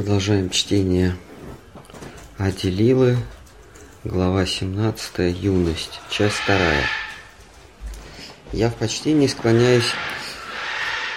Продолжаем 0.00 0.48
чтение 0.48 1.14
Аделилы, 2.38 3.18
глава 4.02 4.46
17, 4.46 5.38
юность, 5.38 6.00
часть 6.08 6.40
2. 6.46 6.56
Я 8.52 8.70
в 8.70 8.76
почтении 8.76 9.26
склоняюсь 9.26 9.92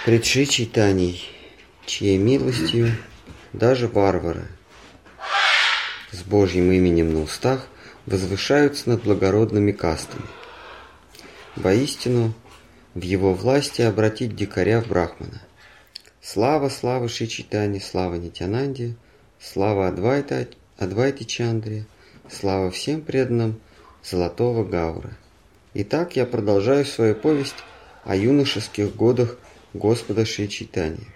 пред 0.04 0.22
читаний, 0.22 1.24
чьей 1.86 2.18
милостью 2.18 2.94
даже 3.54 3.88
варвары 3.88 4.48
с 6.12 6.20
Божьим 6.20 6.70
именем 6.70 7.14
на 7.14 7.22
устах 7.22 7.66
возвышаются 8.04 8.90
над 8.90 9.04
благородными 9.04 9.72
кастами. 9.72 10.26
Воистину, 11.56 12.34
в 12.92 13.00
его 13.00 13.32
власти 13.32 13.80
обратить 13.80 14.36
дикаря 14.36 14.82
в 14.82 14.88
брахмана. 14.88 15.40
Слава, 16.26 16.70
слава 16.70 17.08
Шичитани, 17.08 17.80
слава 17.80 18.16
Нитянанде, 18.16 18.94
слава 19.38 19.88
Адвайта, 19.88 20.46
Адвайте 20.78 21.26
Чандре, 21.26 21.84
слава 22.30 22.70
всем 22.70 23.02
преданным 23.02 23.60
Золотого 24.02 24.64
Гаура. 24.64 25.18
Итак, 25.74 26.16
я 26.16 26.24
продолжаю 26.24 26.86
свою 26.86 27.14
повесть 27.14 27.62
о 28.04 28.16
юношеских 28.16 28.96
годах 28.96 29.36
Господа 29.74 30.24
Шичитани. 30.24 31.06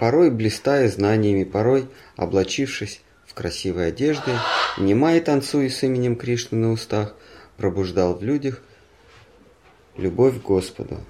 Порой 0.00 0.30
блистая 0.30 0.88
знаниями, 0.88 1.44
порой 1.44 1.86
облачившись 2.16 3.02
в 3.26 3.34
красивой 3.34 3.88
одежды, 3.88 4.32
немая 4.78 5.20
танцуя 5.20 5.68
с 5.68 5.82
именем 5.82 6.16
Кришны 6.16 6.56
на 6.56 6.72
устах, 6.72 7.14
пробуждал 7.58 8.14
в 8.14 8.22
людях 8.22 8.62
любовь 9.98 10.40
к 10.40 10.42
Господу. 10.42 11.00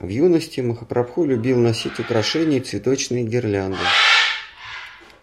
В 0.00 0.08
юности 0.08 0.60
Махапрабху 0.60 1.24
любил 1.24 1.58
носить 1.58 1.98
украшения 2.00 2.58
и 2.58 2.60
цветочные 2.60 3.24
гирлянды, 3.24 3.78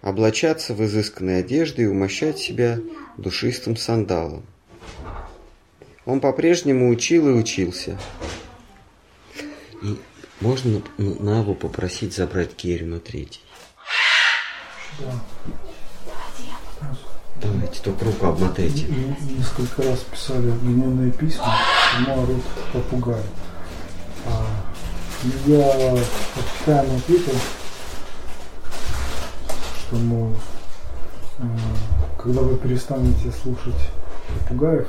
облачаться 0.02 0.74
в 0.74 0.84
изысканные 0.84 1.40
одежды 1.40 1.84
и 1.84 1.88
умощать 1.88 2.40
себя 2.40 2.80
душистым 3.18 3.76
сандалом. 3.76 4.46
Он 6.06 6.20
по-прежнему 6.20 6.90
учил 6.90 7.30
и 7.30 7.34
учился. 7.34 8.00
И 9.84 10.00
можно 10.40 10.82
Наву 10.98 11.54
попросить 11.54 12.16
забрать 12.16 12.56
Керю 12.56 12.88
на 12.88 13.00
третий? 13.00 13.42
Да. 15.00 15.14
Давайте, 17.42 17.82
только 17.82 18.06
руку 18.06 18.28
обмотайте. 18.28 18.86
Несколько 19.38 19.84
раз 19.84 20.00
писали 20.00 20.52
гневные 20.62 21.12
письма, 21.12 21.58
ему 22.00 22.24
орут 22.24 22.44
попугай. 22.72 23.24
Я 25.46 25.94
официально 25.94 26.96
ответил, 26.96 27.34
что, 29.78 29.96
мол, 29.98 30.34
э, 31.38 31.44
когда 32.18 32.42
вы 32.42 32.58
перестанете 32.58 33.32
слушать 33.32 33.90
попугаев, 34.40 34.88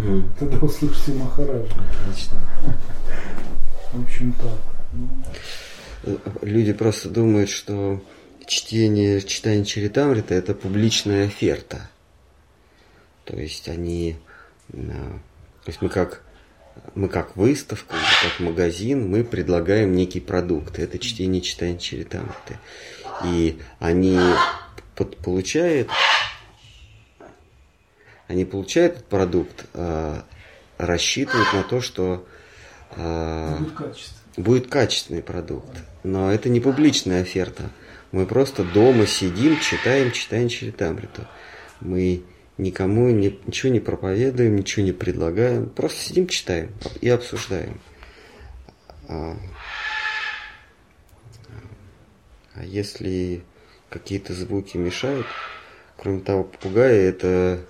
mm. 0.00 0.22
тогда 0.38 0.56
услышите 0.58 1.12
Махараджа. 1.12 1.74
Отлично. 2.00 2.38
В 3.92 4.02
общем 4.02 4.32
так. 4.32 6.14
Люди 6.40 6.72
просто 6.72 7.10
думают, 7.10 7.50
что 7.50 8.00
чтение, 8.46 9.20
читание 9.20 9.66
Чаритамрита– 9.66 10.34
это 10.36 10.54
публичная 10.54 11.26
оферта. 11.26 11.90
То 13.26 13.36
есть 13.36 13.68
они, 13.68 14.16
э, 14.72 14.76
то 14.78 15.66
есть 15.66 15.82
мы 15.82 15.90
как, 15.90 16.22
мы 16.94 17.08
как 17.08 17.36
выставка, 17.36 17.96
как 18.22 18.40
магазин, 18.40 19.08
мы 19.08 19.24
предлагаем 19.24 19.92
некий 19.92 20.20
продукт. 20.20 20.78
Это 20.78 20.98
чтение, 20.98 21.40
читание 21.40 21.78
Чаритамриты. 21.78 22.58
И 23.24 23.60
они 23.78 24.18
под, 24.94 25.16
получают, 25.18 25.88
они 28.26 28.44
получают 28.44 28.94
этот 28.94 29.06
продукт, 29.06 29.66
э, 29.74 30.22
рассчитывают 30.76 31.52
на 31.52 31.62
то, 31.62 31.80
что 31.80 32.26
э, 32.96 33.56
будет, 33.58 33.74
качественный. 33.74 34.44
будет 34.44 34.68
качественный 34.68 35.22
продукт. 35.22 35.70
Но 36.02 36.32
это 36.32 36.48
не 36.48 36.60
публичная 36.60 37.22
оферта. 37.22 37.70
Мы 38.12 38.26
просто 38.26 38.64
дома 38.64 39.06
сидим, 39.06 39.60
читаем, 39.60 40.12
читаем 40.12 40.48
Чаритамриту. 40.48 41.26
Мы 41.80 42.22
никому 42.58 43.10
ничего 43.10 43.72
не 43.72 43.80
проповедуем, 43.80 44.56
ничего 44.56 44.84
не 44.84 44.92
предлагаем. 44.92 45.70
Просто 45.70 46.00
сидим, 46.00 46.26
читаем 46.26 46.72
и 47.00 47.08
обсуждаем. 47.08 47.80
А, 49.08 49.36
а 52.54 52.64
если 52.64 53.42
какие-то 53.88 54.34
звуки 54.34 54.76
мешают, 54.76 55.26
кроме 55.96 56.20
того, 56.20 56.44
попугаи 56.44 57.08
это 57.08 57.60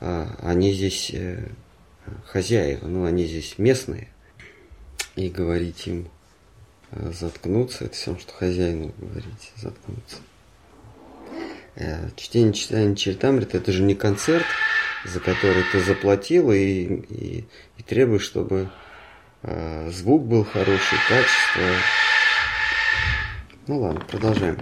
а, 0.00 0.34
они 0.40 0.72
здесь 0.72 1.10
э, 1.12 1.50
хозяева, 2.24 2.86
ну 2.86 3.04
они 3.04 3.26
здесь 3.26 3.58
местные. 3.58 4.08
И 5.16 5.28
говорить 5.28 5.86
им 5.88 6.08
Э, 6.90 7.12
заткнуться, 7.12 7.84
это 7.84 7.94
все, 7.94 8.16
что 8.16 8.32
хозяину 8.32 8.94
говорить, 8.98 9.52
заткнуться. 9.56 10.16
Э, 11.80 12.08
чтение 12.16 12.52
читание 12.52 12.96
Чертамрит 12.96 13.54
это 13.54 13.70
же 13.70 13.84
не 13.84 13.94
концерт, 13.94 14.44
за 15.04 15.20
который 15.20 15.62
ты 15.70 15.80
заплатил 15.80 16.50
и, 16.50 16.58
и, 16.58 17.44
и 17.76 17.82
требуешь, 17.84 18.24
чтобы 18.24 18.68
э, 19.44 19.88
звук 19.92 20.26
был 20.26 20.44
хороший, 20.44 20.98
качество. 21.08 21.62
Ну 23.68 23.78
ладно, 23.78 24.00
продолжаем. 24.00 24.58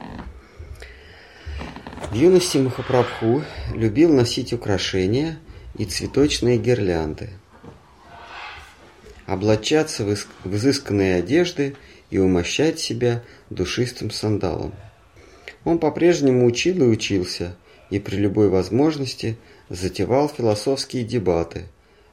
В 2.11 2.15
юности 2.15 2.59
Махапрабху 2.59 3.43
любил 3.73 4.13
носить 4.13 4.53
украшения 4.53 5.39
и 5.79 5.87
цветочные 5.87 6.59
гирлянды, 6.59 7.31
облачаться 9.25 10.05
в 10.05 10.55
изысканные 10.55 11.17
одежды 11.17 11.77
и 12.11 12.19
умощать 12.19 12.79
себя 12.79 13.23
душистым 13.49 14.11
сандалом. 14.11 14.75
Он 15.67 15.81
по-прежнему 15.81 16.47
учил 16.47 16.81
и 16.85 16.87
учился, 16.87 17.57
и 17.91 17.99
при 17.99 18.15
любой 18.15 18.49
возможности 18.49 19.37
затевал 19.69 20.29
философские 20.29 21.03
дебаты, 21.03 21.65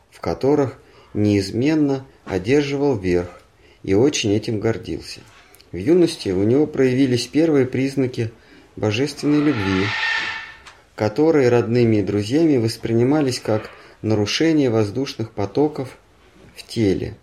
в 0.09 0.19
которых 0.19 0.79
неизменно 1.13 2.03
одерживал 2.25 2.97
верх 2.97 3.29
и 3.83 3.93
очень 3.93 4.33
этим 4.33 4.59
гордился. 4.59 5.19
В 5.71 5.77
юности 5.77 6.29
у 6.29 6.41
него 6.41 6.65
проявились 6.65 7.27
первые 7.27 7.67
признаки 7.67 8.31
божественной 8.75 9.43
любви, 9.43 9.85
которые 10.95 11.49
родными 11.49 11.97
и 11.97 12.01
друзьями 12.01 12.57
воспринимались 12.57 13.39
как 13.39 13.69
нарушение 14.01 14.71
воздушных 14.71 15.29
потоков 15.29 15.99
в 16.55 16.63
теле. 16.65 17.13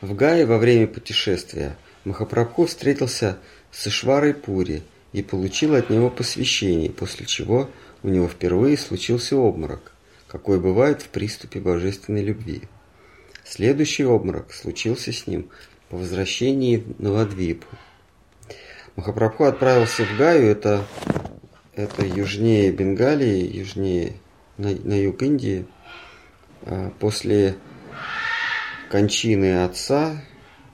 В 0.00 0.12
Гае 0.16 0.44
во 0.44 0.58
время 0.58 0.88
путешествия 0.88 1.76
Махапрабху 2.02 2.66
встретился 2.66 3.38
с 3.70 3.86
Ишварой 3.86 4.34
Пури 4.34 4.82
и 5.12 5.22
получил 5.22 5.74
от 5.74 5.90
него 5.90 6.10
посвящение, 6.10 6.90
после 6.90 7.26
чего 7.26 7.70
у 8.02 8.08
него 8.08 8.28
впервые 8.28 8.76
случился 8.76 9.36
обморок, 9.36 9.92
какой 10.26 10.60
бывает 10.60 11.02
в 11.02 11.08
приступе 11.08 11.60
божественной 11.60 12.22
любви. 12.22 12.62
Следующий 13.44 14.04
обморок 14.04 14.52
случился 14.52 15.12
с 15.12 15.26
ним 15.26 15.48
по 15.88 15.96
возвращении 15.96 16.84
на 16.98 17.12
Вадвипу. 17.12 17.66
Махапрабху 18.96 19.44
отправился 19.44 20.04
в 20.04 20.16
Гаю, 20.16 20.46
это, 20.48 20.86
это 21.74 22.04
южнее 22.04 22.72
Бенгалии, 22.72 23.56
южнее 23.56 24.14
на, 24.58 24.70
на 24.70 25.00
юг 25.00 25.22
Индии. 25.22 25.66
А, 26.62 26.90
после 26.98 27.56
кончины 28.90 29.64
отца 29.64 30.22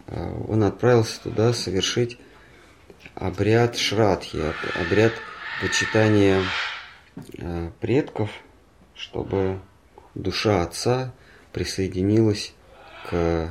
Э, 0.08 0.32
он 0.48 0.64
отправился 0.64 1.20
туда 1.22 1.52
совершить 1.52 2.18
обряд 3.18 3.76
Шрадхи, 3.76 4.38
обряд 4.80 5.12
почитания 5.60 6.42
э, 7.38 7.70
предков, 7.80 8.30
чтобы 8.94 9.60
душа 10.14 10.62
отца 10.62 11.12
присоединилась 11.52 12.54
к 13.08 13.50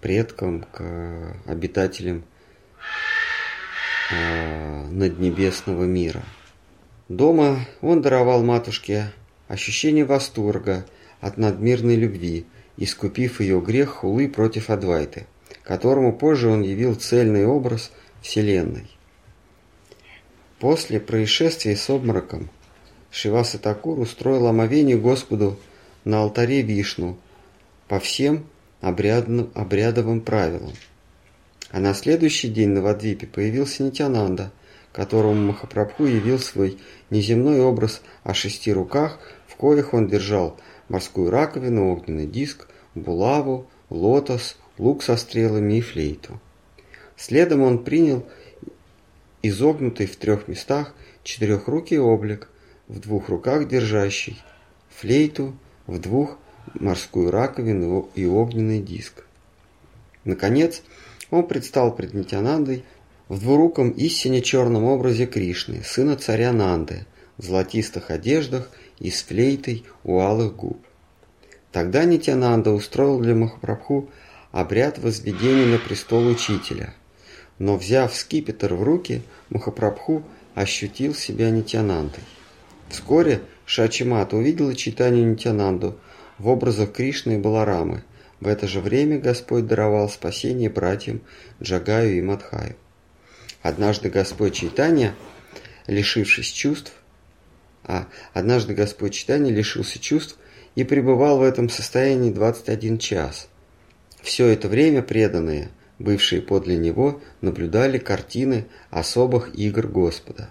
предкам, 0.00 0.66
к 0.72 1.36
обитателям 1.46 2.24
э, 4.10 4.86
наднебесного 4.90 5.84
мира. 5.84 6.22
Дома 7.08 7.60
он 7.80 8.02
даровал 8.02 8.42
матушке 8.42 9.12
ощущение 9.48 10.04
восторга 10.04 10.84
от 11.20 11.38
надмирной 11.38 11.96
любви, 11.96 12.44
искупив 12.76 13.40
ее 13.40 13.60
грех 13.60 13.90
хулы 13.90 14.28
против 14.28 14.68
Адвайты, 14.68 15.26
которому 15.62 16.12
позже 16.12 16.48
он 16.48 16.60
явил 16.60 16.94
цельный 16.94 17.46
образ 17.46 17.90
Вселенной. 18.24 18.86
После 20.58 20.98
происшествия 20.98 21.76
с 21.76 21.90
обмороком 21.90 22.48
Шиваса 23.10 23.58
Такур 23.58 24.00
устроил 24.00 24.46
омовение 24.46 24.96
Господу 24.96 25.58
на 26.06 26.22
алтаре 26.22 26.62
Вишну 26.62 27.18
по 27.86 28.00
всем 28.00 28.46
обрядным, 28.80 29.50
обрядовым 29.54 30.22
правилам. 30.22 30.72
А 31.70 31.80
на 31.80 31.92
следующий 31.92 32.48
день 32.48 32.70
на 32.70 32.80
Вадвипе 32.80 33.26
появился 33.26 33.82
Нитянанда, 33.82 34.52
которому 34.92 35.48
Махапрабху 35.48 36.06
явил 36.06 36.38
свой 36.38 36.78
неземной 37.10 37.60
образ 37.60 38.00
о 38.22 38.32
шести 38.32 38.72
руках, 38.72 39.18
в 39.46 39.56
коих 39.56 39.92
он 39.92 40.08
держал 40.08 40.58
морскую 40.88 41.28
раковину, 41.28 41.92
огненный 41.92 42.26
диск, 42.26 42.68
булаву, 42.94 43.68
лотос, 43.90 44.56
лук 44.78 45.02
со 45.02 45.18
стрелами 45.18 45.74
и 45.74 45.80
флейту. 45.82 46.40
Следом 47.26 47.62
он 47.62 47.82
принял 47.82 48.26
изогнутый 49.40 50.06
в 50.06 50.14
трех 50.16 50.46
местах 50.46 50.94
четырехрукий 51.22 51.96
облик, 51.96 52.50
в 52.86 53.00
двух 53.00 53.30
руках 53.30 53.66
держащий 53.66 54.42
флейту, 54.90 55.56
в 55.86 55.98
двух 55.98 56.36
морскую 56.74 57.30
раковину 57.30 58.10
и 58.14 58.26
огненный 58.26 58.78
диск. 58.78 59.24
Наконец, 60.24 60.82
он 61.30 61.48
предстал 61.48 61.96
пред 61.96 62.12
Нитянандой 62.12 62.84
в 63.28 63.40
двуруком 63.40 63.88
истине 63.92 64.42
черном 64.42 64.84
образе 64.84 65.24
Кришны, 65.24 65.82
сына 65.82 66.16
царя 66.16 66.52
Нанды, 66.52 67.06
в 67.38 67.44
золотистых 67.44 68.10
одеждах 68.10 68.70
и 68.98 69.10
с 69.10 69.22
флейтой 69.22 69.86
у 70.02 70.20
алых 70.20 70.56
губ. 70.56 70.84
Тогда 71.72 72.04
Нитянанда 72.04 72.72
устроил 72.72 73.18
для 73.18 73.34
Махапрабху 73.34 74.10
обряд 74.52 74.98
возведения 74.98 75.64
на 75.64 75.78
престол 75.78 76.26
учителя. 76.26 76.92
Но 77.58 77.76
взяв 77.76 78.14
скипетр 78.14 78.74
в 78.74 78.82
руки, 78.82 79.22
Махапрабху 79.48 80.24
ощутил 80.54 81.14
себя 81.14 81.50
Нитянандой. 81.50 82.22
Вскоре 82.88 83.42
Шачимата 83.66 84.36
увидела 84.36 84.74
читание 84.74 85.24
Нитянанду 85.24 85.98
в 86.38 86.48
образах 86.48 86.92
Кришны 86.92 87.34
и 87.34 87.38
Баларамы. 87.38 88.02
В 88.40 88.48
это 88.48 88.68
же 88.68 88.80
время 88.80 89.18
Господь 89.18 89.66
даровал 89.66 90.08
спасение 90.08 90.68
братьям 90.68 91.20
Джагаю 91.62 92.18
и 92.18 92.20
Мадхаю. 92.20 92.76
Однажды 93.62 94.10
Господь 94.10 94.54
Чайтанья, 94.54 95.14
лишившись 95.86 96.52
чувств, 96.52 96.92
а 97.84 98.06
однажды 98.32 98.74
Господь 98.74 99.14
Чайтанья 99.14 99.52
лишился 99.52 99.98
чувств 99.98 100.36
и 100.74 100.84
пребывал 100.84 101.38
в 101.38 101.42
этом 101.42 101.68
состоянии 101.68 102.30
21 102.30 102.98
час. 102.98 103.48
Все 104.20 104.48
это 104.48 104.68
время 104.68 105.02
преданные, 105.02 105.70
бывшие 105.98 106.42
подле 106.42 106.76
него, 106.76 107.20
наблюдали 107.40 107.98
картины 107.98 108.66
особых 108.90 109.54
игр 109.54 109.86
Господа. 109.86 110.50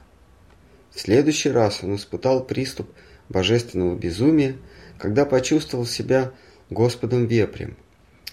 В 0.91 0.99
следующий 0.99 1.49
раз 1.49 1.83
он 1.83 1.95
испытал 1.95 2.43
приступ 2.43 2.89
божественного 3.29 3.95
безумия, 3.95 4.55
когда 4.97 5.25
почувствовал 5.25 5.85
себя 5.85 6.31
Господом 6.69 7.25
вепрем. 7.25 7.77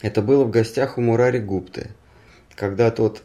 Это 0.03 0.23
было 0.23 0.45
в 0.45 0.51
гостях 0.51 0.99
у 0.99 1.01
Мурари 1.01 1.39
Гупты, 1.39 1.91
когда 2.55 2.91
тот, 2.91 3.23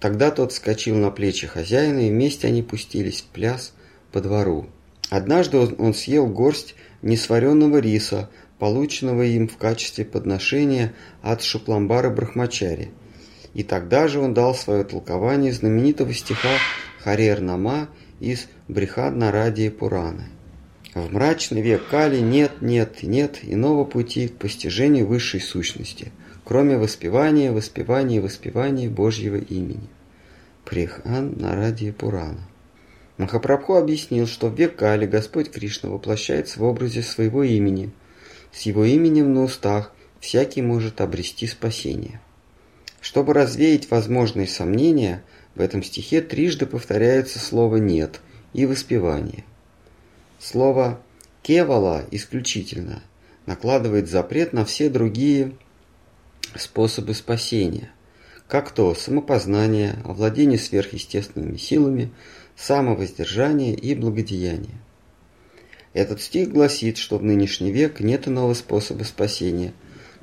тогда 0.00 0.30
тот 0.30 0.52
вскочил 0.52 0.96
на 0.96 1.10
плечи 1.10 1.46
хозяина, 1.46 2.00
и 2.00 2.10
вместе 2.10 2.48
они 2.48 2.62
пустились 2.62 3.22
в 3.22 3.26
пляс 3.26 3.74
по 4.12 4.20
двору. 4.20 4.66
Однажды 5.08 5.58
он, 5.58 5.74
он 5.78 5.94
съел 5.94 6.26
горсть 6.26 6.74
несваренного 7.02 7.78
риса, 7.78 8.30
полученного 8.58 9.22
им 9.22 9.48
в 9.48 9.56
качестве 9.56 10.04
подношения 10.04 10.94
от 11.22 11.42
Шупламбара 11.42 12.10
Брахмачари. 12.10 12.90
И 13.54 13.62
тогда 13.62 14.08
же 14.08 14.20
он 14.20 14.34
дал 14.34 14.54
свое 14.54 14.84
толкование 14.84 15.52
знаменитого 15.52 16.12
стиха 16.14 16.56
Харер 17.00 17.40
Нама 17.40 17.88
из 18.20 18.46
Брихаднарадии 18.68 19.68
Пураны. 19.68 20.26
В 20.94 21.12
мрачный 21.12 21.62
век 21.62 21.82
Кали 21.88 22.18
нет, 22.18 22.60
нет, 22.60 23.02
нет 23.02 23.38
иного 23.42 23.84
пути 23.84 24.28
к 24.28 24.36
постижению 24.36 25.06
высшей 25.06 25.40
сущности, 25.40 26.10
кроме 26.44 26.76
воспевания, 26.78 27.52
воспевания 27.52 28.16
и 28.16 28.20
воспевания 28.20 28.88
Божьего 28.88 29.36
имени. 29.36 29.88
Прихан 30.64 31.34
Нарадия 31.36 31.92
Пурана. 31.92 32.40
Махапрабху 33.18 33.74
объяснил, 33.74 34.26
что 34.26 34.48
в 34.48 34.58
век 34.58 34.76
Кали 34.76 35.06
Господь 35.06 35.50
Кришна 35.50 35.90
воплощается 35.90 36.58
в 36.58 36.64
образе 36.64 37.02
своего 37.02 37.42
имени. 37.44 37.90
С 38.52 38.62
его 38.62 38.84
именем 38.84 39.34
на 39.34 39.42
устах 39.42 39.92
всякий 40.20 40.62
может 40.62 41.00
обрести 41.00 41.46
спасение. 41.46 42.20
Чтобы 43.00 43.32
развеять 43.32 43.90
возможные 43.90 44.46
сомнения, 44.46 45.22
в 45.54 45.60
этом 45.60 45.82
стихе 45.82 46.20
трижды 46.20 46.66
повторяется 46.66 47.38
слово 47.38 47.76
«нет» 47.76 48.20
и 48.52 48.66
воспевание. 48.66 49.44
Слово 50.38 51.00
«кевала» 51.42 52.04
исключительно 52.10 53.02
накладывает 53.46 54.08
запрет 54.08 54.52
на 54.52 54.64
все 54.64 54.88
другие 54.90 55.52
способы 56.56 57.14
спасения, 57.14 57.90
как 58.48 58.70
то 58.70 58.94
самопознание, 58.94 59.98
овладение 60.04 60.58
сверхъестественными 60.58 61.56
силами– 61.56 62.10
самовоздержание 62.60 63.74
и 63.74 63.94
благодеяние. 63.94 64.78
Этот 65.94 66.20
стих 66.20 66.50
гласит, 66.50 66.98
что 66.98 67.18
в 67.18 67.24
нынешний 67.24 67.72
век 67.72 68.00
нет 68.00 68.28
иного 68.28 68.54
способа 68.54 69.02
спасения, 69.04 69.72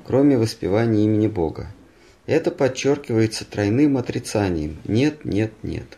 кроме 0.06 0.38
воспевания 0.38 1.04
имени 1.04 1.26
Бога. 1.26 1.68
Это 2.28 2.50
подчеркивается 2.50 3.46
тройным 3.46 3.96
отрицанием 3.96 4.76
«нет, 4.84 5.24
нет, 5.24 5.50
нет». 5.62 5.96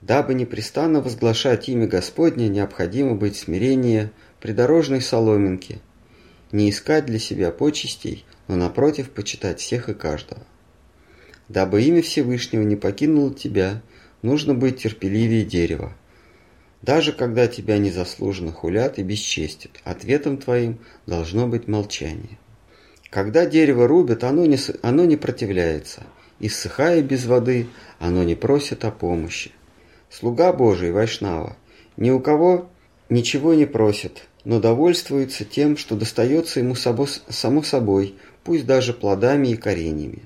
Дабы 0.00 0.34
непрестанно 0.34 1.00
возглашать 1.00 1.68
имя 1.68 1.86
Господне, 1.86 2.48
необходимо 2.48 3.14
быть 3.14 3.36
смирение 3.36 4.10
придорожной 4.40 5.00
соломинки, 5.00 5.80
не 6.50 6.68
искать 6.68 7.06
для 7.06 7.20
себя 7.20 7.52
почестей, 7.52 8.24
но 8.48 8.56
напротив 8.56 9.10
почитать 9.10 9.60
всех 9.60 9.88
и 9.88 9.94
каждого. 9.94 10.42
Дабы 11.48 11.80
имя 11.82 12.02
Всевышнего 12.02 12.62
не 12.62 12.74
покинуло 12.74 13.32
тебя, 13.32 13.82
нужно 14.22 14.54
быть 14.54 14.82
терпеливее 14.82 15.44
дерева. 15.44 15.92
Даже 16.82 17.12
когда 17.12 17.46
тебя 17.46 17.78
незаслуженно 17.78 18.50
хулят 18.50 18.98
и 18.98 19.04
бесчестят, 19.04 19.70
ответом 19.84 20.38
твоим 20.38 20.80
должно 21.06 21.46
быть 21.46 21.68
молчание. 21.68 22.40
Когда 23.12 23.44
дерево 23.44 23.86
рубят, 23.86 24.24
оно 24.24 24.46
не, 24.46 24.56
оно 24.80 25.04
не 25.04 25.18
противляется, 25.18 26.02
и 26.40 26.48
ссыхая 26.48 27.02
без 27.02 27.26
воды, 27.26 27.66
оно 27.98 28.22
не 28.22 28.34
просит 28.34 28.86
о 28.86 28.90
помощи. 28.90 29.50
Слуга 30.08 30.50
Божий, 30.54 30.92
Вайшнава, 30.92 31.58
ни 31.98 32.08
у 32.08 32.20
кого 32.20 32.70
ничего 33.10 33.52
не 33.52 33.66
просит, 33.66 34.22
но 34.46 34.60
довольствуется 34.60 35.44
тем, 35.44 35.76
что 35.76 35.94
достается 35.94 36.60
ему 36.60 36.74
само 36.74 37.62
собой, 37.62 38.14
пусть 38.44 38.64
даже 38.64 38.94
плодами 38.94 39.48
и 39.48 39.56
кореньями. 39.56 40.22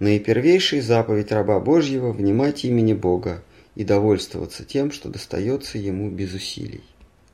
Наипервейшая 0.00 0.82
заповедь 0.82 1.30
раба 1.30 1.60
Божьего– 1.60 2.10
внимать 2.12 2.64
имени 2.64 2.94
Бога 2.94 3.44
и 3.76 3.84
довольствоваться 3.84 4.64
тем, 4.64 4.90
что 4.90 5.08
достается 5.08 5.78
ему 5.78 6.10
без 6.10 6.34
усилий. 6.34 6.82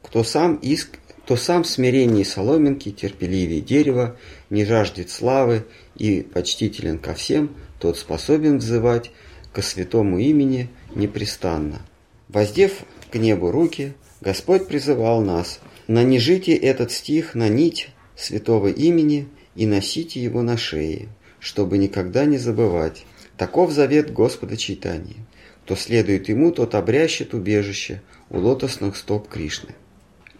Кто 0.02 0.24
сам, 0.24 0.56
иск, 0.56 0.98
кто 1.30 1.36
сам 1.36 1.62
смирение 1.62 2.24
соломинки, 2.24 2.90
терпеливее 2.90 3.60
дерева, 3.60 4.16
не 4.50 4.64
жаждет 4.64 5.10
славы 5.10 5.64
и 5.96 6.22
почтителен 6.22 6.98
ко 6.98 7.14
всем, 7.14 7.54
тот 7.78 7.96
способен 7.96 8.58
взывать 8.58 9.12
ко 9.52 9.62
святому 9.62 10.18
имени 10.18 10.70
непрестанно. 10.92 11.82
Воздев 12.26 12.80
к 13.12 13.14
небу 13.14 13.52
руки, 13.52 13.92
Господь 14.20 14.66
призывал 14.66 15.22
нас, 15.22 15.60
нанижите 15.86 16.52
этот 16.52 16.90
стих 16.90 17.36
на 17.36 17.48
нить 17.48 17.90
святого 18.16 18.66
имени 18.66 19.28
и 19.54 19.66
носите 19.66 20.20
его 20.20 20.42
на 20.42 20.56
шее 20.56 21.10
чтобы 21.38 21.78
никогда 21.78 22.24
не 22.24 22.38
забывать. 22.38 23.06
Таков 23.36 23.70
завет 23.70 24.12
Господа 24.12 24.56
Чайтании. 24.56 25.24
Кто 25.64 25.76
следует 25.76 26.28
ему, 26.28 26.50
тот 26.50 26.74
обрящет 26.74 27.34
убежище 27.34 28.02
у 28.30 28.38
лотосных 28.38 28.96
стоп 28.96 29.28
Кришны. 29.28 29.74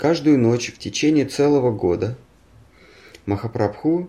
Каждую 0.01 0.39
ночь 0.39 0.73
в 0.73 0.79
течение 0.79 1.27
целого 1.27 1.71
года 1.71 2.17
Махапрабху 3.27 4.09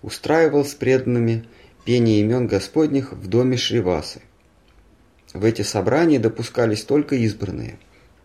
устраивал 0.00 0.64
с 0.64 0.74
преданными 0.74 1.44
пение 1.84 2.20
имен 2.20 2.46
Господних 2.46 3.12
в 3.12 3.26
доме 3.26 3.56
Шривасы. 3.56 4.20
В 5.32 5.44
эти 5.44 5.62
собрания 5.62 6.20
допускались 6.20 6.84
только 6.84 7.16
избранные. 7.16 7.80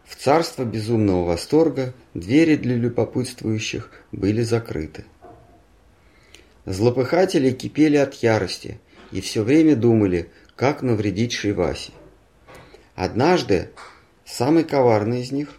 В 0.05 0.17
царство 0.17 0.63
безумного 0.63 1.25
восторга 1.25 1.95
двери 2.13 2.57
для 2.57 2.75
любопытствующих 2.75 3.89
были 4.11 4.43
закрыты. 4.43 5.05
Злопыхатели 6.67 7.49
кипели 7.49 7.97
от 7.97 8.13
ярости 8.21 8.79
и 9.11 9.19
все 9.21 9.41
время 9.41 9.75
думали, 9.75 10.29
как 10.55 10.83
навредить 10.83 11.31
Шривасе. 11.31 11.91
Однажды 12.93 13.71
самый 14.25 14.63
коварный 14.63 15.21
из 15.21 15.31
них, 15.31 15.58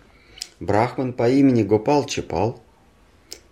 брахман 0.60 1.12
по 1.12 1.28
имени 1.28 1.62
Гопал 1.62 2.04
Чепал, 2.04 2.60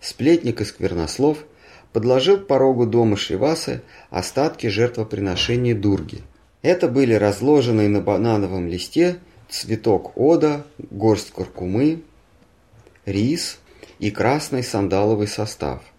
сплетник 0.00 0.60
и 0.60 0.64
сквернослов, 0.64 1.44
подложил 1.92 2.38
к 2.38 2.46
порогу 2.46 2.86
дома 2.86 3.16
Шривасы 3.16 3.82
остатки 4.10 4.68
жертвоприношения 4.68 5.74
Дурги. 5.74 6.22
Это 6.62 6.88
были 6.88 7.14
разложенные 7.14 7.88
на 7.88 8.00
банановом 8.00 8.68
листе 8.68 9.18
цветок 9.48 10.12
ода, 10.16 10.64
горсть 10.90 11.32
куркумы, 11.32 12.02
рис 13.06 13.58
и 13.98 14.10
красный 14.10 14.62
сандаловый 14.62 15.26
состав– 15.26 15.82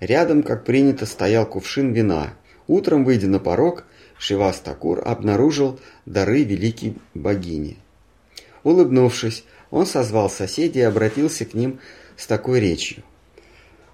Рядом, 0.00 0.42
как 0.42 0.64
принято, 0.64 1.06
стоял 1.06 1.46
кувшин 1.46 1.92
вина. 1.92 2.34
Утром, 2.66 3.04
выйдя 3.04 3.26
на 3.26 3.38
порог, 3.38 3.84
Шивас 4.18 4.58
Такур 4.58 5.02
обнаружил 5.02 5.80
дары 6.04 6.44
великой 6.44 6.96
богини. 7.14 7.78
Улыбнувшись, 8.64 9.44
он 9.70 9.86
созвал 9.86 10.30
соседей 10.30 10.80
и 10.80 10.82
обратился 10.82 11.44
к 11.44 11.54
ним 11.54 11.80
с 12.16 12.26
такой 12.26 12.60
речью. 12.60 13.02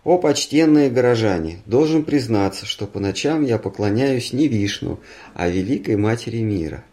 «О, 0.02 0.16
почтенные 0.16 0.88
горожане, 0.88 1.60
должен 1.66 2.04
признаться, 2.04 2.64
что 2.64 2.86
по 2.86 3.00
ночам 3.00 3.42
я 3.42 3.58
поклоняюсь 3.58 4.32
не 4.32 4.48
Вишну, 4.48 4.98
а 5.34 5.48
Великой 5.48 5.96
Матери 5.96 6.38
Мира. 6.38 6.84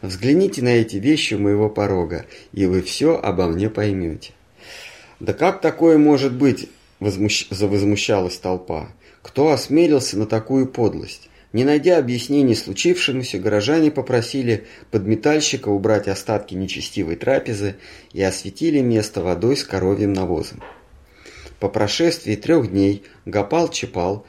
Взгляните 0.00 0.62
на 0.62 0.68
эти 0.68 0.96
вещи 0.96 1.34
моего 1.34 1.68
порога, 1.68 2.26
и 2.52 2.66
вы 2.66 2.82
все 2.82 3.18
обо 3.18 3.48
мне 3.48 3.68
поймете». 3.68 4.32
«Да 5.18 5.32
как 5.32 5.60
такое 5.60 5.98
может 5.98 6.32
быть?»– 6.32 6.68
возмущ... 7.00 7.48
завозмущалась 7.50 8.38
толпа. 8.38 8.88
«Кто 9.22 9.50
осмелился 9.50 10.16
на 10.18 10.26
такую 10.26 10.66
подлость?» 10.66 11.28
Не 11.52 11.64
найдя 11.64 11.98
объяснений 11.98 12.54
случившемуся, 12.54 13.38
горожане 13.38 13.90
попросили 13.90 14.66
подметальщика 14.90 15.68
убрать 15.68 16.08
остатки 16.08 16.54
нечестивой 16.54 17.16
трапезы 17.16 17.76
и 18.12 18.22
осветили 18.22 18.80
место 18.80 19.20
водой 19.20 19.56
с 19.56 19.64
коровьим 19.64 20.14
навозом. 20.14 20.62
По 21.60 21.68
прошествии 21.68 22.36
трех 22.36 22.70
дней 22.70 23.04
Гапал 23.26 23.68
Чапал, 23.68 24.26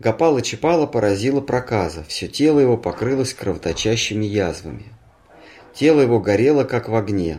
Гапала 0.00 0.42
Чапала 0.42 0.86
поразила 0.86 1.40
проказа, 1.40 2.04
все 2.06 2.26
тело 2.28 2.58
его 2.58 2.76
покрылось 2.76 3.32
кровоточащими 3.32 4.26
язвами. 4.26 4.86
Тело 5.72 6.00
его 6.00 6.20
горело, 6.20 6.64
как 6.64 6.88
в 6.88 6.94
огне. 6.94 7.38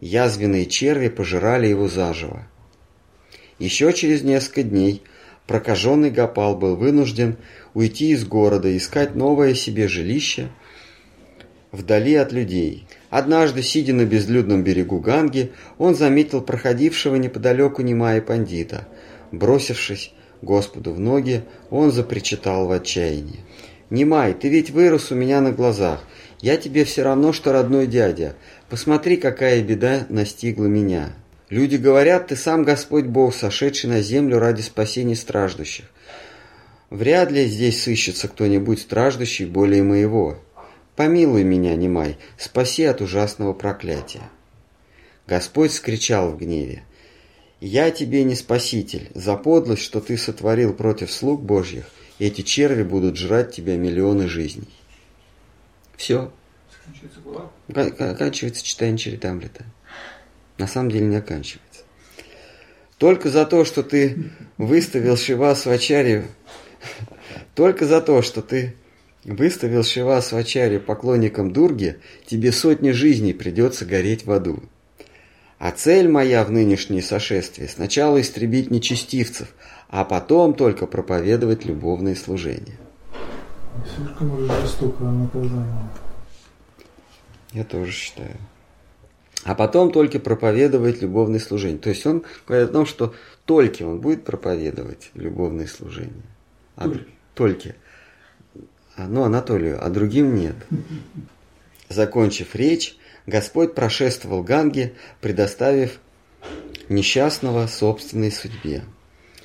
Язвенные 0.00 0.66
черви 0.66 1.08
пожирали 1.08 1.66
его 1.66 1.88
заживо. 1.88 2.46
Еще 3.58 3.92
через 3.92 4.22
несколько 4.22 4.62
дней 4.62 5.02
прокаженный 5.46 6.10
Гапал 6.10 6.56
был 6.56 6.76
вынужден 6.76 7.36
уйти 7.74 8.10
из 8.10 8.24
города 8.24 8.74
искать 8.76 9.14
новое 9.14 9.54
себе 9.54 9.88
жилище 9.88 10.48
вдали 11.72 12.14
от 12.14 12.32
людей. 12.32 12.86
Однажды, 13.10 13.62
сидя 13.62 13.94
на 13.94 14.04
безлюдном 14.04 14.62
берегу 14.62 15.00
Ганги, 15.00 15.52
он 15.78 15.94
заметил 15.94 16.42
проходившего 16.42 17.16
неподалеку 17.16 17.82
Немая 17.82 18.20
пандита. 18.20 18.86
Бросившись 19.32 20.12
Господу 20.42 20.92
в 20.92 21.00
ноги, 21.00 21.42
он 21.70 21.90
запричитал 21.90 22.66
в 22.66 22.72
отчаянии. 22.72 23.40
«Немай, 23.90 24.34
ты 24.34 24.48
ведь 24.48 24.70
вырос 24.70 25.10
у 25.10 25.14
меня 25.14 25.40
на 25.40 25.52
глазах. 25.52 26.02
Я 26.40 26.56
тебе 26.56 26.84
все 26.84 27.02
равно, 27.02 27.32
что 27.32 27.52
родной 27.52 27.86
дядя. 27.86 28.34
Посмотри, 28.68 29.16
какая 29.16 29.62
беда 29.62 30.06
настигла 30.08 30.66
меня. 30.66 31.14
Люди 31.50 31.76
говорят, 31.76 32.28
ты 32.28 32.36
сам 32.36 32.64
Господь 32.64 33.04
Бог, 33.04 33.34
сошедший 33.34 33.90
на 33.90 34.00
землю 34.00 34.38
ради 34.38 34.62
спасения 34.62 35.14
страждущих. 35.14 35.84
Вряд 36.92 37.30
ли 37.30 37.46
здесь 37.46 37.82
сыщется 37.82 38.28
кто-нибудь 38.28 38.82
страждущий 38.82 39.46
более 39.46 39.82
моего. 39.82 40.38
Помилуй 40.94 41.42
меня, 41.42 41.74
Немай, 41.74 42.18
спаси 42.36 42.84
от 42.84 43.00
ужасного 43.00 43.54
проклятия. 43.54 44.28
Господь 45.26 45.72
скричал 45.72 46.30
в 46.30 46.36
гневе. 46.36 46.82
«Я 47.62 47.90
тебе 47.92 48.24
не 48.24 48.34
спаситель. 48.34 49.10
За 49.14 49.36
подлость, 49.36 49.80
что 49.80 50.02
ты 50.02 50.18
сотворил 50.18 50.74
против 50.74 51.10
слуг 51.10 51.40
Божьих, 51.40 51.86
эти 52.18 52.42
черви 52.42 52.82
будут 52.82 53.16
жрать 53.16 53.54
тебя 53.54 53.78
миллионы 53.78 54.28
жизней». 54.28 54.68
Все. 55.96 56.30
Оканчивается 57.68 58.62
читание 58.62 58.98
Чаритамлита. 58.98 59.64
На 60.58 60.66
самом 60.66 60.90
деле 60.90 61.06
не 61.06 61.16
оканчивается. 61.16 61.84
Только 62.98 63.30
за 63.30 63.46
то, 63.46 63.64
что 63.64 63.82
ты 63.82 64.30
выставил 64.58 65.16
Шива 65.16 65.54
Свачари 65.54 66.26
только 67.54 67.86
за 67.86 68.00
то, 68.00 68.22
что 68.22 68.42
ты 68.42 68.74
выставил 69.24 69.84
Шива 69.84 70.20
Свачари 70.20 70.78
поклонником 70.78 71.52
Дурги, 71.52 71.98
тебе 72.26 72.52
сотни 72.52 72.90
жизней 72.90 73.32
придется 73.32 73.84
гореть 73.84 74.26
в 74.26 74.32
аду. 74.32 74.62
А 75.58 75.70
цель 75.70 76.08
моя 76.08 76.44
в 76.44 76.50
нынешней 76.50 77.02
сошествии 77.02 77.66
сначала 77.66 78.20
истребить 78.20 78.70
нечестивцев, 78.70 79.48
а 79.88 80.04
потом 80.04 80.54
только 80.54 80.86
проповедовать 80.86 81.64
любовные 81.64 82.16
служения. 82.16 82.78
Слишком 83.94 84.34
уже 84.34 84.60
жестокое 84.60 85.10
наказание. 85.10 85.88
Я 87.52 87.64
тоже 87.64 87.92
считаю. 87.92 88.36
А 89.44 89.54
потом 89.54 89.92
только 89.92 90.18
проповедовать 90.18 91.02
любовные 91.02 91.40
служения. 91.40 91.78
То 91.78 91.90
есть 91.90 92.06
он 92.06 92.24
говорит 92.46 92.70
о 92.70 92.72
том, 92.72 92.86
что 92.86 93.14
только 93.44 93.82
он 93.82 94.00
будет 94.00 94.24
проповедовать 94.24 95.10
любовные 95.14 95.66
служения. 95.66 96.22
А, 96.76 96.84
только. 96.84 97.04
А, 98.96 99.06
ну, 99.08 99.22
Анатолию, 99.22 99.84
а 99.84 99.88
другим 99.88 100.34
нет. 100.34 100.56
Закончив 101.88 102.54
речь, 102.54 102.96
Господь 103.26 103.74
прошествовал 103.74 104.42
Ганге, 104.42 104.92
предоставив 105.20 105.98
несчастного 106.88 107.66
собственной 107.66 108.30
судьбе. 108.30 108.82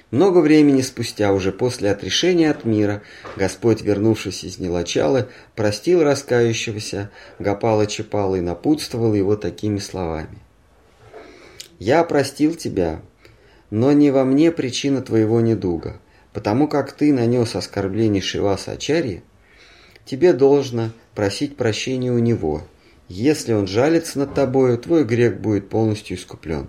Много 0.09 0.39
времени 0.39 0.81
спустя, 0.81 1.33
уже 1.33 1.51
после 1.51 1.91
отрешения 1.91 2.49
от 2.49 2.63
мира, 2.63 3.03
Господь, 3.35 3.81
вернувшись 3.81 4.45
из 4.45 4.57
Нелачалы, 4.57 5.27
простил 5.53 6.01
раскающегося 6.01 7.11
Гапала 7.39 7.87
Чапала 7.87 8.35
и 8.35 8.41
напутствовал 8.41 9.13
его 9.13 9.35
такими 9.35 9.79
словами. 9.79 10.39
«Я 11.77 12.05
простил 12.05 12.55
тебя, 12.55 13.01
но 13.69 13.91
не 13.91 14.11
во 14.11 14.23
мне 14.23 14.51
причина 14.51 15.01
твоего 15.01 15.41
недуга. 15.41 15.99
Потому 16.37 16.67
как 16.67 16.91
ты 16.91 17.11
нанес 17.11 17.55
оскорбление 17.55 18.21
Шиваса 18.21 18.73
Ачарьи, 18.73 19.23
тебе 20.05 20.33
должно 20.33 20.91
просить 21.15 21.57
прощения 21.57 22.11
у 22.11 22.19
него. 22.19 22.61
Если 23.07 23.53
он 23.53 23.65
жалится 23.65 24.19
над 24.19 24.35
тобою, 24.35 24.77
твой 24.77 25.03
грех 25.03 25.41
будет 25.41 25.67
полностью 25.67 26.15
искуплен. 26.15 26.67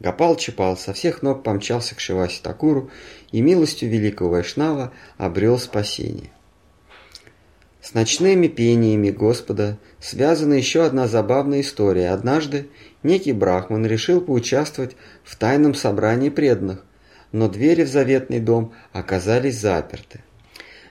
Гапал 0.00 0.36
Чапал 0.36 0.78
со 0.78 0.94
всех 0.94 1.20
ног 1.20 1.42
помчался 1.42 1.94
к 1.94 2.00
Шивасе 2.00 2.40
Такуру 2.42 2.90
и 3.32 3.42
милостью 3.42 3.90
великого 3.90 4.30
Вайшнава 4.30 4.94
обрел 5.18 5.58
спасение. 5.58 6.30
С 7.82 7.92
ночными 7.92 8.46
пениями 8.46 9.10
Господа 9.10 9.76
связана 10.00 10.54
еще 10.54 10.86
одна 10.86 11.06
забавная 11.06 11.60
история. 11.60 12.12
Однажды 12.12 12.68
некий 13.02 13.32
брахман 13.32 13.84
решил 13.84 14.22
поучаствовать 14.22 14.96
в 15.22 15.36
тайном 15.36 15.74
собрании 15.74 16.30
преданных, 16.30 16.82
но 17.32 17.48
двери 17.48 17.82
в 17.82 17.88
заветный 17.88 18.40
дом 18.40 18.72
оказались 18.92 19.58
заперты. 19.58 20.20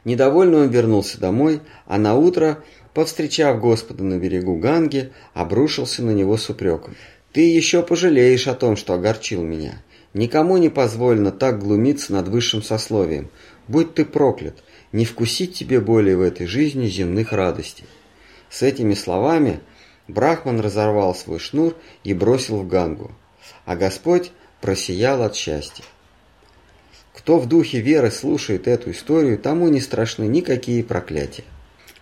Недовольный 0.03 0.62
он 0.62 0.69
вернулся 0.69 1.19
домой, 1.19 1.62
а 1.86 1.98
на 1.98 2.15
утро, 2.15 2.63
повстречав 2.93 3.60
Господа 3.60 4.03
на 4.03 4.17
берегу 4.17 4.57
Ганги, 4.57 5.12
обрушился 5.33 6.03
на 6.03 6.12
него 6.12 6.38
с 6.38 6.50
упреком. 6.50 6.95
«Ты 7.31 7.41
еще 7.41 7.83
пожалеешь 7.83 8.48
о 8.48 8.55
том, 8.55 8.75
что 8.75 8.93
огорчил 8.93 9.43
меня. 9.43 9.81
Никому 10.13 10.57
не 10.57 10.69
позволено 10.69 11.31
так 11.31 11.60
глумиться 11.60 12.12
над 12.12 12.27
высшим 12.27 12.62
сословием. 12.62 13.29
Будь 13.67 13.93
ты 13.93 14.03
проклят, 14.03 14.63
не 14.91 15.05
вкусить 15.05 15.53
тебе 15.53 15.79
более 15.79 16.17
в 16.17 16.21
этой 16.21 16.48
жизни 16.48 16.88
земных 16.88 17.31
радостей». 17.31 17.86
С 18.50 18.63
этими 18.63 18.95
словами 18.95 19.62
Брахман 20.10 20.60
разорвал 20.60 21.15
свой 21.15 21.39
шнур 21.39 21.75
и 22.03 22.13
бросил 22.13 22.57
в 22.57 22.67
Гангу, 22.67 23.12
а 23.65 23.77
Господь 23.77 24.31
просиял 24.60 25.24
от 25.24 25.36
счастья. 25.36 25.86
Кто 27.21 27.37
в 27.37 27.47
духе 27.47 27.81
веры 27.81 28.09
слушает 28.09 28.67
эту 28.67 28.89
историю, 28.89 29.37
тому 29.37 29.67
не 29.67 29.79
страшны 29.79 30.23
никакие 30.23 30.83
проклятия. 30.83 31.43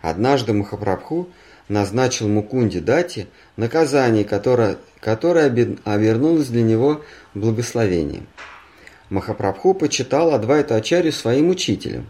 Однажды 0.01 0.53
Махапрабху 0.53 1.27
назначил 1.67 2.29
Мукунде 2.29 2.79
Дати 2.79 3.27
наказание, 3.57 4.23
которое, 4.23 4.77
которое 5.01 5.47
обернулось 5.83 6.47
для 6.47 6.61
него 6.61 7.01
благословением. 7.33 8.27
Махапрабху 9.09 9.73
почитал 9.73 10.33
Адвайту 10.33 10.73
Ачарью 10.73 11.11
своим 11.11 11.49
учителем, 11.49 12.09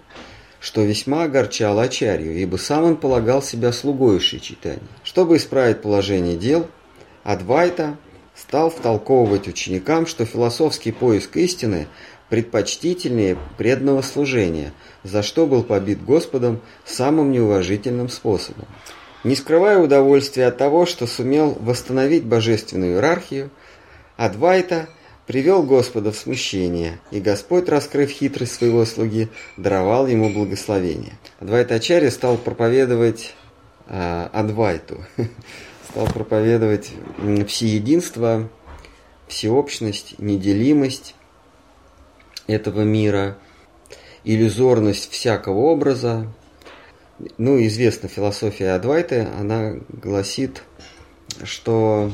что 0.60 0.84
весьма 0.84 1.24
огорчало 1.24 1.82
Ачарью, 1.82 2.38
ибо 2.38 2.58
сам 2.58 2.84
он 2.84 2.96
полагал 2.96 3.42
себя 3.42 3.72
слугой 3.72 4.20
читания. 4.20 4.84
Чтобы 5.04 5.38
исправить 5.38 5.82
положение 5.82 6.38
дел, 6.38 6.68
Адвайта 7.24 7.98
стал 8.36 8.70
втолковывать 8.70 9.48
ученикам, 9.48 10.06
что 10.06 10.26
философский 10.26 10.92
поиск 10.92 11.36
истины 11.38 11.88
предпочтительнее 12.30 13.38
преданного 13.58 14.02
служения, 14.02 14.74
за 15.04 15.24
что 15.24 15.48
был 15.48 15.64
побит 15.64 16.04
Господом 16.04 16.62
самым 16.86 17.32
неуважительным 17.32 18.10
способом. 18.10 18.66
Не 19.24 19.36
скрывая 19.36 19.80
удовольствия 19.80 20.46
от 20.46 20.58
того, 20.58 20.86
что 20.86 21.06
сумел 21.06 21.58
восстановить 21.60 22.24
божественную 22.24 22.94
иерархию, 22.94 23.50
Адвайта 24.16 24.88
привел 25.26 25.64
Господа 25.64 26.12
в 26.12 26.18
смущение, 26.18 27.00
и 27.12 27.20
Господь, 27.20 27.68
раскрыв 27.70 28.10
хитрость 28.10 28.56
своего 28.56 28.86
слуги, 28.86 29.28
даровал 29.58 30.08
ему 30.08 30.30
благословение. 30.30 31.14
Адвайта 31.40 31.76
Ачарья 31.76 32.10
стал 32.12 32.38
проповедовать 32.38 33.36
э, 33.88 34.30
Адвайту, 34.32 35.04
стал 35.92 36.08
проповедовать 36.08 36.92
всеединство, 37.48 38.50
всеобщность, 39.28 40.16
неделимость, 40.18 41.16
этого 42.50 42.82
мира, 42.82 43.38
иллюзорность 44.24 45.12
всякого 45.12 45.60
образа. 45.60 46.28
Ну, 47.38 47.62
известна 47.66 48.10
философия 48.10 48.72
Адвайты, 48.72 49.28
она 49.38 49.76
гласит, 49.90 50.64
что 51.44 52.12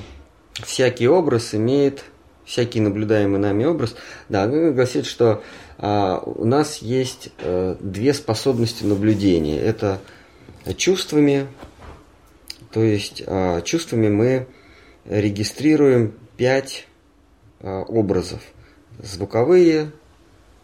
всякий 0.54 1.08
образ 1.08 1.54
имеет, 1.54 2.04
всякий 2.44 2.80
наблюдаемый 2.80 3.40
нами 3.40 3.66
образ, 3.66 3.96
да, 4.30 4.48
гласит, 4.48 5.06
что 5.06 5.44
а, 5.78 6.20
у 6.26 6.46
нас 6.46 6.80
есть 6.80 7.30
а, 7.40 7.78
две 7.80 8.14
способности 8.14 8.84
наблюдения. 8.84 9.60
Это 9.60 10.00
чувствами, 10.78 11.48
то 12.72 12.82
есть 12.82 13.24
а, 13.26 13.62
чувствами 13.62 14.10
мы 14.10 14.48
регистрируем 15.06 16.14
пять 16.38 16.88
а, 17.62 17.82
образов. 17.82 18.42
Звуковые, 19.00 19.92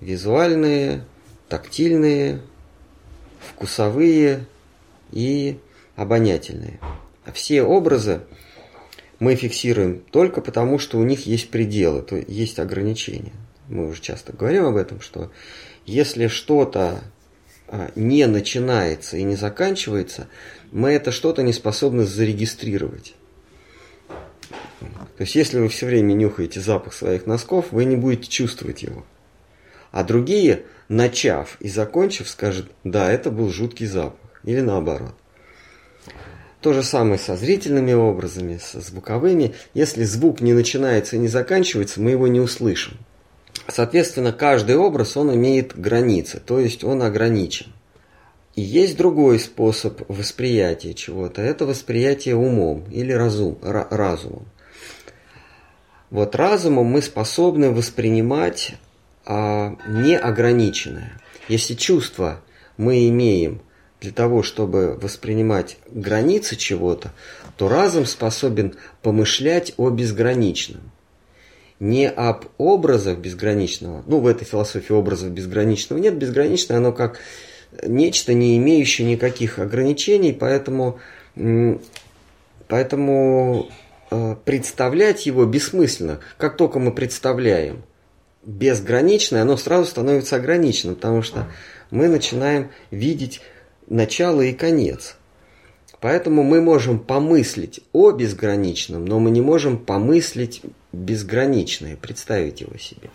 визуальные, 0.02 1.06
тактильные, 1.48 2.42
вкусовые 3.40 4.46
и 5.12 5.60
обонятельные. 5.96 6.80
Все 7.34 7.64
образы 7.64 8.22
мы 9.20 9.36
фиксируем 9.36 10.04
только 10.12 10.42
потому, 10.42 10.80
что 10.80 10.98
у 10.98 11.04
них 11.04 11.28
есть 11.28 11.50
пределы, 11.52 12.02
то 12.02 12.16
есть 12.16 12.60
ограничения. 12.60 13.34
Мы 13.70 13.88
уже 13.88 14.02
часто 14.02 14.34
говорим 14.34 14.66
об 14.66 14.76
этом, 14.76 15.00
что 15.00 15.32
если 15.86 16.28
что-то 16.28 17.02
а, 17.68 17.92
не 17.96 18.26
начинается 18.26 19.18
и 19.18 19.24
не 19.24 19.36
заканчивается, 19.36 20.28
мы 20.72 20.92
это 20.92 21.12
что-то 21.12 21.44
не 21.44 21.54
способны 21.54 22.06
зарегистрировать. 22.06 23.14
То 24.80 25.24
есть, 25.24 25.36
если 25.36 25.60
вы 25.60 25.70
все 25.70 25.86
время 25.86 26.14
нюхаете 26.14 26.60
запах 26.60 26.94
своих 26.94 27.28
носков, 27.28 27.72
вы 27.72 27.86
не 27.86 27.96
будете 27.96 28.28
чувствовать 28.28 28.82
его. 28.82 29.06
А 29.92 30.04
другие, 30.04 30.64
начав 30.88 31.58
и 31.60 31.70
закончив, 31.70 32.30
скажут, 32.30 32.72
да, 32.84 33.12
это 33.12 33.30
был 33.30 33.50
жуткий 33.50 33.86
запах. 33.86 34.20
Или 34.44 34.62
наоборот. 34.62 35.14
То 36.62 36.74
же 36.74 36.84
самое 36.84 37.18
со 37.18 37.36
зрительными 37.36 37.94
образами, 37.94 38.60
со 38.62 38.82
звуковыми. 38.82 39.54
Если 39.74 40.04
звук 40.04 40.42
не 40.42 40.54
начинается 40.54 41.16
и 41.16 41.20
не 41.20 41.28
заканчивается, 41.28 42.02
мы 42.02 42.12
его 42.12 42.28
не 42.28 42.40
услышим. 42.40 42.98
Соответственно, 43.68 44.32
каждый 44.32 44.78
образ, 44.78 45.18
он 45.18 45.34
имеет 45.36 45.80
границы, 45.80 46.42
то 46.44 46.60
есть 46.60 46.84
он 46.84 47.02
ограничен. 47.02 47.74
И 48.56 48.62
есть 48.62 48.98
другой 48.98 49.40
способ 49.40 50.02
восприятия 50.08 50.94
чего-то. 50.94 51.42
Это 51.42 51.66
восприятие 51.66 52.36
умом 52.36 52.84
или 52.92 53.12
разум, 53.12 53.58
разумом. 53.62 54.46
Вот 56.10 56.36
разумом 56.36 56.88
мы 56.88 57.02
способны 57.02 57.72
воспринимать 57.72 58.76
а, 59.34 59.78
неограниченное. 59.88 61.14
Если 61.48 61.74
чувство 61.74 62.42
мы 62.76 63.08
имеем 63.08 63.62
для 64.02 64.12
того, 64.12 64.44
чтобы 64.44 65.00
воспринимать 65.02 65.78
границы 65.90 66.58
чего-то, 66.58 67.14
то 67.56 67.70
разум 67.70 68.06
способен 68.06 68.76
помышлять 69.02 69.74
о 69.78 69.90
безграничном. 69.90 70.82
Не 71.80 72.10
об 72.10 72.48
образах 72.58 73.20
безграничного, 73.20 74.04
ну 74.06 74.20
в 74.20 74.28
этой 74.28 74.44
философии 74.44 74.92
образов 74.92 75.30
безграничного 75.30 75.98
нет, 76.00 76.18
безграничное 76.18 76.80
оно 76.80 76.92
как 76.92 77.20
нечто, 77.88 78.34
не 78.34 78.58
имеющее 78.58 79.10
никаких 79.10 79.60
ограничений, 79.60 80.34
поэтому, 80.34 81.00
поэтому 82.68 83.70
э, 84.10 84.36
представлять 84.44 85.26
его 85.26 85.46
бессмысленно. 85.46 86.20
Как 86.38 86.58
только 86.58 86.80
мы 86.80 86.92
представляем 86.92 87.84
безграничное, 88.44 89.42
оно 89.42 89.58
сразу 89.58 89.86
становится 89.86 90.38
ограниченным, 90.38 90.96
потому 90.96 91.22
что 91.22 91.48
мы 91.90 92.08
начинаем 92.08 92.72
видеть 92.90 93.42
начало 93.88 94.42
и 94.42 94.54
конец. 94.54 95.18
Поэтому 96.00 96.42
мы 96.42 96.62
можем 96.62 97.00
помыслить 97.00 97.82
о 97.94 98.12
безграничном, 98.12 99.06
но 99.06 99.20
мы 99.20 99.30
не 99.30 99.42
можем 99.42 99.78
помыслить 99.78 100.64
безграничное, 100.92 101.96
представить 101.96 102.62
его 102.62 102.76
себе. 102.78 103.12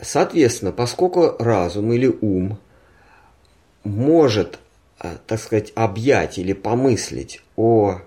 Соответственно, 0.00 0.72
поскольку 0.72 1.36
разум 1.38 1.92
или 1.92 2.06
ум 2.06 2.58
может, 3.84 4.58
а, 4.98 5.18
так 5.26 5.40
сказать, 5.40 5.72
объять 5.74 6.38
или 6.38 6.54
помыслить 6.54 7.42
о 7.56 8.00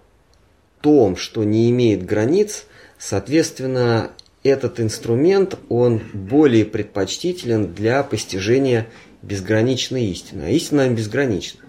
том, 0.82 1.16
что 1.16 1.44
не 1.44 1.70
имеет 1.70 2.04
границ, 2.04 2.66
соответственно, 2.98 4.12
этот 4.44 4.80
инструмент, 4.80 5.58
он 5.70 6.02
более 6.14 6.66
предпочтителен 6.66 7.74
для 7.74 8.04
постижения 8.04 8.88
безграничной 9.22 10.06
истины. 10.06 10.44
А 10.44 10.50
истина 10.50 10.90
безгранична. 10.90 11.62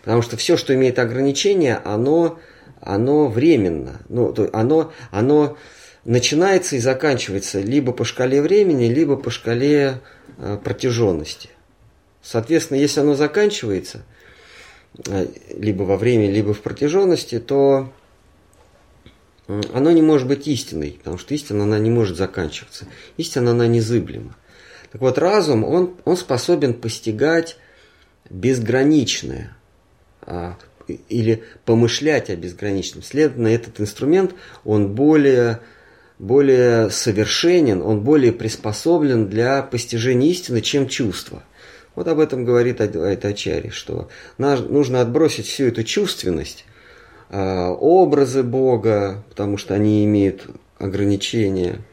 Потому 0.00 0.22
что 0.22 0.36
все, 0.36 0.56
что 0.56 0.74
имеет 0.74 0.98
ограничения, 0.98 1.80
оно, 1.84 2.40
оно 2.80 3.28
временно. 3.28 4.00
Ну, 4.08 4.32
то, 4.32 4.48
оно, 4.52 4.92
оно 5.10 5.56
начинается 6.04 6.76
и 6.76 6.80
заканчивается 6.80 7.60
либо 7.60 7.92
по 7.92 8.04
шкале 8.04 8.42
времени, 8.42 8.86
либо 8.86 9.16
по 9.16 9.30
шкале 9.30 10.00
э, 10.38 10.58
протяженности. 10.62 11.50
Соответственно, 12.22 12.78
если 12.78 13.00
оно 13.00 13.14
заканчивается, 13.14 14.04
э, 15.06 15.26
либо 15.56 15.82
во 15.82 15.96
времени, 15.96 16.32
либо 16.32 16.54
в 16.54 16.62
протяженности, 16.62 17.38
то 17.38 17.92
оно 19.72 19.90
не 19.90 20.02
может 20.02 20.28
быть 20.28 20.46
истиной, 20.46 20.96
потому 20.98 21.18
что 21.18 21.34
истина, 21.34 21.64
она 21.64 21.78
не 21.78 21.90
может 21.90 22.16
заканчиваться. 22.16 22.86
Истина, 23.16 23.52
она 23.52 23.66
незыблема. 23.66 24.36
Так 24.92 25.00
вот, 25.00 25.18
разум, 25.18 25.64
он, 25.64 25.94
он 26.04 26.16
способен 26.16 26.74
постигать 26.74 27.56
безграничное 28.28 29.56
а, 30.22 30.56
или 31.08 31.42
помышлять 31.64 32.30
о 32.30 32.36
безграничном. 32.36 33.02
Следовательно, 33.02 33.48
этот 33.48 33.80
инструмент, 33.80 34.34
он 34.64 34.94
более, 34.94 35.60
более 36.18 36.90
совершенен, 36.90 37.82
он 37.82 38.00
более 38.00 38.32
приспособлен 38.32 39.28
для 39.28 39.62
постижения 39.62 40.30
истины, 40.30 40.60
чем 40.60 40.88
чувство. 40.88 41.42
Вот 41.94 42.08
об 42.08 42.20
этом 42.20 42.44
говорит 42.44 42.80
Айтачари, 42.80 43.68
что 43.68 44.08
нужно 44.38 45.00
отбросить 45.00 45.46
всю 45.46 45.64
эту 45.64 45.84
чувственность, 45.84 46.64
образы 47.32 48.42
Бога, 48.42 49.24
потому 49.30 49.56
что 49.56 49.74
они 49.74 50.04
имеют 50.04 50.46
ограничения– 50.78 51.78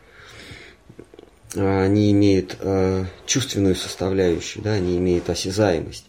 а, 1.55 1.83
они 1.83 2.11
имеют 2.11 2.57
э, 2.59 3.05
чувственную 3.25 3.75
составляющую, 3.75 4.63
да, 4.63 4.73
они 4.73 4.97
имеют 4.97 5.29
осязаемость. 5.29 6.05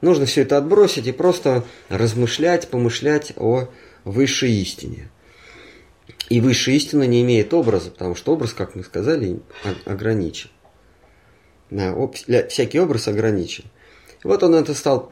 Нужно 0.00 0.26
все 0.26 0.42
это 0.42 0.56
отбросить 0.56 1.06
и 1.06 1.12
просто 1.12 1.64
размышлять, 1.88 2.68
помышлять 2.68 3.32
о 3.36 3.68
высшей 4.04 4.50
истине. 4.52 5.10
И 6.28 6.40
высшая 6.40 6.76
истина 6.76 7.04
не 7.04 7.22
имеет 7.22 7.52
образа, 7.52 7.90
потому 7.90 8.14
что 8.14 8.32
образ, 8.32 8.52
как 8.52 8.74
мы 8.74 8.84
сказали, 8.84 9.40
ограничен. 9.84 10.50
Да, 11.70 11.94
всякий 12.48 12.80
образ 12.80 13.08
ограничен. 13.08 13.64
Вот 14.24 14.42
он 14.42 14.54
это 14.54 14.74
стал 14.74 15.08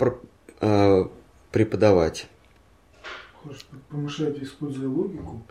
э, 0.61 1.05
преподавать. 1.53 2.27
Помышлять, 3.91 4.39
используя 4.43 4.89
логику? 4.89 5.43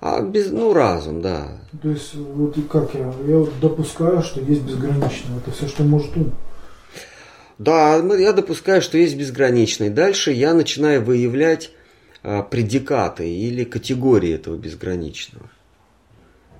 А 0.00 0.20
без, 0.22 0.50
ну, 0.50 0.72
разум, 0.72 1.22
да. 1.22 1.58
То 1.82 1.90
есть, 1.90 2.14
вот 2.14 2.56
и 2.56 2.62
как 2.62 2.94
я, 2.94 3.12
я 3.26 3.38
вот 3.38 3.52
допускаю, 3.60 4.22
что 4.22 4.40
есть 4.40 4.62
безграничное. 4.62 5.38
Это 5.38 5.50
все, 5.50 5.66
что 5.66 5.82
может 5.82 6.16
ум. 6.16 6.32
Да, 7.58 7.96
я 7.96 8.32
допускаю, 8.32 8.80
что 8.80 8.98
есть 8.98 9.16
безграничный. 9.16 9.90
Дальше 9.90 10.30
я 10.30 10.54
начинаю 10.54 11.04
выявлять 11.04 11.72
а, 12.22 12.42
предикаты 12.42 13.28
или 13.28 13.64
категории 13.64 14.32
этого 14.32 14.56
безграничного. 14.56 15.50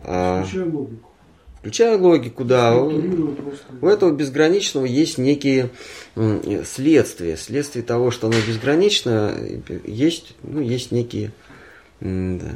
А, 0.02 0.42
включая 0.42 0.70
логику. 0.70 1.07
Включая 1.58 1.98
логику, 1.98 2.44
да. 2.44 2.76
У 2.76 3.86
этого 3.86 4.12
безграничного 4.12 4.84
есть 4.84 5.18
некие 5.18 5.70
следствия. 6.64 7.36
Следствие 7.36 7.84
того, 7.84 8.10
что 8.10 8.28
оно 8.28 8.36
безгранично, 8.46 9.36
есть, 9.84 10.34
ну, 10.42 10.60
есть 10.60 10.92
некие 10.92 11.32
да, 12.00 12.50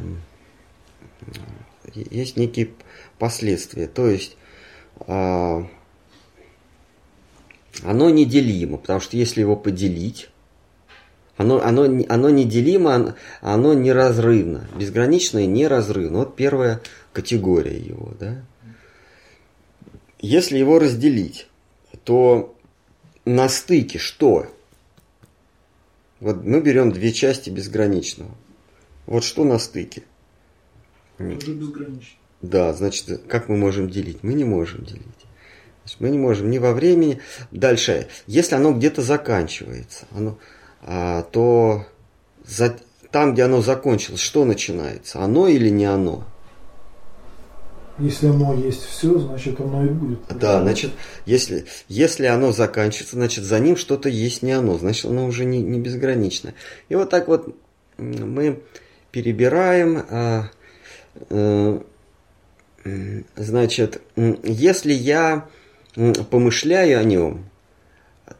есть 1.95 2.37
некие 2.37 2.71
последствия. 3.19 3.87
То 3.87 4.09
есть 4.09 4.37
э, 5.07 5.65
оно 7.85 8.11
неделимо, 8.11 8.79
потому 8.79 9.01
что 9.01 9.17
если 9.17 9.41
его 9.41 9.57
поделить, 9.57 10.29
оно, 11.37 11.61
оно, 11.63 11.85
оно 12.09 12.31
неделимо, 12.31 13.17
оно 13.41 13.75
неразрывно. 13.75 14.69
Безграничное 14.77 15.47
неразрывно. 15.47 16.19
Вот 16.21 16.37
первая 16.37 16.81
категория 17.13 17.79
его. 17.79 18.13
Да? 18.21 18.43
Если 20.23 20.57
его 20.57 20.79
разделить, 20.79 21.49
то 22.05 22.57
на 23.25 23.49
стыке 23.49 23.99
что? 23.99 24.47
Вот 26.21 26.45
мы 26.45 26.61
берем 26.61 26.93
две 26.93 27.13
части 27.13 27.51
безграничного. 27.51 28.31
Вот 29.07 29.25
что 29.25 29.43
на 29.43 29.59
стыке? 29.59 30.05
Уже 31.19 31.55
безгранично. 31.55 32.19
Да, 32.41 32.73
значит, 32.73 33.23
как 33.29 33.49
мы 33.49 33.57
можем 33.57 33.91
делить? 33.91 34.23
Мы 34.23 34.35
не 34.35 34.45
можем 34.45 34.85
делить. 34.85 35.03
Значит, 35.83 36.01
мы 36.01 36.11
не 36.11 36.19
можем 36.19 36.51
ни 36.51 36.59
во 36.59 36.73
времени. 36.73 37.21
Дальше, 37.51 38.07
если 38.29 38.55
оно 38.55 38.73
где-то 38.73 39.03
заканчивается, 39.03 40.07
оно, 40.13 40.39
а, 40.83 41.23
то, 41.23 41.85
за, 42.45 42.77
там, 43.11 43.35
где 43.35 43.43
оно 43.43 43.61
закончилось, 43.61 44.21
что 44.21 44.45
начинается? 44.45 45.21
Оно 45.21 45.49
или 45.49 45.69
не 45.69 45.85
оно? 45.85 46.25
Если 48.03 48.27
оно 48.27 48.53
есть 48.55 48.85
все, 48.85 49.17
значит 49.17 49.61
оно 49.61 49.85
и 49.85 49.89
будет. 49.89 50.19
Да, 50.29 50.61
значит, 50.61 50.91
если, 51.25 51.67
если 51.87 52.27
оно 52.27 52.51
заканчивается, 52.51 53.15
значит 53.15 53.45
за 53.45 53.61
ним 53.61 53.77
что-то 53.77 54.09
есть 54.09 54.43
не 54.43 54.51
оно, 54.51 54.77
значит 54.77 55.07
оно 55.07 55.25
уже 55.27 55.45
не, 55.45 55.63
не 55.63 55.79
безгранично. 55.79 56.55
И 56.89 56.97
вот 56.97 57.11
так 57.11 57.29
вот 57.29 57.57
мы 57.97 58.61
перебираем, 59.13 60.05
а, 60.11 60.51
а, 61.31 61.83
значит, 63.37 64.03
если 64.17 64.93
я 64.93 65.47
помышляю 66.31 66.99
о 66.99 67.05
нем, 67.05 67.49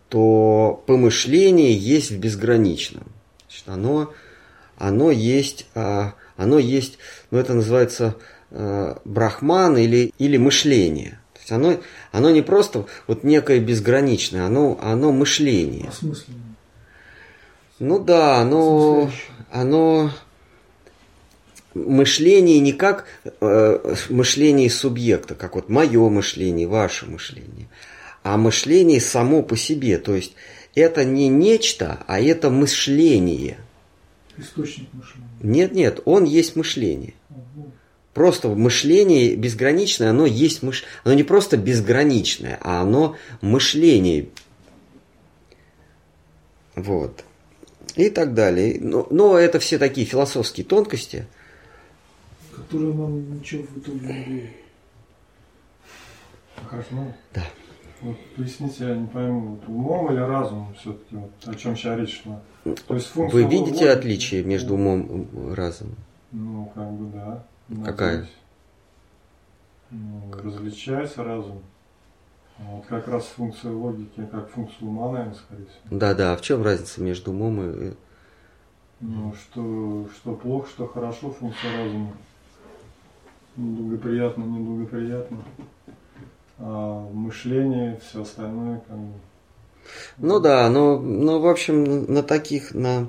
то 0.09 0.83
помышление 0.89 1.73
есть 1.73 2.11
в 2.11 2.19
безграничном. 2.19 3.05
Значит, 3.49 3.69
оно, 3.69 4.13
оно 4.77 5.13
есть, 5.13 5.67
а, 5.77 6.15
оно 6.37 6.59
есть, 6.59 6.99
ну 7.31 7.39
это 7.39 7.55
называется 7.55 8.17
э, 8.53 8.95
брахман 9.05 9.77
или, 9.77 10.13
или 10.19 10.37
мышление. 10.37 11.19
То 11.35 11.41
есть 11.41 11.53
оно, 11.53 11.81
оно 12.13 12.31
не 12.31 12.43
просто 12.43 12.87
вот 13.07 13.25
некое 13.25 13.61
безграничное, 13.61 14.47
оно, 14.47 14.79
оно 14.83 15.13
мышление. 15.13 15.89
Осмысленное. 15.89 16.57
Ну 17.79 17.99
да, 17.99 18.37
оно, 18.37 19.11
оно 19.51 20.11
мышление 21.75 22.61
не 22.61 22.73
как 22.73 23.07
э, 23.25 23.95
мышление 24.09 24.71
субъекта, 24.71 25.35
как 25.35 25.57
вот 25.57 25.69
мое 25.69 26.09
мышление, 26.09 26.69
ваше 26.69 27.07
мышление, 27.07 27.69
а 28.23 28.37
мышление 28.37 29.01
само 29.01 29.43
по 29.43 29.57
себе. 29.57 29.99
То 29.99 30.15
есть 30.15 30.35
это 30.75 31.05
не 31.05 31.29
нечто, 31.29 31.99
а 32.07 32.21
это 32.21 32.51
мышление. 32.51 33.59
Источник 34.37 34.89
мышления. 34.93 35.29
Нет, 35.41 35.73
нет, 35.73 36.01
он 36.05 36.25
есть 36.25 36.57
мышление. 36.57 37.15
Просто 38.15 38.49
мышление 38.49 39.35
безграничное, 39.37 40.11
оно 40.11 40.27
есть 40.27 40.63
мыш... 40.63 40.85
оно 41.05 41.15
не 41.15 41.23
просто 41.23 41.57
безграничное, 41.57 42.59
а 42.61 42.83
оно 42.83 43.17
мышление. 43.41 44.29
Вот. 46.77 47.25
И 47.97 48.11
так 48.11 48.35
далее. 48.35 48.79
Но, 48.81 49.07
но 49.11 49.39
это 49.39 49.59
все 49.59 49.79
такие 49.79 50.07
философские 50.07 50.67
тонкости. 50.67 51.27
Которые 52.55 52.95
нам 52.95 53.39
ничего 53.39 53.65
в 53.65 53.79
итоге 53.79 54.01
не 54.01 54.25
дают. 54.25 54.51
Хорошо. 56.69 56.89
Ну, 56.91 57.15
Да. 57.35 57.45
Вот 58.03 58.17
поясните, 58.37 58.85
я 58.89 58.97
не 58.97 59.07
пойму, 59.07 59.41
вот 59.55 59.69
умом 59.69 60.13
или 60.13 60.19
разумом 60.21 60.75
все-таки, 60.75 61.15
вот, 61.15 61.31
о 61.47 61.55
чем 61.55 61.77
сейчас 61.77 61.99
речь 62.01 62.21
шла? 62.25 62.43
То 62.65 62.95
есть 62.97 63.15
Вы 63.15 63.23
функция 63.31 63.47
видите 63.49 63.71
логики- 63.71 63.85
отличие 63.85 64.43
между 64.43 64.75
умом 64.75 65.23
и 65.51 65.55
разумом? 65.55 65.95
Ну, 66.33 66.73
как 66.75 66.91
бы 66.93 67.13
да. 67.13 67.47
Какая? 67.85 68.13
Надеюсь. 68.17 68.37
Ну, 69.91 70.33
различается 70.43 71.23
разум. 71.23 71.63
А 72.59 72.63
Вот 72.77 72.87
как 72.87 73.09
раз 73.09 73.25
функция 73.27 73.73
логики, 73.73 74.27
как 74.31 74.49
функция 74.51 74.87
ума, 74.89 75.13
наверное, 75.13 75.35
скорее 75.35 75.67
всего. 75.67 75.99
Да, 75.99 76.15
да. 76.15 76.33
А 76.33 76.37
в 76.37 76.41
чем 76.41 76.63
разница 76.63 77.03
между 77.03 77.31
умом 77.31 77.63
и... 77.63 77.93
Ну, 79.01 79.35
что, 79.35 80.09
что 80.15 80.35
плохо, 80.35 80.69
что 80.69 80.87
хорошо, 80.87 81.31
функция 81.31 81.77
разума. 81.77 82.13
Благоприятно, 83.57 84.45
неблагоприятно. 84.45 85.43
А 86.59 87.09
мышление, 87.13 88.01
все 88.01 88.23
остальное, 88.23 88.81
как 88.87 88.97
бы. 88.97 89.15
Ну 90.19 90.39
да, 90.39 90.71
но, 90.71 91.01
но 91.01 91.41
в 91.41 91.47
общем 91.49 92.05
на 92.13 92.23
таких, 92.23 92.73
на, 92.73 93.09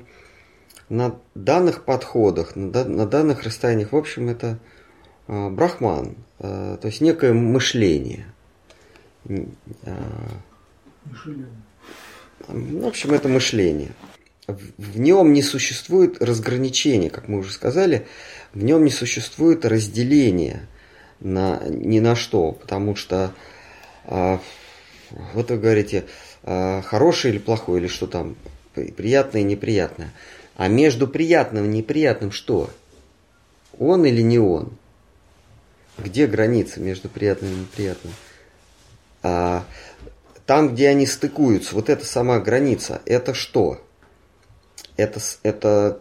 на 0.90 1.16
данных 1.36 1.86
подходах, 1.86 2.56
на, 2.56 2.72
да- 2.72 2.86
на 2.86 3.06
данных 3.06 3.44
расстояниях, 3.44 3.92
в 3.92 3.96
общем, 3.98 4.30
это 4.30 4.60
а, 5.28 5.50
брахман, 5.50 6.16
а, 6.40 6.78
то 6.78 6.88
есть 6.88 7.02
некое 7.02 7.34
мышление. 7.34 8.26
А, 9.28 10.40
Мышление. 11.06 11.48
В 12.48 12.86
общем, 12.88 13.14
это 13.14 13.30
мышление. 13.30 13.92
В, 14.48 15.00
нем 15.00 15.32
не 15.32 15.42
существует 15.42 16.22
разграничения, 16.22 17.10
как 17.10 17.30
мы 17.30 17.40
уже 17.40 17.52
сказали, 17.54 18.08
в 18.54 18.62
нем 18.64 18.84
не 18.84 18.92
существует 18.92 19.66
разделения 19.66 20.68
на, 21.22 21.62
ни 21.70 22.00
на 22.00 22.16
что, 22.16 22.52
потому 22.52 22.96
что 22.98 23.34
а, 24.06 24.42
вот 25.34 25.50
вы 25.50 25.58
говорите, 25.58 26.04
а, 26.44 26.82
хорошее 26.82 27.34
или 27.34 27.40
плохое, 27.42 27.80
или 27.82 27.88
что 27.88 28.06
там, 28.08 28.36
при- 28.74 28.92
приятное 28.92 29.42
и 29.42 29.46
неприятное. 29.46 30.12
А 30.56 30.68
между 30.68 31.08
приятным 31.08 31.66
и 31.66 31.68
неприятным 31.68 32.32
что? 32.32 32.70
Он 33.80 34.06
или 34.06 34.22
не 34.22 34.40
он? 34.40 34.74
Где 35.98 36.28
граница 36.28 36.80
между 36.80 37.10
приятным 37.10 37.52
и 37.52 37.56
неприятным? 37.56 38.14
А, 39.24 39.64
там, 40.46 40.74
где 40.74 40.90
они 40.90 41.06
стыкуются, 41.06 41.76
вот 41.76 41.90
эта 41.90 42.06
сама 42.06 42.40
граница, 42.40 43.02
это 43.06 43.34
что? 43.34 43.82
Это, 44.98 45.20
это 45.42 46.00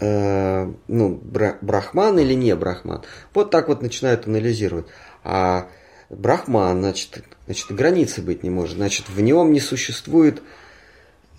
э, 0.00 0.72
ну, 0.88 1.08
бра- 1.10 1.58
брахман 1.60 2.18
или 2.18 2.34
не 2.34 2.54
брахман? 2.54 3.02
Вот 3.34 3.50
так 3.50 3.68
вот 3.68 3.82
начинают 3.82 4.26
анализировать. 4.26 4.86
А 5.24 5.68
брахман, 6.08 6.80
значит, 6.80 7.24
значит, 7.46 7.70
границы 7.70 8.22
быть 8.22 8.42
не 8.42 8.50
может. 8.50 8.76
Значит, 8.76 9.08
в 9.08 9.20
нем 9.20 9.52
не 9.52 9.60
существует 9.60 10.42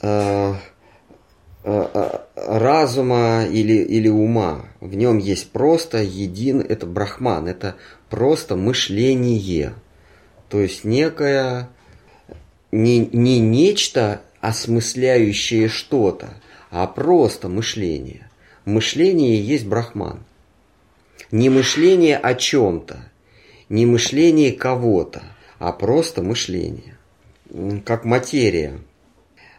э, 0.01 0.53
разума 2.83 3.45
или, 3.45 3.73
или 3.73 4.09
ума. 4.09 4.65
В 4.81 4.95
нем 4.95 5.17
есть 5.17 5.51
просто 5.51 5.99
един, 5.99 6.59
это 6.59 6.85
брахман, 6.85 7.47
это 7.47 7.75
просто 8.09 8.55
мышление. 8.55 9.73
То 10.49 10.59
есть 10.59 10.83
некое, 10.83 11.69
не, 12.71 12.99
не 13.05 13.39
нечто 13.39 14.21
осмысляющее 14.41 15.69
что-то, 15.69 16.33
а 16.71 16.85
просто 16.87 17.47
мышление. 17.47 18.29
Мышление 18.65 19.41
есть 19.41 19.65
брахман. 19.65 20.19
Не 21.31 21.49
мышление 21.49 22.17
о 22.17 22.35
чем-то, 22.35 23.09
не 23.69 23.85
мышление 23.85 24.51
кого-то, 24.51 25.23
а 25.57 25.71
просто 25.71 26.21
мышление. 26.21 26.97
Как 27.85 28.03
материя. 28.03 28.79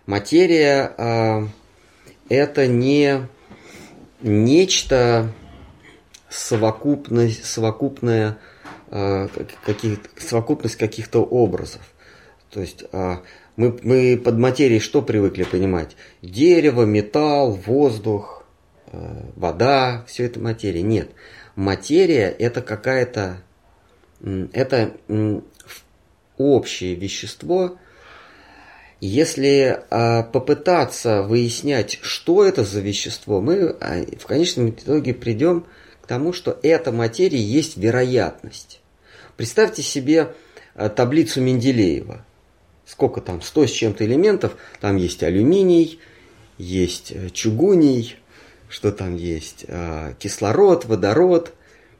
Материя 0.06 0.92
а, 0.98 1.48
это 2.28 2.66
не 2.66 3.28
нечто 4.22 5.32
совокупность, 6.28 7.44
совокупное, 7.44 8.38
как- 8.90 9.60
каких, 9.64 9.98
совокупность 10.16 10.76
каких-то 10.76 11.22
образов. 11.22 11.82
То 12.50 12.60
есть 12.60 12.84
а, 12.92 13.22
мы, 13.56 13.78
мы 13.82 14.16
под 14.16 14.38
материей 14.38 14.80
что 14.80 15.02
привыкли 15.02 15.44
понимать? 15.44 15.96
Дерево, 16.22 16.82
металл, 16.84 17.52
воздух, 17.52 18.44
э, 18.92 19.22
вода, 19.36 20.04
все 20.08 20.24
это 20.24 20.40
материя. 20.40 20.82
Нет. 20.82 21.10
Материя 21.54 22.30
это 22.30 22.62
какая-то, 22.62 23.42
это 24.20 24.96
общее 26.36 26.94
вещество. 26.96 27.78
Если 29.00 29.80
а, 29.90 30.22
попытаться 30.22 31.22
выяснять, 31.22 31.98
что 32.02 32.44
это 32.44 32.64
за 32.64 32.80
вещество, 32.80 33.40
мы 33.40 33.76
а, 33.80 34.04
в 34.18 34.26
конечном 34.26 34.70
итоге 34.70 35.14
придем 35.14 35.66
к 36.00 36.06
тому, 36.06 36.32
что 36.32 36.58
эта 36.62 36.92
материя 36.92 37.40
есть 37.40 37.76
вероятность. 37.76 38.80
Представьте 39.36 39.82
себе 39.82 40.34
а, 40.74 40.88
таблицу 40.88 41.40
Менделеева. 41.40 42.24
Сколько 42.86 43.20
там, 43.20 43.40
100 43.40 43.66
с 43.66 43.70
чем-то 43.70 44.04
элементов. 44.04 44.56
Там 44.80 44.96
есть 44.96 45.22
алюминий, 45.22 45.98
есть 46.58 47.12
э, 47.12 47.30
чугуний, 47.30 48.16
что 48.68 48.92
там 48.92 49.16
есть, 49.16 49.64
а, 49.68 50.12
кислород, 50.18 50.84
водород, 50.84 51.54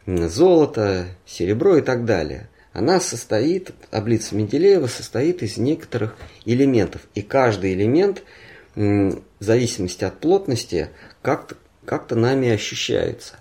золото, 0.07 1.07
серебро 1.25 1.79
и 1.79 1.81
так 1.81 2.05
далее. 2.05 2.49
Она 2.75 2.99
состоит, 2.99 3.71
таблица 3.91 4.35
Менделеева 4.35 4.89
состоит 4.89 5.45
из 5.45 5.57
некоторых 5.57 6.17
элементов. 6.45 7.03
И 7.15 7.23
каждый 7.23 7.73
элемент, 7.73 8.25
в 8.75 9.23
зависимости 9.39 10.05
от 10.05 10.19
плотности, 10.19 10.91
как-то 11.23 11.55
как 11.87 12.11
нами 12.11 12.51
ощущается. 12.51 13.35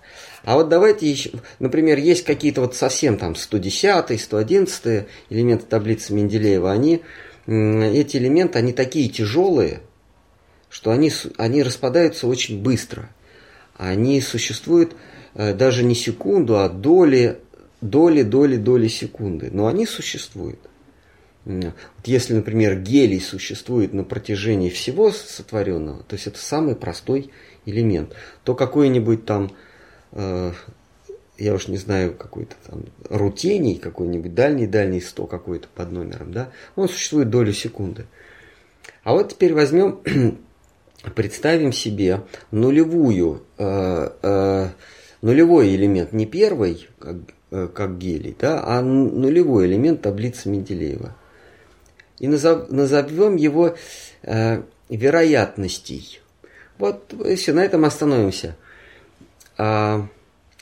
А 0.43 0.55
вот 0.55 0.69
давайте 0.69 1.09
еще, 1.09 1.31
например, 1.59 1.97
есть 1.97 2.25
какие-то 2.25 2.61
вот 2.61 2.75
совсем 2.75 3.17
там 3.17 3.35
110 3.35 4.21
111 4.21 5.07
элементы 5.29 5.65
таблицы 5.65 6.13
Менделеева, 6.13 6.71
они, 6.71 7.01
эти 7.47 8.17
элементы, 8.17 8.59
они 8.59 8.71
такие 8.71 9.09
тяжелые, 9.09 9.81
что 10.69 10.91
они, 10.91 11.11
они 11.37 11.63
распадаются 11.63 12.27
очень 12.27 12.61
быстро. 12.61 13.09
Они 13.77 14.21
существуют 14.21 14.95
э, 15.33 15.53
даже 15.53 15.83
не 15.83 15.95
секунду, 15.95 16.59
а 16.59 16.69
доли, 16.69 17.39
доли, 17.89 18.23
доли, 18.23 18.57
доли 18.57 18.87
секунды. 18.87 19.49
Но 19.51 19.67
они 19.67 19.85
существуют. 19.85 20.59
Если, 22.05 22.33
например, 22.33 22.79
гелий 22.79 23.19
существует 23.19 23.93
на 23.93 24.03
протяжении 24.03 24.69
всего 24.69 25.11
сотворенного, 25.11 26.03
то 26.03 26.15
есть 26.15 26.27
это 26.27 26.39
самый 26.39 26.75
простой 26.75 27.31
элемент, 27.65 28.13
то 28.45 28.55
какой-нибудь 28.55 29.25
там, 29.25 29.51
э, 30.13 30.53
я 31.37 31.53
уж 31.53 31.67
не 31.67 31.75
знаю, 31.75 32.13
какой-то 32.15 32.55
там 32.65 32.85
рутений, 33.09 33.75
какой-нибудь 33.75 34.33
дальний-дальний 34.33 35.01
100 35.01 35.27
какой-то 35.27 35.67
под 35.75 35.91
номером, 35.91 36.31
да, 36.31 36.49
он 36.77 36.87
существует 36.87 37.29
долю 37.29 37.51
секунды. 37.51 38.05
А 39.03 39.11
вот 39.11 39.33
теперь 39.33 39.53
возьмем, 39.53 39.99
представим 41.15 41.73
себе 41.73 42.21
нулевую, 42.51 43.43
э, 43.57 44.09
э, 44.21 44.69
нулевой 45.21 45.75
элемент, 45.75 46.13
не 46.13 46.25
первый, 46.25 46.87
как, 47.53 47.69
э, 47.69 47.73
как 47.73 47.97
гелий, 47.97 48.35
да, 48.39 48.63
а 48.65 48.81
нулевой 48.81 49.67
элемент 49.67 50.01
таблицы 50.01 50.49
Менделеева– 50.49 51.15
и 52.23 52.27
назовем 52.27 53.35
его 53.35 53.75
э, 54.21 54.63
вероятностей. 54.87 56.21
Вот 56.77 57.13
если 57.25 57.51
на 57.51 57.65
этом 57.65 57.83
остановимся. 57.83 58.55
А, 59.57 60.07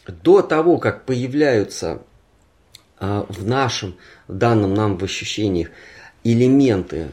до 0.08 0.41
того, 0.41 0.80
как 0.80 1.06
появляются 1.06 2.01
а, 2.97 3.27
в 3.30 3.45
нашем, 3.47 3.95
в 4.27 4.34
данном 4.34 4.73
нам 4.73 4.97
в 4.97 5.04
ощущениях 5.04 5.69
элементы 6.23 7.12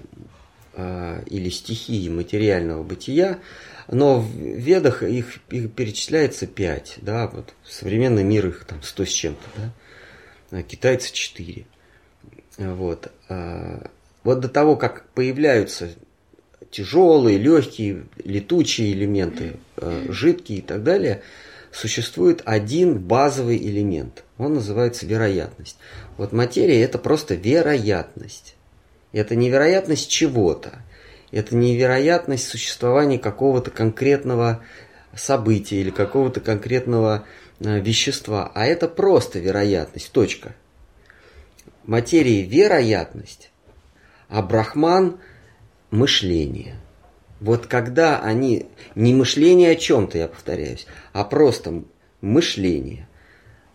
а, 0.74 1.22
или 1.26 1.50
стихии 1.50 2.08
материального 2.08 2.82
бытия, 2.82 3.40
но 3.90 4.20
в 4.20 4.30
ведах 4.30 5.02
их, 5.02 5.38
их 5.50 5.72
перечисляется 5.72 6.46
пять, 6.46 6.96
да, 6.98 7.26
вот 7.28 7.54
современный 7.64 8.24
мир 8.24 8.46
их 8.48 8.64
там 8.64 8.82
сто 8.82 9.04
с 9.04 9.08
чем-то, 9.08 9.46
да, 9.56 10.58
а 10.58 10.62
китайцы 10.62 11.12
четыре. 11.12 11.66
Вот. 12.58 13.10
А, 13.28 13.90
вот 14.24 14.40
до 14.40 14.48
того, 14.48 14.76
как 14.76 15.08
появляются 15.10 15.90
тяжелые, 16.70 17.38
легкие, 17.38 18.04
летучие 18.22 18.92
элементы, 18.92 19.56
э, 19.76 20.06
жидкие 20.10 20.58
и 20.58 20.62
так 20.62 20.82
далее, 20.82 21.22
существует 21.72 22.42
один 22.44 22.98
базовый 22.98 23.56
элемент. 23.56 24.24
Он 24.36 24.54
называется 24.54 25.06
вероятность. 25.06 25.76
Вот 26.16 26.32
материя 26.32 26.82
это 26.82 26.98
просто 26.98 27.34
вероятность. 27.34 28.54
Это 29.12 29.36
невероятность 29.36 30.10
чего-то. 30.10 30.82
Это 31.30 31.54
невероятность 31.56 32.48
существования 32.48 33.18
какого-то 33.18 33.70
конкретного 33.70 34.64
события 35.14 35.80
или 35.80 35.90
какого-то 35.90 36.40
конкретного 36.40 37.26
э, 37.60 37.80
вещества. 37.80 38.50
А 38.54 38.66
это 38.66 38.88
просто 38.88 39.38
вероятность. 39.38 40.10
Точка. 40.12 40.54
Материи 41.84 42.42
вероятность 42.42 43.50
а 44.28 44.42
брахман– 44.42 45.20
мышление. 45.90 46.76
Вот 47.40 47.66
когда 47.66 48.20
они, 48.20 48.66
не 48.94 49.14
мышление 49.14 49.72
о 49.72 49.76
чем-то, 49.76 50.18
я 50.18 50.28
повторяюсь, 50.28 50.86
а 51.12 51.24
просто 51.24 51.84
мышление 52.20 53.08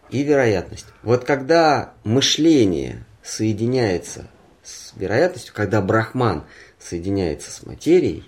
и 0.10 0.24
вероятность. 0.24 0.86
Вот 1.02 1.24
когда 1.24 1.94
мышление 2.04 3.06
соединяется 3.24 4.28
с 4.64 4.94
вероятностью, 4.96 5.54
когда 5.54 5.82
брахман 5.82 6.44
соединяется 6.84 7.52
с 7.52 7.66
материей, 7.66 8.24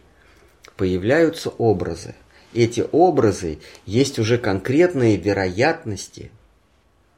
появляются 0.78 1.50
образы. 1.50 2.16
Эти 2.54 2.86
образы 2.92 3.60
есть 3.86 4.18
уже 4.18 4.38
конкретные 4.38 5.18
вероятности 5.18 6.32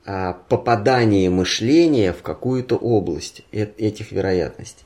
а, 0.06 0.34
попадания 0.34 1.30
мышления 1.30 2.14
в 2.14 2.22
какую-то 2.22 2.76
область 2.76 3.44
э, 3.52 3.68
этих 3.78 4.12
вероятностей. 4.12 4.86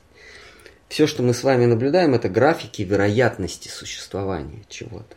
Все, 0.88 1.06
что 1.06 1.22
мы 1.22 1.32
с 1.32 1.42
вами 1.42 1.64
наблюдаем, 1.64 2.14
это 2.14 2.28
графики 2.28 2.82
вероятности 2.82 3.68
существования 3.68 4.64
чего-то. 4.68 5.16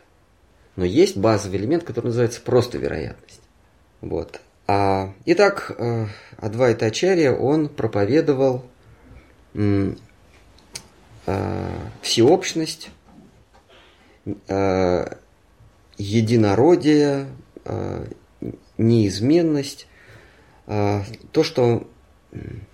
Но 0.76 0.84
есть 0.84 1.16
базовый 1.16 1.58
элемент, 1.58 1.84
который 1.84 2.06
называется 2.06 2.40
просто 2.40 2.78
вероятность. 2.78 3.40
Вот. 4.00 4.40
А, 4.66 5.12
итак, 5.26 5.74
э, 5.76 6.06
Адвайта 6.38 6.86
Ачарья, 6.86 7.32
он 7.32 7.68
проповедовал 7.68 8.64
всеобщность, 12.02 12.90
э, 14.48 15.16
единородие, 15.98 17.26
неизменность, 18.78 19.88
то, 20.66 21.42
что 21.42 21.88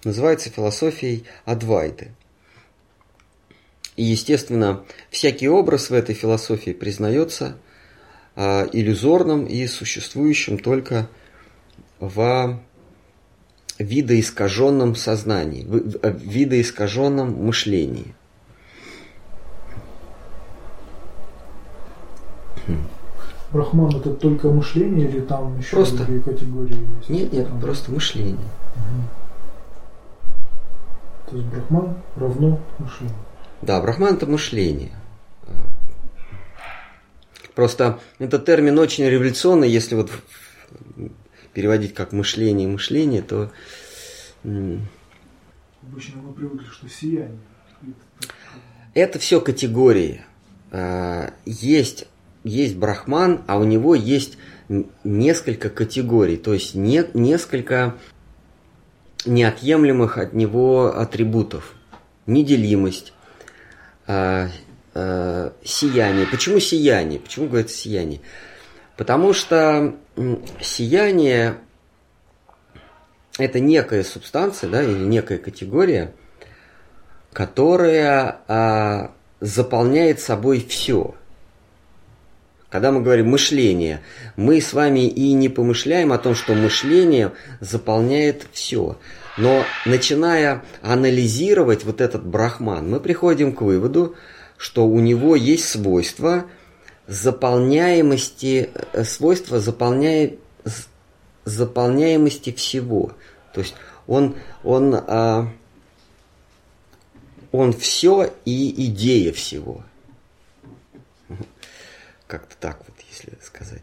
называется 0.04 0.50
философией 0.50 1.24
Адвайты– 1.44 2.10
и, 3.96 4.04
естественно, 4.04 4.84
всякий 5.10 5.48
образ 5.48 5.90
в 5.90 5.94
этой 5.94 6.14
философии 6.14 6.70
признается 6.70 7.58
э, 8.36 8.68
иллюзорным 8.72 9.44
и 9.44 9.66
существующим 9.66 10.58
только 10.58 11.08
в 12.00 12.58
видоискаженном 13.78 14.94
сознании, 14.94 15.64
в 15.64 16.18
видоискаженном 16.22 17.32
мышлении. 17.44 18.14
Брахман 23.52 23.94
это 23.96 24.14
только 24.14 24.48
мышление 24.50 25.08
или 25.08 25.20
там 25.20 25.58
еще 25.58 25.76
просто... 25.76 25.98
другие 25.98 26.20
категории 26.22 26.88
есть? 26.98 27.10
Нет, 27.10 27.32
нет, 27.32 27.48
там... 27.48 27.60
просто 27.60 27.92
мышление. 27.92 28.48
Угу. 28.76 29.02
То 31.30 31.36
есть 31.36 31.48
Брахман 31.48 31.96
равно 32.16 32.60
мышлению. 32.78 33.16
Да, 33.62 33.80
брахман 33.80 34.14
это 34.14 34.26
мышление. 34.26 34.92
Просто 37.54 38.00
этот 38.18 38.44
термин 38.44 38.78
очень 38.78 39.04
революционный, 39.04 39.70
если 39.70 39.94
вот 39.94 40.10
переводить 41.52 41.94
как 41.94 42.12
мышление 42.12 42.66
мышление, 42.66 43.22
то... 43.22 43.50
Обычно 44.42 46.22
мы 46.22 46.32
привыкли, 46.32 46.66
что 46.66 46.88
сияние. 46.88 47.38
Это 48.94 49.18
все 49.18 49.40
категории. 49.40 50.22
А, 50.70 51.32
есть, 51.44 52.06
есть 52.44 52.76
брахман, 52.76 53.42
а 53.46 53.58
у 53.58 53.64
него 53.64 53.94
есть 53.94 54.38
несколько 55.04 55.70
категорий, 55.70 56.36
то 56.36 56.52
есть 56.52 56.74
не, 56.74 57.04
несколько 57.14 57.96
неотъемлемых 59.24 60.18
от 60.18 60.32
него 60.32 60.96
атрибутов. 60.96 61.74
Неделимость, 62.26 63.12
э, 64.06 64.48
э, 64.94 65.50
сияние. 65.64 66.26
Почему 66.26 66.60
сияние? 66.60 67.20
Почему 67.20 67.48
говорят 67.48 67.70
сияние? 67.70 68.20
Потому 68.96 69.32
что 69.32 69.96
сияние 70.60 71.56
это 73.38 73.60
некая 73.60 74.04
субстанция, 74.04 74.68
да, 74.70 74.82
или 74.82 75.04
некая 75.04 75.38
категория, 75.38 76.12
которая 77.32 78.42
а, 78.46 79.12
заполняет 79.40 80.20
собой 80.20 80.64
все. 80.66 81.14
Когда 82.72 82.90
мы 82.90 83.02
говорим 83.02 83.28
мышление, 83.28 84.00
мы 84.34 84.58
с 84.58 84.72
вами 84.72 85.06
и 85.06 85.34
не 85.34 85.50
помышляем 85.50 86.10
о 86.10 86.16
том, 86.16 86.34
что 86.34 86.54
мышление 86.54 87.32
заполняет 87.60 88.46
все. 88.50 88.96
Но 89.36 89.62
начиная 89.84 90.64
анализировать 90.80 91.84
вот 91.84 92.00
этот 92.00 92.24
брахман, 92.24 92.88
мы 92.88 92.98
приходим 92.98 93.52
к 93.52 93.60
выводу, 93.60 94.16
что 94.56 94.86
у 94.86 95.00
него 95.00 95.36
есть 95.36 95.68
свойство 95.68 96.46
заполняемости, 97.06 98.70
э, 98.94 99.04
свойство 99.04 99.60
заполняя, 99.60 100.32
заполняемости 101.44 102.52
всего. 102.52 103.12
То 103.52 103.60
есть 103.60 103.74
он, 104.06 104.36
он, 104.64 104.94
а, 104.94 105.46
он 107.50 107.74
все 107.74 108.32
и 108.46 108.86
идея 108.86 109.34
всего. 109.34 109.82
Как-то 112.32 112.56
так 112.58 112.78
вот, 112.88 112.96
если 113.10 113.38
сказать. 113.42 113.82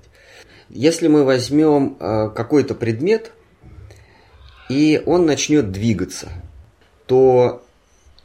Если 0.70 1.08
мы 1.08 1.24
возьмем 1.24 1.98
а, 2.00 2.30
какой-то 2.30 2.74
предмет– 2.74 3.32
и 4.70 5.02
он 5.06 5.26
начнет 5.26 5.72
двигаться, 5.72 6.30
то 7.08 7.66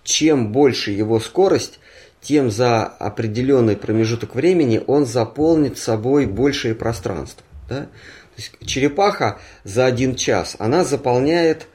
чем 0.04 0.52
больше 0.52 0.90
его 0.92 1.18
скорость, 1.18 1.80
тем 2.20 2.50
за 2.50 2.84
определенный 2.84 3.76
промежуток 3.76 4.34
времени 4.34 4.80
он 4.86 5.06
заполнит 5.06 5.78
собой 5.78 6.26
большее 6.26 6.74
пространство. 6.74 7.42
Да? 7.68 7.80
То 7.80 7.88
есть 8.36 8.52
черепаха 8.64 9.38
за 9.64 9.86
один 9.86 10.14
час, 10.14 10.56
она 10.58 10.84
заполняет 10.84 11.66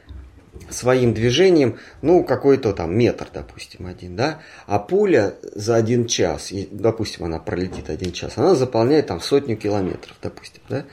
своим 0.70 1.14
движением, 1.14 1.80
ну, 2.02 2.24
какой-то 2.24 2.74
там 2.74 2.98
метр, 2.98 3.28
допустим, 3.34 3.88
один, 3.88 4.16
да, 4.16 4.42
а 4.66 4.80
пуля 4.80 5.36
за 5.42 5.76
один 5.76 6.06
час, 6.06 6.52
и, 6.52 6.68
допустим, 6.72 7.26
она 7.26 7.40
пролетит 7.40 7.90
один 7.90 8.12
час, 8.12 8.38
она 8.38 8.56
заполняет 8.56 9.08
там 9.08 9.22
сотню 9.22 9.58
километров, 9.58 10.16
допустим, 10.22 10.62
да. 10.70 10.86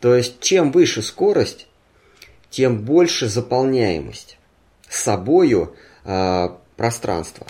То 0.00 0.14
есть, 0.14 0.40
чем 0.40 0.72
выше 0.72 1.02
скорость, 1.02 1.66
тем 2.50 2.84
больше 2.84 3.28
заполняемость 3.28 4.38
собою 4.88 5.74
э, 6.04 6.48
пространства. 6.76 7.46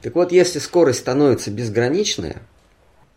Так 0.00 0.14
вот, 0.14 0.32
если 0.32 0.58
скорость 0.58 1.00
становится 1.00 1.50
безграничная, 1.50 2.42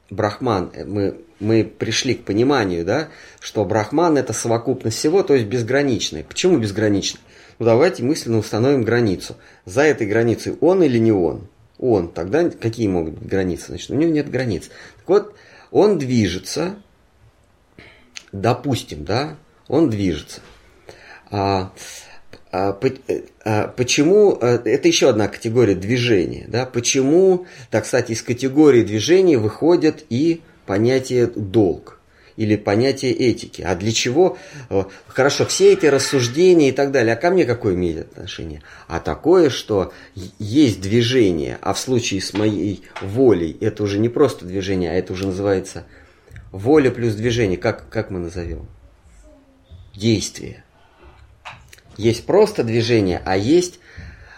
Брахман, 0.09 0.71
э, 0.73 0.85
мы, 0.85 1.17
мы 1.39 1.63
пришли 1.63 2.15
к 2.15 2.23
пониманию, 2.23 2.85
да, 2.85 3.09
что 3.39 3.65
Брахман 3.65 4.17
это 4.17 4.33
совокупность 4.33 4.97
всего, 4.97 5.23
то 5.23 5.33
есть 5.35 5.47
безграничный. 5.47 6.23
Почему 6.23 6.57
безграничный? 6.57 7.21
Ну 7.59 7.65
давайте 7.65 8.03
мысленно 8.03 8.37
установим 8.37 8.83
границу. 8.83 9.35
За 9.65 9.81
этой 9.81 10.07
границей 10.07 10.57
он 10.61 10.83
или 10.83 10.97
не 10.97 11.11
он? 11.11 11.47
Он. 11.77 12.09
Тогда 12.09 12.49
какие 12.49 12.87
могут 12.87 13.15
быть 13.15 13.29
границы? 13.29 13.67
Значит, 13.67 13.89
у 13.91 13.95
него 13.95 14.11
нет 14.11 14.29
границ. 14.29 14.69
Так 14.97 15.07
вот, 15.07 15.35
он 15.71 15.97
движется, 15.97 16.77
допустим, 18.31 19.03
да, 19.03 19.37
он 19.67 19.89
движется. 19.89 20.41
А, 21.31 21.73
а, 22.51 22.79
а, 23.43 23.67
почему, 23.67 24.37
а, 24.39 24.61
это 24.63 24.87
еще 24.87 25.09
одна 25.09 25.27
категория 25.27 25.75
движения, 25.75 26.45
да, 26.47 26.65
почему, 26.65 27.47
так 27.71 27.83
кстати, 27.83 28.13
из 28.13 28.21
категории 28.21 28.83
движения 28.83 29.37
выходит 29.37 30.05
и 30.09 30.41
понятие 30.65 31.27
долг 31.27 31.99
или 32.37 32.55
понятие 32.55 33.13
этики. 33.13 33.61
А 33.61 33.75
для 33.75 33.91
чего? 33.91 34.37
Э, 34.69 34.83
хорошо, 35.07 35.45
все 35.45 35.73
эти 35.73 35.85
рассуждения 35.85 36.69
и 36.69 36.71
так 36.71 36.91
далее, 36.91 37.13
а 37.13 37.17
ко 37.17 37.29
мне 37.29 37.45
какое 37.45 37.75
имеет 37.75 38.11
отношение? 38.11 38.61
А 38.87 38.99
такое, 38.99 39.49
что 39.49 39.93
есть 40.39 40.81
движение, 40.81 41.57
а 41.61 41.73
в 41.73 41.79
случае 41.79 42.21
с 42.21 42.33
моей 42.33 42.83
волей 43.01 43.55
это 43.61 43.83
уже 43.83 43.99
не 43.99 44.09
просто 44.09 44.45
движение, 44.45 44.91
а 44.91 44.93
это 44.93 45.13
уже 45.13 45.27
называется 45.27 45.85
воля 46.51 46.91
плюс 46.91 47.13
движение. 47.15 47.57
Как, 47.57 47.89
как 47.89 48.11
мы 48.11 48.19
назовем? 48.19 48.67
Действие. 49.93 50.63
Есть 51.97 52.25
просто 52.25 52.65
движение, 52.65 53.21
а 53.23 53.37
есть 53.37 53.79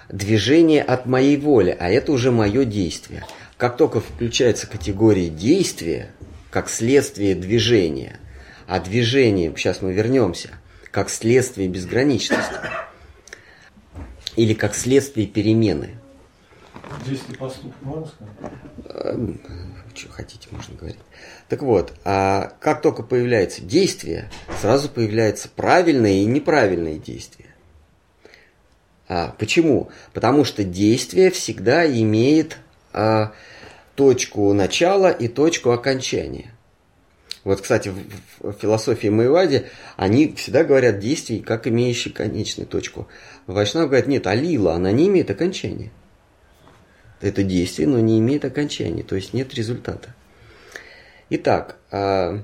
движение 0.10 0.84
от 0.84 1.08
моей 1.08 1.38
воли, 1.38 1.76
а 1.78 1.90
это 1.90 2.12
уже 2.12 2.32
мое 2.32 2.66
действие. 2.66 3.26
Как 3.58 3.76
только 3.76 4.00
включается 4.00 4.68
категория 4.68 5.30
действия, 5.30 6.12
как 6.58 6.72
следствие 6.72 7.36
движения, 7.36 8.20
а 8.66 8.80
движение, 8.80 9.54
сейчас 9.56 9.84
мы 9.84 9.94
вернемся, 9.94 10.58
как 10.90 11.12
следствие 11.12 11.68
безграничности, 11.68 12.56
или 14.36 14.56
как 14.56 14.74
следствие 14.74 15.28
перемены. 15.28 16.00
Действие 17.06 17.38
поступок 17.38 17.76
можно 17.84 18.08
сказать? 18.08 18.54
Эм, 18.86 19.40
что 19.94 20.10
хотите, 20.10 20.48
можно 20.50 20.76
говорить. 20.76 20.98
Так 21.48 21.62
вот, 21.62 21.94
а 22.04 22.54
как 22.60 22.82
только 22.82 23.04
появляется 23.04 23.62
действие, 23.62 24.32
сразу 24.60 24.90
появляется 24.90 25.50
правильное 25.50 26.14
и 26.14 26.26
неправильное 26.26 26.98
действие. 26.98 27.50
А, 29.08 29.36
почему? 29.38 29.92
Потому 30.12 30.44
что 30.44 30.64
действие 30.64 31.30
всегда 31.30 31.86
имеет 31.86 32.58
а, 32.94 33.34
точку 33.98 34.54
начала 34.54 35.10
и 35.10 35.28
точку 35.28 35.72
окончания. 35.72 36.54
Вот, 37.44 37.62
кстати, 37.62 37.92
в, 38.40 38.54
философии 38.54 39.08
Майвади 39.08 39.66
они 39.96 40.36
всегда 40.36 40.64
говорят 40.64 41.00
действий 41.00 41.40
как 41.40 41.66
имеющие 41.68 42.14
конечную 42.14 42.68
точку. 42.68 43.08
Вайшнав 43.48 43.88
говорит, 43.88 44.08
нет, 44.08 44.28
алила, 44.28 44.76
она 44.76 44.92
не 44.92 45.08
имеет 45.08 45.32
окончания. 45.32 45.92
Это 47.22 47.42
действие, 47.42 47.88
но 47.88 48.00
не 48.00 48.20
имеет 48.20 48.46
окончания, 48.46 49.02
то 49.02 49.16
есть 49.16 49.34
нет 49.34 49.56
результата. 49.56 50.14
Итак, 51.32 51.78
а, 51.90 52.44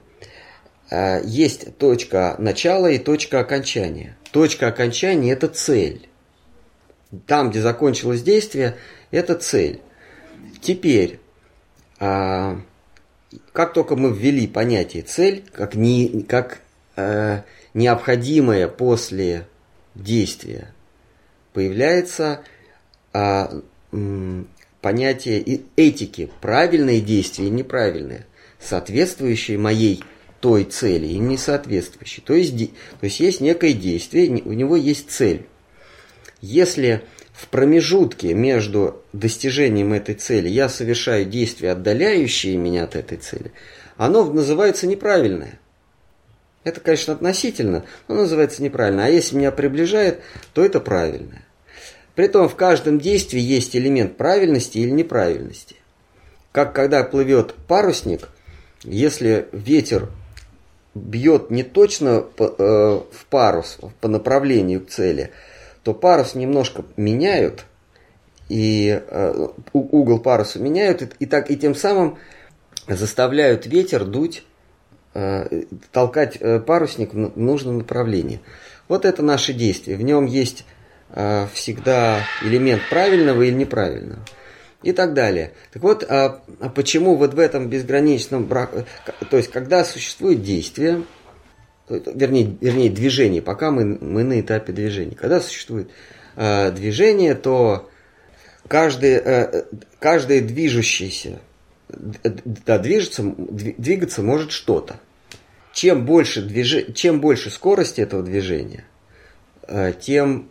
а, 0.90 1.22
есть 1.24 1.78
точка 1.78 2.36
начала 2.40 2.90
и 2.90 2.98
точка 2.98 3.40
окончания. 3.40 4.18
Точка 4.32 4.68
окончания– 4.68 5.32
это 5.34 5.50
цель. 5.50 6.10
Там, 7.28 7.52
где 7.52 7.62
закончилось 7.62 8.24
действие, 8.24 8.76
это 9.12 9.36
цель. 9.36 9.82
Теперь, 10.60 11.20
а, 12.06 12.60
как 13.54 13.72
только 13.72 13.96
мы 13.96 14.12
ввели 14.12 14.46
понятие 14.46 15.04
цель, 15.04 15.46
как, 15.54 15.74
не, 15.74 16.24
как 16.24 16.60
а, 16.98 17.46
необходимое 17.74 18.68
после 18.68 19.48
действия, 19.96 20.74
появляется 21.54 22.44
м, 23.14 24.50
понятие 24.82 25.62
этики, 25.78 26.30
правильные 26.42 27.00
действия 27.00 27.48
и 27.48 27.52
неправильные, 27.52 28.26
соответствующие 28.60 29.58
моей 29.58 30.04
той 30.42 30.66
цели 30.66 31.08
и 31.08 31.20
не 31.20 31.38
соответствующие. 31.38 32.22
То 32.26 32.34
есть, 32.34 32.54
то 33.00 33.06
есть 33.06 33.22
есть 33.22 33.40
некое 33.40 33.72
действие, 33.72 34.42
у 34.44 34.52
него 34.52 34.76
есть 34.76 35.10
цель. 35.10 35.46
Если 36.42 37.02
в 37.44 37.50
промежутке 37.50 38.34
между 38.34 39.04
достижением 39.12 39.92
этой 39.92 40.16
цели 40.16 40.48
я 40.48 40.70
совершаю 40.70 41.26
действия, 41.26 41.72
отдаляющие 41.72 42.56
меня 42.56 42.86
от 42.86 42.96
этой 42.96 43.18
цели, 43.18 43.52
оно 43.98 44.24
называется 44.24 44.88
неправильное. 44.88 45.60
Это, 46.64 46.80
конечно, 46.80 47.14
относительно, 47.14 47.84
но 48.08 48.16
называется 48.16 48.64
неправильно. 48.64 49.06
А 49.06 49.10
если 49.10 49.36
меня 49.36 49.52
приближает, 49.52 50.22
то 50.54 50.64
это 50.64 50.80
правильное. 50.80 51.44
Притом 52.16 52.48
в 52.48 52.56
каждом 52.56 52.98
действии 52.98 53.42
есть 53.42 53.76
элемент 53.76 54.16
правильности 54.16 54.78
или 54.78 54.92
неправильности. 54.92 55.76
Как 56.54 56.74
когда 56.74 57.04
плывет 57.04 57.56
парусник, 57.68 58.30
если 58.86 59.50
ветер 59.52 60.10
бьет 60.96 61.50
не 61.50 61.64
точно 61.64 62.26
э, 62.38 62.46
в 62.48 63.26
парус 63.30 63.80
по 64.00 64.08
направлению 64.08 64.80
к 64.86 64.88
цели– 64.88 65.32
то 65.84 65.94
парус 65.94 66.36
немножко 66.36 66.86
меняют, 66.98 67.66
и 68.50 69.02
э, 69.06 69.48
угол 69.74 70.20
паруса 70.20 70.60
меняют, 70.60 71.02
и, 71.02 71.10
и, 71.20 71.26
так, 71.26 71.52
и 71.52 71.58
тем 71.58 71.76
самым 71.76 72.18
заставляют 72.88 73.66
ветер 73.66 74.06
дуть, 74.06 74.44
э, 75.14 75.64
толкать 75.92 76.38
э, 76.40 76.60
парусник 76.60 77.14
в 77.14 77.38
нужном 77.38 77.80
направлении. 77.80 78.42
Вот 78.88 79.06
это 79.06 79.22
наше 79.22 79.54
действие. 79.54 79.98
В 79.98 80.02
нем 80.02 80.26
есть 80.26 80.66
э, 81.10 81.48
всегда 81.54 82.22
элемент 82.42 82.82
правильного 82.90 83.42
или 83.44 83.56
неправильного. 83.56 84.24
И 84.82 84.92
так 84.92 85.14
далее. 85.14 85.54
Так 85.72 85.82
вот, 85.82 86.04
а, 86.04 86.42
а 86.60 86.68
почему 86.68 87.16
вот 87.16 87.34
в 87.34 87.40
этом 87.40 87.70
безграничном 87.70 88.44
браке, 88.44 88.84
то 89.30 89.38
есть 89.38 89.50
когда 89.50 89.86
существует 89.86 90.44
действие, 90.44 91.04
вернее, 91.90 92.58
вернее 92.62 92.90
движение, 92.90 93.42
пока 93.42 93.72
мы, 93.72 93.86
мы 93.86 94.24
на 94.24 94.40
этапе 94.40 94.74
движения. 94.74 95.16
Когда 95.16 95.40
существует 95.40 95.90
э, 96.36 96.72
движение, 96.72 97.36
то 97.36 97.90
каждый, 98.68 99.14
э, 99.14 99.64
каждое 100.00 100.42
движущееся, 100.42 101.40
да, 101.90 102.78
движется, 102.80 103.24
двигаться 103.24 104.22
может 104.22 104.52
что-то. 104.52 105.00
Чем 105.74 106.06
больше, 106.06 106.42
движ... 106.42 106.94
чем 106.94 107.20
больше 107.20 107.50
скорости 107.50 108.02
этого 108.02 108.24
движения, 108.24 108.86
э, 109.68 109.94
тем 110.00 110.50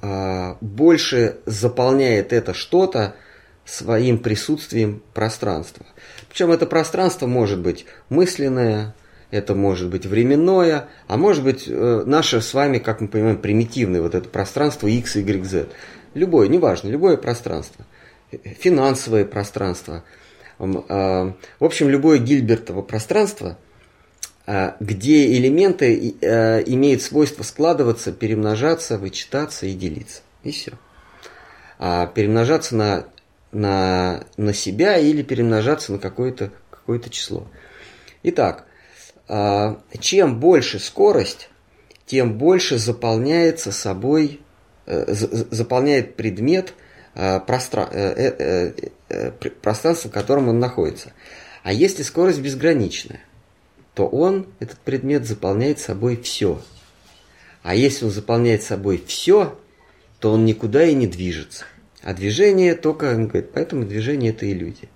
э, 0.00 0.54
больше 0.60 1.38
заполняет 1.44 2.32
это 2.32 2.54
что-то 2.54 3.16
своим 3.64 4.18
присутствием 4.18 5.02
пространства. 5.12 5.86
Причем 6.28 6.50
это 6.50 6.66
пространство 6.66 7.26
может 7.26 7.60
быть 7.60 7.86
мысленное, 8.08 8.94
это 9.34 9.56
может 9.56 9.90
быть 9.90 10.06
временное, 10.06 10.88
а 11.08 11.16
может 11.16 11.42
быть 11.42 11.64
э, 11.66 12.04
наше 12.06 12.40
с 12.40 12.54
вами, 12.54 12.78
как 12.78 13.00
мы 13.00 13.08
понимаем, 13.08 13.36
примитивное 13.36 14.00
вот 14.00 14.14
это 14.14 14.28
пространство 14.28 14.86
x, 14.86 15.16
y, 15.16 15.44
z. 15.44 15.66
Любое, 16.14 16.46
неважно, 16.46 16.88
любое 16.88 17.16
пространство. 17.16 17.84
Финансовое 18.30 19.24
пространство. 19.24 20.04
Э, 20.60 20.64
в 21.58 21.64
общем, 21.64 21.88
любое 21.88 22.18
Гильбертово 22.18 22.82
пространство, 22.82 23.58
э, 24.46 24.74
где 24.78 25.36
элементы 25.36 25.96
имеют 25.96 27.02
свойство 27.02 27.42
складываться, 27.42 28.12
перемножаться, 28.12 28.98
вычитаться 28.98 29.66
и 29.66 29.74
делиться. 29.74 30.20
И 30.44 30.52
все. 30.52 30.74
А 31.80 32.06
перемножаться 32.06 32.76
на, 32.76 33.06
на, 33.50 34.26
на 34.36 34.54
себя 34.54 34.96
или 34.96 35.22
перемножаться 35.22 35.90
на 35.90 35.98
какое-то 35.98 36.52
какое 36.70 37.00
число. 37.00 37.48
Итак, 38.22 38.64
а, 38.66 38.73
чем 39.26 40.38
больше 40.38 40.78
скорость, 40.78 41.48
тем 42.06 42.36
больше 42.36 42.78
заполняется 42.78 43.72
собой, 43.72 44.40
э, 44.86 45.12
заполняет 45.14 46.16
предмет 46.16 46.74
а, 47.14 47.44
э, 47.46 48.72
э, 49.08 49.30
пространство, 49.62 50.08
в 50.10 50.12
котором 50.12 50.48
он 50.48 50.58
находится. 50.58 51.12
А 51.62 51.72
если 51.72 52.02
скорость 52.02 52.40
безграничная, 52.40 53.20
то 53.94 54.06
он, 54.06 54.46
этот 54.58 54.78
предмет, 54.80 55.24
заполняет 55.24 55.78
собой 55.78 56.20
все. 56.20 56.60
А 57.62 57.74
если 57.74 58.04
он 58.04 58.10
заполняет 58.10 58.62
собой 58.62 59.02
все, 59.06 59.58
то 60.18 60.32
он 60.32 60.44
никуда 60.44 60.84
и 60.84 60.94
не 60.94 61.06
движется. 61.06 61.64
А 62.02 62.12
движение 62.12 62.74
только, 62.74 63.14
он 63.14 63.28
говорит, 63.28 63.52
поэтому 63.54 63.86
движение 63.86 64.32
это 64.32 64.50
иллюзия. 64.50 64.88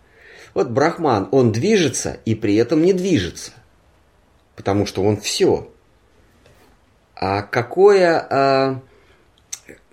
Вот 0.53 0.69
Брахман, 0.71 1.29
он 1.31 1.53
движется 1.53 2.19
и 2.27 2.35
при 2.35 2.57
этом 2.57 2.83
не 2.83 2.93
движется 2.93 3.53
потому 4.59 4.87
что 4.87 5.05
он 5.05 5.17
все. 5.19 5.71
А 7.15 7.43
какое, 7.43 8.27
а, 8.29 8.81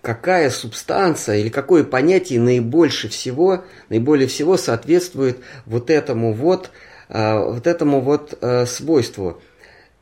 какая 0.02 0.50
субстанция 0.50 1.38
или 1.38 1.50
какое 1.50 1.84
понятие 1.84 2.40
наибольше 2.40 3.08
всего, 3.08 3.64
наиболее 3.90 4.28
всего 4.28 4.58
соответствует 4.58 5.38
вот 5.68 5.92
этому 5.92 6.34
вот, 6.34 6.72
э, 7.10 7.38
вот 7.38 7.68
этому 7.68 8.02
вот 8.02 8.36
э, 8.42 8.66
свойству 8.66 9.40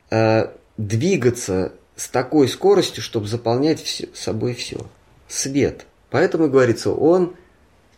э, 0.09 0.47
двигаться 0.78 1.74
с 1.97 2.07
такой 2.07 2.47
скоростью, 2.47 3.03
чтобы 3.03 3.28
заполнять 3.28 3.84
все, 3.84 4.07
собой 4.14 4.53
все. 4.53 4.88
Свет. 5.28 5.86
Поэтому 6.09 6.47
говорится, 6.47 6.91
он 6.91 7.36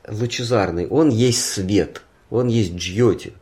лучезарный, 0.07 0.88
он 0.88 1.09
есть 1.09 1.45
свет, 1.45 2.01
он 2.32 2.47
есть 2.47 2.74
джьоти. 2.74 3.34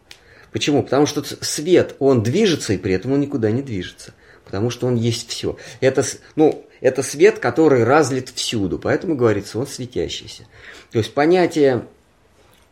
Почему? 0.54 0.84
Потому 0.84 1.08
что 1.08 1.24
свет, 1.24 1.95
он 1.97 2.22
движется, 2.22 2.74
и 2.74 2.78
при 2.78 2.93
этом 2.93 3.12
он 3.12 3.20
никуда 3.20 3.49
не 3.51 3.64
движется. 3.64 4.14
Потому 4.45 4.70
что 4.70 4.86
он 4.86 4.95
есть 4.95 5.28
все. 5.28 5.58
Это, 5.82 6.06
ну, 6.36 6.66
это 6.80 7.01
свет, 7.01 7.39
который 7.39 7.84
разлит 7.84 8.30
всюду, 8.30 8.78
поэтому 8.78 9.16
говорится, 9.16 9.58
он 9.58 9.66
светящийся. 9.66 10.43
То 10.91 10.99
есть 10.99 11.14
понятие 11.14 11.88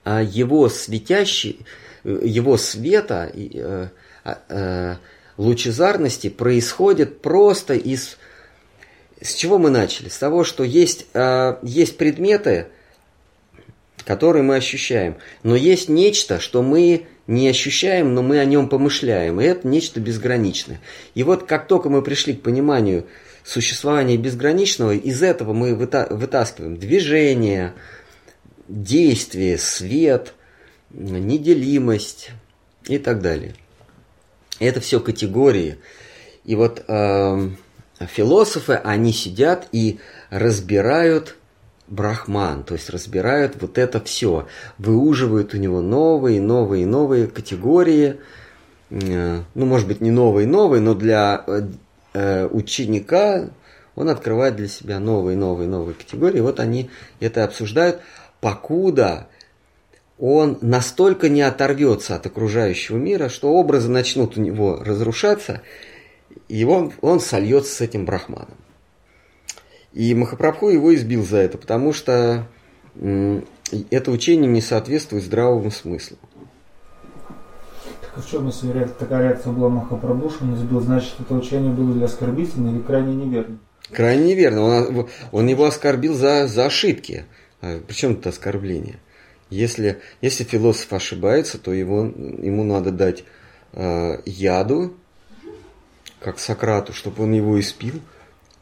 а, 0.04 0.22
его 0.22 0.70
светящий, 0.70 1.66
его 2.04 2.58
света, 2.58 3.32
э, 3.34 3.88
а, 4.24 4.40
э, 4.50 4.96
лучезарности 5.38 6.30
происходит 6.30 7.22
просто 7.22 7.74
из... 7.74 8.18
С 9.20 9.34
чего 9.34 9.58
мы 9.58 9.70
начали? 9.70 10.10
С 10.10 10.18
того, 10.18 10.44
что 10.44 10.64
есть, 10.64 11.08
а, 11.14 11.60
есть 11.64 11.98
предметы, 11.98 12.68
которые 14.04 14.44
мы 14.44 14.56
ощущаем, 14.56 15.18
но 15.44 15.56
есть 15.56 15.90
нечто, 15.90 16.40
что 16.40 16.62
мы 16.62 17.08
не 17.32 17.48
ощущаем, 17.48 18.14
но 18.14 18.22
мы 18.22 18.40
о 18.40 18.46
нем 18.46 18.68
помышляем, 18.68 19.40
и 19.40 19.46
это 19.46 19.68
нечто 19.68 20.00
безграничное. 20.00 20.82
И 21.16 21.24
вот 21.24 21.44
как 21.44 21.68
только 21.68 21.90
мы 21.90 22.02
пришли 22.02 22.34
к 22.34 22.42
пониманию 22.42 23.06
существования 23.44 24.18
безграничного, 24.18 24.94
из 24.94 25.24
этого 25.24 25.54
мы 25.54 25.74
вытаскиваем 25.74 26.78
движение, 26.78 27.74
действие, 28.68 29.58
свет, 29.58 30.34
неделимость 30.90 32.32
и 32.86 32.98
так 32.98 33.22
далее. 33.22 33.56
Это 34.60 34.82
все 34.82 35.00
категории. 35.00 35.78
И 36.44 36.56
вот 36.56 36.84
э, 36.86 37.50
философы, 38.08 38.74
они 38.74 39.14
сидят 39.14 39.70
и 39.72 40.00
разбирают 40.30 41.38
брахман, 41.92 42.64
то 42.64 42.74
есть 42.74 42.90
разбирают 42.90 43.62
вот 43.62 43.78
это 43.78 44.00
все, 44.00 44.48
выуживают 44.78 45.54
у 45.54 45.58
него 45.58 45.82
новые, 45.82 46.42
новые, 46.42 46.86
новые 46.88 47.28
категории, 47.28 48.20
э, 48.90 49.42
ну, 49.54 49.66
может 49.66 49.88
быть, 49.88 50.02
не 50.02 50.10
новые, 50.10 50.48
новые, 50.48 50.82
но 50.82 50.96
для 50.96 51.44
э, 51.46 51.68
э, 52.14 52.48
ученика, 52.48 53.50
он 53.96 54.10
открывает 54.10 54.56
для 54.56 54.70
себя 54.70 55.00
новые, 55.00 55.38
новые, 55.38 55.68
новые 55.68 55.94
категории. 55.94 56.40
Вот 56.40 56.62
они 56.62 56.90
это 57.20 57.44
обсуждают, 57.44 58.00
покуда 58.40 59.28
он 60.18 60.58
настолько 60.62 61.28
не 61.28 61.42
оторвется 61.42 62.16
от 62.16 62.26
окружающего 62.26 62.96
мира, 62.96 63.28
что 63.28 63.52
образы 63.52 63.90
начнут 63.90 64.38
у 64.38 64.42
него 64.42 64.82
разрушаться, 64.82 65.62
и 66.48 66.64
он, 66.64 66.94
он 67.02 67.20
сольется 67.20 67.76
с 67.76 67.82
этим 67.82 68.06
брахманом. 68.06 68.61
И 69.94 70.14
Махапрабху 70.16 70.70
его 70.70 70.94
избил 70.96 71.24
за 71.26 71.38
это, 71.38 71.58
потому 71.58 71.94
что 71.94 72.48
это 72.96 74.12
учение 74.12 74.50
не 74.50 74.62
соответствует 74.62 75.24
здравому 75.24 75.72
смыслу. 75.72 76.18
В 78.16 78.30
чем 78.30 78.48
если 78.48 78.88
такая 79.00 79.30
реакция 79.30 79.54
была 79.54 79.70
Махапрабху, 79.70 80.30
что 80.30 80.44
он 80.44 80.56
избил, 80.56 80.82
значит, 80.82 81.14
это 81.20 81.34
учение 81.34 81.72
было 81.72 81.94
для 81.94 82.06
оскорбительно 82.06 82.70
или 82.70 82.80
крайне 82.80 83.16
неверно? 83.16 83.58
Крайне 83.92 84.26
неверно. 84.26 84.62
Он, 84.64 85.10
он 85.32 85.48
его 85.48 85.66
оскорбил 85.66 86.14
за, 86.14 86.48
за 86.48 86.66
ошибки. 86.66 87.26
А 87.62 87.80
Причем 87.88 88.14
это 88.14 88.30
оскорбление? 88.30 89.00
Если, 89.50 90.00
если 90.22 90.44
философ 90.44 90.92
ошибается, 90.94 91.58
то 91.58 91.74
его, 91.74 92.06
ему 92.06 92.64
надо 92.64 92.92
дать 92.92 93.24
э, 93.74 94.22
яду, 94.26 94.94
как 96.22 96.40
Сократу, 96.40 96.94
чтобы 96.94 97.24
он 97.24 97.34
его 97.34 97.60
испил, 97.60 98.02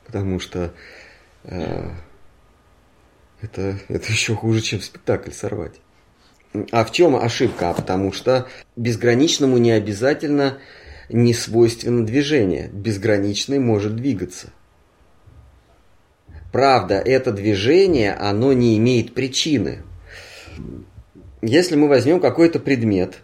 потому 0.06 0.40
что 0.40 0.74
это, 1.44 2.04
это 3.42 3.80
еще 4.12 4.36
хуже, 4.36 4.62
чем 4.62 4.82
спектакль 4.82 5.32
сорвать. 5.32 5.80
А 6.72 6.84
в 6.84 6.92
чем 6.92 7.16
ошибка? 7.16 7.70
А 7.70 7.74
потому 7.74 8.12
что 8.12 8.48
безграничному 8.76 9.58
не 9.58 9.72
обязательно 9.72 10.58
не 11.10 11.34
свойственно 11.34 12.06
движение. 12.06 12.70
Безграничный 12.72 13.60
может 13.60 13.96
двигаться. 13.96 14.52
Правда, 16.52 16.96
это 16.96 17.32
движение, 17.32 18.14
оно 18.14 18.54
не 18.54 18.78
имеет 18.78 19.14
причины. 19.14 19.84
Если 21.42 21.76
мы 21.76 21.88
возьмем 21.88 22.20
какой-то 22.20 22.60
предмет, 22.60 23.20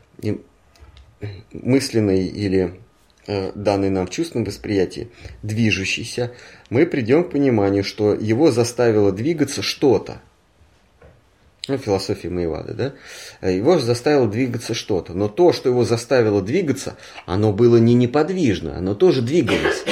мысленный 1.52 2.28
или 2.28 2.80
э, 3.28 3.52
данный 3.56 3.90
нам 3.90 4.08
в 4.08 4.10
чувственном 4.10 4.46
восприятии, 4.46 5.10
движущийся, 5.44 6.32
мы 6.70 6.86
придем 6.86 7.24
к 7.24 7.32
пониманию, 7.32 7.84
что 7.84 8.14
его 8.14 8.52
заставило 8.52 9.12
двигаться 9.12 9.62
что-то– 9.62 10.22
ну, 11.68 11.78
философии 11.78 12.28
Маевады, 12.28 12.74
да, 12.74 13.50
его 13.50 13.80
заставило 13.80 14.28
двигаться 14.28 14.74
что-то. 14.74 15.14
Но 15.14 15.28
то, 15.28 15.52
что 15.52 15.70
его 15.70 15.84
заставило 15.84 16.42
двигаться, 16.42 16.96
оно 17.26 17.52
было 17.54 17.78
не 17.78 17.96
неподвижно, 17.96 18.78
оно 18.78 18.94
тоже 18.94 19.22
двигалось 19.22 19.84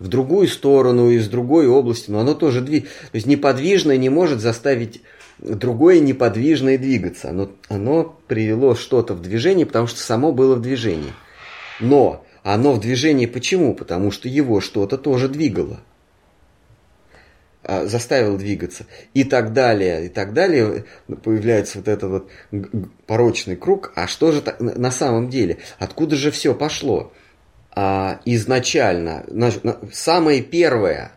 в 0.00 0.08
другую 0.08 0.48
сторону, 0.48 1.10
из 1.10 1.28
другой 1.28 1.68
области, 1.68 2.10
но 2.10 2.20
оно 2.20 2.34
тоже 2.34 2.60
двигалось. 2.60 2.92
То 3.12 3.14
есть 3.14 3.26
неподвижное 3.26 3.96
не 3.96 4.08
может 4.08 4.40
заставить 4.40 5.02
другое 5.38 6.00
неподвижное 6.00 6.78
двигаться. 6.78 7.30
Оно, 7.30 7.50
оно 7.68 8.18
привело 8.26 8.74
что-то 8.74 9.14
в 9.14 9.22
движение, 9.22 9.66
потому 9.66 9.86
что 9.86 10.00
само 10.00 10.32
было 10.32 10.56
в 10.56 10.62
движении. 10.62 11.12
Но 11.78 12.24
оно 12.42 12.72
в 12.72 12.80
движении 12.80 13.26
почему? 13.26 13.74
Потому 13.74 14.10
что 14.10 14.28
его 14.28 14.60
что-то 14.60 14.96
тоже 14.96 15.28
двигало. 15.28 15.80
А, 17.62 17.84
заставил 17.86 18.38
двигаться 18.38 18.86
и 19.12 19.22
так 19.22 19.52
далее, 19.52 20.06
и 20.06 20.08
так 20.08 20.32
далее, 20.32 20.86
появляется 21.22 21.78
вот 21.78 21.88
этот 21.88 22.10
вот 22.10 22.30
порочный 23.06 23.56
круг. 23.56 23.92
А 23.96 24.06
что 24.06 24.32
же 24.32 24.42
на 24.58 24.90
самом 24.90 25.28
деле? 25.28 25.58
Откуда 25.78 26.16
же 26.16 26.30
все 26.30 26.54
пошло? 26.54 27.12
А, 27.72 28.20
изначально, 28.24 29.26
самое 29.92 30.42
первое, 30.42 31.12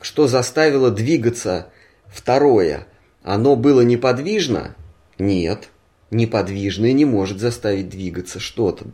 что 0.00 0.26
заставило 0.26 0.90
двигаться 0.90 1.68
второе, 2.08 2.86
оно 3.22 3.54
было 3.54 3.82
неподвижно? 3.82 4.74
Нет, 5.18 5.68
неподвижное 6.10 6.92
не 6.92 7.04
может 7.04 7.38
заставить 7.38 7.88
двигаться 7.88 8.40
что-то 8.40 8.86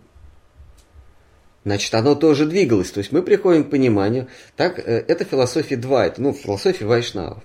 значит, 1.64 1.94
оно 1.94 2.14
тоже 2.14 2.46
двигалось. 2.46 2.90
То 2.90 2.98
есть 2.98 3.12
мы 3.12 3.22
приходим 3.22 3.64
к 3.64 3.70
пониманию, 3.70 4.28
так, 4.56 4.78
э, 4.78 5.04
это 5.06 5.24
философия 5.24 5.76
Двайта, 5.76 6.20
ну, 6.22 6.32
философия 6.32 6.86
Вайшнавов. 6.86 7.42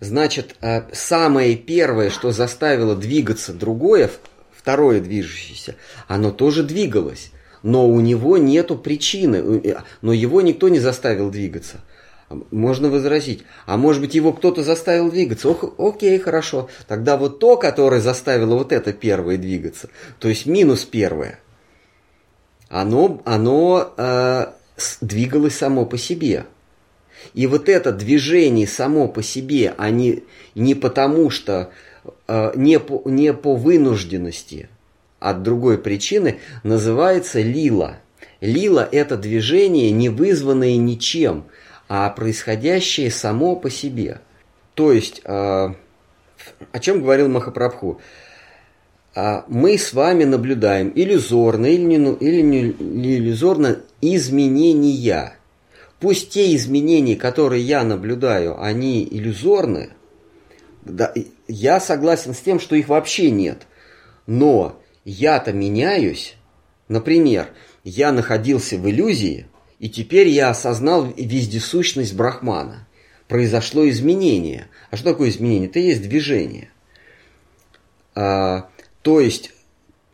Значит, 0.00 0.56
э, 0.60 0.82
самое 0.92 1.56
первое, 1.56 2.10
что 2.10 2.30
заставило 2.30 2.94
двигаться 2.94 3.52
другое, 3.52 4.10
второе 4.54 5.00
движущееся, 5.00 5.76
оно 6.08 6.30
тоже 6.30 6.62
двигалось. 6.62 7.30
Но 7.62 7.88
у 7.88 8.00
него 8.00 8.36
нету 8.36 8.76
причины, 8.76 9.60
э, 9.64 9.76
но 10.02 10.12
его 10.12 10.42
никто 10.42 10.68
не 10.68 10.78
заставил 10.78 11.30
двигаться. 11.30 11.80
Можно 12.50 12.90
возразить, 12.90 13.44
а 13.66 13.76
может 13.76 14.02
быть 14.02 14.14
его 14.14 14.32
кто-то 14.32 14.62
заставил 14.62 15.10
двигаться? 15.10 15.48
Ох, 15.50 15.74
окей, 15.78 16.18
хорошо. 16.18 16.68
Тогда 16.88 17.16
вот 17.16 17.38
то, 17.38 17.56
которое 17.56 18.00
заставило 18.00 18.56
вот 18.56 18.72
это 18.72 18.92
первое 18.92 19.36
двигаться, 19.36 19.88
то 20.18 20.28
есть 20.28 20.46
минус 20.46 20.84
первое, 20.84 21.38
оно, 22.74 23.22
оно 23.24 23.94
э, 23.96 24.46
двигалось 25.00 25.56
само 25.56 25.86
по 25.86 25.96
себе. 25.96 26.44
И 27.32 27.46
вот 27.46 27.68
это 27.68 27.92
движение 27.92 28.66
само 28.66 29.06
по 29.06 29.22
себе, 29.22 29.74
а 29.78 29.90
не, 29.90 30.24
не 30.56 30.74
потому 30.74 31.30
что, 31.30 31.70
э, 32.26 32.52
не, 32.56 32.80
по, 32.80 33.08
не 33.08 33.32
по 33.32 33.54
вынужденности 33.54 34.68
от 35.20 35.44
другой 35.44 35.78
причины, 35.78 36.40
называется 36.64 37.40
лила. 37.40 37.98
Лила– 38.40 38.88
это 38.90 39.16
движение, 39.16 39.92
не 39.92 40.08
вызванное 40.08 40.76
ничем, 40.76 41.44
а 41.88 42.10
происходящее 42.10 43.12
само 43.12 43.54
по 43.54 43.70
себе. 43.70 44.20
То 44.74 44.90
есть, 44.90 45.22
э, 45.24 45.28
о 45.30 46.78
чем 46.80 47.02
говорил 47.02 47.28
Махапрабху? 47.28 48.00
А 49.14 49.44
мы 49.48 49.78
с 49.78 49.92
вами 49.92 50.24
наблюдаем 50.24 50.92
иллюзорно 50.94 51.66
или 51.66 51.82
не, 51.82 52.12
или 52.14 52.40
не 52.42 53.16
иллюзорно 53.16 53.80
изменения. 54.00 55.36
Пусть 56.00 56.30
те 56.30 56.54
изменения, 56.56 57.14
которые 57.14 57.62
я 57.62 57.84
наблюдаю, 57.84 58.60
они 58.60 59.06
иллюзорны, 59.08 59.90
да, 60.84 61.14
я 61.46 61.80
согласен 61.80 62.34
с 62.34 62.40
тем, 62.40 62.58
что 62.58 62.74
их 62.74 62.88
вообще 62.88 63.30
нет. 63.30 63.66
Но 64.26 64.80
я-то 65.04 65.52
меняюсь. 65.52 66.36
Например, 66.88 67.48
я 67.84 68.12
находился 68.12 68.76
в 68.76 68.88
иллюзии, 68.90 69.46
и 69.78 69.88
теперь 69.88 70.28
я 70.28 70.50
осознал 70.50 71.06
вездесущность 71.16 72.14
Брахмана. 72.14 72.86
произошло 73.28 73.88
изменение. 73.88 74.66
А 74.90 74.96
что 74.96 75.12
такое 75.12 75.30
изменение? 75.30 75.68
Это 75.68 75.78
есть 75.78 76.02
движение. 76.02 76.70
А, 78.14 78.68
то 79.04 79.20
есть 79.20 79.52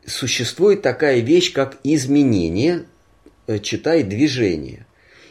существует 0.05 0.82
такая 0.82 1.20
вещь, 1.20 1.53
как 1.53 1.78
изменение, 1.84 2.86
э, 3.47 3.61
читай 3.61 4.03
движение. 4.03 4.84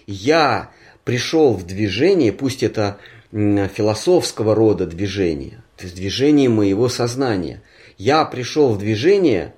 Я 0.08 0.72
пришел 1.04 1.54
в 1.54 1.68
движение, 1.68 2.32
пусть 2.32 2.64
это 2.64 3.00
философского 3.32 4.56
рода 4.56 4.88
движение, 4.88 5.62
то 5.76 5.84
есть 5.84 5.96
движение 5.96 6.48
моего 6.48 6.88
сознания. 6.88 7.62
Я 7.98 8.24
пришел 8.24 8.74
в 8.74 8.80
движение, 8.80 9.54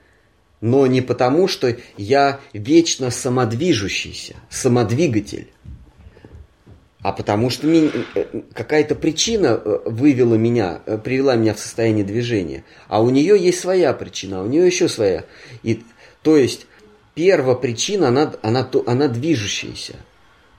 но 0.61 0.87
не 0.87 1.01
потому, 1.01 1.47
что 1.47 1.77
я 1.95 2.39
вечно 2.53 3.11
самодвижущийся, 3.11 4.35
самодвигатель, 4.49 5.47
а 7.03 7.13
потому 7.13 7.49
что 7.49 7.67
э, 7.67 7.89
какая-то 8.53 8.95
причина 8.95 9.59
э, 9.63 9.79
вывела 9.85 10.35
меня, 10.35 10.81
э, 10.85 10.97
привела 10.97 11.35
меня 11.35 11.53
в 11.53 11.59
состояние 11.59 12.05
движения. 12.05 12.63
А 12.87 13.01
у 13.01 13.09
нее 13.09 13.37
есть 13.39 13.59
своя 13.59 13.93
причина, 13.93 14.41
а 14.41 14.43
у 14.43 14.47
нее 14.47 14.67
еще 14.67 14.87
своя. 14.87 15.25
И, 15.63 15.83
то 16.21 16.37
есть 16.37 16.67
первая 17.15 17.55
причина, 17.55 18.09
она, 18.09 18.33
она, 18.43 18.69
она 18.85 19.07
движущаяся. 19.07 19.95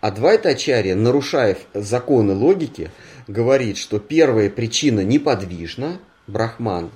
Адвайта 0.01 0.49
Ачарья, 0.49 0.97
нарушая 0.97 1.57
законы 1.74 2.34
логики, 2.34 2.90
говорит, 3.28 3.76
что 3.76 4.01
первая 4.01 4.51
причина 4.51 5.05
неподвижна, 5.05 6.01
брахман. 6.26 6.90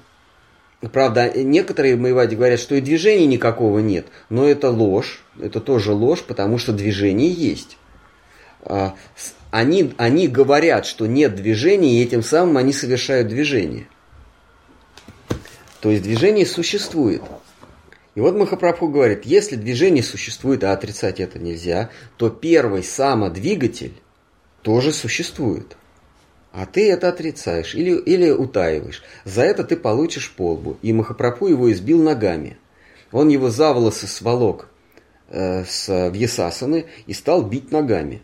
Правда, 0.93 1.33
некоторые 1.37 1.97
Майвади 1.97 2.35
говорят, 2.35 2.59
что 2.59 2.75
и 2.75 2.81
движения 2.81 3.27
никакого 3.27 3.79
нет, 3.79 4.07
но 4.29 4.47
это 4.47 4.71
ложь, 4.71 5.25
это 5.41 5.61
тоже 5.61 5.93
ложь, 5.93 6.23
потому 6.23 6.59
что 6.59 6.73
движение 6.73 7.31
есть. 7.31 7.79
А, 8.67 8.95
они, 9.51 9.95
они 9.97 10.29
говорят, 10.29 10.87
что 10.87 11.07
нет 11.07 11.35
движения, 11.35 12.01
и 12.01 12.05
этим 12.05 12.23
самым 12.23 12.59
они 12.59 12.73
совершают 12.73 13.29
движение. 13.29 13.87
То 15.81 15.91
есть 15.91 16.03
движение 16.03 16.47
существует. 16.47 17.23
И 18.15 18.21
вот 18.21 18.35
Махапрабху 18.35 18.89
говорит, 18.89 19.25
если 19.25 19.57
движение 19.57 20.03
существует, 20.03 20.65
а 20.65 20.73
отрицать 20.73 21.21
это 21.21 21.39
нельзя, 21.39 21.91
то 22.17 22.31
первый 22.31 22.83
самодвигатель 22.83 23.95
тоже 24.63 24.93
существует. 24.93 25.77
А 26.53 26.65
ты 26.65 26.91
это 26.91 27.11
отрицаешь 27.11 27.75
или, 27.75 27.91
или 27.91 28.31
утаиваешь. 28.31 29.03
За 29.25 29.43
это 29.43 29.63
ты 29.63 29.77
получишь 29.77 30.33
полбу. 30.35 30.79
И 30.81 30.93
Махапрабху 30.95 31.49
его 31.49 31.71
избил 31.71 32.03
ногами. 32.03 32.57
Он 33.13 33.29
его 33.29 33.51
за 33.51 33.75
волосы 33.75 34.07
сволок 34.07 34.71
э, 35.29 35.65
с 35.65 36.09
Вьесасаны 36.09 36.87
и 37.07 37.13
стал 37.13 37.43
бить 37.43 37.71
ногами. 37.71 38.23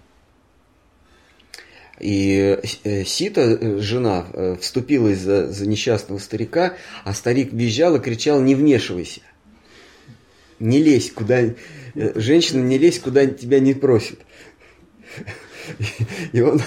И 2.01 2.59
э, 2.85 3.05
Сита, 3.05 3.43
э, 3.43 3.79
жена, 3.79 4.27
э, 4.33 4.57
вступилась 4.61 5.19
за, 5.19 5.53
за 5.53 5.69
несчастного 5.69 6.19
старика, 6.19 6.75
а 7.05 7.13
старик 7.15 7.53
визжал 7.53 7.97
и 7.97 8.01
кричал 8.01 8.41
«не 8.41 8.55
вмешивайся» 8.55 9.21
не 10.63 10.83
лезь, 10.83 11.11
куда... 11.11 11.41
Женщина, 11.95 12.63
не 12.63 12.79
лезь, 12.79 12.99
куда 12.99 13.27
тебя 13.27 13.61
не 13.61 13.75
просит. 13.75 14.21
И 16.33 16.41
он, 16.41 16.61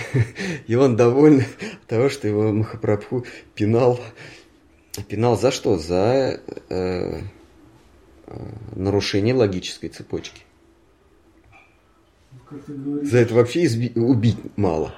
и 0.66 0.74
он 0.74 0.96
доволен 0.96 1.44
того, 1.86 2.08
что 2.08 2.26
его 2.26 2.52
Махапрабху 2.52 3.26
пинал. 3.54 4.00
Пинал 5.08 5.38
за 5.38 5.50
что? 5.50 5.76
За 5.78 6.40
э, 6.70 7.20
нарушение 8.74 9.34
логической 9.34 9.90
цепочки. 9.90 10.42
За 13.02 13.18
это 13.18 13.34
вообще 13.34 13.64
изби- 13.64 13.98
убить 13.98 14.38
мало. 14.56 14.94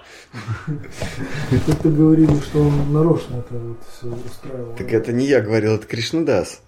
Как-то 1.66 1.88
говорили, 1.88 2.38
что 2.40 2.60
он 2.60 2.92
нарочно 2.92 3.36
это 3.36 3.54
вот 3.54 3.78
все 3.90 4.08
устраивал. 4.08 4.74
Так 4.76 4.92
это 4.92 5.12
не 5.12 5.26
я 5.26 5.40
говорил, 5.40 5.74
это 5.74 5.86
Кришнадас. 5.86 6.60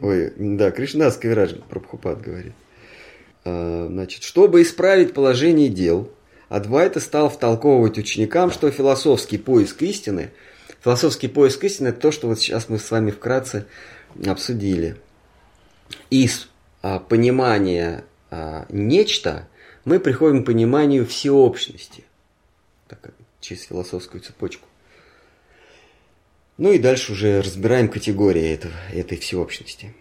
Ой, 0.00 0.32
да, 0.36 0.70
Кришнас 0.70 1.16
Кавирадж 1.16 1.54
Прабхупад 1.68 2.20
говорит. 2.20 2.52
А, 3.44 3.86
значит, 3.90 4.22
чтобы 4.22 4.62
исправить 4.62 5.14
положение 5.14 5.68
дел, 5.68 6.10
Адвайта 6.48 7.00
стал 7.00 7.30
втолковывать 7.30 7.98
ученикам, 7.98 8.50
что 8.50 8.70
философский 8.70 9.38
поиск 9.38 9.82
истины, 9.82 10.30
философский 10.82 11.28
поиск 11.28 11.64
истины– 11.64 11.88
это 11.88 12.00
то, 12.00 12.12
что 12.12 12.28
вот 12.28 12.38
сейчас 12.38 12.68
мы 12.68 12.78
с 12.78 12.90
вами 12.90 13.10
вкратце 13.10 13.66
обсудили. 14.26 14.96
Из 16.10 16.48
а, 16.82 16.98
понимания 16.98 18.04
а, 18.30 18.66
нечто 18.68 19.48
мы 19.88 20.00
приходим 20.00 20.42
к 20.42 20.46
пониманию 20.46 21.06
всеобщности, 21.06 22.04
так, 22.88 23.10
через 23.40 23.62
философскую 23.62 24.20
цепочку. 24.20 24.68
Ну 26.58 26.72
и 26.72 26.78
дальше 26.78 27.12
уже 27.12 27.40
разбираем 27.40 27.88
категории 27.88 28.52
этого, 28.52 28.74
этой 28.92 29.16
всеобщности. 29.16 29.94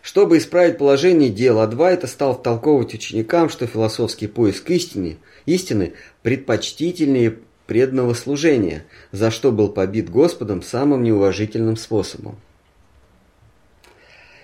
Чтобы 0.00 0.38
исправить 0.38 0.78
положение 0.78 1.30
дел, 1.30 1.60
Адвайта 1.60 2.08
стал 2.08 2.36
втолковывать 2.36 2.94
ученикам, 2.94 3.48
что 3.48 3.68
философский 3.68 4.26
поиск 4.26 4.68
истины, 4.70 5.18
истины 5.46 5.92
предпочтительнее 6.22 7.38
преданного 7.68 8.14
служения, 8.14 8.84
за 9.12 9.30
что 9.30 9.52
был 9.52 9.68
побит 9.68 10.10
Господом 10.10 10.62
самым 10.62 11.04
неуважительным 11.04 11.76
способом. 11.76 12.40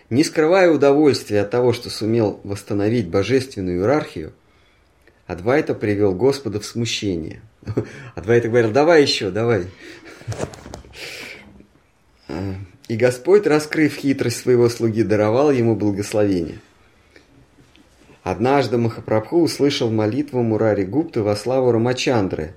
Не 0.08 0.22
скрывая 0.22 0.70
удовольствия 0.70 1.40
от 1.40 1.50
того, 1.50 1.72
что 1.72 1.90
сумел 1.90 2.40
восстановить 2.44 3.08
божественную 3.08 3.80
иерархию, 3.80 4.32
Адвайта 5.28 5.74
привел 5.74 6.14
Господа 6.14 6.58
в 6.58 6.64
смущение. 6.64 7.42
Адвайта 8.14 8.48
говорил, 8.48 8.72
давай 8.72 9.02
еще, 9.02 9.30
давай. 9.30 9.66
И 12.88 12.96
Господь, 12.96 13.46
раскрыв 13.46 13.94
хитрость 13.96 14.38
своего 14.38 14.70
слуги, 14.70 15.02
даровал 15.02 15.50
ему 15.50 15.76
благословение. 15.76 16.60
Однажды 18.22 18.78
Махапрабху 18.78 19.42
услышал 19.42 19.90
молитву 19.90 20.42
Мурари 20.42 20.84
Гупты 20.84 21.20
во 21.22 21.36
славу 21.36 21.72
Рамачандры. 21.72 22.54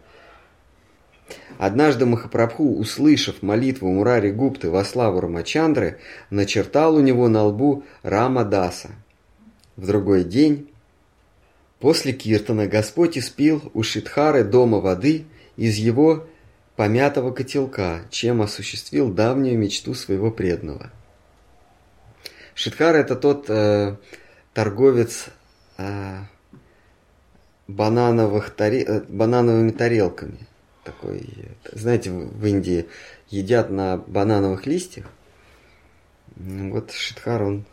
Однажды 1.57 2.05
Махапрабху, 2.05 2.77
услышав 2.77 3.41
молитву 3.41 3.89
Мурари 3.89 4.31
Гупты 4.31 4.69
во 4.69 4.85
славу 4.85 5.19
Рамачандры, 5.19 5.99
начертал 6.29 6.95
у 6.95 7.01
него 7.01 7.27
на 7.27 7.43
лбу 7.43 7.83
Рамадаса. 8.01 8.91
В 9.75 9.85
другой 9.85 10.23
день, 10.23 10.70
после 11.81 12.13
Киртана, 12.13 12.67
Господь 12.67 13.17
испил 13.17 13.71
у 13.73 13.83
Шидхары 13.83 14.43
дома 14.43 14.79
воды 14.79 15.25
из 15.57 15.75
его 15.75 16.27
помятого 16.75 17.31
котелка, 17.31 18.03
чем 18.09 18.41
осуществил 18.41 19.11
давнюю 19.11 19.57
мечту 19.57 19.93
своего 19.93 20.31
преданного. 20.31 20.91
Шидхар 22.53 22.95
это 22.95 23.15
тот 23.15 23.49
э, 23.49 23.97
торговец 24.53 25.27
э, 25.77 26.19
банановых 27.67 28.51
таре... 28.51 28.83
Э, 28.83 29.01
банановыми 29.07 29.71
тарелками. 29.71 30.47
Такой, 30.83 31.27
знаете, 31.71 32.11
в 32.11 32.45
Индии 32.45 32.87
едят 33.29 33.69
на 33.69 33.97
банановых 33.97 34.65
листьях. 34.65 35.05
Вот 36.35 36.91
Шидхар, 36.91 37.43
он, 37.43 37.65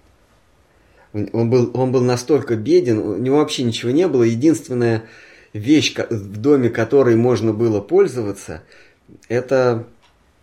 он, 1.13 1.51
был, 1.51 1.71
он 1.75 1.93
был 1.93 2.03
настолько 2.03 2.57
беден, 2.57 2.99
у 2.99 3.17
него 3.17 3.39
вообще 3.39 3.63
ничего 3.63 3.91
не 3.91 4.07
было. 4.09 4.23
Единственная 4.23 5.05
вещь 5.53 5.95
в 5.97 6.37
доме, 6.37 6.69
которой 6.69 7.17
можно 7.17 7.53
было 7.53 7.81
пользоваться– 7.81 8.63
это 9.29 9.87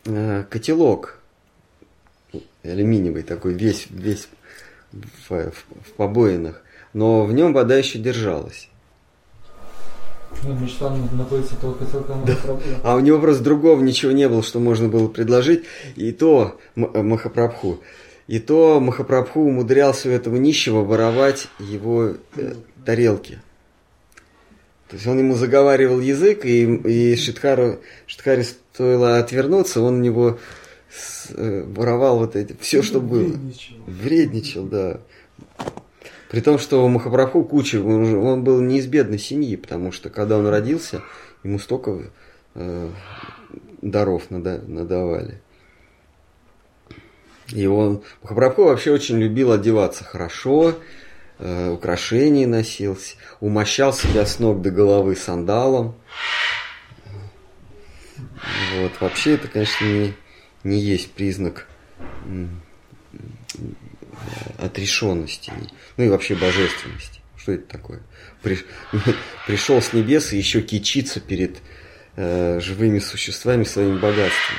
э, 0.06 0.44
котелок 0.50 1.20
алюминиевый 2.64 3.24
такой, 3.24 3.54
весь, 3.54 3.88
весь 3.90 4.28
в, 4.92 5.30
в, 5.30 5.52
в 5.52 5.94
побоинах, 5.96 6.62
но 6.94 7.26
в 7.26 7.34
нем 7.34 7.54
вода 7.54 7.78
еще 7.78 8.00
держалась. 8.00 8.70
Ну, 10.44 10.54
мечта 10.54 10.94
находится 11.14 11.56
только 11.56 11.86
да. 12.26 12.38
А 12.84 12.96
у 12.96 13.00
него 13.00 13.20
просто 13.20 13.44
другого 13.44 13.82
ничего 13.82 14.12
не 14.12 14.28
было, 14.28 14.44
что 14.44 14.60
можно 14.60 14.90
было 14.90 15.08
предложить. 15.08 15.64
И 15.96 16.12
то 16.12 16.60
Махапрабху, 16.76 17.80
и 18.28 18.40
то 18.40 18.80
Махапрабху 18.80 19.42
умудрялся 19.42 20.10
у 20.10 20.12
этого 20.12 20.38
нищего 20.38 20.84
воровать 20.84 21.48
его 21.60 22.16
э, 22.36 22.56
тарелки. 22.84 23.40
То 24.88 24.96
есть 24.96 25.08
он 25.08 25.20
ему 25.20 25.36
заговаривал 25.36 26.00
язык, 26.00 26.46
и, 26.46 26.64
и 26.64 27.16
Шидхару, 27.16 27.80
Шидхаре 28.06 28.44
стоило 28.44 29.18
отвернуться, 29.18 29.82
он 29.82 29.96
у 29.96 30.02
него 30.02 30.40
с, 30.90 31.32
э, 31.32 31.64
воровал 31.64 32.20
вот 32.20 32.36
эти, 32.36 32.56
все, 32.60 32.82
что 32.82 33.00
было. 33.00 33.36
Вредничал. 33.88 34.66
Да. 34.66 35.02
При 36.30 36.42
том, 36.42 36.60
что 36.60 36.84
у 36.84 36.88
Махапрабху 36.88 37.44
куча, 37.44 37.82
он, 37.82 38.16
он 38.16 38.44
был 38.44 38.62
не 38.62 38.80
из 38.80 38.88
бедной 38.88 39.20
семьи, 39.20 39.56
потому 39.56 39.92
что 39.92 40.10
когда 40.10 40.38
он 40.38 40.48
родился, 40.48 41.02
ему 41.44 41.60
столько 41.60 42.12
э, 42.56 42.90
даров 43.82 44.30
нада, 44.32 44.62
надавали. 44.68 45.42
И 47.50 47.68
он, 47.68 48.04
Махапрабху 48.24 48.64
вообще 48.64 48.92
очень 48.92 49.20
любил 49.20 49.52
одеваться 49.52 50.04
хорошо, 50.04 50.76
э, 51.38 51.70
украшений 51.70 52.46
носил, 52.46 52.98
умощал 53.40 53.94
себя 53.94 54.26
с 54.26 54.40
ног 54.40 54.62
до 54.62 54.72
головы 54.72 55.16
сандалом. 55.16 55.96
Вот. 58.78 58.92
Вообще 59.00 59.36
это, 59.36 59.48
конечно, 59.48 59.86
не, 59.86 60.14
не 60.64 60.80
есть 60.80 61.12
признак 61.12 61.68
отрешенности, 64.58 65.52
ну 65.98 66.06
и 66.06 66.10
вообще 66.10 66.36
божественности. 66.36 67.22
Что 67.38 67.54
это 67.54 67.68
такое? 67.68 68.02
При, 68.42 68.60
пришел 69.48 69.82
с 69.82 69.94
небес 69.94 70.34
и 70.34 70.38
еще 70.38 70.62
кичится 70.62 71.20
перед 71.20 71.58
э, 72.16 72.60
живыми 72.60 73.00
существами 73.00 73.64
своим 73.64 74.00
богатством. 74.00 74.58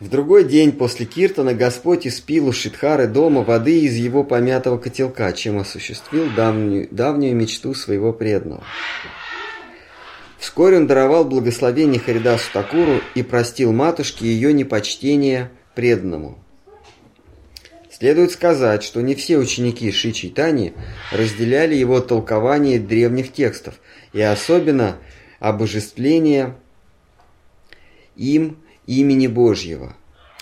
В 0.00 0.08
другой 0.08 0.44
день 0.44 0.72
после 0.72 1.04
Киртана 1.04 1.52
Господь 1.52 2.06
испил 2.06 2.48
у 2.48 2.52
Шидхары 2.52 3.06
дома 3.06 3.42
воды 3.42 3.80
из 3.80 3.96
его 3.96 4.24
помятого 4.24 4.78
котелка, 4.78 5.30
чем 5.34 5.58
осуществил 5.58 6.30
давнюю, 6.34 6.88
давнюю 6.90 7.36
мечту 7.36 7.74
своего 7.74 8.14
преданного. 8.14 8.64
Вскоре 10.38 10.78
он 10.78 10.86
даровал 10.86 11.26
благословение 11.26 12.00
Харидасу 12.00 12.50
Такуру 12.50 13.02
и 13.14 13.22
простил 13.22 13.72
матушке 13.72 14.24
ее 14.24 14.54
непочтение 14.54 15.50
преданному. 15.74 16.42
Следует 17.90 18.32
сказать, 18.32 18.82
что 18.82 19.02
не 19.02 19.14
все 19.14 19.36
ученики 19.36 19.92
Ши 19.92 20.12
Чайтани 20.12 20.72
разделяли 21.12 21.74
его 21.74 22.00
толкование 22.00 22.80
древних 22.80 23.34
текстов, 23.34 23.74
и 24.14 24.22
особенно 24.22 24.96
обожествление 25.40 26.56
им 28.16 28.56
имени 28.90 29.28
Божьего. 29.28 29.94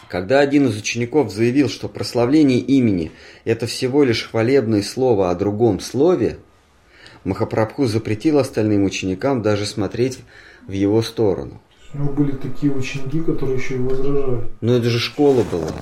Когда 0.08 0.40
один 0.40 0.68
из 0.68 0.78
учеников 0.78 1.30
заявил, 1.30 1.68
что 1.68 1.86
прославление 1.88 2.60
имени– 2.60 3.12
это 3.44 3.66
всего 3.66 4.04
лишь 4.04 4.26
хвалебное 4.26 4.82
слово 4.82 5.30
о 5.30 5.34
другом 5.34 5.80
слове, 5.80 6.38
Махапрабху 7.24 7.86
запретил 7.86 8.38
остальным 8.38 8.84
ученикам 8.84 9.42
даже 9.42 9.66
смотреть 9.66 10.20
в 10.66 10.72
его 10.72 11.02
сторону. 11.02 11.60
У 11.92 11.98
него 11.98 12.12
были 12.12 12.32
такие 12.32 12.72
ученики, 12.72 13.20
которые 13.20 13.58
еще 13.58 13.74
и 13.74 13.78
возражали. 13.78 14.48
Но 14.62 14.76
это 14.76 14.88
же 14.88 14.98
школа 14.98 15.44
была. 15.52 15.72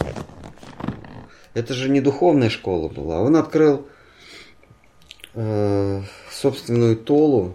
Это 1.54 1.72
же 1.72 1.88
не 1.88 2.00
духовная 2.00 2.50
школа 2.50 2.88
была. 2.88 3.20
Он 3.20 3.36
открыл 3.36 3.86
э, 5.34 6.02
собственную 6.32 6.96
толу, 6.96 7.54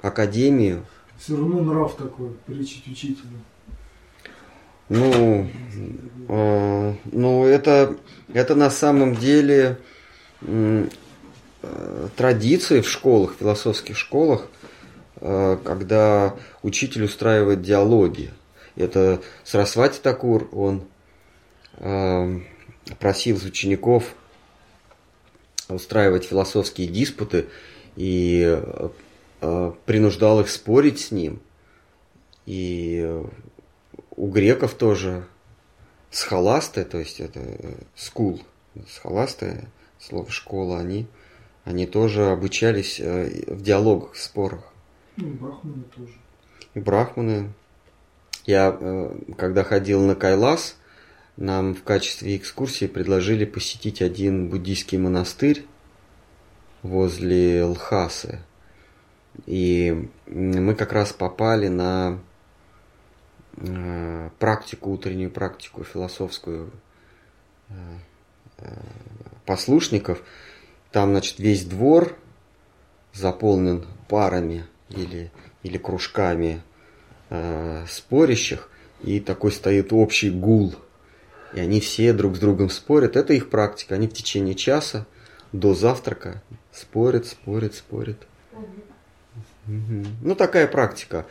академию. 0.00 0.86
Все 1.18 1.36
равно 1.36 1.60
нрав 1.60 1.94
такой, 1.96 2.30
перечить 2.46 2.86
учителю. 2.86 3.38
Ну, 4.88 5.48
э, 6.28 6.94
ну 7.10 7.46
это, 7.46 7.96
это 8.32 8.54
на 8.54 8.70
самом 8.70 9.14
деле 9.16 9.78
э, 10.42 10.88
традиции 12.16 12.80
в 12.80 12.88
школах, 12.88 13.36
философских 13.38 13.96
школах, 13.96 14.46
э, 15.20 15.58
когда 15.64 16.34
учитель 16.62 17.04
устраивает 17.04 17.62
диалоги. 17.62 18.30
Это 18.76 19.22
Сарасвати 19.44 20.00
Такур, 20.00 20.48
он 20.52 20.82
э, 21.78 22.40
просил 22.98 23.36
учеников 23.36 24.14
устраивать 25.68 26.24
философские 26.24 26.88
диспуты 26.88 27.46
и 27.96 28.60
э, 29.40 29.72
принуждал 29.86 30.40
их 30.40 30.50
спорить 30.50 31.00
с 31.00 31.10
ним. 31.10 31.40
И 32.44 33.22
у 34.16 34.28
греков 34.28 34.74
тоже 34.74 35.26
схоласты, 36.10 36.84
то 36.84 36.98
есть 36.98 37.20
это 37.20 37.40
скул, 37.96 38.40
схоласты, 38.88 39.68
слово 39.98 40.30
школа, 40.30 40.78
они, 40.78 41.06
они 41.64 41.86
тоже 41.86 42.30
обучались 42.30 43.00
э, 43.00 43.44
в 43.46 43.62
диалогах, 43.62 44.12
в 44.12 44.20
спорах. 44.20 44.64
Ну, 45.16 45.28
и 45.28 45.30
брахманы 45.32 45.82
тоже. 45.94 46.12
И 46.74 46.80
брахманы. 46.80 47.52
Я, 48.46 48.76
э, 48.78 49.18
когда 49.36 49.64
ходил 49.64 50.02
на 50.02 50.14
Кайлас, 50.14 50.76
нам 51.36 51.74
в 51.74 51.82
качестве 51.82 52.36
экскурсии 52.36 52.86
предложили 52.86 53.44
посетить 53.44 54.02
один 54.02 54.48
буддийский 54.48 54.98
монастырь 54.98 55.66
возле 56.82 57.64
Лхасы. 57.64 58.40
И 59.46 60.08
мы 60.26 60.74
как 60.76 60.92
раз 60.92 61.12
попали 61.12 61.66
на 61.66 62.20
Э, 62.20 62.33
практику, 64.38 64.90
утреннюю 64.90 65.30
практику 65.30 65.84
философскую 65.84 66.70
э, 67.68 67.74
э, 68.58 68.72
послушников. 69.46 70.22
Там, 70.90 71.10
значит, 71.10 71.38
весь 71.38 71.64
двор 71.64 72.16
заполнен 73.12 73.86
парами 74.08 74.64
или, 74.90 75.30
или 75.62 75.78
кружками 75.78 76.62
э, 77.30 77.84
спорящих, 77.88 78.68
и 79.02 79.20
такой 79.20 79.52
стоит 79.52 79.92
общий 79.92 80.30
гул. 80.30 80.74
И 81.52 81.60
они 81.60 81.80
все 81.80 82.12
друг 82.12 82.36
с 82.36 82.38
другом 82.40 82.68
спорят. 82.70 83.16
Это 83.16 83.32
их 83.32 83.48
практика. 83.48 83.94
Они 83.94 84.08
в 84.08 84.12
течение 84.12 84.56
часа 84.56 85.06
до 85.52 85.74
завтрака 85.74 86.42
спорят, 86.72 87.26
спорят, 87.26 87.74
спорят. 87.74 88.26
Угу. 89.66 90.06
Ну, 90.22 90.34
такая 90.34 90.66
практика 90.66 91.26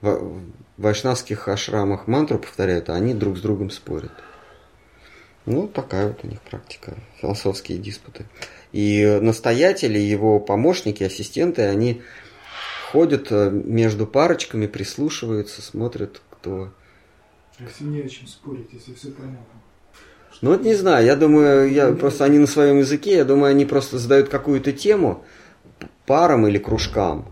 в 0.00 0.42
вайшнавских 0.76 1.48
ашрамах 1.48 2.06
мантру 2.06 2.38
повторяют, 2.38 2.88
а 2.88 2.94
они 2.94 3.14
друг 3.14 3.38
с 3.38 3.40
другом 3.40 3.70
спорят. 3.70 4.12
Ну, 5.46 5.66
такая 5.66 6.08
вот 6.08 6.20
у 6.24 6.26
них 6.26 6.40
практика, 6.42 6.94
философские 7.20 7.78
диспуты. 7.78 8.26
И 8.72 9.18
настоятели, 9.22 9.98
его 9.98 10.40
помощники, 10.40 11.02
ассистенты, 11.02 11.62
они 11.62 12.02
ходят 12.92 13.28
э, 13.30 13.50
между 13.50 14.06
парочками, 14.06 14.66
прислушиваются, 14.66 15.62
смотрят, 15.62 16.20
кто... 16.30 16.70
Если 17.58 17.84
не 17.84 18.00
о 18.00 18.08
чем 18.08 18.26
спорить, 18.26 18.68
если 18.72 18.92
все 18.92 19.10
понятно. 19.10 19.44
Ну 20.42 20.50
вот 20.50 20.62
не 20.62 20.74
знаю, 20.74 21.04
я 21.04 21.16
думаю, 21.16 21.72
я 21.72 21.92
просто 21.92 22.24
они 22.24 22.38
на 22.38 22.46
своем 22.46 22.78
языке, 22.78 23.16
я 23.16 23.24
думаю, 23.24 23.50
они 23.50 23.64
просто 23.64 23.98
задают 23.98 24.28
какую-то 24.28 24.72
тему 24.72 25.24
парам 26.06 26.46
или 26.46 26.58
кружкам. 26.58 27.26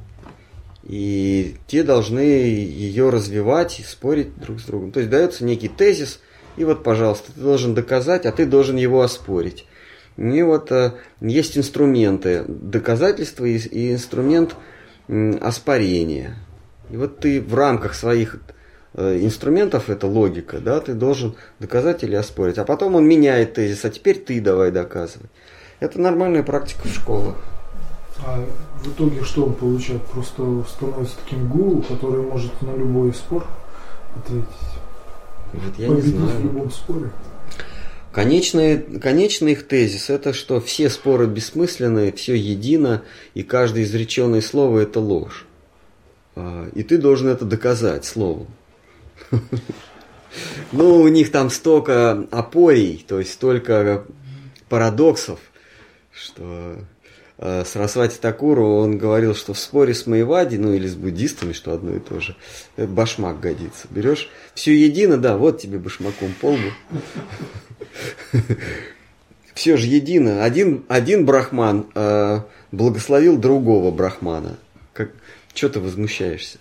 И 0.89 1.57
те 1.67 1.83
должны 1.83 2.21
ее 2.21 3.11
развивать 3.11 3.83
спорить 3.85 4.37
друг 4.39 4.61
с 4.61 4.65
другом. 4.65 4.93
То 4.93 5.01
есть 5.01 5.11
дается 5.11 5.45
некий 5.45 5.69
тезис, 5.69 6.21
и 6.57 6.65
вот, 6.65 6.85
пожалуйста, 6.85 7.33
ты 7.33 7.41
должен 7.41 7.75
доказать, 7.75 8.25
а 8.25 8.31
ты 8.31 8.47
должен 8.47 8.77
его 8.77 9.03
оспорить. 9.03 9.67
И 10.17 10.43
вот 10.43 10.71
э, 10.71 10.93
есть 11.21 11.59
инструменты 11.59 12.45
доказательства 12.47 13.45
и, 13.45 13.57
и 13.57 13.93
инструмент 13.93 14.55
э, 15.09 15.33
оспорения. 15.39 16.37
И 16.89 16.97
вот 16.97 17.19
ты 17.19 17.41
в 17.41 17.53
рамках 17.55 17.95
своих 17.95 18.39
э, 18.95 19.19
инструментов, 19.21 19.91
это 19.91 20.07
логика, 20.07 20.61
да, 20.61 20.79
ты 20.79 20.95
должен 20.95 21.35
доказать 21.59 22.05
или 22.05 22.15
оспорить. 22.15 22.59
А 22.59 22.65
потом 22.65 22.95
он 22.95 23.09
меняет 23.09 23.55
тезис, 23.55 23.85
а 23.85 23.91
теперь 23.91 24.21
ты 24.21 24.41
давай 24.41 24.71
доказывай. 24.71 25.29
Это 25.81 26.01
нормальная 26.01 26.45
практика 26.45 26.87
в 26.87 26.95
школах. 26.95 27.56
А 28.25 28.45
в 28.83 28.89
итоге 28.89 29.23
что 29.23 29.45
он 29.45 29.55
получает? 29.55 30.03
Просто 30.05 30.65
становится 30.69 31.17
таким 31.25 31.49
гуру, 31.49 31.83
который 31.83 32.23
может 32.23 32.61
на 32.63 32.75
любой 32.75 33.13
спор 33.13 33.47
ответить. 34.17 34.47
Вот 35.53 35.79
я 35.79 35.89
не 35.89 36.01
знаю. 36.01 36.39
в 36.39 36.45
любом 36.45 36.71
споре. 36.71 37.11
Конечный, 38.13 38.79
конечный 38.79 39.53
их 39.53 39.69
тезис– 39.69 40.09
это 40.11 40.33
что 40.33 40.61
все 40.61 40.89
споры 40.89 41.27
бессмысленны, 41.27 42.13
все 42.13 42.35
едино, 42.35 43.03
и 43.35 43.43
каждое 43.43 43.85
изреченное 43.85 44.41
слово– 44.41 44.79
это 44.81 45.01
ложь. 45.01 45.45
А, 46.35 46.69
и 46.75 46.83
ты 46.83 46.97
должен 46.97 47.29
это 47.29 47.45
доказать 47.45 48.05
словом. 48.05 48.47
Ну, 50.73 51.01
у 51.01 51.09
них 51.09 51.33
там 51.33 51.49
столько 51.49 52.27
опорий, 52.31 53.03
то 53.09 53.19
есть 53.19 53.33
столько 53.33 54.05
парадоксов, 54.69 55.41
что 56.13 56.77
э, 57.39 57.65
Сарасвати 57.65 58.19
Такуру, 58.19 58.77
он 58.77 58.99
говорил, 58.99 59.35
что 59.35 59.53
в 59.55 59.59
споре 59.59 59.95
с 59.95 60.07
Маевади, 60.07 60.57
ну 60.57 60.73
или 60.73 60.87
с 60.87 60.95
буддистами, 60.95 61.53
что 61.53 61.73
одно 61.73 61.97
и 61.97 62.01
то 62.01 62.21
же, 62.21 62.37
э, 62.77 62.87
башмак 62.87 63.41
годится. 63.41 63.87
Берешь 63.91 64.29
все 64.55 64.75
едино, 64.75 65.17
да, 65.17 65.37
вот 65.37 65.61
тебе 65.61 65.79
башмаком 65.79 66.33
полбу. 66.41 66.71
Все 69.55 69.79
же 69.79 69.87
едино. 69.87 70.45
Один, 70.45 70.85
один 70.89 71.25
брахман 71.25 71.87
э, 71.95 72.41
благословил 72.73 73.39
другого 73.39 73.91
брахмана. 73.91 74.59
Как, 74.93 75.13
что 75.55 75.71
ты 75.71 75.81
возмущаешься? 75.81 76.59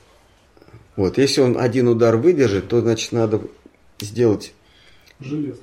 Вот, 0.95 1.17
если 1.17 1.41
он 1.41 1.57
один 1.59 1.89
удар 1.89 2.15
выдержит, 2.15 2.69
то, 2.69 2.79
значит, 2.79 3.11
надо 3.11 3.41
сделать... 3.99 4.53
Железо. 5.19 5.59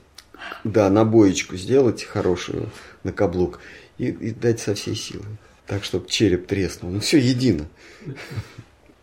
Да, 0.65 0.91
набоечку 0.91 1.57
сделать 1.57 2.03
хорошую 2.05 2.69
на 3.05 3.13
каблук 3.13 3.61
и, 4.03 4.11
и 4.11 4.31
дать 4.33 4.61
со 4.61 4.75
всей 4.75 4.97
силы. 4.97 5.25
Так, 5.67 5.85
чтобы 5.85 6.09
череп 6.09 6.47
треснул. 6.47 6.91
Ну, 6.91 7.01
все 7.01 7.19
едино. 7.19 7.67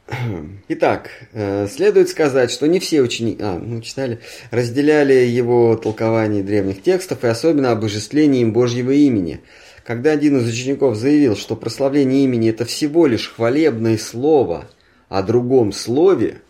Итак, 0.68 1.10
э, 1.32 1.68
следует 1.68 2.10
сказать, 2.10 2.52
что 2.52 2.68
не 2.68 2.80
все 2.80 3.02
ученики, 3.02 3.42
а, 3.42 3.58
ну, 3.58 3.82
читали, 3.82 4.20
разделяли 4.52 5.14
его 5.14 5.78
толкование 5.78 6.44
древних 6.44 6.84
текстов 6.84 7.24
и 7.24 7.28
особенно 7.28 7.72
обожествление 7.72 8.42
им 8.42 8.52
Божьего 8.52 8.92
имени, 8.92 9.40
когда 9.86 10.12
один 10.12 10.38
из 10.38 10.50
учеников 10.50 10.98
заявил, 10.98 11.38
что 11.38 11.56
прославление 11.56 12.26
имени 12.26 12.50
это 12.50 12.66
всего 12.66 13.08
лишь 13.08 13.32
хвалебное 13.32 13.98
слово 13.98 14.70
о 15.08 15.24
другом 15.24 15.72
слове, 15.72 16.42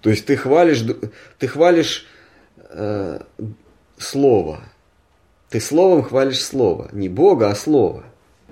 то 0.00 0.10
есть 0.10 0.26
ты 0.26 0.36
хвалишь, 0.36 0.84
ты 1.38 1.48
хвалишь 1.48 2.06
э, 2.70 3.20
слово, 3.98 4.62
ты 5.52 5.60
словом 5.60 6.02
хвалишь 6.02 6.42
слово, 6.42 6.88
не 6.92 7.08
Бога, 7.08 7.50
а 7.50 7.54
слово. 7.54 8.02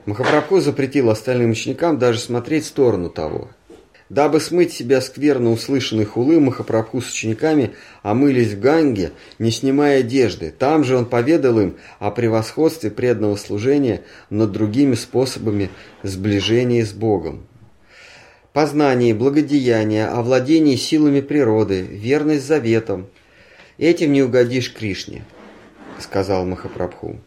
Махапрабху 0.07 0.61
запретил 0.61 1.11
остальным 1.11 1.51
ученикам 1.51 1.98
даже 1.98 2.20
смотреть 2.20 2.64
в 2.64 2.68
сторону 2.68 3.11
того– 3.11 3.48
Дабы 4.11 4.40
смыть 4.40 4.72
себя 4.72 5.01
скверно 5.01 5.53
услышанной 5.53 6.05
хулы, 6.05 6.40
Махапрабху 6.40 7.01
с 7.01 7.12
учениками 7.12 7.76
омылись 8.03 8.55
в 8.55 8.61
Ганге, 8.61 9.12
не 9.38 9.53
снимая 9.53 10.01
одежды. 10.01 10.53
Там 10.57 10.82
же 10.82 10.96
он 10.96 11.07
поведал 11.07 11.61
им 11.61 11.76
о 12.01 12.11
превосходстве 12.11 12.90
преданного 12.90 13.36
служения 13.36 14.03
над 14.28 14.51
другими 14.51 14.96
способами 14.96 15.70
сближения 16.03 16.84
с 16.84 16.92
Богом. 16.92 17.46
Познание, 18.53 19.14
благодеяние, 19.14 20.09
овладение 20.09 20.76
силами 20.76 21.20
природы, 21.20 21.82
верность 21.82 22.44
заветам. 22.44 23.07
Этим 23.78 24.12
не 24.12 24.24
угодишь 24.24 24.74
Кришне, 24.74 25.22
сказал 26.01 26.44
Махапрабху. 26.46 27.18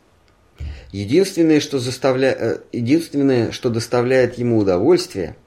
Единственное, 0.91 1.59
что, 1.59 1.79
заставля... 1.79 2.35
Э, 2.37 2.57
единственное, 2.71 3.51
что 3.51 3.69
доставляет 3.69 4.37
ему 4.37 4.57
удовольствие– 4.57 5.35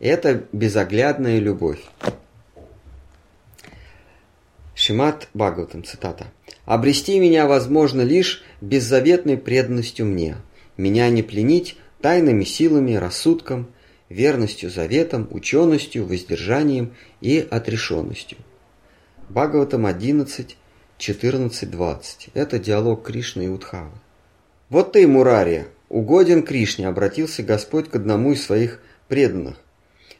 это 0.00 0.44
безоглядная 0.52 1.38
любовь. 1.38 1.80
Шимат 4.74 5.28
Бхагаватам, 5.34 5.82
цитата. 5.82 6.28
«Обрести 6.64 7.18
меня 7.18 7.46
возможно 7.46 8.02
лишь 8.02 8.44
беззаветной 8.60 9.36
преданностью 9.36 10.06
мне. 10.06 10.36
Меня 10.76 11.08
не 11.10 11.22
пленить 11.22 11.76
тайными 12.00 12.44
силами, 12.44 12.94
рассудком, 12.94 13.70
верностью 14.08 14.70
заветам, 14.70 15.26
ученостью, 15.32 16.06
воздержанием 16.06 16.94
и 17.20 17.44
отрешенностью». 17.50 18.38
Бхагаватам 19.30 19.86
11, 19.86 20.56
14, 20.98 21.70
20. 21.70 22.28
Это 22.34 22.58
диалог 22.58 23.04
Кришны 23.04 23.46
и 23.46 23.48
Удхавы. 23.48 23.92
«Вот 24.68 24.92
ты, 24.92 25.06
Мурари, 25.06 25.66
угоден 25.88 26.42
Кришне», 26.42 26.86
обратился 26.86 27.42
Господь 27.42 27.88
к 27.88 27.96
одному 27.96 28.32
из 28.32 28.44
своих 28.44 28.80
преданных 29.08 29.56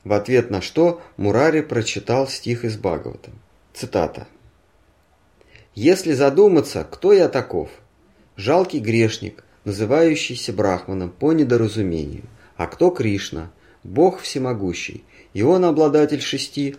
в 0.04 0.12
ответ 0.12 0.50
на 0.50 0.62
что 0.62 1.02
Мурари 1.16 1.60
прочитал 1.60 2.28
стих 2.28 2.64
из 2.64 2.76
Бхагавата. 2.76 3.30
Цитата. 3.74 4.26
«Если 5.74 6.12
задуматься, 6.12 6.86
кто 6.90 7.12
я 7.12 7.28
таков? 7.28 7.68
Жалкий 8.36 8.80
грешник, 8.80 9.44
называющийся 9.64 10.52
Брахманом 10.52 11.10
по 11.10 11.32
недоразумению. 11.32 12.24
А 12.56 12.66
кто 12.66 12.90
Кришна? 12.90 13.50
Бог 13.84 14.20
всемогущий, 14.20 15.04
и 15.34 15.42
он 15.42 15.64
обладатель 15.64 16.20
шести 16.20 16.76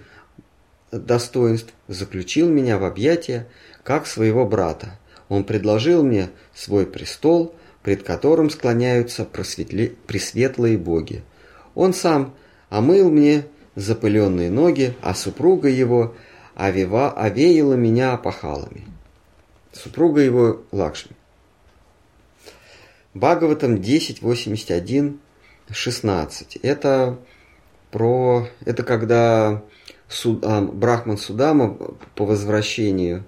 достоинств, 0.92 1.74
заключил 1.88 2.50
меня 2.50 2.78
в 2.78 2.84
объятия, 2.84 3.48
как 3.90 4.06
своего 4.06 4.46
брата. 4.46 5.00
Он 5.30 5.44
предложил 5.44 6.04
мне 6.04 6.30
свой 6.54 6.86
престол, 6.86 7.56
пред 7.82 8.04
которым 8.04 8.52
склоняются 8.52 9.26
просветле... 9.26 9.96
пресветлые 10.06 10.78
боги. 10.78 11.24
Он 11.74 11.96
сам 11.96 12.36
омыл 12.70 13.10
мне 13.10 13.48
запыленные 13.74 14.52
ноги, 14.52 14.96
а 15.02 15.16
супруга 15.16 15.70
его 15.70 16.14
овева, 16.54 17.10
овеяла 17.10 17.74
меня 17.74 18.14
опахалами. 18.14 18.86
Супруга 19.72 20.22
его 20.22 20.62
Лакшми. 20.72 21.16
Бхагаватам 23.16 23.78
10.81, 23.78 25.18
16. 25.72 26.58
Это 26.58 27.18
про... 27.90 28.48
Это 28.66 28.84
когда 28.84 29.64
суд, 30.08 30.46
Брахман 30.46 31.18
Судама 31.18 31.70
по 32.14 32.28
возвращению 32.28 33.26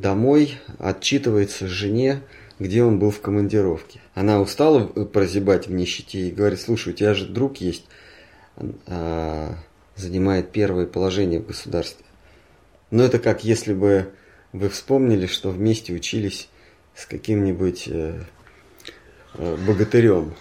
домой 0.00 0.58
отчитывается 0.78 1.66
жене, 1.66 2.22
где 2.58 2.82
он 2.82 2.98
был 2.98 3.10
в 3.10 3.20
командировке. 3.20 4.00
Она 4.14 4.40
устала 4.40 4.86
прозябать 4.86 5.68
в 5.68 5.72
нищете 5.72 6.28
и 6.28 6.30
говорит, 6.30 6.60
слушай, 6.60 6.92
у 6.92 6.96
тебя 6.96 7.14
же 7.14 7.26
друг 7.26 7.58
есть, 7.58 7.86
а, 8.86 9.54
занимает 9.96 10.50
первое 10.50 10.86
положение 10.86 11.40
в 11.40 11.46
государстве. 11.46 12.04
Но 12.90 13.02
это 13.02 13.18
как 13.18 13.44
если 13.44 13.74
бы 13.74 14.12
вы 14.52 14.68
вспомнили, 14.68 15.26
что 15.26 15.50
вместе 15.50 15.92
учились 15.92 16.48
с 16.94 17.04
каким-нибудь 17.06 17.86
э, 17.86 18.22
э, 19.34 19.56
богатырем 19.66 20.34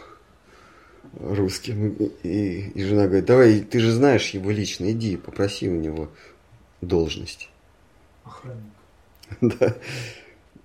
русским. 1.19 1.93
И, 2.23 2.69
и 2.73 2.83
жена 2.83 3.05
говорит, 3.05 3.25
давай, 3.25 3.59
ты 3.59 3.79
же 3.79 3.91
знаешь 3.91 4.29
его 4.29 4.49
лично, 4.49 4.91
иди, 4.91 5.17
попроси 5.17 5.69
у 5.69 5.75
него 5.75 6.09
должность. 6.81 7.49
Охранник. 8.23 8.76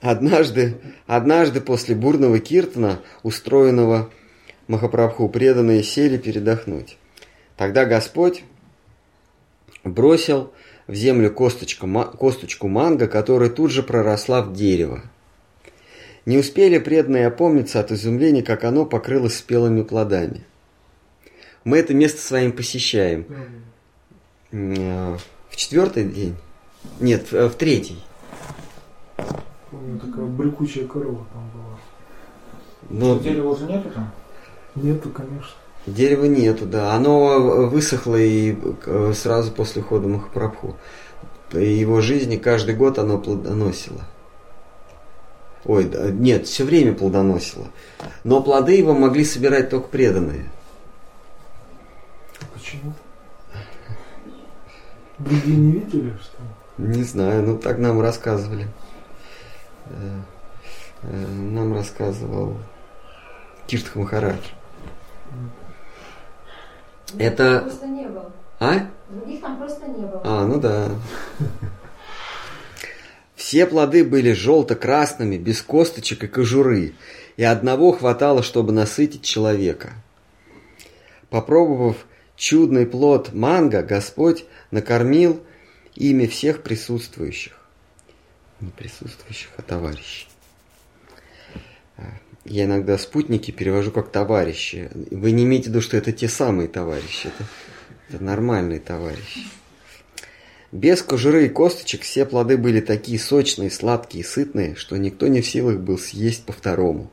Однажды, 0.00 0.78
однажды 1.06 1.60
после 1.60 1.94
бурного 1.94 2.40
киртана, 2.40 3.00
устроенного 3.22 4.10
Махапрабху, 4.66 5.28
преданные 5.28 5.84
сели 5.84 6.16
передохнуть. 6.18 6.98
Тогда 7.56 7.84
Господь 7.84 8.42
бросил 9.84 10.52
в 10.88 10.94
землю 10.94 11.32
косточку, 11.32 11.86
косточку 12.18 12.66
манго, 12.66 13.06
которая 13.06 13.48
тут 13.48 13.70
же 13.70 13.84
проросла 13.84 14.42
в 14.42 14.52
дерево. 14.52 15.02
Не 16.26 16.38
успели 16.38 16.78
преданные 16.78 17.28
опомниться 17.28 17.78
от 17.78 17.92
изумления, 17.92 18.42
как 18.42 18.64
оно 18.64 18.84
покрылось 18.86 19.36
спелыми 19.36 19.82
плодами. 19.82 20.44
Мы 21.62 21.78
это 21.78 21.94
место 21.94 22.20
с 22.20 22.30
вами 22.30 22.50
посещаем. 22.50 23.26
Э, 24.50 25.16
в 25.48 25.56
четвертый 25.56 26.04
день? 26.04 26.34
Нет, 26.98 27.30
в 27.30 27.50
третий. 27.50 27.98
Помню, 29.70 29.98
такая 29.98 30.26
брыкучая 30.26 30.86
корова 30.86 31.26
там 31.32 31.50
была. 31.54 31.78
Но... 32.90 33.18
Дерева 33.18 33.50
уже 33.50 33.66
нету 33.66 33.90
там? 33.90 34.10
Нету, 34.74 35.10
конечно. 35.10 35.54
Дерева 35.86 36.24
нету, 36.24 36.66
да. 36.66 36.94
Оно 36.94 37.68
высохло 37.68 38.16
и 38.16 38.56
э, 38.86 39.12
сразу 39.14 39.50
после 39.50 39.82
ухода 39.82 40.08
Махапрабху. 40.08 40.76
Его 41.52 42.00
жизни 42.00 42.36
каждый 42.36 42.74
год 42.74 42.98
оно 42.98 43.18
плодоносило. 43.18 44.02
Ой, 45.64 45.84
да, 45.84 46.10
нет, 46.10 46.46
все 46.46 46.64
время 46.64 46.94
плодоносило. 46.94 47.68
Но 48.24 48.42
плоды 48.42 48.76
его 48.76 48.94
могли 48.94 49.24
собирать 49.24 49.70
только 49.70 49.88
преданные. 49.88 50.50
Почему? 52.52 52.92
Другие 55.18 55.56
не 55.56 55.72
видели, 55.72 56.16
что? 56.20 56.38
Не 56.78 57.04
знаю, 57.04 57.44
ну 57.44 57.58
так 57.58 57.78
нам 57.78 58.00
рассказывали. 58.00 58.66
Э, 59.92 60.20
э, 61.02 61.26
нам 61.26 61.74
рассказывал 61.74 62.56
Киртха 63.66 63.98
Махарадж. 63.98 64.48
Это... 67.18 67.60
Просто 67.60 67.86
не 67.86 68.06
было. 68.06 68.32
А? 68.58 68.86
Других 69.10 69.40
там 69.40 69.58
просто 69.58 69.86
не 69.86 70.06
было. 70.06 70.22
А, 70.24 70.46
ну 70.46 70.58
да. 70.58 70.88
Все 73.34 73.66
плоды 73.66 74.04
были 74.04 74.32
желто-красными, 74.32 75.36
без 75.36 75.60
косточек 75.62 76.24
и 76.24 76.26
кожуры, 76.28 76.94
и 77.36 77.44
одного 77.44 77.92
хватало, 77.92 78.42
чтобы 78.42 78.72
насытить 78.72 79.22
человека. 79.24 79.90
Попробовав 81.28 81.96
чудный 82.36 82.86
плод 82.86 83.34
манго, 83.34 83.82
Господь 83.82 84.44
накормил 84.70 85.42
ими 85.94 86.26
всех 86.26 86.62
присутствующих. 86.62 87.61
Не 88.62 88.70
присутствующих, 88.70 89.50
а 89.56 89.62
товарищей. 89.62 90.28
Я 92.44 92.64
иногда 92.64 92.96
спутники 92.96 93.50
перевожу 93.50 93.90
как 93.90 94.10
товарищи. 94.10 94.88
Вы 95.10 95.32
не 95.32 95.44
имеете 95.44 95.64
в 95.64 95.68
виду, 95.68 95.80
что 95.80 95.96
это 95.96 96.12
те 96.12 96.28
самые 96.28 96.68
товарищи. 96.68 97.26
Это, 97.26 97.44
это 98.08 98.22
нормальные 98.22 98.78
товарищи. 98.78 99.40
Без 100.70 101.02
кожуры 101.02 101.46
и 101.46 101.48
косточек 101.48 102.02
все 102.02 102.24
плоды 102.24 102.56
были 102.56 102.80
такие 102.80 103.18
сочные, 103.18 103.70
сладкие 103.70 104.22
и 104.22 104.26
сытные, 104.26 104.74
что 104.76 104.96
никто 104.96 105.26
не 105.26 105.40
в 105.40 105.46
силах 105.46 105.78
был 105.78 105.98
съесть 105.98 106.44
по 106.44 106.52
второму. 106.52 107.10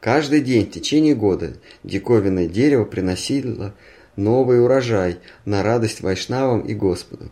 Каждый 0.00 0.40
день 0.40 0.66
в 0.66 0.70
течение 0.70 1.14
года 1.14 1.54
диковинное 1.84 2.48
дерево 2.48 2.84
приносило 2.84 3.74
новый 4.16 4.62
урожай 4.62 5.18
на 5.44 5.62
радость 5.62 6.00
Вайшнавам 6.00 6.60
и 6.62 6.74
Господу. 6.74 7.30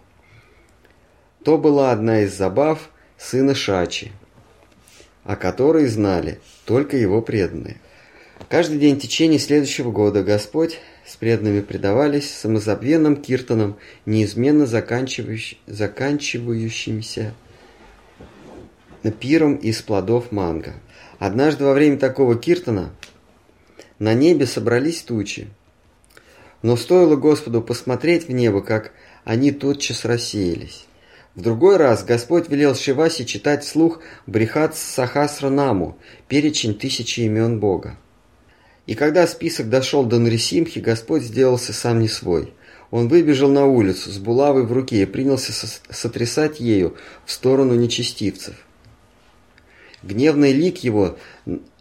То 1.45 1.59
была 1.59 1.93
одна 1.93 2.21
из 2.21 2.37
забав 2.37 2.91
сына 3.19 3.55
Шачи, 3.55 4.13
о 5.25 5.37
которой 5.37 5.87
знали 5.87 6.41
только 6.65 6.97
его 6.97 7.23
преданные. 7.23 7.81
Каждый 8.49 8.79
день 8.79 8.97
в 8.97 9.03
течение 9.03 9.39
следующего 9.39 9.91
года 9.91 10.23
Господь 10.23 10.79
с 11.07 11.17
преданными 11.17 11.61
предавались 11.61 12.33
самозабвенным 12.33 13.17
киртанам, 13.17 13.77
неизменно 14.05 14.67
заканчивающ... 14.67 15.57
заканчивающимся 15.67 17.35
пиром 19.11 19.57
из 19.57 19.83
плодов 19.83 20.33
манго. 20.33 20.75
Однажды 21.19 21.65
во 21.65 21.73
время 21.73 21.99
такого 21.99 22.37
киртана 22.37 22.91
на 23.99 24.15
небе 24.15 24.47
собрались 24.47 25.03
тучи. 25.03 25.49
Но 26.63 26.77
стоило 26.77 27.17
Господу 27.17 27.63
посмотреть 27.63 28.29
в 28.29 28.33
небо, 28.33 28.61
как 28.61 28.93
они 29.25 29.53
тотчас 29.53 30.05
рассеялись. 30.05 30.87
В 31.37 31.43
другой 31.43 31.77
раз 31.77 32.03
Господь 32.03 32.49
велел 32.49 32.75
Шивасе 32.75 33.27
читать 33.27 33.63
вслух 33.63 34.01
Брихат 34.27 34.75
Сахасранаму, 34.75 35.99
перечень 36.29 36.75
тысячи 36.75 37.21
имен 37.21 37.61
Бога. 37.61 37.99
И 38.87 38.95
когда 38.95 39.27
список 39.27 39.69
дошел 39.69 40.07
до 40.07 40.19
Нарисимхи, 40.19 40.79
Господь 40.79 41.23
сделался 41.23 41.75
сам 41.75 42.01
не 42.01 42.09
свой. 42.09 42.55
Он 42.91 43.09
выбежал 43.09 43.51
на 43.51 43.67
улицу 43.67 44.11
с 44.11 44.17
булавой 44.17 44.65
в 44.65 44.73
руке 44.73 45.03
и 45.03 45.07
принялся 45.07 45.53
сотрясать 45.91 46.59
ею 46.59 46.97
в 47.27 47.33
сторону 47.33 47.75
нечестивцев. 47.75 48.55
Гневный 50.03 50.53
лик 50.53 50.79
его 50.79 51.19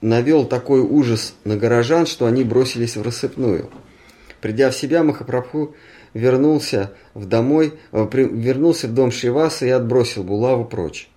навел 0.02 0.46
такой 0.46 0.82
ужас 0.82 1.34
на 1.46 1.56
горожан, 1.56 2.08
что 2.08 2.26
они 2.26 2.44
бросились 2.44 2.98
в 2.98 3.04
рассыпную. 3.04 3.70
Придя 4.42 4.70
в 4.70 4.76
себя, 4.76 5.04
Махапрабху 5.04 5.76
вернулся 6.16 6.94
в, 7.14 7.28
домой, 7.28 7.74
э, 7.92 8.08
вернулся 8.14 8.88
в 8.88 8.94
дом 8.94 9.12
Шиваса 9.12 9.68
и 9.68 9.70
отбросил 9.70 10.24
булаву 10.24 10.66
прочь. 10.66 11.10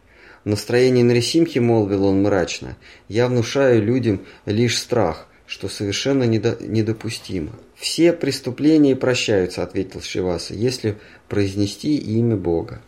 В 0.45 0.49
настроении 0.49 1.03
Нарисимхи 1.03 1.61
молвил 1.61 2.05
он 2.05 2.23
мрачно, 2.23 2.77
«Я 3.09 3.29
внушаю 3.29 3.83
людям 3.83 4.21
лишь 4.45 4.77
страх, 4.77 5.29
что 5.47 5.69
совершенно 5.69 6.25
недо, 6.25 6.59
недопустимо». 6.61 7.53
«Все 7.77 8.13
преступления 8.13 8.97
прощаются»,— 8.97 9.63
ответил 9.65 10.03
Шиваса, 10.03 10.53
«если 10.55 10.97
произнести 11.29 11.97
имя 11.97 12.37
Бога». 12.37 12.83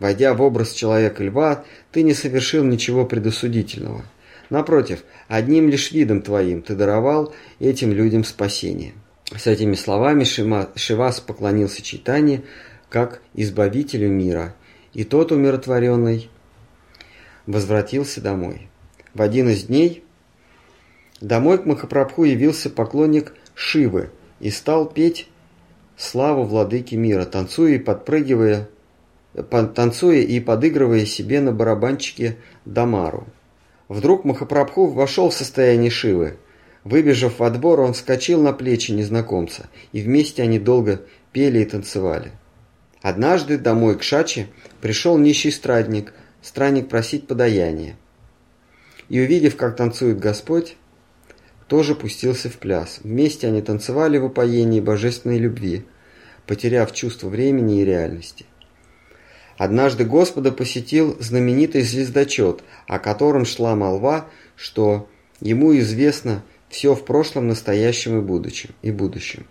Войдя 0.00 0.34
в 0.34 0.42
образ 0.42 0.72
человека-льва, 0.72 1.64
ты 1.92 2.02
не 2.02 2.12
совершил 2.12 2.64
ничего 2.64 3.06
предосудительного. 3.06 4.04
Напротив, 4.50 5.04
одним 5.28 5.68
лишь 5.68 5.92
видом 5.92 6.22
твоим 6.22 6.60
ты 6.60 6.74
даровал 6.74 7.32
этим 7.60 7.92
людям 7.92 8.24
спасение. 8.24 8.94
С 9.36 9.48
этими 9.48 9.74
словами 9.74 10.22
Шима, 10.22 10.68
Шивас 10.76 11.20
поклонился 11.20 11.82
Читане 11.82 12.42
как 12.88 13.20
избавителю 13.34 14.08
мира, 14.08 14.54
и 14.92 15.02
тот 15.02 15.32
умиротворенный 15.32 16.30
возвратился 17.46 18.20
домой. 18.20 18.68
В 19.12 19.22
один 19.22 19.48
из 19.48 19.64
дней 19.64 20.04
домой 21.20 21.58
к 21.58 21.66
Махапрабху 21.66 22.22
явился 22.22 22.70
поклонник 22.70 23.34
Шивы 23.54 24.10
и 24.38 24.50
стал 24.50 24.88
петь 24.88 25.28
славу 25.96 26.44
владыки 26.44 26.94
мира, 26.94 27.24
танцуя 27.24 27.74
и 27.74 27.78
подпрыгивая, 27.78 28.68
танцуя 29.74 30.20
и 30.20 30.38
подыгрывая 30.38 31.06
себе 31.06 31.40
на 31.40 31.50
барабанчике 31.50 32.36
Дамару. 32.64 33.26
Вдруг 33.88 34.24
Махапрабху 34.24 34.86
вошел 34.86 35.30
в 35.30 35.34
состояние 35.34 35.90
Шивы– 35.90 36.36
Выбежав 36.84 37.38
во 37.38 37.48
двор, 37.48 37.80
он 37.80 37.94
вскочил 37.94 38.42
на 38.42 38.52
плечи 38.52 38.92
незнакомца, 38.92 39.68
и 39.92 40.02
вместе 40.02 40.42
они 40.42 40.58
долго 40.58 41.00
пели 41.32 41.60
и 41.60 41.64
танцевали. 41.64 42.32
Однажды 43.00 43.58
домой 43.58 43.98
к 43.98 44.02
Шаче 44.02 44.48
пришел 44.82 45.16
нищий 45.16 45.50
страдник, 45.50 46.12
странник 46.42 46.88
просить 46.90 47.26
подаяния. 47.26 47.96
И 49.08 49.18
увидев, 49.18 49.56
как 49.56 49.76
танцует 49.76 50.18
Господь, 50.18 50.76
тоже 51.68 51.94
пустился 51.94 52.50
в 52.50 52.58
пляс. 52.58 53.00
Вместе 53.02 53.48
они 53.48 53.62
танцевали 53.62 54.18
в 54.18 54.26
упоении 54.26 54.80
божественной 54.80 55.38
любви, 55.38 55.86
потеряв 56.46 56.92
чувство 56.92 57.28
времени 57.28 57.80
и 57.80 57.84
реальности. 57.84 58.44
Однажды 59.56 60.04
Господа 60.04 60.52
посетил 60.52 61.16
знаменитый 61.20 61.82
звездочет, 61.82 62.62
о 62.86 62.98
котором 62.98 63.46
шла 63.46 63.74
молва, 63.74 64.28
что 64.54 65.08
ему 65.40 65.74
известно– 65.78 66.42
все 66.74 66.96
в 66.96 67.04
прошлом, 67.04 67.46
настоящем 67.46 68.18
и 68.18 68.20
будущем. 68.20 68.70
И 68.82 68.90
будущем. 68.90 69.46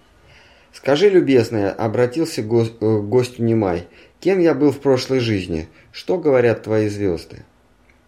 «Скажи, 0.73 1.09
любезная»,— 1.09 1.71
обратился 1.71 2.43
к 2.43 2.51
э, 2.51 2.99
гостю 2.99 3.43
Немай,— 3.43 3.87
«кем 4.19 4.39
я 4.39 4.53
был 4.53 4.71
в 4.71 4.79
прошлой 4.79 5.19
жизни? 5.19 5.69
Что 5.93 6.17
говорят 6.17 6.63
твои 6.63 6.89
звезды?» 6.89 7.45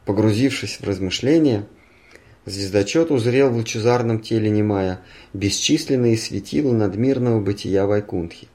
Погрузившись 0.04 0.82
в 0.82 0.84
размышления, 0.84 1.66
звездочет 2.46 3.10
узрел 3.10 3.52
в 3.52 3.56
лучезарном 3.56 4.20
теле 4.20 4.50
Немая 4.50 5.00
бесчисленные 5.34 6.18
светила 6.18 6.74
надмирного 6.74 7.40
бытия 7.40 7.86
Вайкунтхи. 7.86 8.50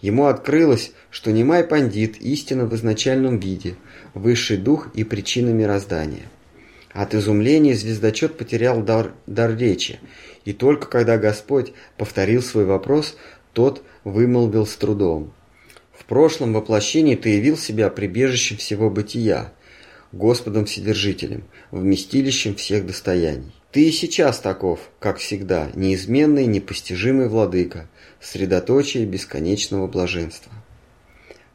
Ему 0.00 0.26
открылось, 0.26 0.90
что 1.10 1.30
Немай 1.30 1.62
Пандит 1.62 2.16
истинно 2.16 2.66
в 2.66 2.74
изначальном 2.74 3.38
виде, 3.38 3.76
высший 4.14 4.56
дух 4.56 4.88
и 4.94 5.04
причина 5.04 5.50
мироздания– 5.50 6.24
от 6.92 7.14
изумления 7.14 7.74
звездочет 7.74 8.36
потерял 8.36 8.82
дар, 8.82 9.12
дар 9.26 9.56
речи, 9.56 10.00
и 10.44 10.52
только 10.52 10.88
когда 10.88 11.18
Господь 11.18 11.72
повторил 11.96 12.42
свой 12.42 12.64
вопрос, 12.64 13.16
тот 13.52 13.82
вымолвил 14.04 14.66
с 14.66 14.74
трудом. 14.76 15.32
«В 15.92 16.04
прошлом 16.04 16.52
воплощении 16.52 17.14
ты 17.14 17.30
явил 17.30 17.56
себя 17.56 17.90
прибежищем 17.90 18.56
всего 18.56 18.90
бытия, 18.90 19.52
Господом 20.12 20.64
Вседержителем, 20.64 21.44
вместилищем 21.70 22.56
всех 22.56 22.86
достояний. 22.86 23.52
Ты 23.70 23.88
и 23.88 23.92
сейчас 23.92 24.40
таков, 24.40 24.80
как 24.98 25.18
всегда, 25.18 25.68
неизменный, 25.74 26.46
непостижимый 26.46 27.28
владыка, 27.28 27.88
средоточие 28.20 29.06
бесконечного 29.06 29.86
блаженства». 29.86 30.52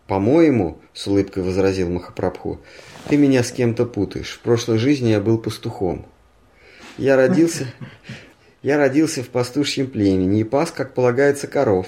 «По-моему,— 0.08 0.80
с 0.94 1.08
улыбкой 1.08 1.44
возразил 1.44 1.90
Махапрабху,— 1.90 2.62
ты 3.08 3.18
меня 3.18 3.44
с 3.44 3.52
кем-то 3.52 3.86
путаешь. 3.86 4.34
В 4.34 4.40
прошлой 4.40 4.78
жизни 4.78 5.10
я 5.10 5.20
был 5.20 5.38
пастухом. 5.38 6.06
Я 6.98 7.16
родился, 7.16 7.68
я 8.62 8.78
родился 8.78 9.22
в 9.22 9.30
пастушьем 9.30 9.88
племени 9.88 10.40
и 10.40 10.44
пас, 10.44 10.72
как 10.72 10.94
полагается, 10.94 11.48
коров. 11.48 11.88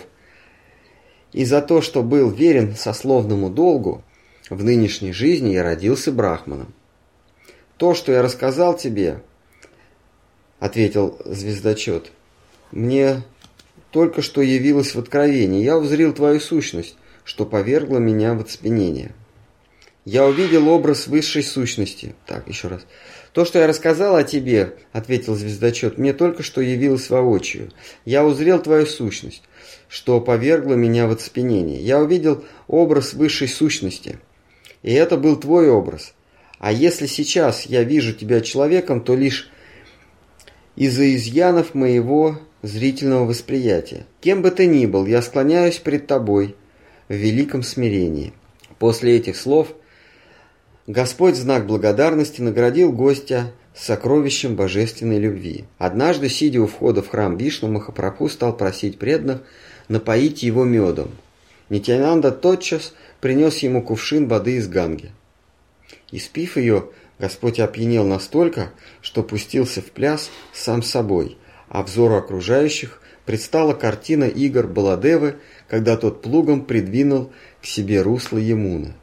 И 1.34 1.46
за 1.46 1.62
то, 1.62 1.82
что 1.82 2.04
был 2.04 2.30
верен 2.30 2.76
сословному 2.76 3.50
долгу, 3.50 4.04
в 4.50 4.64
нынешней 4.64 5.12
жизни 5.12 5.52
я 5.52 5.64
родился 5.64 6.12
брахманом. 6.12 6.74
То, 7.78 7.94
что 7.94 8.12
я 8.12 8.22
рассказал 8.22 8.78
тебе,— 8.78 9.22
ответил 10.60 11.20
звездочет,— 11.26 12.12
мне 12.72 13.24
только 13.92 14.22
что 14.22 14.42
явилось 14.42 14.96
в 14.96 15.00
откровении. 15.00 15.64
Я 15.64 15.78
узрел 15.78 16.14
твою 16.14 16.40
сущность, 16.40 16.98
что 17.24 17.46
повергло 17.46 17.98
меня 17.98 18.34
в 18.34 18.42
оцепенение. 18.42 19.12
Я 20.08 20.26
увидел 20.26 20.70
образ 20.70 21.08
высшей 21.08 21.44
сущности. 21.44 22.16
Так, 22.26 22.48
еще 22.48 22.70
раз. 22.70 22.86
То, 23.34 23.44
что 23.44 23.60
я 23.60 23.68
рассказал 23.68 24.16
о 24.16 24.24
тебе, 24.24 24.76
ответил 24.94 25.36
звездочет, 25.36 25.98
мне 25.98 26.14
только 26.14 26.44
что 26.44 26.62
явилось 26.62 27.10
воочию. 27.10 27.74
Я 28.06 28.26
узрел 28.26 28.62
твою 28.62 28.86
сущность, 28.86 29.44
что 29.90 30.22
повергло 30.22 30.76
меня 30.76 31.08
в 31.08 31.12
оцепенение. 31.12 31.82
Я 31.82 32.00
увидел 32.00 32.46
образ 32.68 33.16
высшей 33.16 33.50
сущности. 33.50 34.18
И 34.82 34.94
это 34.94 35.18
был 35.18 35.36
твой 35.36 35.70
образ. 35.70 36.14
А 36.58 36.72
если 36.72 37.06
сейчас 37.06 37.66
я 37.66 37.84
вижу 37.84 38.14
тебя 38.14 38.40
человеком, 38.40 39.02
то 39.02 39.14
лишь 39.14 39.52
из-за 40.78 41.14
изъянов 41.16 41.74
моего 41.74 42.40
зрительного 42.62 43.26
восприятия. 43.26 44.06
Кем 44.22 44.42
бы 44.42 44.52
ты 44.52 44.68
ни 44.68 44.86
был, 44.86 45.06
я 45.06 45.22
склоняюсь 45.22 45.80
пред 45.80 46.08
тобой– 46.08 46.56
в 47.10 47.14
великом 47.14 47.64
смирении. 47.64 48.34
После 48.80 49.18
этих 49.18 49.38
слов 49.38 49.74
Господь 50.88 51.34
в 51.34 51.42
знак 51.42 51.68
благодарности 51.68 52.40
наградил 52.40 52.94
гостя 52.94 53.52
сокровищем 53.76 54.56
божественной 54.56 55.20
любви. 55.20 55.66
Однажды, 55.78 56.30
сидя 56.30 56.62
у 56.62 56.68
входа 56.68 57.02
в 57.02 57.10
храм 57.10 57.36
Вишну, 57.36 57.68
Махапрабху 57.68 58.30
стал 58.30 58.56
просить 58.56 58.98
преданных 58.98 59.42
напоить 59.90 60.44
его 60.44 60.64
медом. 60.64 61.12
Нитянанда 61.70 62.32
тотчас 62.32 62.94
принес 63.20 63.58
ему 63.58 63.84
кувшин 63.84 64.30
воды 64.30 64.56
из 64.56 64.70
Ганги. 64.70 65.12
Испив 66.14 66.56
ее, 66.56 66.86
Господь 67.20 67.60
опьянел 67.60 68.06
настолько, 68.06 68.72
что 69.02 69.24
пустился 69.24 69.82
в 69.82 69.92
пляс 69.92 70.30
сам 70.54 70.84
собой, 70.84 71.38
а 71.68 71.84
взору 71.84 72.16
окружающих 72.16 73.02
предстала 73.26 73.74
картина 73.74 74.24
игр 74.24 74.66
Баладевы 74.68 75.36
когда 75.68 75.98
тот 75.98 76.22
плугом 76.22 76.64
придвинул 76.64 77.34
к 77.62 77.66
себе 77.66 78.02
русло 78.02 78.38
Емуны. 78.38 78.94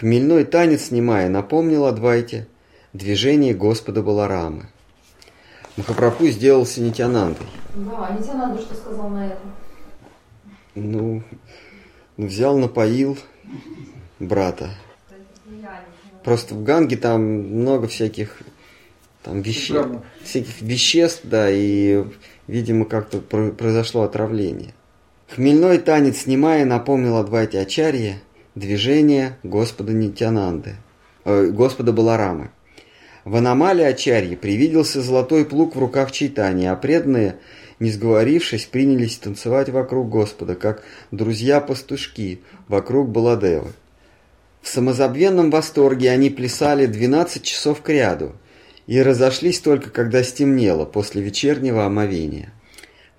Хмельной 0.00 0.44
танец, 0.44 0.86
снимая, 0.86 1.28
напомнил 1.28 1.84
Адвайте 1.84 2.46
движение 2.94 3.54
Господа 3.54 4.02
Баларамы. 4.02 4.66
Махапрабху 5.76 6.26
сделался 6.28 6.80
Нитянандой. 6.80 7.46
Да, 7.74 8.16
Нитянанда 8.18 8.60
что 8.62 8.74
сказал 8.74 9.10
на 9.10 9.26
это? 9.26 9.38
Ну, 10.74 11.22
взял, 12.16 12.56
напоил 12.56 13.18
брата. 14.18 14.70
Просто 16.24 16.54
в 16.54 16.64
Ганге 16.64 16.96
там 16.96 17.22
много 17.22 17.86
всяких 17.86 18.38
там 19.22 19.42
вещей, 19.42 19.82
всяких 20.24 20.62
веществ, 20.62 21.20
да, 21.24 21.50
и 21.50 22.04
Видимо, 22.50 22.84
как-то 22.84 23.20
произошло 23.20 24.02
отравление. 24.02 24.74
Хмельной 25.28 25.78
танец, 25.78 26.22
снимая, 26.22 26.64
напомнил 26.64 27.16
Адвайте 27.18 27.60
Ачарье 27.60 28.20
движение 28.54 29.36
Господа 29.42 29.92
Нитянанды. 29.92 30.76
э, 31.24 31.46
Господа 31.46 31.92
Баларамы. 31.92 32.50
В 33.24 33.36
аномалии 33.36 33.84
Ачарьи 33.84 34.34
привиделся 34.34 35.02
золотой 35.02 35.44
плуг 35.44 35.76
в 35.76 35.78
руках 35.78 36.10
Чайтани, 36.10 36.64
а 36.64 36.74
преданные, 36.74 37.36
не 37.78 37.90
сговорившись, 37.90 38.64
принялись 38.64 39.18
танцевать 39.18 39.68
вокруг 39.68 40.08
Господа, 40.08 40.54
как 40.54 40.82
друзья-пастушки 41.10 42.40
вокруг 42.66 43.10
Баладевы. 43.10 43.72
В 44.62 44.68
самозабвенном 44.68 45.50
восторге 45.50 46.10
они 46.10 46.30
плясали 46.30 46.86
12 46.86 47.42
часов 47.42 47.82
кряду 47.82 48.32
и 48.86 49.00
разошлись 49.00 49.60
только 49.60 49.90
когда 49.90 50.22
стемнело 50.22 50.86
после 50.86 51.22
вечернего 51.22 51.84
омовения. 51.84 52.52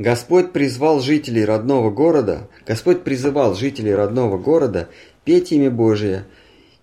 Господь 0.02 0.52
призвал 0.52 1.00
жителей 1.00 1.46
родного 1.46 1.92
города, 1.92 2.50
Господь 2.66 3.04
призывал 3.04 3.54
жителей 3.54 3.94
родного 3.94 4.40
города 4.40 4.90
петь 5.24 5.52
имя 5.52 5.72
Божие, 5.72 6.26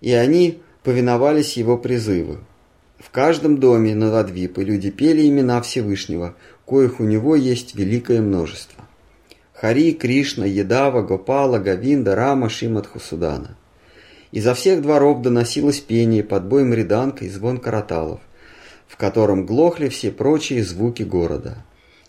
и 0.01 0.11
они 0.13 0.61
повиновались 0.83 1.57
его 1.57 1.77
призыву. 1.77 2.37
В 2.97 3.11
каждом 3.11 3.59
доме 3.59 3.95
на 3.95 4.11
Ладвипы 4.11 4.63
люди 4.63 4.91
пели 4.91 5.27
имена 5.27 5.61
Всевышнего, 5.61 6.35
коих 6.65 6.99
у 6.99 7.03
него 7.03 7.35
есть 7.35 7.75
великое 7.75 8.21
множество. 8.21 8.83
Хари, 9.53 9.91
Кришна, 9.91 10.45
Едава, 10.45 11.01
Гопала, 11.01 11.59
Гавинда, 11.59 12.15
Рама, 12.15 12.49
Шимат, 12.49 12.87
Хусудана. 12.87 13.57
Изо 14.31 14.53
всех 14.53 14.81
дворов 14.81 15.21
доносилось 15.21 15.79
пение 15.79 16.23
под 16.23 16.45
бой 16.45 16.63
мриданка 16.63 17.25
и 17.25 17.29
звон 17.29 17.57
караталов, 17.57 18.19
в 18.87 18.95
котором 18.95 19.45
глохли 19.45 19.89
все 19.89 20.11
прочие 20.11 20.63
звуки 20.63 21.03
города. 21.03 21.57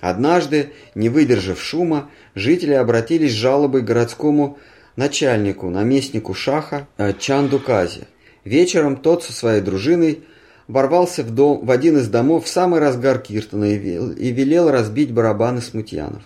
Однажды, 0.01 0.72
не 0.95 1.09
выдержав 1.09 1.61
шума, 1.61 2.11
жители 2.35 2.72
обратились 2.72 3.33
с 3.33 3.37
жалобой 3.37 3.83
городскому 3.83 4.59
начальнику, 4.97 5.70
наместнику 5.70 6.34
шаха 6.34 6.88
э, 6.97 7.12
Чандуказе. 7.18 8.09
Вечером 8.45 8.97
тот 8.97 9.22
со 9.22 9.32
своей 9.32 9.61
дружиной 9.61 10.24
ворвался 10.68 11.22
в, 11.22 11.30
дом, 11.30 11.64
в 11.64 11.70
один 11.70 11.99
из 11.99 12.09
домов 12.09 12.45
в 12.45 12.49
самый 12.49 12.80
разгар 12.80 13.18
Киртона 13.18 13.64
и, 13.64 13.76
и 13.76 14.32
велел 14.32 14.70
разбить 14.70 15.12
барабаны 15.12 15.61
смутьянов. 15.61 16.22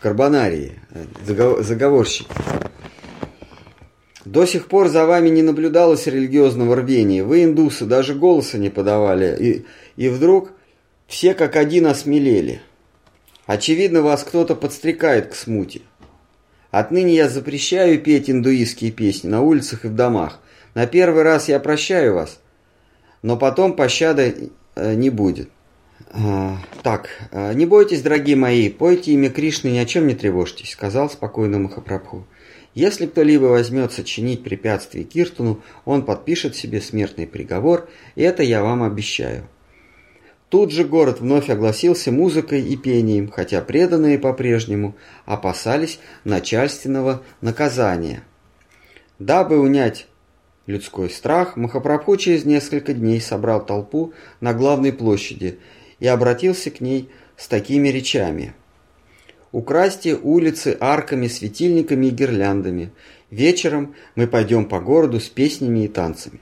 Карбонарии, 0.00 0.80
э, 0.90 1.62
заговорщики. 1.62 2.30
До 4.24 4.46
сих 4.46 4.68
пор 4.68 4.88
за 4.88 5.04
вами 5.04 5.28
не 5.28 5.42
наблюдалось 5.42 6.06
религиозного 6.06 6.76
рвения. 6.76 7.22
Вы, 7.22 7.44
индусы, 7.44 7.84
даже 7.84 8.14
голоса 8.14 8.56
не 8.56 8.70
подавали. 8.70 9.36
И, 9.38 9.66
и 9.96 10.08
вдруг 10.08 10.52
все 11.06 11.34
как 11.34 11.56
один 11.56 11.86
осмелели. 11.86 12.62
Очевидно, 13.46 14.00
вас 14.00 14.24
кто-то 14.24 14.54
подстрекает 14.54 15.28
к 15.28 15.34
смуте. 15.34 15.82
Отныне 16.74 17.14
я 17.14 17.28
запрещаю 17.28 18.00
петь 18.00 18.28
индуистские 18.28 18.90
песни 18.90 19.28
на 19.28 19.42
улицах 19.42 19.84
и 19.84 19.88
в 19.88 19.94
домах. 19.94 20.40
На 20.74 20.88
первый 20.88 21.22
раз 21.22 21.48
я 21.48 21.60
прощаю 21.60 22.14
вас, 22.14 22.40
но 23.22 23.36
потом 23.36 23.74
пощады 23.76 24.50
э, 24.74 24.94
не 24.94 25.08
будет. 25.08 25.50
А, 26.10 26.56
так, 26.82 27.10
э, 27.30 27.54
не 27.54 27.64
бойтесь, 27.64 28.02
дорогие 28.02 28.34
мои, 28.34 28.68
пойте 28.70 29.12
имя 29.12 29.30
Кришны, 29.30 29.68
ни 29.68 29.78
о 29.78 29.86
чем 29.86 30.08
не 30.08 30.16
тревожьтесь, 30.16 30.72
сказал 30.72 31.08
спокойно 31.08 31.60
Махапрабху. 31.60 32.26
Если 32.74 33.06
кто-либо 33.06 33.44
возьмется 33.44 34.02
чинить 34.02 34.42
препятствие 34.42 35.04
Киртуну, 35.04 35.62
он 35.84 36.04
подпишет 36.04 36.56
себе 36.56 36.80
смертный 36.80 37.28
приговор, 37.28 37.88
и 38.16 38.22
это 38.22 38.42
я 38.42 38.64
вам 38.64 38.82
обещаю. 38.82 39.46
Тут 40.48 40.70
же 40.70 40.84
город 40.84 41.20
вновь 41.20 41.50
огласился 41.50 42.12
музыкой 42.12 42.62
и 42.62 42.76
пением, 42.76 43.30
хотя 43.30 43.60
преданные 43.60 44.18
по-прежнему 44.18 44.94
опасались 45.24 45.98
начальственного 46.24 47.22
наказания. 47.40 48.22
Дабы 49.18 49.58
унять 49.58 50.06
людской 50.66 51.10
страх, 51.10 51.56
Махапрабху 51.56 52.16
через 52.16 52.44
несколько 52.44 52.94
дней 52.94 53.20
собрал 53.20 53.64
толпу 53.64 54.12
на 54.40 54.54
главной 54.54 54.92
площади 54.92 55.58
и 55.98 56.06
обратился 56.06 56.70
к 56.70 56.80
ней 56.80 57.10
с 57.36 57.48
такими 57.48 57.88
речами– 57.88 58.54
Украсьте 59.54 60.16
улицы 60.16 60.76
арками, 60.80 61.28
светильниками 61.28 62.06
и 62.06 62.10
гирляндами. 62.10 62.90
Вечером 63.30 63.94
мы 64.16 64.26
пойдем 64.26 64.64
по 64.64 64.80
городу 64.80 65.20
с 65.20 65.28
песнями 65.28 65.84
и 65.84 65.88
танцами. 65.88 66.40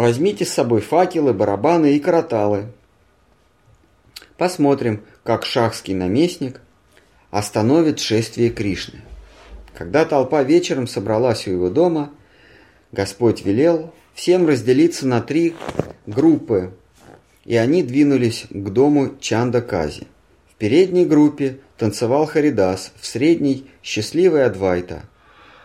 Возьмите 0.00 0.46
с 0.46 0.54
собой 0.54 0.80
факелы, 0.80 1.34
барабаны 1.34 1.94
и 1.94 2.00
караталы. 2.00 2.68
Посмотрим, 4.38 5.02
как 5.24 5.44
шахский 5.44 5.92
наместник 5.92 6.62
остановит 7.30 8.00
шествие 8.00 8.48
Кришны. 8.48 9.02
Когда 9.74 10.06
толпа 10.06 10.42
вечером 10.42 10.86
собралась 10.86 11.46
у 11.46 11.50
его 11.50 11.68
дома, 11.68 12.14
Господь 12.92 13.44
велел 13.44 13.92
всем 14.14 14.46
разделиться 14.46 15.06
на 15.06 15.20
три 15.20 15.54
группы, 16.06 16.72
и 17.44 17.56
они 17.56 17.82
двинулись 17.82 18.46
к 18.48 18.70
дому 18.70 19.18
Чандакази 19.20 20.06
передней 20.56 21.04
группе 21.04 21.58
танцевал 21.76 22.24
Харидас, 22.24 22.92
в 22.98 23.06
средней– 23.06 23.66
счастливый 23.82 24.46
Адвайта. 24.46 25.02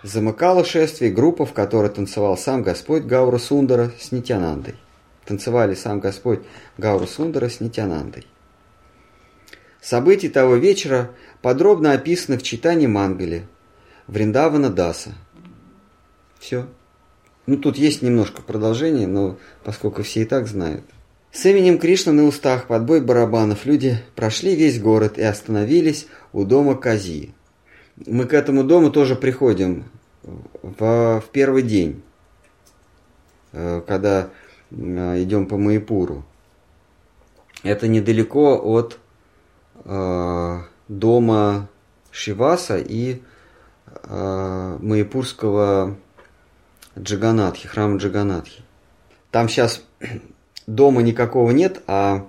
Замыкала 0.06 0.64
шествие 0.64 1.10
группа, 1.12 1.48
в 1.48 1.54
которой 1.54 1.90
танцевал 1.90 2.38
сам 2.38 2.62
Господь 2.62 3.06
Гаура 3.06 3.40
Сундара 3.40 3.92
с 4.00 4.12
Нитянандой. 4.12 4.76
Танцевали 5.26 5.74
сам 5.74 6.00
Господь 6.00 6.42
Гаура 6.78 7.08
Сундара 7.08 7.50
с 7.50 7.60
Нитянандой. 7.60 8.28
События 9.82 10.30
того 10.30 10.58
вечера 10.58 11.10
подробно 11.42 11.94
описаны 11.94 12.38
в 12.38 12.44
читании 12.44 12.86
Мангали 12.86 13.48
Вриндавана 14.06 14.70
Даса. 14.70 15.16
Все. 16.38 16.68
Ну, 17.48 17.58
тут 17.58 17.76
есть 17.76 18.04
немножко 18.04 18.44
продолжение, 18.44 19.08
но 19.08 19.40
поскольку 19.64 20.04
все 20.04 20.22
и 20.22 20.26
так 20.26 20.46
знают. 20.46 20.86
С 21.32 21.48
именем 21.48 21.80
Кришны 21.80 22.12
на 22.12 22.26
устах 22.26 22.68
под 22.68 22.86
бой 22.86 23.02
барабанов 23.02 23.66
люди 23.66 23.98
прошли 24.16 24.56
весь 24.56 24.80
город 24.80 25.18
и 25.18 25.24
остановились 25.24 26.06
у 26.32 26.44
дома 26.44 26.76
Кази. 26.76 27.34
Мы 28.06 28.26
к 28.26 28.34
этому 28.34 28.64
дому 28.64 28.92
тоже 28.92 29.16
приходим 29.16 29.86
в, 30.26 31.22
в 31.22 31.30
первый 31.32 31.64
день, 31.64 32.02
э, 33.52 33.82
когда 33.86 34.30
э, 34.72 35.24
идем 35.24 35.48
по 35.48 35.58
Маипуру. 35.58 36.24
Это 37.64 37.88
недалеко 37.88 38.60
от 38.64 39.00
э, 39.84 40.60
дома 40.88 41.68
Шиваса 42.12 42.78
и 42.78 43.22
э, 44.04 44.78
Маипурского 44.82 45.98
Джаганатхи, 46.98 47.68
храма 47.68 47.98
Джаганатхи. 47.98 48.64
Там 49.32 49.50
сейчас 49.50 49.84
дома 50.68 51.02
никакого 51.02 51.52
нет, 51.52 51.82
а 51.88 52.28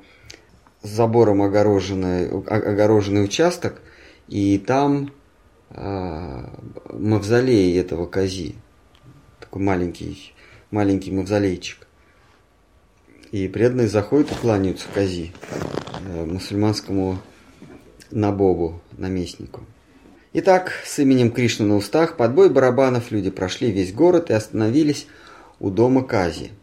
забором 0.82 1.42
огороженный, 1.42 2.28
огороженный 2.30 3.24
участок, 3.24 3.80
и 4.28 4.59
там 4.59 5.12
мавзолей 5.71 7.79
этого 7.79 8.07
кози. 8.07 8.55
Такой 9.41 9.62
маленький, 9.62 10.35
маленький 10.71 11.11
мавзолейчик. 11.11 11.87
И 13.33 13.49
преданные 13.49 13.89
заходят 13.89 14.31
и 14.33 14.35
кланяются 14.35 14.87
кози, 14.95 15.33
э, 16.07 16.25
мусульманскому 16.25 17.19
набобу, 18.11 18.81
наместнику. 18.97 19.64
Итак, 20.33 20.73
с 20.85 20.99
именем 20.99 21.33
Кришны 21.33 21.67
на 21.67 21.77
устах, 21.77 22.17
под 22.17 22.35
бой 22.35 22.51
барабанов 22.51 23.11
люди 23.11 23.31
прошли 23.31 23.73
весь 23.73 23.93
город 23.93 24.31
и 24.31 24.35
остановились 24.35 25.07
у 25.59 25.71
дома 25.71 26.05
Кази– 26.05 26.51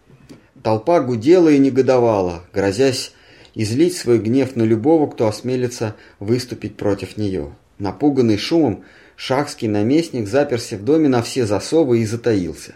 Толпа 0.64 1.02
гудела 1.02 1.50
и 1.50 1.60
негодовала, 1.60 2.46
грозясь 2.54 3.12
излить 3.54 3.98
свой 3.98 4.20
гнев 4.20 4.56
на 4.56 4.64
любого, 4.64 5.12
кто 5.12 5.28
осмелится 5.28 5.98
выступить 6.20 6.78
против 6.78 7.18
нее. 7.18 7.54
Напуганный 7.80 8.38
шумом, 8.38 8.84
шахский 9.16 9.68
наместник 9.68 10.28
заперся 10.28 10.78
в 10.78 10.84
доме 10.84 11.10
на 11.10 11.22
все 11.22 11.46
засовы 11.46 12.00
и 12.00 12.06
затаился. 12.06 12.76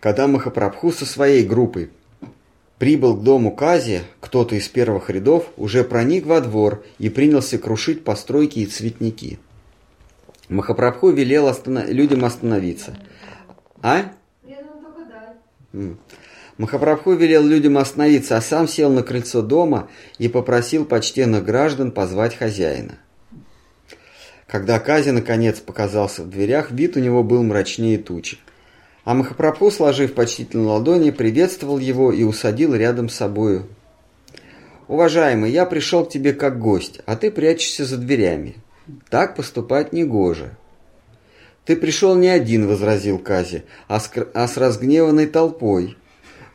Когда 0.00 0.28
Махапрабху 0.28 0.92
со 0.92 1.06
своей 1.06 1.44
группой 1.44 1.90
прибыл 2.78 3.16
к 3.16 3.22
дому 3.22 3.54
Кази, 3.54 4.02
кто-то 4.20 4.54
из 4.54 4.68
первых 4.68 5.10
рядов 5.10 5.50
уже 5.56 5.82
проник 5.82 6.26
во 6.26 6.40
двор 6.40 6.84
и 6.98 7.08
принялся 7.08 7.58
крушить 7.58 8.04
постройки 8.04 8.60
и 8.60 8.66
цветники. 8.66 9.38
Махапрабху 10.48 11.10
велел 11.10 11.48
останов... 11.48 11.88
людям 11.88 12.24
остановиться. 12.24 12.96
А? 13.82 14.12
Махапрабху 16.58 17.12
велел 17.12 17.44
людям 17.44 17.76
остановиться, 17.76 18.36
а 18.36 18.40
сам 18.40 18.68
сел 18.68 18.90
на 18.90 19.02
крыльцо 19.02 19.42
дома 19.42 19.90
и 20.18 20.28
попросил 20.28 20.84
почтенных 20.84 21.44
граждан 21.44 21.90
позвать 21.90 22.36
хозяина. 22.36 22.98
Когда 24.46 24.78
Кази 24.78 25.10
наконец 25.10 25.58
показался 25.58 26.22
в 26.22 26.30
дверях, 26.30 26.70
вид 26.70 26.96
у 26.96 27.00
него 27.00 27.24
был 27.24 27.42
мрачнее 27.42 27.98
тучи. 27.98 28.38
А 29.04 29.14
Махапрабху, 29.14 29.70
сложив 29.70 30.14
почтительно 30.14 30.68
ладони, 30.68 31.10
приветствовал 31.10 31.78
его 31.78 32.12
и 32.12 32.22
усадил 32.22 32.74
рядом 32.74 33.08
с 33.08 33.14
собою. 33.14 33.66
«Уважаемый, 34.88 35.50
я 35.50 35.66
пришел 35.66 36.04
к 36.04 36.10
тебе 36.10 36.32
как 36.32 36.60
гость, 36.60 37.00
а 37.06 37.16
ты 37.16 37.30
прячешься 37.30 37.84
за 37.84 37.96
дверями. 37.96 38.56
Так 39.10 39.34
поступать 39.34 39.92
негоже. 39.92 40.56
Ты 41.64 41.74
пришел 41.74 42.14
не 42.14 42.28
один, 42.28 42.68
возразил 42.68 43.18
Кази, 43.18 43.64
а 43.88 43.98
с, 43.98 44.10
а 44.32 44.46
с 44.46 44.56
разгневанной 44.56 45.26
толпой. 45.26 45.96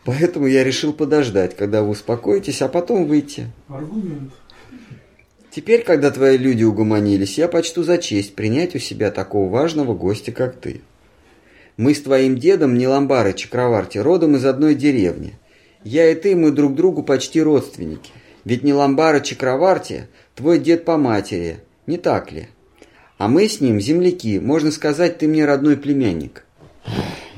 Поэтому 0.06 0.48
я 0.48 0.64
решил 0.64 0.94
подождать, 0.94 1.56
когда 1.58 1.84
вы 1.84 1.90
успокоитесь, 1.90 2.62
а 2.62 2.70
потом 2.70 3.06
выйти. 3.06 3.52
Аргумент. 3.68 4.32
Теперь, 5.52 5.84
когда 5.84 6.12
твои 6.12 6.38
люди 6.38 6.64
угомонились, 6.64 7.38
я 7.38 7.50
почту 7.50 7.84
за 7.84 7.98
честь 7.98 8.36
принять 8.36 8.74
у 8.74 8.80
себя 8.80 9.12
такого 9.12 9.50
важного 9.50 9.94
гостя, 9.94 10.32
как 10.32 10.56
ты. 10.56 10.82
Мы 11.76 11.94
с 11.94 12.02
твоим 12.02 12.38
дедом 12.38 12.78
не 12.78 12.88
Ламбары 12.88 13.34
Чакраварти, 13.34 13.98
родом 13.98 14.38
из 14.38 14.46
одной 14.46 14.76
деревни. 14.76 15.34
Я 15.84 16.10
и 16.10 16.16
ты, 16.16 16.38
мы 16.38 16.52
друг 16.52 16.76
другу 16.76 17.04
почти 17.04 17.42
родственники. 17.42 18.12
Ведь 18.46 18.64
не 18.64 18.74
Ламбара 18.74 19.20
Чакраварти, 19.20 20.08
твой 20.36 20.58
дед 20.58 20.86
по 20.86 20.98
матери, 20.98 21.58
не 21.86 21.98
так 21.98 22.32
ли? 22.32 22.48
А 23.18 23.28
мы 23.28 23.50
с 23.50 23.60
ним 23.60 23.82
земляки, 23.82 24.40
можно 24.40 24.72
сказать, 24.72 25.18
ты 25.18 25.28
мне 25.28 25.46
родной 25.46 25.76
племянник. 25.76 26.46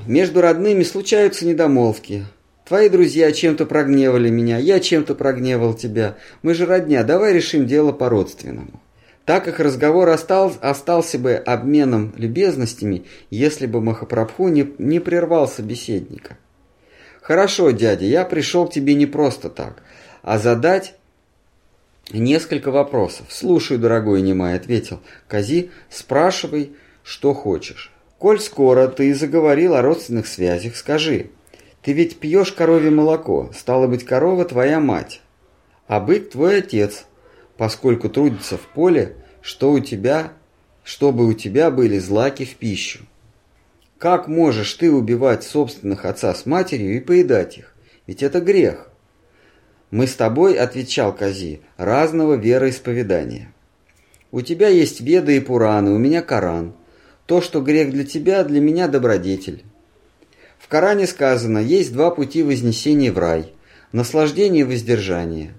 Между 0.05 0.41
родными 0.41 0.83
случаются 0.83 1.47
недомолвки. 1.47 2.25
Твои 2.65 2.87
друзья 2.87 3.31
чем-то 3.33 3.65
прогневали 3.65 4.29
меня, 4.29 4.57
я 4.57 4.79
чем-то 4.79 5.15
прогневал 5.15 5.73
тебя. 5.73 6.15
Мы 6.43 6.53
же 6.53 6.65
родня, 6.65 7.03
давай 7.03 7.33
решим 7.33 7.67
дело 7.67 7.91
по-родственному. 7.91 8.81
Так 9.25 9.45
как 9.45 9.59
разговор 9.59 10.09
остал, 10.09 10.53
остался 10.61 11.19
бы 11.19 11.35
обменом 11.35 12.13
любезностями, 12.17 13.05
если 13.29 13.65
бы 13.65 13.81
Махапрабху 13.81 14.47
не, 14.47 14.73
не 14.77 14.99
прервал 14.99 15.47
собеседника. 15.47 16.37
Хорошо, 17.21 17.71
дядя, 17.71 18.05
я 18.05 18.25
пришел 18.25 18.67
к 18.67 18.73
тебе 18.73 18.95
не 18.95 19.05
просто 19.05 19.49
так, 19.49 19.81
а 20.21 20.39
задать 20.39 20.95
несколько 22.11 22.71
вопросов. 22.71 23.27
Слушай, 23.29 23.77
дорогой 23.77 24.21
Немай, 24.21 24.55
ответил 24.55 25.01
Кази, 25.27 25.69
спрашивай, 25.89 26.73
что 27.03 27.33
хочешь. 27.33 27.91
Коль 28.19 28.39
скоро 28.39 28.87
ты 28.87 29.13
заговорил 29.15 29.75
о 29.75 29.81
родственных 29.81 30.27
связях, 30.27 30.75
скажи, 30.75 31.29
ты 31.83 31.91
ведь 31.91 32.17
пьешь 32.17 32.53
коровье 32.53 32.91
молоко, 32.91 33.51
стало 33.53 33.87
быть, 33.87 34.05
корова 34.05 34.45
твоя 34.45 34.79
мать, 34.79 35.21
а 35.87 35.99
бык 35.99 36.31
твой 36.31 36.59
отец, 36.59 37.05
поскольку 37.57 38.09
трудится 38.09 38.57
в 38.57 38.61
поле, 38.61 39.17
что 39.41 39.71
у 39.71 39.79
тебя, 39.79 40.31
чтобы 40.83 41.27
у 41.27 41.33
тебя 41.33 41.69
были 41.71 41.99
злаки 41.99 42.45
в 42.45 42.55
пищу. 42.55 43.05
Как 43.97 44.27
можешь 44.27 44.73
ты 44.73 44.91
убивать 44.91 45.43
собственных 45.43 46.05
отца 46.05 46.33
с 46.33 46.45
матерью 46.45 46.95
и 46.95 46.99
поедать 47.01 47.57
их? 47.57 47.75
Ведь 48.07 48.23
это 48.23 48.39
грех. 48.39 48.89
Мы 49.91 50.07
с 50.07 50.15
тобой, 50.15 50.55
отвечал 50.55 51.13
Кази, 51.13 51.61
разного 51.77 52.33
вероисповедания. 52.33 53.53
У 54.31 54.41
тебя 54.41 54.67
есть 54.69 55.01
Веды 55.01 55.37
и 55.37 55.39
Пураны, 55.39 55.91
у 55.91 55.97
меня 55.97 56.21
Коран. 56.21 56.73
То, 57.27 57.41
что 57.41 57.61
грех 57.61 57.91
для 57.91 58.03
тебя, 58.03 58.43
для 58.43 58.59
меня 58.59 58.87
добродетель. 58.87 59.63
Коране 60.73 61.05
сказано, 61.05 61.59
есть 61.59 61.93
два 61.93 62.09
пути 62.09 62.41
вознесения 62.41 63.11
в 63.11 63.19
рай– 63.19 63.53
наслаждение 63.91 64.61
и 64.61 64.63
воздержание. 64.63 65.53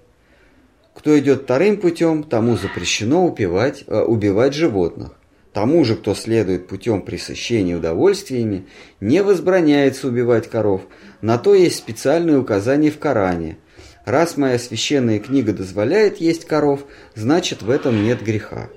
Кто 0.93 1.17
идет 1.17 1.43
вторым 1.43 1.77
путем, 1.77 2.21
тому 2.21 2.57
запрещено 2.57 3.25
убивать, 3.25 3.85
э, 3.87 4.01
убивать 4.01 4.53
животных. 4.53 5.13
Тому 5.53 5.85
же, 5.85 5.95
кто 5.95 6.15
следует 6.15 6.67
путем 6.67 7.01
пресыщения 7.01 7.77
удовольствиями, 7.77 8.67
не 8.99 9.23
возбраняется 9.23 10.09
убивать 10.09 10.49
коров. 10.49 10.81
На 11.21 11.37
то 11.37 11.53
есть 11.53 11.77
специальное 11.77 12.37
указание 12.37 12.91
в 12.91 12.99
Коране. 12.99 13.57
Раз 14.03 14.35
моя 14.35 14.59
священная 14.59 15.19
книга 15.19 15.53
дозволяет 15.53 16.17
есть 16.17 16.43
коров, 16.43 16.81
значит 17.13 17.61
в 17.61 17.69
этом 17.69 18.03
нет 18.03 18.21
греха. 18.21 18.67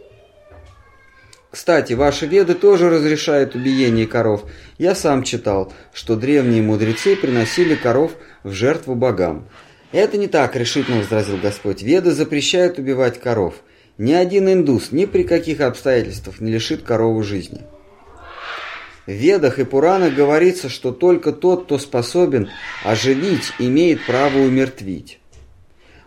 Кстати, 1.50 1.94
ваши 1.94 2.26
веды 2.26 2.54
тоже 2.54 2.90
разрешают 2.90 3.54
убиение 3.54 4.06
коров. 4.06 4.44
Я 4.76 4.94
сам 4.94 5.22
читал, 5.22 5.72
что 5.94 6.14
древние 6.14 6.62
мудрецы 6.62 7.16
приносили 7.16 7.74
коров 7.74 8.12
в 8.42 8.52
жертву 8.52 8.94
богам. 8.94 9.48
Это 9.90 10.18
не 10.18 10.28
так, 10.28 10.54
решительно 10.56 10.98
возразил 10.98 11.38
Господь. 11.38 11.82
Веды 11.82 12.12
запрещают 12.12 12.78
убивать 12.78 13.18
коров. 13.18 13.54
Ни 13.96 14.12
один 14.12 14.52
индус 14.52 14.92
ни 14.92 15.06
при 15.06 15.22
каких 15.22 15.60
обстоятельствах 15.60 16.40
не 16.40 16.52
лишит 16.52 16.82
корову 16.82 17.22
жизни. 17.22 17.62
В 19.06 19.12
Ведах 19.12 19.58
и 19.58 19.64
Пуранах 19.64 20.14
говорится, 20.14 20.68
что 20.68 20.92
только 20.92 21.32
тот, 21.32 21.64
кто 21.64 21.78
способен 21.78 22.50
оживить, 22.84 23.54
имеет 23.58 24.04
право 24.04 24.36
умертвить. 24.36 25.18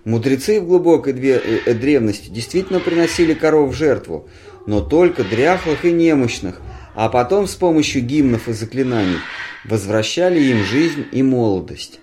Мудрецы 0.04 0.62
в 0.62 0.68
глубокой 0.68 1.14
э, 1.14 1.74
древности 1.74 2.30
действительно 2.30 2.80
приносили 2.80 3.34
коров 3.34 3.72
в 3.72 3.78
жертву, 3.78 4.30
но 4.66 4.82
только 4.82 5.24
дряхлых 5.24 5.86
и 5.86 5.92
немощных, 5.92 6.62
а 6.96 7.10
потом 7.10 7.48
с 7.48 7.56
помощью 7.56 8.04
гимнов 8.04 8.48
и 8.48 8.54
заклинаний 8.54 9.18
возвращали 9.66 10.40
им 10.40 10.64
жизнь 10.64 11.06
и 11.12 11.24
молодость. 11.24 12.00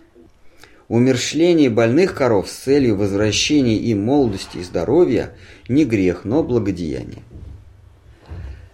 Умершление 0.88 1.68
больных 1.68 2.14
коров 2.14 2.48
с 2.48 2.54
целью 2.54 2.96
возвращения 2.96 3.76
им 3.76 4.04
молодости 4.04 4.58
и 4.58 4.62
здоровья 4.62 5.34
не 5.68 5.84
грех, 5.84 6.24
но 6.24 6.42
благодеяние. 6.42 7.22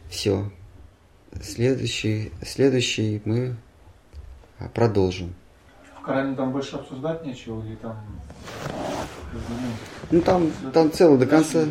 Все. 0.08 0.50
Следующий, 1.42 2.30
следующий 2.46 3.20
мы 3.24 3.56
продолжим. 4.74 5.34
В 5.98 6.02
Коране 6.04 6.36
там 6.36 6.52
больше 6.52 6.76
обсуждать 6.76 7.24
нечего 7.24 7.64
или 7.66 7.74
там... 7.76 7.96
Ну 10.12 10.20
там, 10.20 10.52
там 10.72 10.92
целый 10.92 11.18
до 11.18 11.26
конца, 11.26 11.64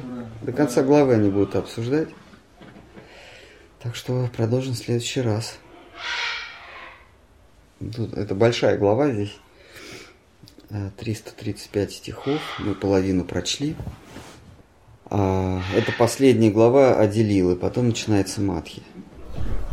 до 0.44 0.52
конца 0.52 0.84
главы 0.84 1.16
они 1.16 1.30
будут 1.30 1.56
обсуждать. 1.56 2.10
Так 3.82 3.96
что 3.96 4.30
продолжим 4.36 4.74
в 4.74 4.78
следующий 4.78 5.22
раз. 5.22 5.58
Тут, 7.80 8.14
это 8.14 8.36
большая 8.36 8.78
глава 8.78 9.10
здесь. 9.10 9.38
335 10.98 11.90
э, 11.90 11.92
стихов, 11.92 12.42
мы 12.60 12.76
половину 12.76 13.26
прочли. 13.26 13.76
А, 15.06 15.62
это 15.76 15.92
последняя 15.98 16.50
глава 16.50 16.96
о 16.96 17.08
Делилы, 17.08 17.56
потом 17.56 17.88
начинается 17.88 18.42
Матхи. 18.42 18.82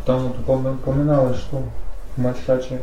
Там 0.05 0.31
упоминалось, 0.47 1.37
что 1.37 1.63
Мальшачи, 2.17 2.79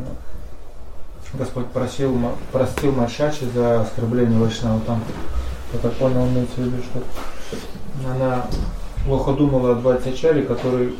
Господь 1.33 1.67
просил, 1.67 2.17
простил 2.51 2.91
Мальшачи 2.91 3.45
за 3.53 3.81
оскорбление 3.81 4.39
Вайшнава. 4.39 4.81
Там, 4.81 5.03
я 5.73 5.79
так 5.79 5.93
понял, 5.93 6.27
имеется 6.27 6.55
в 6.55 6.65
виду, 6.65 6.83
что 6.83 7.03
она 8.05 8.45
плохо 9.05 9.33
думала 9.33 9.71
о 9.71 9.75
Двадцачаре, 9.75 10.43
который, 10.43 10.95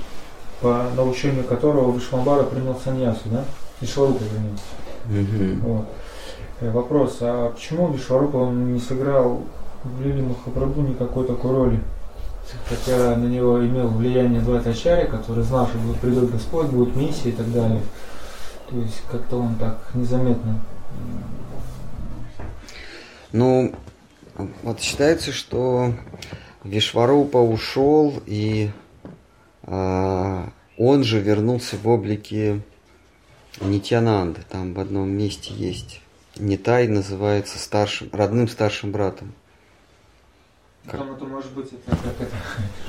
по 0.62 0.86
научению 0.95 1.43
которого 1.43 1.95
Вишмабара 1.95 2.43
принял 2.43 2.76
саньясу, 2.76 3.22
да? 3.26 3.43
Вишварупа, 3.82 4.24
вернее. 4.24 5.60
Угу. 5.60 5.68
Вот. 5.70 5.86
Э, 6.62 6.72
вопрос, 6.72 7.18
а 7.21 7.51
почему 7.51 7.92
Вишварупа 7.92 8.38
он 8.38 8.74
не 8.74 8.80
сыграл 8.80 9.43
в 9.84 10.01
Лили 10.01 10.21
Махапрабху 10.21 10.82
никакой 10.82 11.26
такой 11.26 11.51
роли? 11.51 11.80
Хотя 12.67 13.16
на 13.16 13.26
него 13.26 13.63
имел 13.63 13.88
влияние 13.89 14.42
Дватачари, 14.42 15.08
который 15.08 15.43
знал, 15.43 15.67
что 15.67 15.78
будет 15.78 16.00
придет 16.00 16.32
Господь, 16.32 16.67
будет 16.67 16.96
миссия 16.96 17.30
и 17.30 17.34
так 17.34 17.51
далее. 17.51 17.82
То 18.70 18.76
есть 18.78 19.01
как-то 19.12 19.38
он 19.38 19.55
так 19.55 19.78
незаметно. 19.93 20.59
Ну, 23.32 23.74
вот 24.63 24.80
считается, 24.80 25.32
что 25.32 25.93
Вишварупа 26.63 27.37
ушел, 27.37 28.21
и 28.25 28.71
э, 29.63 30.43
он 30.77 31.03
же 31.03 31.19
вернулся 31.19 31.77
в 31.77 31.87
облике 31.87 32.61
Нитянанды. 33.61 34.41
Там 34.49 34.73
в 34.73 34.79
одном 34.79 35.09
месте 35.09 35.53
есть 35.53 36.01
Нитай 36.37 36.87
называется 36.87 37.59
старшим, 37.59 38.09
родным 38.13 38.47
старшим 38.47 38.91
братом. 38.91 39.33
Как? 40.86 40.99
Там 40.99 41.11
это 41.13 41.25
может 41.25 41.51
быть 41.51 41.67
это 41.67 41.95
как 41.97 42.21
это. 42.21 42.36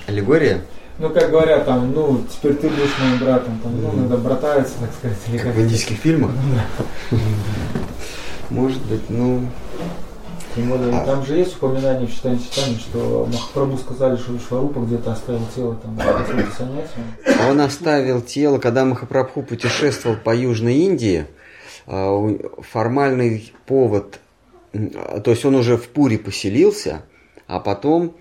Аллегория? 0.07 0.65
Ну, 0.99 1.11
как 1.11 1.31
говорят, 1.31 1.65
там, 1.65 1.93
ну, 1.93 2.25
теперь 2.31 2.55
ты 2.55 2.69
будешь 2.69 2.99
моим 3.01 3.19
братом, 3.19 3.59
там, 3.61 3.81
ну, 3.81 3.93
надо 3.93 4.19
братаются, 4.19 4.75
так 4.79 4.93
сказать. 4.93 5.19
Как, 5.33 5.43
как 5.43 5.55
в 5.55 5.63
индийских 5.63 5.97
фильмах? 5.97 6.31
Может 8.51 8.83
быть, 8.87 9.09
ну... 9.09 9.47
Тем 10.55 10.69
более, 10.69 10.95
а... 10.95 11.05
там 11.05 11.25
же 11.25 11.37
есть 11.37 11.57
упоминание 11.57 12.07
в 12.07 12.15
читании 12.15 12.39
читания, 12.39 12.79
что 12.79 13.29
Махапрабху 13.33 13.79
сказали, 13.79 14.17
что 14.17 14.33
Вишварупа 14.33 14.81
где-то 14.81 15.13
оставил 15.13 15.47
тело 15.55 15.77
там, 15.77 15.99
Он 17.49 17.61
оставил 17.61 18.21
тело, 18.21 18.59
когда 18.59 18.85
Махапрабху 18.85 19.43
путешествовал 19.43 20.17
по 20.17 20.35
Южной 20.35 20.75
Индии, 20.77 21.27
а, 21.87 22.37
формальный 22.61 23.53
повод, 23.67 24.19
то 24.73 25.31
есть 25.31 25.45
он 25.45 25.55
уже 25.55 25.77
в 25.77 25.89
Пуре 25.89 26.19
поселился, 26.19 27.03
а 27.47 27.61
потом 27.61 28.17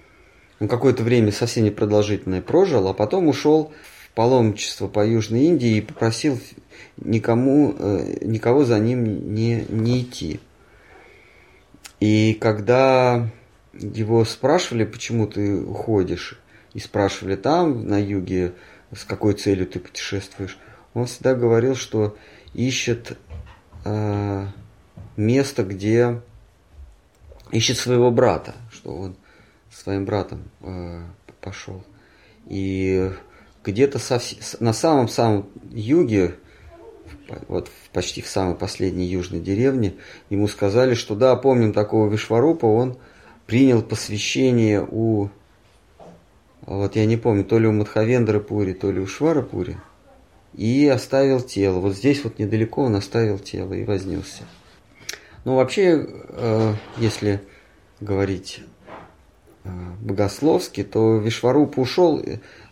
он 0.60 0.68
какое-то 0.68 1.04
время 1.04 1.32
совсем 1.32 1.66
непродолжительное 1.66 2.42
прожил, 2.42 2.88
а 2.88 2.94
потом 2.94 3.28
ушел 3.28 3.72
в 4.06 4.16
паломничество 4.16 4.88
по 4.88 5.06
Южной 5.06 5.44
Индии 5.44 5.78
и 5.78 5.82
попросил 5.82 6.40
никому, 6.98 7.74
э, 7.78 8.18
никого 8.22 8.66
за 8.66 8.80
ним 8.80 9.34
не, 9.34 9.66
не 9.70 10.02
идти. 10.02 10.40
И 12.00 12.34
когда 12.40 13.30
его 13.74 14.26
спрашивали, 14.26 14.86
почему 14.86 15.28
ты 15.28 15.56
уходишь, 15.56 16.40
и 16.74 16.80
спрашивали 16.80 17.36
там, 17.36 17.88
на 17.88 18.00
юге, 18.00 18.54
с 18.96 19.04
какой 19.04 19.34
целью 19.34 19.68
ты 19.68 19.80
путешествуешь. 19.80 20.58
Он 20.94 21.06
всегда 21.06 21.36
говорил, 21.36 21.76
что 21.76 22.18
ищет 22.54 23.18
э, 23.86 24.48
место, 25.18 25.64
где 25.64 26.22
ищет 27.52 27.78
своего 27.78 28.12
брата, 28.12 28.56
что 28.72 28.96
он 28.96 29.16
своим 29.72 30.06
братом 30.06 30.50
э, 30.62 31.02
пошел. 31.42 31.84
И 32.48 33.12
где-то 33.64 34.00
на 34.60 34.74
самом-самом 34.74 35.50
юге, 35.72 36.36
вот 37.48 37.70
почти 37.94 38.22
в 38.22 38.28
самой 38.28 38.56
последней 38.56 39.06
южной 39.06 39.40
деревне, 39.40 39.96
ему 40.30 40.48
сказали, 40.48 40.94
что 40.94 41.16
да, 41.16 41.36
помним 41.36 41.74
такого 41.74 42.10
Вишварупа, 42.10 42.66
он 42.66 42.98
принял 43.46 43.82
посвящение 43.82 44.86
у, 44.90 45.30
вот 46.66 46.96
я 46.96 47.06
не 47.06 47.18
помню, 47.18 47.44
то 47.44 47.60
ли 47.60 47.68
у 47.68 47.72
Мадхавендры 47.72 48.40
Пури, 48.40 48.74
то 48.74 48.92
ли 48.92 49.00
у 49.00 49.08
Швара 49.08 49.42
Пури, 49.42 49.78
и 50.54 50.88
оставил 50.88 51.42
тело. 51.42 51.80
Вот 51.80 51.96
здесь 51.96 52.24
вот 52.24 52.40
недалеко 52.40 52.84
он 52.84 52.96
оставил 52.96 53.40
тело 53.40 53.74
и 53.74 53.84
вознесся. 53.84 54.44
Ну, 55.46 55.56
вообще, 55.56 56.06
э, 56.08 56.74
если 56.98 57.42
говорить 58.02 58.62
э, 59.64 59.70
богословски, 60.02 60.84
то 60.84 61.18
Вишваруп 61.18 61.80
ушел, 61.80 62.24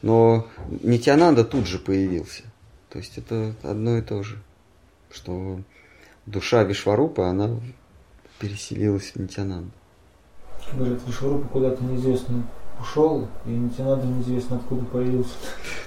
но 0.02 0.48
Нитянанда 0.84 1.44
тут 1.44 1.66
же 1.66 1.80
появился. 1.80 2.44
То 2.90 3.00
есть 3.00 3.18
это 3.18 3.54
одно 3.64 3.98
и 3.98 4.02
то 4.02 4.24
же, 4.24 4.38
что 5.12 5.60
душа 6.26 6.64
Вишварупа, 6.64 7.30
она 7.30 7.60
переселилась 8.40 9.12
в 9.12 9.16
Нитянанду. 9.16 9.72
Говорят, 10.74 11.00
Вишварупа 11.08 11.48
куда-то 11.48 11.84
неизвестно 11.84 12.44
ушел, 12.80 13.28
и 13.46 13.50
Нитянанда 13.50 14.06
неизвестно 14.06 14.58
откуда 14.58 14.86
появился. 14.86 15.34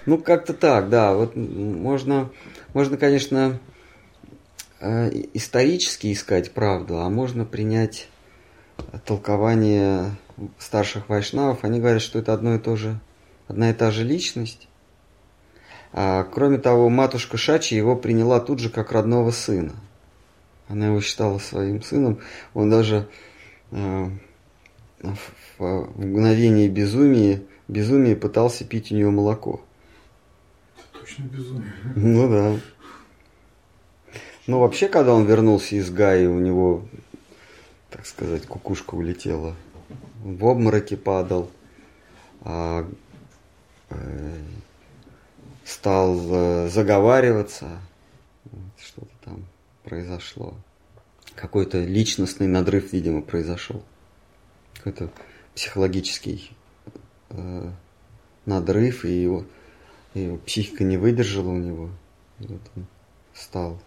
Ну, 0.06 0.18
как-то 0.18 0.54
так, 0.54 0.88
да. 0.88 1.14
Вот 1.14 1.36
можно, 1.36 2.30
можно, 2.74 2.96
конечно, 2.96 3.58
э, 4.80 5.10
исторически 5.34 6.12
искать 6.12 6.52
правду, 6.52 7.00
а 7.00 7.10
можно 7.10 7.44
принять 7.44 8.08
толкование 9.04 10.16
старших 10.58 11.08
вайшнавов. 11.08 11.64
Они 11.64 11.80
говорят, 11.80 12.02
что 12.02 12.18
это 12.18 12.32
одно 12.32 12.54
и 12.54 12.58
то 12.58 12.76
же, 12.76 12.98
одна 13.46 13.70
и 13.70 13.74
та 13.74 13.90
же 13.90 14.04
личность. 14.04 14.68
А, 15.92 16.24
кроме 16.24 16.58
того, 16.58 16.88
матушка 16.88 17.36
Шачи 17.36 17.74
его 17.74 17.96
приняла 17.96 18.40
тут 18.40 18.60
же 18.60 18.70
как 18.70 18.92
родного 18.92 19.30
сына. 19.30 19.74
Она 20.68 20.86
его 20.86 21.00
считала 21.00 21.38
своим 21.38 21.82
сыном. 21.82 22.20
Он 22.54 22.70
даже 22.70 23.08
э, 23.72 24.10
в 25.58 25.88
мгновение 25.96 26.68
безумия, 26.68 27.42
безумия 27.66 28.14
пытался 28.14 28.64
пить 28.64 28.92
у 28.92 28.94
нее 28.94 29.10
молоко. 29.10 29.60
Точно 30.92 31.24
безумие. 31.24 31.72
Ну 31.96 32.28
да. 32.28 32.60
Ну 34.46 34.60
вообще, 34.60 34.88
когда 34.88 35.12
он 35.12 35.26
вернулся 35.26 35.74
из 35.74 35.90
Гаи, 35.90 36.26
у 36.26 36.38
него, 36.38 36.84
так 37.90 38.06
сказать, 38.06 38.46
кукушка 38.46 38.94
улетела. 38.94 39.56
В 40.22 40.46
обмороке 40.46 40.96
падал. 40.96 41.50
А, 42.42 42.88
э, 43.90 44.36
стал 45.70 46.18
э, 46.18 46.68
заговариваться. 46.68 47.80
Что-то 48.76 49.12
там 49.24 49.46
произошло. 49.84 50.54
Какой-то 51.36 51.78
личностный 51.84 52.48
надрыв, 52.48 52.92
видимо, 52.92 53.22
произошел. 53.22 53.82
Какой-то 54.74 55.10
психологический 55.54 56.50
э, 57.30 57.70
надрыв, 58.46 59.04
и 59.04 59.22
его, 59.22 59.44
и 60.14 60.20
его 60.20 60.38
психика 60.38 60.82
не 60.82 60.96
выдержала 60.96 61.50
у 61.50 61.58
него. 61.58 61.90
И 62.40 62.46
вот 62.46 62.62
он 62.74 62.86
стал 63.32 63.80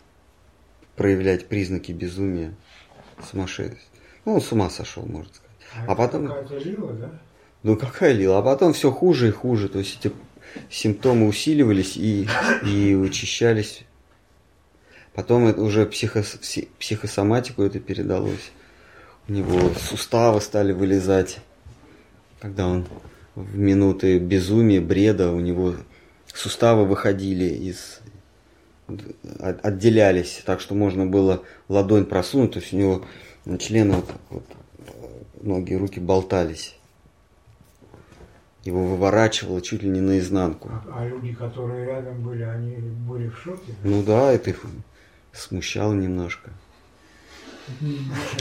проявлять 0.96 1.48
признаки 1.48 1.92
безумия, 1.92 2.54
сумасшествия. 3.30 3.80
Ну, 4.26 4.36
он 4.36 4.42
с 4.42 4.52
ума 4.52 4.70
сошел, 4.70 5.06
можно 5.06 5.34
сказать. 5.34 5.88
А, 5.88 5.92
а 5.92 5.96
потом... 5.96 6.28
Какая-то 6.28 6.58
лила, 6.60 6.94
да? 6.94 7.20
Ну, 7.64 7.76
какая 7.76 8.14
лила? 8.14 8.40
А 8.40 8.42
потом 8.42 8.72
все 8.74 8.90
хуже 8.92 9.30
и 9.30 9.32
хуже. 9.32 9.68
То 9.68 9.80
есть 9.80 10.00
эти 10.00 10.14
симптомы 10.70 11.28
усиливались 11.28 11.98
и, 11.98 12.28
и 12.66 12.96
учащались. 12.96 13.84
Потом 15.14 15.48
это 15.48 15.62
уже 15.62 15.86
психо, 15.86 16.24
психосоматику 16.80 17.64
это 17.64 17.80
передалось. 17.80 18.52
У 19.28 19.32
него 19.34 19.72
суставы 19.90 20.42
стали 20.42 20.74
вылезать 20.74 21.40
когда 22.44 22.68
он 22.68 22.86
в 23.36 23.58
минуты 23.58 24.20
безумия, 24.20 24.82
бреда, 24.82 25.32
у 25.32 25.40
него 25.40 25.76
суставы 26.28 26.86
выходили 26.86 27.46
из 27.46 28.02
отделялись, 29.40 30.42
так 30.46 30.60
что 30.60 30.76
можно 30.76 31.06
было 31.06 31.44
ладонь 31.70 32.04
просунуть, 32.04 32.52
то 32.52 32.60
есть 32.60 32.74
у 32.74 32.78
него 32.78 33.06
члены 33.60 33.94
вот, 33.94 34.12
вот 34.30 34.44
ноги, 35.42 35.74
руки 35.74 36.02
болтались. 36.02 36.76
Его 38.64 38.86
выворачивало 38.86 39.62
чуть 39.62 39.84
ли 39.84 39.90
не 39.90 40.00
наизнанку. 40.00 40.70
А, 40.70 41.00
а 41.00 41.08
люди, 41.08 41.34
которые 41.34 41.86
рядом 41.86 42.24
были, 42.24 42.44
они 42.44 42.78
были 42.78 43.28
в 43.28 43.38
шоке? 43.38 43.76
Ну 43.84 44.04
да, 44.04 44.32
это 44.32 44.52
их 44.52 44.62
смущало 45.34 45.94
немножко. 45.94 46.52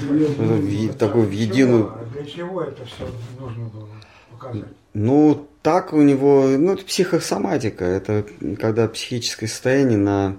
В, 0.01 0.95
такой 0.95 1.27
в 1.27 1.31
единую... 1.31 1.93
Для 2.13 2.25
чего 2.25 2.63
это 2.63 2.85
все 2.85 3.09
нужно 3.39 3.65
было 3.67 3.89
показать? 4.31 4.69
Ну, 4.95 5.49
так 5.63 5.93
у 5.93 6.03
него, 6.03 6.47
ну, 6.47 6.75
это 6.75 6.85
психосоматика, 6.85 7.85
это 7.85 8.25
когда 8.61 8.89
психическое 8.89 9.49
состояние 9.49 9.99
на, 9.99 10.37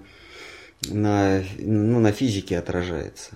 на, 0.90 1.44
ну, 1.60 2.00
на 2.00 2.12
физике 2.12 2.58
отражается. 2.58 3.32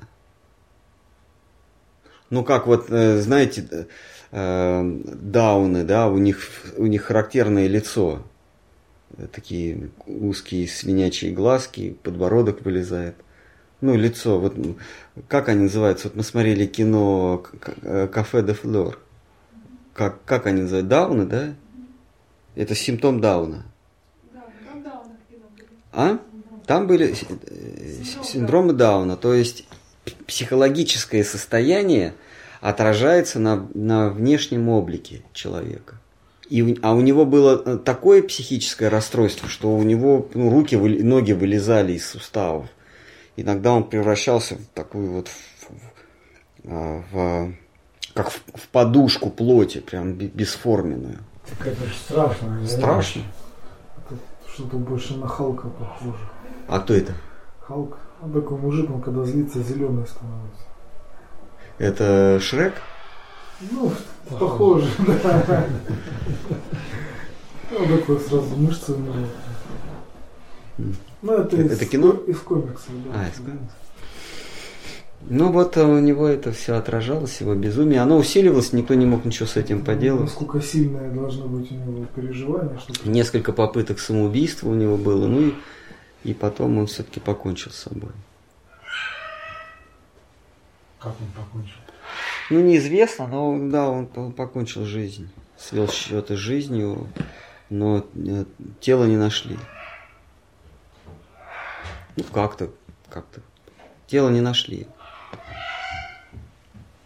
Ну, 2.30 2.44
как 2.44 2.68
вот, 2.68 2.88
э, 2.90 3.20
знаете, 3.20 3.88
э, 4.32 5.02
дауны, 5.06 5.84
да, 5.84 6.08
у 6.08 6.18
них, 6.18 6.40
у 6.78 6.86
них 6.86 7.04
характерное 7.04 7.68
лицо. 7.68 8.24
Такие 9.32 9.90
узкие 10.06 10.68
свинячьи 10.68 11.32
глазки, 11.32 11.98
подбородок 12.04 12.64
вылезает 12.64 13.16
ну, 13.80 13.96
лицо, 13.96 14.40
вот 14.40 14.56
как 15.28 15.50
они 15.50 15.64
называются? 15.64 16.08
Вот 16.08 16.18
мы 16.18 16.24
смотрели 16.24 16.66
кино 16.66 17.44
э, 17.84 18.08
«Кафе 18.08 18.42
де 18.42 18.54
Флор». 18.54 19.00
Как, 19.94 20.24
как 20.26 20.48
они 20.48 20.62
называют? 20.62 20.88
Дауны, 20.88 21.26
да? 21.26 21.54
Это 22.56 22.74
симптом 22.76 23.22
Дауна. 23.22 23.66
Да, 24.34 24.46
там 24.68 24.84
Дауна 24.84 25.18
А? 25.92 26.20
Там 26.66 26.88
были 26.88 27.14
э, 27.14 28.04
синдромы 28.24 28.74
Дауна, 28.74 29.16
то 29.16 29.34
есть 29.34 29.68
психологическое 30.26 31.24
состояние 31.24 32.14
отражается 32.62 33.40
на, 33.40 33.68
на 33.74 34.10
внешнем 34.10 34.70
облике 34.70 35.24
человека. 35.34 35.96
И, 36.50 36.80
а 36.82 36.94
у 36.94 37.02
него 37.02 37.26
было 37.26 37.62
э, 37.66 37.78
такое 37.78 38.24
психическое 38.24 38.88
расстройство, 38.88 39.50
что 39.50 39.76
у 39.76 39.84
него 39.84 40.28
ну, 40.34 40.50
руки, 40.50 40.76
ноги 40.76 41.34
вылезали 41.34 41.94
из 41.94 42.08
суставов 42.08 42.68
иногда 43.38 43.72
он 43.72 43.86
превращался 43.86 44.56
в 44.56 44.66
такую 44.74 45.12
вот 45.12 45.30
в, 45.30 45.70
в, 46.64 47.04
в 47.12 47.54
как 48.14 48.32
в, 48.32 48.42
в 48.56 48.68
подушку 48.70 49.30
плоти, 49.30 49.80
прям 49.80 50.14
бесформенную. 50.14 51.20
Так 51.48 51.68
это 51.68 51.86
же 51.86 51.94
страшно. 51.94 52.68
Страшно. 52.68 53.22
Что-то 54.54 54.78
больше 54.78 55.16
на 55.16 55.28
Халка 55.28 55.70
похоже. 55.70 56.18
А 56.68 56.80
кто 56.80 56.96
это? 56.96 57.14
Халк. 57.62 58.00
А 58.20 58.28
такой 58.28 58.58
мужик, 58.58 58.90
он 58.90 59.02
когда 59.02 59.24
злится, 59.24 59.62
зеленый 59.62 60.08
становится. 60.08 60.66
Это 61.78 62.40
Шрек? 62.42 62.74
Ну, 63.72 63.92
похоже, 64.30 64.88
да. 64.98 65.68
Ну, 67.72 67.98
такой 67.98 68.20
сразу 68.20 68.56
мышцы. 68.56 68.96
Ну, 71.22 71.34
это, 71.34 71.58
это, 71.58 71.84
из, 71.84 71.90
кино? 71.90 72.12
Из 72.28 72.38
комиксов, 72.40 72.90
да. 73.06 73.22
А, 73.22 73.28
из 73.30 73.38
комиксов. 73.38 73.76
Ну 75.30 75.52
вот 75.52 75.76
у 75.78 76.00
него 76.00 76.28
это 76.28 76.52
все 76.52 76.76
отражалось, 76.76 77.42
его 77.42 77.56
безумие. 77.56 78.02
Оно 78.02 78.18
усиливалось, 78.18 78.72
никто 78.72 78.94
не 78.94 79.06
мог 79.06 79.26
ничего 79.26 79.48
с 79.48 79.58
этим 79.58 79.84
поделать. 79.84 80.22
Насколько 80.22 80.62
сильное 80.62 81.12
должно 81.12 81.48
быть 81.48 81.72
у 81.72 81.76
него 81.76 82.06
переживание. 82.16 82.80
Чтобы... 82.80 83.10
Несколько 83.10 83.52
попыток 83.52 84.00
самоубийства 84.00 84.70
у 84.70 84.76
него 84.76 84.96
было, 84.96 85.28
ну 85.28 85.48
и, 85.48 85.54
и 86.24 86.34
потом 86.34 86.78
он 86.78 86.86
все-таки 86.88 87.20
покончил 87.20 87.72
с 87.72 87.78
собой. 87.78 88.12
Как 91.08 91.16
он 91.22 91.28
покончил? 91.32 91.78
Ну 92.50 92.62
неизвестно, 92.62 93.28
но 93.28 93.70
да, 93.70 93.90
он, 93.90 94.10
он 94.16 94.34
покончил 94.34 94.86
жизнь. 94.86 95.30
Свел 95.58 95.88
счеты 95.88 96.36
с 96.36 96.40
жизнью, 96.40 97.08
но 97.70 98.06
э, 98.16 98.44
тело 98.82 99.06
не 99.06 99.16
нашли. 99.16 99.58
Ну, 102.18 102.24
как-то, 102.26 102.72
как-то. 103.10 103.42
Тело 104.08 104.30
не 104.30 104.42
нашли. 104.42 104.88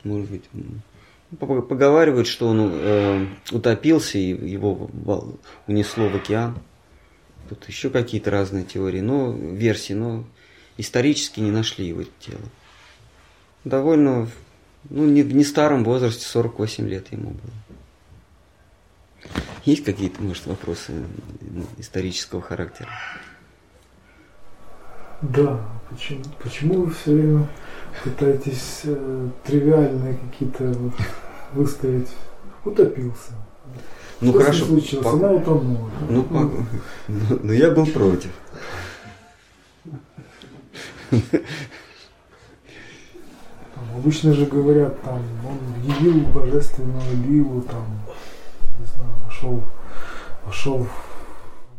Может 0.04 0.32
быть. 0.32 0.50
Поговаривают, 1.40 2.28
что 2.28 2.48
он 2.48 2.72
э, 2.74 3.28
утопился 3.52 4.18
и 4.18 4.30
его 4.30 4.90
унесло 5.68 6.10
в 6.10 6.16
океан. 6.16 6.58
тут 7.50 7.68
еще 7.68 7.92
какие-то 7.92 8.32
разные 8.32 8.64
теории, 8.64 9.02
но 9.02 9.32
версии, 9.32 9.94
но 9.94 10.26
исторически 10.78 11.40
не 11.40 11.52
нашли 11.52 11.88
его 11.88 12.04
тело. 12.20 12.42
Довольно, 13.64 14.28
ну, 14.90 15.06
не 15.06 15.22
в 15.24 15.34
не 15.36 15.44
старом 15.44 15.84
возрасте, 15.84 16.26
48 16.26 16.88
лет 16.88 17.12
ему 17.12 17.32
было. 17.32 17.54
Есть 19.66 19.84
какие-то, 19.84 20.22
может, 20.24 20.48
вопросы 20.48 21.04
исторического 21.78 22.42
характера? 22.42 22.90
Да, 25.22 25.60
почему, 25.90 26.24
почему 26.42 26.82
вы 26.86 26.92
все 26.92 27.14
время 27.14 27.48
пытаетесь 28.04 28.82
э, 28.86 29.30
тривиальные 29.46 30.18
какие-то 30.18 30.64
вот 30.64 30.94
выставить? 31.54 32.10
Утопился. 32.66 33.34
Ну 34.20 34.32
Что 34.32 34.40
хорошо. 34.40 34.66
случилось? 34.66 35.04
по- 35.06 35.14
Она 35.14 35.32
утонула. 35.34 35.92
Ну, 36.10 36.24
по- 36.24 36.52
ну, 37.08 37.40
ну, 37.44 37.52
я 37.54 37.70
был 37.70 37.86
против. 37.86 38.32
Обычно 43.96 44.34
же 44.34 44.46
говорят, 44.46 45.02
там, 45.02 45.22
он 45.46 45.60
явил 45.84 46.26
божественную 46.28 47.16
ливу, 47.28 47.62
там, 47.62 47.86
не 48.80 48.86
знаю, 48.86 49.12
вошел, 49.26 49.64
вошел 50.46 50.78
в 50.80 51.12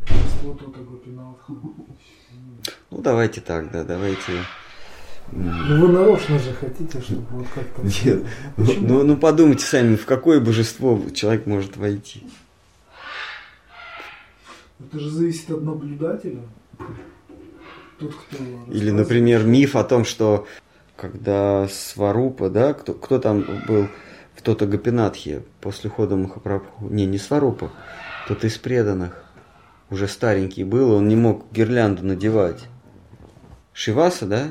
божество 0.01 0.53
то 0.53 0.65
Гопинатха. 0.81 1.53
Ну 2.91 3.01
давайте 3.01 3.41
так, 3.41 3.71
да, 3.71 3.83
давайте. 3.83 4.43
Ну 5.31 5.81
вы 5.81 5.87
нарочно 5.87 6.37
же 6.37 6.53
хотите, 6.53 7.01
чтобы 7.01 7.25
вот 7.31 7.47
как-то... 7.55 7.81
Нет, 7.81 8.23
Ну, 8.57 8.65
Почему? 8.65 8.87
ну, 8.87 9.03
ну 9.03 9.17
подумайте 9.17 9.65
сами, 9.65 9.95
в 9.95 10.05
какое 10.05 10.39
божество 10.39 11.01
человек 11.13 11.47
может 11.47 11.77
войти. 11.77 12.27
Это 14.79 14.99
же 14.99 15.09
зависит 15.09 15.49
от 15.49 15.63
наблюдателя. 15.63 16.41
Тот, 17.99 18.13
кто 18.13 18.43
Или, 18.71 18.91
например, 18.91 19.43
миф 19.43 19.75
о 19.75 19.83
том, 19.83 20.03
что 20.03 20.45
когда 21.03 21.67
Сварупа, 21.67 22.49
да, 22.49 22.73
кто, 22.73 22.93
кто 22.93 23.19
там 23.19 23.43
был 23.67 23.89
в 24.35 24.41
Тото 24.41 24.65
Гопинатхе 24.65 25.43
после 25.59 25.89
хода 25.89 26.15
Махапрабху, 26.15 26.87
не, 26.87 27.05
не 27.05 27.17
Сварупа, 27.17 27.71
кто-то 28.23 28.47
из 28.47 28.57
преданных, 28.57 29.21
уже 29.89 30.07
старенький 30.07 30.63
был, 30.63 30.93
он 30.93 31.09
не 31.09 31.17
мог 31.17 31.51
гирлянду 31.51 32.05
надевать. 32.05 32.69
Шиваса, 33.73 34.25
да? 34.25 34.47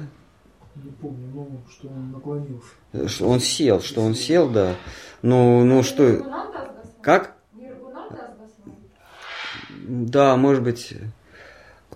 Не 0.74 0.90
помню, 0.90 1.26
ну, 1.32 1.62
что 1.70 1.88
он 1.88 2.12
наклонился. 2.12 3.08
Что 3.08 3.28
Он 3.28 3.40
сел, 3.40 3.80
что 3.80 4.02
он 4.02 4.14
сел, 4.14 4.50
да. 4.50 4.74
Ну, 5.22 5.64
ну 5.64 5.82
что, 5.82 6.22
как? 7.00 7.34
Да, 9.88 10.36
может 10.36 10.62
быть, 10.62 10.92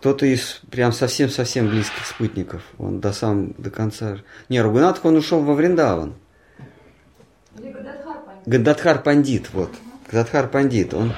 кто-то 0.06 0.24
из 0.24 0.60
прям 0.70 0.92
совсем-совсем 0.92 1.68
близких 1.68 2.06
спутников. 2.06 2.62
Он 2.78 3.00
до 3.00 3.12
сам 3.12 3.54
до 3.58 3.70
конца. 3.70 4.18
Не, 4.48 4.62
Рагунатх 4.62 5.04
он 5.04 5.16
ушел 5.16 5.42
во 5.42 5.52
Вриндаван. 5.54 6.14
Гададхар 8.46 9.02
Пандит, 9.02 9.48
вот. 9.52 9.72
Гададхар 10.08 10.46
Пандит, 10.46 10.94
он, 10.94 11.12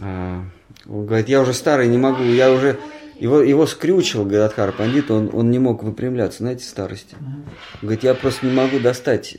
а, 0.00 0.44
он 0.86 1.06
говорит, 1.06 1.30
я 1.30 1.40
уже 1.40 1.54
старый, 1.54 1.88
не 1.88 1.96
могу, 1.96 2.24
я 2.24 2.52
уже... 2.52 2.78
Его, 3.18 3.40
его 3.40 3.66
скрючил 3.66 4.26
Гададхар 4.26 4.72
Пандит, 4.72 5.10
он, 5.10 5.30
он 5.32 5.50
не 5.50 5.58
мог 5.58 5.82
выпрямляться, 5.82 6.38
знаете, 6.40 6.64
старости. 6.64 7.16
Он 7.18 7.46
говорит, 7.80 8.02
я 8.02 8.12
просто 8.12 8.44
не 8.44 8.52
могу 8.52 8.80
достать 8.80 9.38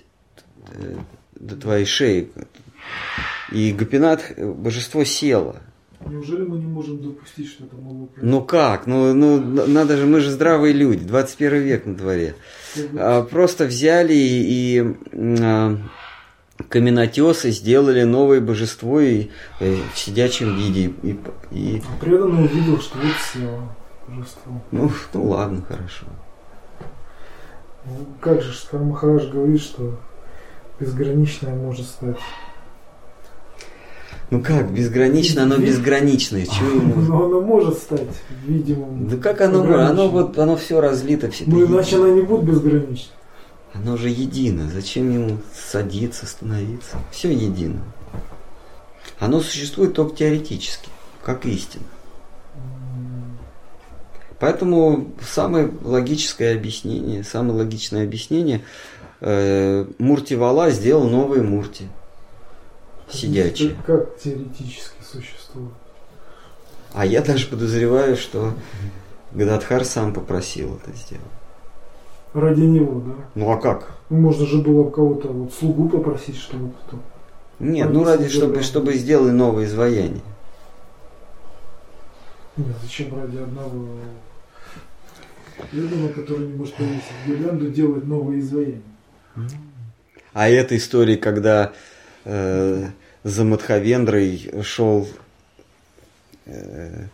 э, 0.72 0.96
до 1.36 1.56
твоей 1.56 1.86
шеи. 1.86 2.32
И 3.52 3.72
Гопинат, 3.74 4.34
э, 4.36 4.44
божество 4.44 5.04
село. 5.04 5.58
Неужели 6.06 6.44
мы 6.44 6.58
не 6.60 6.66
можем 6.66 7.02
допустить, 7.02 7.48
что 7.50 7.66
это 7.66 7.76
могло 7.76 8.06
произойти? 8.08 8.28
Ну 8.36 8.42
как? 8.44 8.88
Ну, 8.88 9.14
ну 9.14 9.68
надо 9.68 9.98
же, 9.98 10.06
мы 10.06 10.22
же 10.22 10.32
здравые 10.32 10.74
люди, 10.74 11.04
21 11.06 11.60
век 11.62 11.86
на 11.86 11.96
дворе. 11.96 12.36
А, 12.98 13.24
Просто 13.24 13.66
взяли 13.66 14.14
и, 14.14 14.80
и, 14.80 14.96
а, 15.42 15.78
каменотесы 16.70 17.52
сделали 17.52 18.04
новое 18.04 18.40
божество 18.42 19.00
и, 19.02 19.28
э, 19.60 19.76
в 19.94 19.98
сидячем 19.98 20.56
виде. 20.56 20.94
И, 21.04 21.20
и- 21.52 21.82
А 21.86 22.00
преданный 22.04 22.46
увидел, 22.46 22.80
что 22.80 22.98
вот 22.98 23.08
село 23.34 23.62
божество. 24.08 24.62
ну, 24.72 24.92
ну 25.14 25.24
ладно, 25.30 25.62
хорошо. 25.68 26.06
Ну, 27.86 28.06
как 28.22 28.42
же 28.42 28.54
Шхар 28.54 28.82
Махарадж 28.82 29.30
говорит, 29.30 29.62
что 29.62 30.00
безграничное 30.80 31.56
может 31.56 31.86
стать. 31.86 32.18
Ну 34.32 34.44
как, 34.44 34.72
безгранично, 34.72 35.44
оно 35.44 35.58
безграничное. 35.58 36.46
Чего 36.46 36.70
ему? 36.76 36.96
Но 37.02 37.26
оно 37.26 37.42
может 37.42 37.78
стать 37.78 38.08
видимым. 38.46 39.08
Да 39.08 39.18
как 39.18 39.42
оно, 39.42 39.64
может? 39.64 39.90
оно 39.90 40.10
вот, 40.10 40.38
оно 40.38 40.56
все 40.56 40.80
разлито, 40.80 41.32
все 41.32 41.46
Ну 41.48 41.66
иначе 41.66 41.98
она 41.98 42.10
не 42.10 42.22
будет 42.22 42.44
безгранична. 42.44 43.14
Оно 43.74 43.98
же 43.98 44.10
едино. 44.10 44.70
Зачем 44.72 45.12
ему 45.12 45.38
садиться, 45.54 46.26
становиться? 46.26 46.98
Все 47.12 47.32
едино. 47.32 47.82
Оно 49.20 49.42
существует 49.42 49.94
только 49.94 50.16
теоретически, 50.16 50.90
как 51.24 51.46
истина. 51.46 51.84
Поэтому 54.40 55.12
самое 55.22 55.70
логическое 55.84 56.56
объяснение, 56.56 57.24
самое 57.24 57.56
логичное 57.56 58.06
объяснение, 58.06 58.62
э, 59.20 59.86
Муртивала 59.98 60.70
сделал 60.72 61.10
новые 61.10 61.44
Мурти. 61.44 61.88
Сидячие. 63.12 63.72
Это 63.72 63.84
Как 63.84 64.18
теоретически 64.18 65.02
существует. 65.02 65.72
А 66.94 67.06
я 67.06 67.22
даже 67.22 67.48
подозреваю, 67.48 68.16
что 68.16 68.54
Гададхар 69.32 69.86
сам 69.86 70.14
попросил 70.14 70.78
это 70.78 70.96
сделать. 70.96 71.24
Ради 72.34 72.62
него, 72.62 73.02
да? 73.02 73.14
Ну 73.36 73.52
а 73.52 73.58
как? 73.58 73.92
Можно 74.10 74.46
же 74.46 74.60
было 74.60 74.90
кого-то 74.90 75.30
вот 75.30 75.54
слугу 75.54 75.90
попросить, 75.90 76.38
чтобы 76.38 76.72
кто. 76.86 77.00
Нет, 77.60 77.90
ну 77.92 78.04
ради, 78.04 78.30
чтобы, 78.30 78.62
чтобы 78.62 78.94
сделали 78.94 79.32
новое 79.32 79.66
изваяние. 79.66 80.22
Нет, 82.56 82.76
зачем 82.84 83.20
ради 83.20 83.38
одного 83.38 83.88
преданного, 85.72 86.10
который 86.10 86.48
не 86.48 86.54
может 86.54 86.76
повесить 86.76 87.04
гирлянду, 87.26 87.70
делать 87.70 88.06
новые 88.06 88.40
изваяния? 88.40 88.82
А 90.34 90.50
эта 90.50 90.78
история, 90.78 91.18
когда 91.18 91.74
э, 92.24 92.88
за 93.24 93.44
Мадхавендрой 93.44 94.52
шел 94.64 95.08
э, 96.46 97.06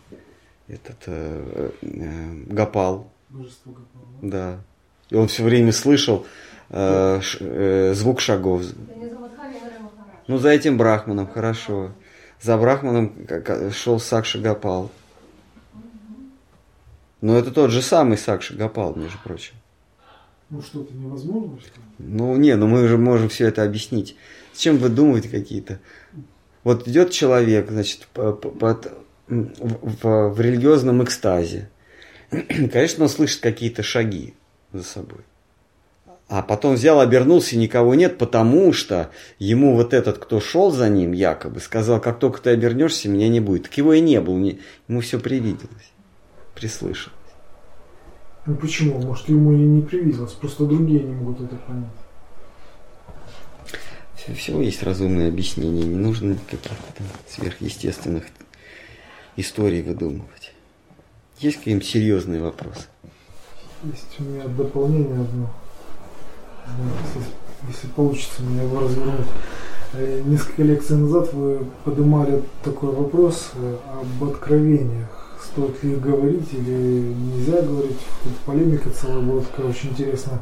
этот 0.68 0.96
э, 1.06 1.70
э, 1.82 2.32
Гопал, 2.46 3.10
Божество 3.28 3.72
Гопала. 3.72 4.06
да, 4.22 4.58
и 5.10 5.16
он 5.16 5.28
все 5.28 5.42
время 5.42 5.72
слышал 5.72 6.26
э, 6.70 7.20
ш- 7.22 7.38
э, 7.40 7.94
звук 7.94 8.20
шагов. 8.20 8.62
Ну, 10.28 10.38
за 10.38 10.48
этим 10.50 10.76
Брахманом, 10.76 11.28
хорошо. 11.28 11.92
За 12.42 12.56
Брахманом 12.56 13.12
шел 13.72 14.00
Сакша 14.00 14.38
Гопал. 14.40 14.90
Но 17.20 17.36
это 17.38 17.50
тот 17.50 17.70
же 17.70 17.80
самый 17.82 18.18
Сакша 18.18 18.54
Гопал, 18.54 18.94
между 18.94 19.18
прочим. 19.24 19.54
Ну 20.50 20.62
что-то 20.62 20.94
невозможно, 20.94 21.58
что 21.60 21.80
ли? 21.80 21.86
Ну, 21.98 22.36
не, 22.36 22.54
ну 22.56 22.66
мы 22.68 22.86
же 22.86 22.98
можем 22.98 23.28
все 23.28 23.46
это 23.48 23.64
объяснить. 23.64 24.16
Зачем 24.56 24.78
выдумывать 24.78 25.30
какие-то? 25.30 25.80
Вот 26.64 26.88
идет 26.88 27.10
человек, 27.10 27.70
значит, 27.70 28.08
по- 28.14 28.32
по- 28.32 28.48
под- 28.48 28.90
в, 29.28 30.02
в- 30.02 30.30
в 30.30 30.40
религиозном 30.40 31.04
экстазе. 31.04 31.68
Конечно, 32.30 33.04
он 33.04 33.10
слышит 33.10 33.42
какие-то 33.42 33.82
шаги 33.82 34.32
за 34.72 34.82
собой. 34.82 35.20
А 36.28 36.40
потом 36.40 36.74
взял, 36.74 37.00
обернулся, 37.00 37.54
и 37.54 37.58
никого 37.58 37.94
нет, 37.94 38.16
потому 38.16 38.72
что 38.72 39.10
ему 39.38 39.74
вот 39.76 39.92
этот, 39.92 40.16
кто 40.16 40.40
шел 40.40 40.70
за 40.70 40.88
ним, 40.88 41.12
якобы, 41.12 41.60
сказал, 41.60 42.00
как 42.00 42.18
только 42.18 42.40
ты 42.40 42.48
обернешься, 42.50 43.10
меня 43.10 43.28
не 43.28 43.40
будет. 43.40 43.64
Так 43.64 43.76
его 43.76 43.92
и 43.92 44.00
не 44.00 44.22
было, 44.22 44.36
мне- 44.36 44.58
ему 44.88 45.02
все 45.02 45.20
привиделось, 45.20 45.92
прислышал. 46.54 47.12
Ну 48.46 48.56
почему? 48.56 49.02
Может 49.02 49.28
ему 49.28 49.52
и 49.52 49.56
не 49.58 49.82
привиделось, 49.82 50.32
просто 50.32 50.64
другие 50.64 51.02
не 51.02 51.14
могут 51.14 51.42
это 51.42 51.56
понять. 51.56 51.90
Всего 54.34 54.60
есть 54.60 54.82
разумное 54.82 55.28
объяснение, 55.28 55.84
не 55.84 55.94
нужно 55.94 56.36
каких-то 56.36 56.70
сверхъестественных 57.28 58.24
историй 59.36 59.82
выдумывать. 59.82 60.52
Есть 61.38 61.58
какие-нибудь 61.58 61.86
серьезные 61.86 62.42
вопросы? 62.42 62.86
Есть 63.84 64.18
у 64.18 64.24
меня 64.24 64.44
дополнение 64.48 65.20
одно. 65.20 65.50
Если, 67.04 67.28
если 67.68 67.86
получится 67.88 68.42
мне 68.42 68.62
его 68.64 68.80
развернуть. 68.80 69.26
Э, 69.92 70.22
Несколько 70.24 70.62
лекций 70.64 70.96
назад 70.96 71.32
вы 71.32 71.64
поднимали 71.84 72.42
такой 72.64 72.90
вопрос 72.90 73.50
э, 73.54 73.76
об 74.00 74.24
откровениях. 74.28 75.08
Стоит 75.40 75.84
ли 75.84 75.92
их 75.92 76.00
говорить 76.00 76.52
или 76.52 77.14
нельзя 77.14 77.62
говорить. 77.62 77.98
Тут 78.24 78.32
полемика 78.44 78.90
целая 78.90 79.20
была 79.20 79.42
такая 79.42 79.68
очень 79.68 79.90
интересная. 79.90 80.40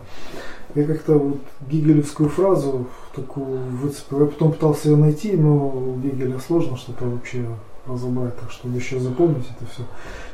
Я 0.75 0.85
как-то 0.85 1.19
вот 1.19 1.41
гигелевскую 1.69 2.31
фразу 2.31 2.89
такую 3.15 3.59
выцепил. 3.71 4.21
Я 4.21 4.27
потом 4.27 4.53
пытался 4.53 4.91
ее 4.91 4.97
найти, 4.97 5.37
но 5.37 5.69
у 5.69 5.99
Гегеля 5.99 6.39
сложно 6.39 6.77
что-то 6.77 7.05
вообще 7.05 7.47
разобрать, 7.87 8.37
так 8.39 8.51
чтобы 8.51 8.77
еще 8.77 8.99
запомнить 8.99 9.47
это 9.57 9.71
все. 9.71 9.83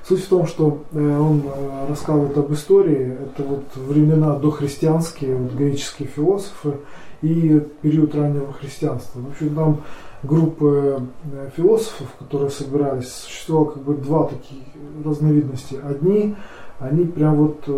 Суть 0.07 0.25
в 0.25 0.29
том, 0.29 0.47
что 0.47 0.83
э, 0.93 1.19
он 1.19 1.43
э, 1.45 1.87
рассказывает 1.89 2.37
об 2.39 2.53
истории, 2.53 3.17
это 3.25 3.43
вот 3.43 3.65
времена 3.75 4.37
дохристианские, 4.37 5.37
вот 5.37 5.53
греческие 5.53 6.09
философы 6.09 6.77
и 7.23 7.61
период 7.83 8.15
раннего 8.15 8.53
христианства. 8.53 9.21
В 9.21 9.31
общем, 9.31 9.55
там 9.55 9.81
группы 10.23 11.03
э, 11.33 11.51
философов, 11.57 12.09
которые 12.19 12.51
собирались, 12.51 13.13
существовало 13.13 13.71
как 13.73 13.83
бы 13.83 13.95
два 13.95 14.25
таких 14.25 14.59
разновидности. 15.05 15.77
Одни, 15.83 16.37
они 16.79 17.05
прям 17.05 17.37
вот 17.37 17.69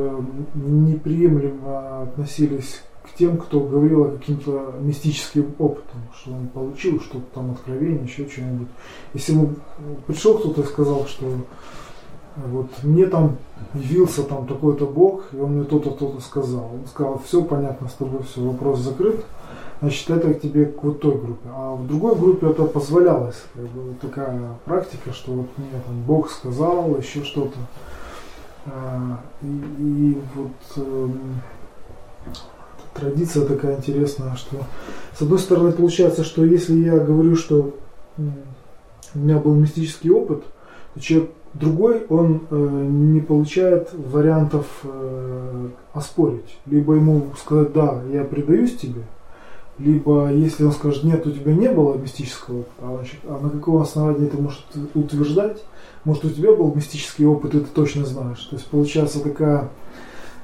неприемлемо 0.54 2.02
относились 2.02 2.82
тем, 3.18 3.36
кто 3.36 3.60
говорил 3.60 4.04
о 4.04 4.10
каким-то 4.16 4.74
мистическим 4.80 5.54
опытом, 5.58 6.00
что 6.14 6.32
он 6.32 6.48
получил 6.48 7.00
что-то 7.00 7.24
там 7.34 7.52
откровение, 7.52 8.04
еще 8.04 8.28
что-нибудь. 8.28 8.68
Если 9.14 9.32
ему 9.32 9.54
пришел 10.06 10.38
кто-то 10.38 10.62
и 10.62 10.64
сказал, 10.64 11.06
что 11.06 11.26
вот 12.36 12.70
мне 12.82 13.06
там 13.06 13.36
явился 13.74 14.22
там 14.22 14.46
такой-то 14.46 14.86
Бог, 14.86 15.24
и 15.32 15.36
он 15.36 15.56
мне 15.56 15.64
то-то, 15.64 15.90
то-то 15.90 16.20
сказал. 16.20 16.70
Он 16.72 16.86
сказал, 16.86 17.20
все 17.24 17.42
понятно 17.42 17.88
с 17.88 17.94
тобой, 17.94 18.22
все, 18.22 18.40
вопрос 18.40 18.80
закрыт. 18.80 19.24
Значит, 19.80 20.10
это 20.10 20.32
к 20.32 20.40
тебе 20.40 20.66
к 20.66 20.82
вот 20.82 21.00
той 21.00 21.18
группе. 21.18 21.48
А 21.52 21.74
в 21.74 21.86
другой 21.88 22.14
группе 22.14 22.48
это 22.48 22.64
позволялось. 22.64 23.42
Как 23.52 23.64
бы, 23.64 23.94
такая 24.00 24.40
практика, 24.64 25.12
что 25.12 25.32
вот 25.32 25.48
мне 25.58 25.80
там 25.84 26.02
Бог 26.02 26.30
сказал, 26.30 26.96
еще 26.96 27.24
что-то. 27.24 27.58
А, 28.66 29.20
и, 29.42 29.46
и 29.78 30.18
вот 30.36 30.86
эм, 30.86 31.42
традиция 32.94 33.46
такая 33.46 33.76
интересная, 33.76 34.36
что 34.36 34.56
с 35.16 35.22
одной 35.22 35.38
стороны 35.38 35.72
получается, 35.72 36.24
что 36.24 36.44
если 36.44 36.74
я 36.74 36.98
говорю, 36.98 37.36
что 37.36 37.74
у 38.16 39.18
меня 39.18 39.38
был 39.38 39.54
мистический 39.54 40.10
опыт, 40.10 40.42
то 40.94 41.00
человек 41.00 41.30
другой, 41.54 42.06
он 42.08 42.42
э, 42.50 42.56
не 42.56 43.20
получает 43.20 43.90
вариантов 43.92 44.66
э, 44.84 45.68
оспорить. 45.92 46.58
Либо 46.66 46.94
ему 46.94 47.26
сказать, 47.38 47.72
да, 47.72 48.02
я 48.10 48.24
предаюсь 48.24 48.76
тебе, 48.76 49.02
либо 49.78 50.32
если 50.32 50.64
он 50.64 50.72
скажет, 50.72 51.04
нет, 51.04 51.26
у 51.26 51.30
тебя 51.30 51.54
не 51.54 51.68
было 51.68 51.96
мистического 51.96 52.60
опыта, 52.60 52.72
а, 52.80 52.96
значит, 52.96 53.20
а 53.24 53.38
на 53.42 53.50
каком 53.50 53.82
основании 53.82 54.28
ты 54.28 54.40
можешь 54.40 54.64
утверждать, 54.94 55.62
может 56.04 56.24
у 56.24 56.30
тебя 56.30 56.52
был 56.52 56.74
мистический 56.74 57.26
опыт, 57.26 57.54
и 57.54 57.60
ты 57.60 57.66
точно 57.66 58.04
знаешь. 58.04 58.40
То 58.44 58.56
есть 58.56 58.66
получается 58.68 59.20
такая 59.20 59.70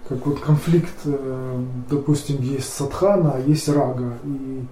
как 0.09 0.25
вот 0.27 0.41
конфликт, 0.41 1.01
э, 1.05 1.65
допустим, 1.91 2.41
есть 2.41 2.73
садхана, 2.73 3.33
а 3.35 3.41
есть 3.41 3.69
рага. 3.69 4.15
И 4.25 4.65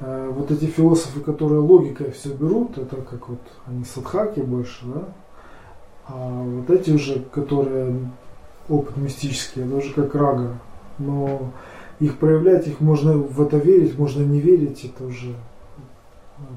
э, 0.00 0.30
вот 0.34 0.50
эти 0.50 0.66
философы, 0.66 1.20
которые 1.20 1.60
логикой 1.60 2.10
все 2.10 2.34
берут, 2.34 2.76
это 2.76 2.96
как 2.96 3.28
вот 3.28 3.40
они 3.66 3.84
садхаки 3.84 4.40
больше, 4.40 4.84
да? 4.86 5.04
А 6.06 6.42
вот 6.42 6.68
эти 6.68 6.90
уже, 6.90 7.20
которые 7.32 8.10
опыт 8.68 8.96
мистический, 8.98 9.62
это 9.62 9.76
уже 9.76 9.94
как 9.94 10.14
рага. 10.14 10.58
Но 10.98 11.50
их 11.98 12.18
проявлять, 12.18 12.66
их 12.66 12.80
можно 12.80 13.14
в 13.14 13.40
это 13.40 13.56
верить, 13.56 13.98
можно 13.98 14.22
не 14.22 14.40
верить, 14.40 14.84
это 14.84 15.04
уже 15.04 15.34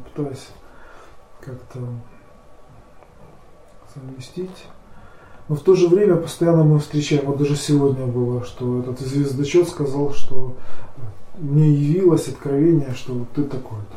пытаюсь 0.06 0.50
как-то 1.40 1.80
совместить. 3.94 4.66
Но 5.50 5.56
в 5.56 5.62
то 5.62 5.76
же 5.76 5.88
время 5.88 6.18
постоянно 6.18 6.64
мы 6.64 6.80
встречаем, 6.80 7.26
вот 7.26 7.38
даже 7.38 7.56
сегодня 7.56 8.06
было, 8.06 8.44
что 8.44 8.80
этот 8.80 9.00
звездочет 9.00 9.70
сказал, 9.70 10.14
что 10.14 10.56
мне 11.38 11.72
явилось 11.72 12.28
откровение, 12.28 12.94
что 12.96 13.14
вот 13.14 13.30
ты 13.32 13.44
такой-то. 13.44 13.96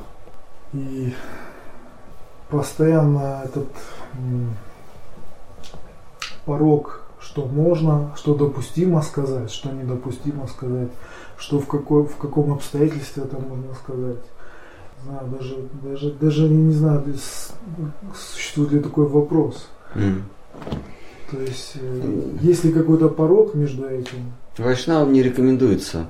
И 0.75 1.13
постоянно 2.51 3.43
этот 3.45 3.69
порог, 6.45 7.03
что 7.19 7.47
можно, 7.47 8.13
что 8.17 8.35
допустимо 8.35 9.03
сказать, 9.03 9.51
что 9.51 9.71
недопустимо 9.73 10.47
сказать, 10.47 10.91
что 11.37 11.59
в, 11.59 11.67
какой, 11.67 12.05
в 12.05 12.17
каком 12.17 12.53
обстоятельстве 12.53 13.25
это 13.25 13.39
можно 13.39 13.75
сказать. 13.75 14.19
Не 15.03 15.11
знаю, 15.11 15.29
даже, 15.29 15.57
даже, 15.83 16.13
даже 16.13 16.49
не 16.49 16.73
знаю, 16.73 17.05
существует 18.15 18.73
ли 18.73 18.81
такой 18.81 19.07
вопрос. 19.07 19.69
Mm. 19.95 20.23
То 21.31 21.41
есть, 21.41 21.73
э, 21.77 22.37
есть 22.41 22.65
ли 22.65 22.73
какой-то 22.73 23.09
порог 23.09 23.55
между 23.55 23.87
этим? 23.87 24.33
Вайшнавам 24.59 25.13
не 25.13 25.23
рекомендуется 25.23 26.07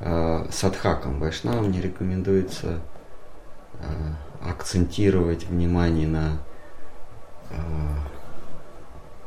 э, 0.00 0.46
садхакам, 0.50 1.20
вайшнавам 1.20 1.70
не 1.70 1.80
рекомендуется 1.80 2.80
э, 3.80 4.48
акцентировать 4.48 5.44
внимание 5.44 6.08
на 6.08 6.38
э, 7.50 7.54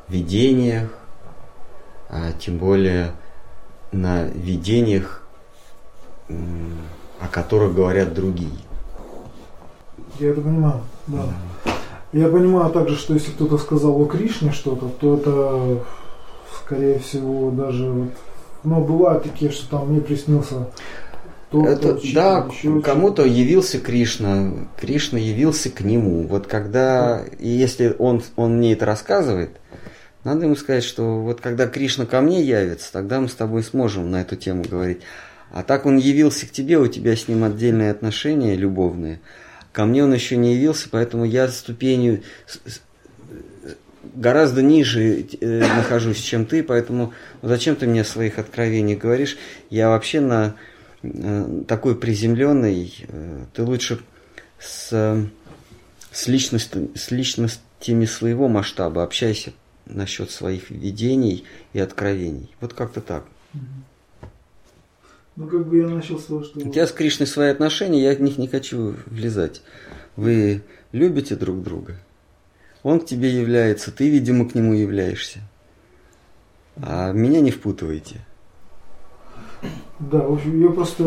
видениях, 0.08 0.90
а 2.10 2.32
тем 2.34 2.58
более 2.58 3.12
на 3.92 4.24
видениях, 4.24 5.24
э, 6.30 6.34
о 7.20 7.28
которых 7.28 7.76
говорят 7.76 8.14
другие. 8.14 8.58
Я 10.20 10.32
это 10.32 10.42
понимаю, 10.42 10.82
да. 11.08 11.30
Я 12.12 12.28
понимаю 12.28 12.72
также, 12.72 12.96
что 12.96 13.14
если 13.14 13.32
кто-то 13.32 13.58
сказал 13.58 14.02
о 14.02 14.06
Кришне 14.06 14.52
что-то, 14.52 14.90
то 15.00 15.18
это, 15.18 15.86
скорее 16.64 17.00
всего, 17.00 17.52
даже 17.52 17.88
вот, 17.88 18.10
ну, 18.64 18.84
бывают 18.84 19.24
такие, 19.24 19.52
что 19.52 19.70
там 19.70 19.90
мне 19.90 20.02
приснился 20.02 20.72
то, 21.52 21.66
это, 21.66 21.96
то, 21.96 22.14
да, 22.14 22.48
кому-то 22.84 23.26
явился 23.26 23.80
Кришна, 23.80 24.54
Кришна 24.80 25.20
явился 25.20 25.70
к 25.70 25.82
нему. 25.82 26.28
Вот 26.28 26.48
когда, 26.48 27.24
и 27.40 27.48
если 27.48 27.96
он, 27.98 28.24
он 28.36 28.58
мне 28.58 28.74
это 28.74 28.86
рассказывает, 28.86 29.52
надо 30.24 30.46
ему 30.46 30.56
сказать, 30.56 30.84
что 30.84 31.22
вот 31.22 31.42
когда 31.42 31.68
Кришна 31.68 32.06
ко 32.08 32.22
мне 32.22 32.42
явится, 32.42 32.92
тогда 32.92 33.20
мы 33.20 33.30
с 33.30 33.36
тобой 33.36 33.64
сможем 33.64 34.10
на 34.10 34.22
эту 34.22 34.36
тему 34.36 34.64
говорить. 34.70 35.02
А 35.52 35.64
так 35.64 35.86
он 35.86 35.98
явился 35.98 36.48
к 36.48 36.52
тебе, 36.52 36.78
у 36.78 36.88
тебя 36.88 37.16
с 37.16 37.28
ним 37.28 37.44
отдельные 37.44 37.92
отношения 37.92 38.56
любовные– 38.56 39.20
Ко 39.72 39.86
мне 39.86 40.04
он 40.04 40.14
еще 40.14 40.36
не 40.36 40.56
явился, 40.56 40.90
поэтому 40.90 41.26
я 41.26 41.48
ступенью 41.48 42.24
гораздо 44.16 44.62
ниже 44.62 45.26
э, 45.40 45.60
нахожусь, 45.60 46.20
чем 46.20 46.46
ты, 46.46 46.64
поэтому 46.64 47.14
зачем 47.42 47.76
ты 47.76 47.88
мне 47.88 48.04
своих 48.04 48.40
откровений 48.40 48.96
говоришь? 48.96 49.38
Я 49.70 49.90
вообще 49.90 50.22
на 50.22 50.56
э, 51.04 51.64
такой 51.68 51.96
приземленный, 51.96 52.94
э, 53.08 53.46
ты 53.54 53.64
лучше 53.64 54.00
с, 54.60 54.90
с, 56.12 56.28
личность, 56.28 56.72
с 56.96 57.12
личностями 57.12 58.06
своего 58.06 58.48
масштаба 58.48 59.04
общайся 59.04 59.54
насчет 59.86 60.32
своих 60.32 60.70
видений 60.70 61.46
и 61.74 61.80
откровений. 61.80 62.56
Вот 62.60 62.74
как-то 62.74 63.02
так. 63.02 63.26
Mm-hmm. 63.54 63.89
Ну, 65.40 65.48
как 65.48 65.68
бы 65.68 65.78
я 65.78 65.88
начал 65.88 66.20
с 66.20 66.26
того, 66.26 66.44
что... 66.44 66.60
У 66.60 66.70
тебя 66.70 66.86
с 66.86 66.92
Кришной 66.92 67.26
свои 67.26 67.48
отношения, 67.48 68.04
я 68.04 68.14
в 68.14 68.20
них 68.20 68.38
не 68.38 68.50
хочу 68.50 68.96
влезать. 69.06 69.62
Вы 70.18 70.64
любите 70.92 71.38
друг 71.38 71.64
друга. 71.64 71.96
Он 72.84 73.00
к 73.00 73.06
тебе 73.06 73.30
является, 73.30 73.90
ты, 73.92 74.10
видимо, 74.10 74.50
к 74.50 74.54
нему 74.54 74.74
являешься. 74.74 75.40
А 76.76 77.14
меня 77.14 77.40
не 77.40 77.52
впутывайте. 77.52 78.26
Да, 80.00 80.20
в 80.28 80.34
общем, 80.34 80.62
я 80.62 80.72
просто 80.72 81.04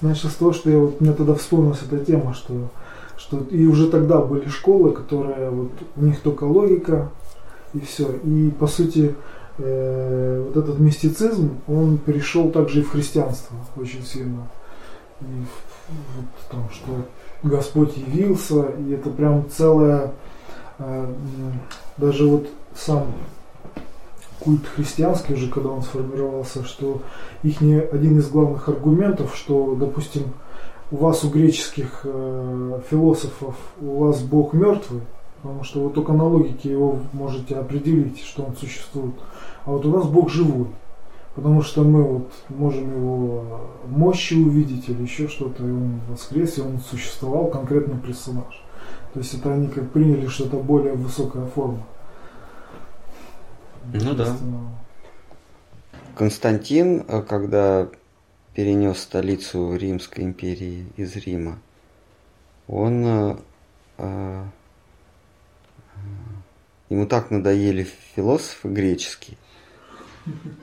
начал 0.00 0.30
с 0.30 0.34
того, 0.36 0.54
что 0.54 0.70
я 0.70 0.78
вот, 0.78 1.02
мне 1.02 1.12
тогда 1.12 1.34
вспомнилась 1.34 1.80
эта 1.82 2.02
тема, 2.02 2.32
что, 2.32 2.70
что 3.18 3.46
и 3.50 3.66
уже 3.66 3.90
тогда 3.90 4.22
были 4.22 4.48
школы, 4.48 4.92
которые 4.92 5.50
вот 5.50 5.72
у 5.96 6.02
них 6.02 6.18
только 6.20 6.44
логика 6.44 7.10
и 7.74 7.80
все. 7.80 8.10
И 8.24 8.50
по 8.58 8.66
сути 8.66 9.14
э, 9.58 10.44
вот 10.46 10.56
этот 10.62 10.78
мистицизм, 10.78 11.58
он 11.66 11.98
перешел 11.98 12.50
также 12.50 12.80
и 12.80 12.82
в 12.82 12.90
христианство 12.90 13.56
очень 13.76 14.04
сильно. 14.04 14.48
И 15.20 15.24
вот, 16.16 16.26
там, 16.50 16.68
что 16.72 17.06
Господь 17.42 17.96
явился, 17.96 18.62
и 18.78 18.92
это 18.92 19.10
прям 19.10 19.48
целое, 19.50 20.12
э, 20.78 21.12
даже 21.96 22.26
вот 22.26 22.48
сам 22.74 23.06
культ 24.40 24.66
христианский 24.66 25.34
уже, 25.34 25.48
когда 25.48 25.70
он 25.70 25.82
сформировался, 25.82 26.64
что 26.64 27.02
их 27.42 27.60
не 27.60 27.78
один 27.78 28.18
из 28.18 28.28
главных 28.28 28.68
аргументов, 28.68 29.34
что, 29.36 29.74
допустим, 29.74 30.24
у 30.90 30.96
вас 30.96 31.24
у 31.24 31.30
греческих 31.30 32.00
э, 32.04 32.80
философов 32.90 33.54
у 33.80 34.04
вас 34.04 34.22
Бог 34.22 34.52
мертвый, 34.52 35.00
потому 35.44 35.62
что 35.62 35.80
вы 35.80 35.90
только 35.90 36.14
на 36.14 36.24
логике 36.24 36.70
его 36.70 37.00
можете 37.12 37.56
определить, 37.56 38.24
что 38.24 38.44
он 38.44 38.56
существует. 38.56 39.14
А 39.66 39.72
вот 39.72 39.84
у 39.84 39.90
нас 39.90 40.06
Бог 40.06 40.30
живой. 40.30 40.68
Потому 41.34 41.60
что 41.60 41.82
мы 41.82 42.02
вот 42.02 42.32
можем 42.48 42.90
его 42.90 43.60
мощи 43.86 44.34
увидеть 44.34 44.88
или 44.88 45.02
еще 45.02 45.28
что-то, 45.28 45.62
и 45.62 45.70
он 45.70 46.00
воскрес, 46.08 46.56
и 46.56 46.62
он 46.62 46.78
существовал, 46.78 47.48
конкретный 47.48 47.98
персонаж. 47.98 48.64
То 49.12 49.18
есть 49.18 49.34
это 49.34 49.52
они 49.52 49.68
как 49.68 49.90
приняли, 49.90 50.28
что 50.28 50.46
это 50.46 50.56
более 50.56 50.94
высокая 50.94 51.44
форма. 51.44 51.84
Ну 53.92 54.14
да. 54.14 54.34
Константин, 56.16 57.04
э, 57.06 57.20
когда 57.20 57.88
перенес 58.54 58.98
столицу 58.98 59.76
Римской 59.76 60.24
империи 60.24 60.86
из 60.96 61.14
Рима, 61.16 61.58
он 62.66 63.04
э, 63.04 63.36
э 63.98 64.44
ему 66.94 67.06
так 67.06 67.30
надоели 67.30 67.86
философы 68.14 68.68
греческие, 68.68 69.36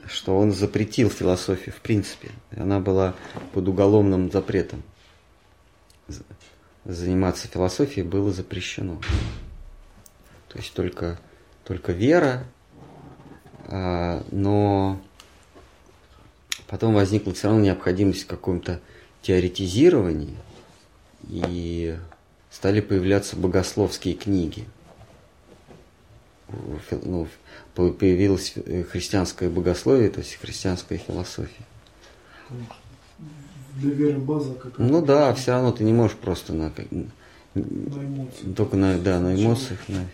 что 0.06 0.36
он 0.36 0.52
запретил 0.52 1.10
философию 1.10 1.74
в 1.74 1.80
принципе. 1.80 2.30
Она 2.56 2.80
была 2.80 3.14
под 3.52 3.68
уголовным 3.68 4.30
запретом. 4.30 4.82
Заниматься 6.84 7.46
философией 7.46 8.06
было 8.06 8.32
запрещено. 8.32 9.00
То 10.48 10.58
есть 10.58 10.74
только, 10.74 11.18
только 11.64 11.92
вера, 11.92 12.44
а, 13.68 14.24
но 14.30 15.00
потом 16.66 16.94
возникла 16.94 17.32
все 17.32 17.48
равно 17.48 17.62
необходимость 17.62 18.24
в 18.24 18.26
каком-то 18.26 18.80
теоретизировании, 19.22 20.36
и 21.28 21.96
стали 22.50 22.80
появляться 22.80 23.36
богословские 23.36 24.14
книги. 24.14 24.66
Ну, 27.02 27.28
появилось 27.74 28.54
э, 28.56 28.84
христианское 28.84 29.48
богословие, 29.48 30.10
то 30.10 30.20
есть 30.20 30.34
христианская 30.36 30.98
философия. 30.98 31.64
Для 33.76 33.90
веры 33.90 34.18
база 34.18 34.54
какая-то. 34.54 34.82
Ну 34.82 35.04
да, 35.04 35.32
все 35.34 35.52
равно 35.52 35.72
ты 35.72 35.84
не 35.84 35.92
можешь 35.92 36.16
просто 36.16 36.52
на, 36.52 36.72
на 36.90 37.06
только 38.56 38.76
на, 38.76 38.98
да, 38.98 39.20
на 39.20 39.34
эмоциях, 39.34 39.88
на, 39.88 40.06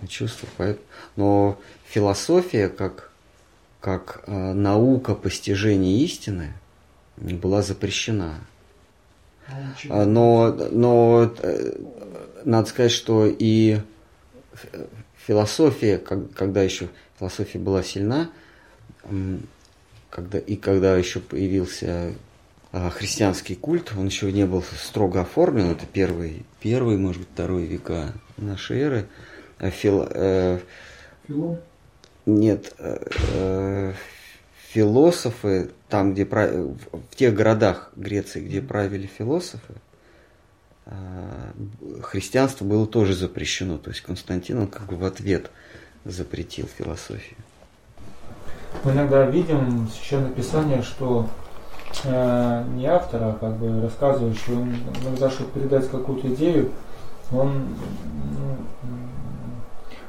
на 0.00 0.08
чувствах. 0.08 0.50
Поэтому, 0.56 0.84
но 1.16 1.58
философия 1.86 2.68
как, 2.68 3.10
как 3.80 4.24
э, 4.26 4.52
наука 4.52 5.14
постижения 5.14 6.02
истины 6.04 6.54
была 7.16 7.62
запрещена. 7.62 8.34
А, 9.90 10.04
но, 10.04 10.52
но 10.70 11.32
э, 11.42 11.72
надо 12.44 12.68
сказать, 12.68 12.92
что 12.92 13.26
и 13.26 13.80
философия, 15.26 15.98
когда 15.98 16.62
еще 16.62 16.88
философия 17.18 17.58
была 17.58 17.82
сильна, 17.82 18.30
когда, 20.10 20.38
и 20.38 20.56
когда 20.56 20.96
еще 20.96 21.20
появился 21.20 22.14
а, 22.72 22.90
христианский 22.90 23.54
культ, 23.54 23.92
он 23.96 24.06
еще 24.06 24.30
не 24.32 24.46
был 24.46 24.62
строго 24.62 25.22
оформлен, 25.22 25.70
это 25.70 25.86
первый, 25.86 26.44
первый 26.60 26.96
может 26.96 27.22
быть, 27.22 27.30
второй 27.32 27.64
века 27.64 28.12
нашей 28.36 28.80
эры. 28.80 29.06
А 29.58 29.70
фил, 29.70 30.06
э, 30.10 30.60
Филон? 31.26 31.58
Нет, 32.26 32.74
э, 32.78 32.98
э 33.34 33.92
философы, 34.72 35.70
там, 35.88 36.14
где 36.14 36.24
в 36.24 37.14
тех 37.14 37.32
городах 37.32 37.92
Греции, 37.94 38.40
где 38.40 38.60
правили 38.60 39.06
философы, 39.06 39.74
христианство 42.02 42.64
было 42.64 42.86
тоже 42.86 43.14
запрещено. 43.14 43.78
То 43.78 43.90
есть 43.90 44.02
Константин 44.02 44.58
он 44.58 44.66
как 44.66 44.86
бы 44.86 44.96
в 44.96 45.04
ответ 45.04 45.50
запретил 46.04 46.66
философию. 46.66 47.38
Мы 48.82 48.92
иногда 48.92 49.24
видим 49.26 49.86
в 49.86 49.90
Священном 49.90 50.34
Писании, 50.34 50.82
что 50.82 51.28
э, 52.04 52.64
не 52.74 52.86
автора, 52.86 53.30
а 53.30 53.38
как 53.40 53.56
бы 53.56 53.80
рассказывающий, 53.80 54.54
он 54.54 54.74
иногда, 55.02 55.30
чтобы 55.30 55.52
передать 55.52 55.88
какую-то 55.88 56.28
идею, 56.34 56.70
он 57.32 57.68
ну, 58.38 58.56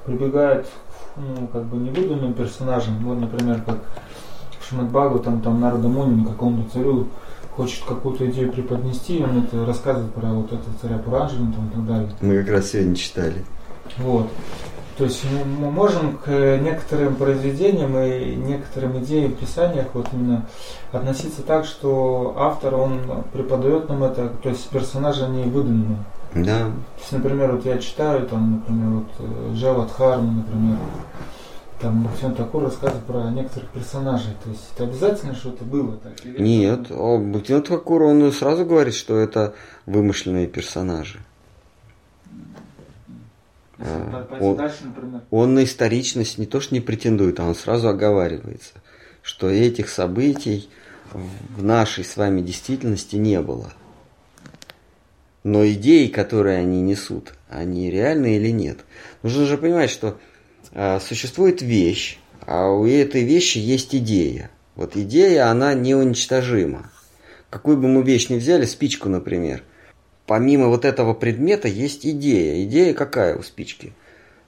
прибегает 0.06 0.68
ну, 1.16 1.48
как 1.48 1.64
бы 1.66 1.78
невыдуманным 1.78 2.34
персонажем. 2.34 2.98
Вот, 3.06 3.20
например, 3.20 3.62
как 3.62 3.78
Шимат 4.68 4.92
там, 5.24 5.42
там 5.42 5.62
Нарада 5.62 5.88
Мунин 5.88 6.26
какому-то 6.26 6.72
царю 6.72 7.08
хочет 7.56 7.84
какую-то 7.86 8.30
идею 8.30 8.52
преподнести, 8.52 9.24
он 9.24 9.44
это 9.44 9.66
рассказывает 9.66 10.14
про 10.14 10.28
вот 10.28 10.48
этого 10.48 10.74
царя 10.82 10.98
Пуранджина 10.98 11.54
там, 11.54 11.68
и 11.68 11.72
так 11.72 11.88
далее. 11.88 12.10
Мы 12.22 12.44
как 12.44 12.50
раз 12.54 12.72
сегодня 12.72 12.96
читали. 12.96 13.46
Вот. 13.98 14.28
То 14.98 15.04
есть 15.04 15.26
мы 15.60 15.72
можем 15.72 16.18
к 16.18 16.30
некоторым 16.30 17.16
произведениям 17.16 17.98
и 17.98 18.36
некоторым 18.36 19.04
идеям 19.04 19.34
в 19.34 19.36
писаниях 19.36 19.88
вот 19.94 20.08
именно 20.14 20.46
относиться 20.94 21.42
так, 21.42 21.66
что 21.66 22.34
автор, 22.38 22.76
он 22.76 23.02
преподает 23.34 23.90
нам 23.90 24.06
это, 24.06 24.30
то 24.42 24.50
есть 24.50 24.70
персонажи 24.70 25.28
не 25.28 25.44
выдуманы. 25.44 25.98
Да. 26.34 26.60
То 26.60 26.72
есть, 27.00 27.12
например, 27.12 27.54
вот 27.54 27.66
я 27.66 27.78
читаю, 27.78 28.26
там, 28.28 28.54
например, 28.56 29.04
вот 29.04 29.56
Джават 29.56 29.90
э, 29.90 29.94
Харма, 29.98 30.32
например, 30.32 30.78
там 31.86 32.10
все 32.18 32.32
такое 32.32 32.66
рассказывает 32.66 33.06
про 33.06 33.30
некоторых 33.30 33.70
персонажей. 33.70 34.34
То 34.44 34.50
есть 34.50 34.64
это 34.74 34.86
обязательно 34.86 35.36
что-то 35.36 35.64
было 35.64 35.98
так? 35.98 36.26
Или 36.26 36.42
Нет, 36.42 36.88
Бхактивинод 36.90 37.68
Такур, 37.68 38.02
он 38.02 38.32
сразу 38.32 38.66
говорит, 38.66 38.96
что 38.96 39.20
это 39.20 39.54
вымышленные 39.86 40.48
персонажи. 40.48 41.20
А, 43.78 44.28
он, 44.40 44.58
дальше, 44.58 44.78
он 45.30 45.54
на 45.54 45.64
историчность 45.64 46.40
не 46.40 46.48
то 46.48 46.60
что 46.60 46.74
не 46.74 46.82
претендует, 46.82 47.40
а 47.40 47.44
он 47.44 47.54
сразу 47.54 47.88
оговаривается, 47.88 48.74
что 49.22 49.48
этих 49.48 49.90
событий 49.90 50.68
в 51.14 51.64
нашей 51.64 52.04
с 52.04 52.18
вами 52.18 52.42
действительности 52.42 53.18
не 53.18 53.40
было. 53.42 53.72
Но 55.44 55.64
идеи, 55.68 56.08
которые 56.08 56.58
они 56.58 56.82
несут, 56.82 57.36
они 57.48 57.92
реальны 57.92 58.38
или 58.38 58.50
нет. 58.50 58.80
Нужно 59.22 59.46
же 59.46 59.60
понимать, 59.60 59.92
что 59.92 60.18
существует 61.00 61.62
вещь, 61.62 62.20
а 62.46 62.70
у 62.70 62.86
этой 62.86 63.24
вещи 63.24 63.58
есть 63.58 63.96
идея. 63.96 64.50
Вот 64.76 64.98
идея, 64.98 65.50
она 65.50 65.74
неуничтожима. 65.74 66.92
Какую 67.50 67.78
бы 67.78 67.88
мы 67.88 68.04
вещь 68.04 68.30
ни 68.30 68.36
взяли, 68.36 68.66
спичку, 68.66 69.08
например, 69.08 69.64
помимо 70.26 70.68
вот 70.68 70.84
этого 70.84 71.14
предмета 71.14 71.68
есть 71.68 72.06
идея. 72.06 72.64
Идея 72.66 72.94
какая 72.94 73.38
у 73.38 73.44
спички? 73.44 73.94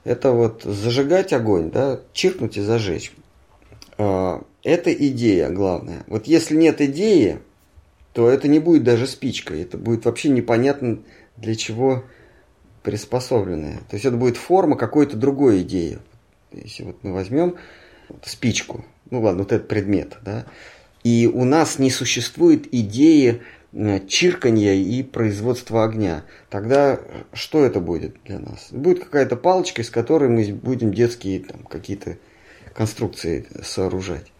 Это 0.04 0.32
вот 0.32 0.64
зажигать 0.64 1.34
огонь, 1.34 1.72
да, 1.72 1.99
чиркнуть 2.14 2.58
и 2.58 2.62
зажечь. 2.62 3.12
А, 3.98 4.44
это 4.64 4.94
идея 4.94 5.49
главная. 5.49 6.04
Вот 6.08 6.28
если 6.28 6.56
нет 6.56 6.82
идеи, 6.82 7.40
то 8.14 8.30
это 8.30 8.48
не 8.48 8.60
будет 8.60 8.84
даже 8.84 9.08
спичкой. 9.08 9.62
Это 9.62 9.78
будет 9.78 10.06
вообще 10.06 10.30
непонятно 10.30 10.99
для 11.38 11.56
чего 11.56 12.04
приспособленная. 12.84 13.78
То 13.90 13.95
есть 13.95 14.06
это 14.06 14.18
будет 14.18 14.38
форма 14.38 14.76
какой-то 14.76 15.18
другой 15.18 15.62
идеи. 15.62 15.99
Если 16.64 16.84
вот 16.84 17.04
мы 17.04 17.14
возьмем 17.14 17.56
спичку, 18.24 18.86
ну 19.10 19.22
ладно, 19.22 19.44
вот 19.44 19.52
этот 19.52 19.68
предмет, 19.68 20.18
да, 20.24 20.46
и 21.04 21.30
у 21.32 21.46
нас 21.46 21.80
не 21.80 21.90
существует 21.90 22.68
идеи 22.74 23.42
э, 23.72 24.06
чирканья 24.08 24.74
и 24.74 25.04
производства 25.04 25.84
огня, 25.84 26.24
тогда 26.50 27.00
что 27.34 27.64
это 27.66 27.80
будет 27.80 28.16
для 28.26 28.40
нас? 28.40 28.68
Будет 28.72 29.04
какая-то 29.04 29.36
палочка, 29.36 29.82
из 29.82 29.90
которой 29.90 30.30
мы 30.30 30.54
будем 30.54 30.94
детские 30.94 31.40
там, 31.40 31.64
какие-то 31.64 32.18
конструкции 32.74 33.48
сооружать. 33.64 34.32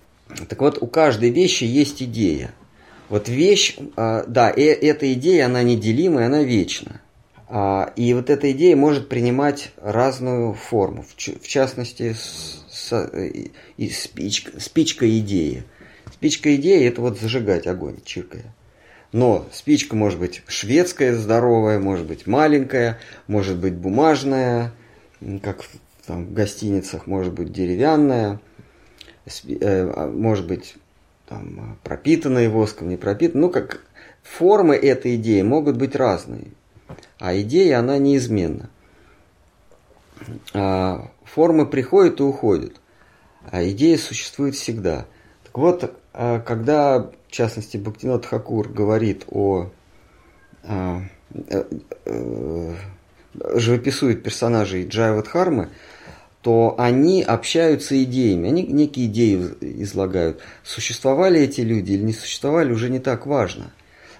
Так 0.50 0.60
вот, 0.62 0.82
у 0.82 0.88
каждой 0.88 1.30
вещи 1.30 1.64
есть 1.64 2.04
идея. 2.04 2.52
Вот 3.10 3.30
вещь, 3.30 3.78
а, 3.96 4.26
да, 4.28 4.52
э, 4.52 4.62
эта 4.62 5.12
идея, 5.14 5.46
она 5.46 5.64
неделимая, 5.64 6.26
она 6.26 6.44
вечна. 6.44 7.02
А, 7.50 7.94
и 7.96 8.14
вот 8.14 8.30
эта 8.30 8.52
идея 8.52 8.76
может 8.76 9.08
принимать 9.08 9.72
разную 9.78 10.54
форму, 10.54 11.04
в 11.04 11.48
частности, 11.48 12.14
спичка, 13.92 14.60
спичка 14.60 15.20
идеи. 15.20 15.64
Спичка 16.12 16.56
идеи– 16.56 16.86
это 16.88 17.02
вот 17.02 17.20
зажигать 17.20 17.68
огонь, 17.68 18.00
чиркая. 18.04 18.54
Но 19.14 19.48
спичка 19.54 19.96
может 19.96 20.20
быть 20.20 20.44
шведская, 20.48 21.16
здоровая, 21.16 21.80
может 21.80 22.06
быть 22.06 22.28
маленькая, 22.28 23.00
может 23.28 23.58
быть 23.58 23.76
бумажная, 23.76 24.74
как 25.42 25.64
там, 26.06 26.26
в 26.26 26.34
гостиницах, 26.34 27.08
может 27.08 27.34
быть 27.34 27.54
деревянная, 27.54 28.42
э, 29.26 29.60
а, 29.62 30.12
может 30.12 30.48
быть 30.48 30.76
там, 31.28 31.80
пропитанная 31.84 32.50
воском, 32.50 32.90
не 32.90 32.98
пропитанная. 32.98 33.48
Ну, 33.48 33.50
как 33.50 33.82
формы 34.24 34.76
этой 34.76 35.16
идеи 35.16 35.42
могут 35.42 35.78
быть 35.78 35.96
разные. 35.96 36.48
А 37.20 37.36
идея, 37.42 37.80
она 37.80 37.98
неизменна. 37.98 38.70
А 40.54 41.10
формы 41.24 41.66
приходят 41.66 42.20
и 42.20 42.24
уходят, 42.24 42.74
а 43.50 43.64
идея 43.70 43.98
существует 43.98 44.56
всегда. 44.56 45.06
Так 45.44 45.58
вот, 45.58 45.96
а 46.14 46.40
когда, 46.40 47.00
в 47.00 47.32
частности, 47.32 47.78
Бхактинат 47.78 48.26
Хакур 48.26 48.68
говорит 48.70 49.26
о 49.30 49.70
а, 50.64 51.02
э, 51.34 51.64
э, 52.06 52.76
живописует 53.54 54.24
персонажей 54.24 54.88
Джайвадхармы, 54.88 55.70
то 56.42 56.76
они 56.78 57.24
общаются 57.24 58.02
идеями, 58.04 58.50
они 58.50 58.64
некие 58.64 59.08
идеи 59.08 59.36
излагают. 59.84 60.42
Существовали 60.64 61.42
эти 61.42 61.62
люди 61.62 61.94
или 61.94 62.04
не 62.04 62.14
существовали, 62.14 62.72
уже 62.72 62.90
не 62.90 63.00
так 63.00 63.26
важно. 63.26 63.72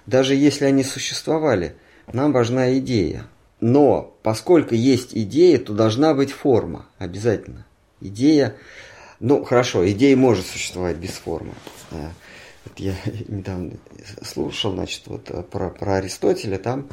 Даже 0.06 0.34
если 0.34 0.64
они 0.64 0.84
существовали– 0.84 1.74
нам 2.12 2.32
важна 2.32 2.78
идея. 2.78 3.24
Но 3.60 4.16
поскольку 4.22 4.74
есть 4.74 5.16
идея, 5.16 5.58
то 5.58 5.72
должна 5.72 6.14
быть 6.14 6.30
форма 6.30 6.86
обязательно. 6.98 7.66
Идея, 8.00 8.54
ну 9.20 9.44
хорошо, 9.44 9.88
идея 9.90 10.16
может 10.16 10.46
существовать 10.46 10.96
без 10.96 11.10
формы. 11.10 11.52
Вот 11.90 12.78
я 12.78 12.94
недавно 13.28 13.72
слушал, 14.22 14.72
значит, 14.72 15.02
вот 15.06 15.30
э, 15.30 15.42
про, 15.42 15.70
про 15.70 15.96
Аристотеля, 15.96 16.58
там 16.58 16.88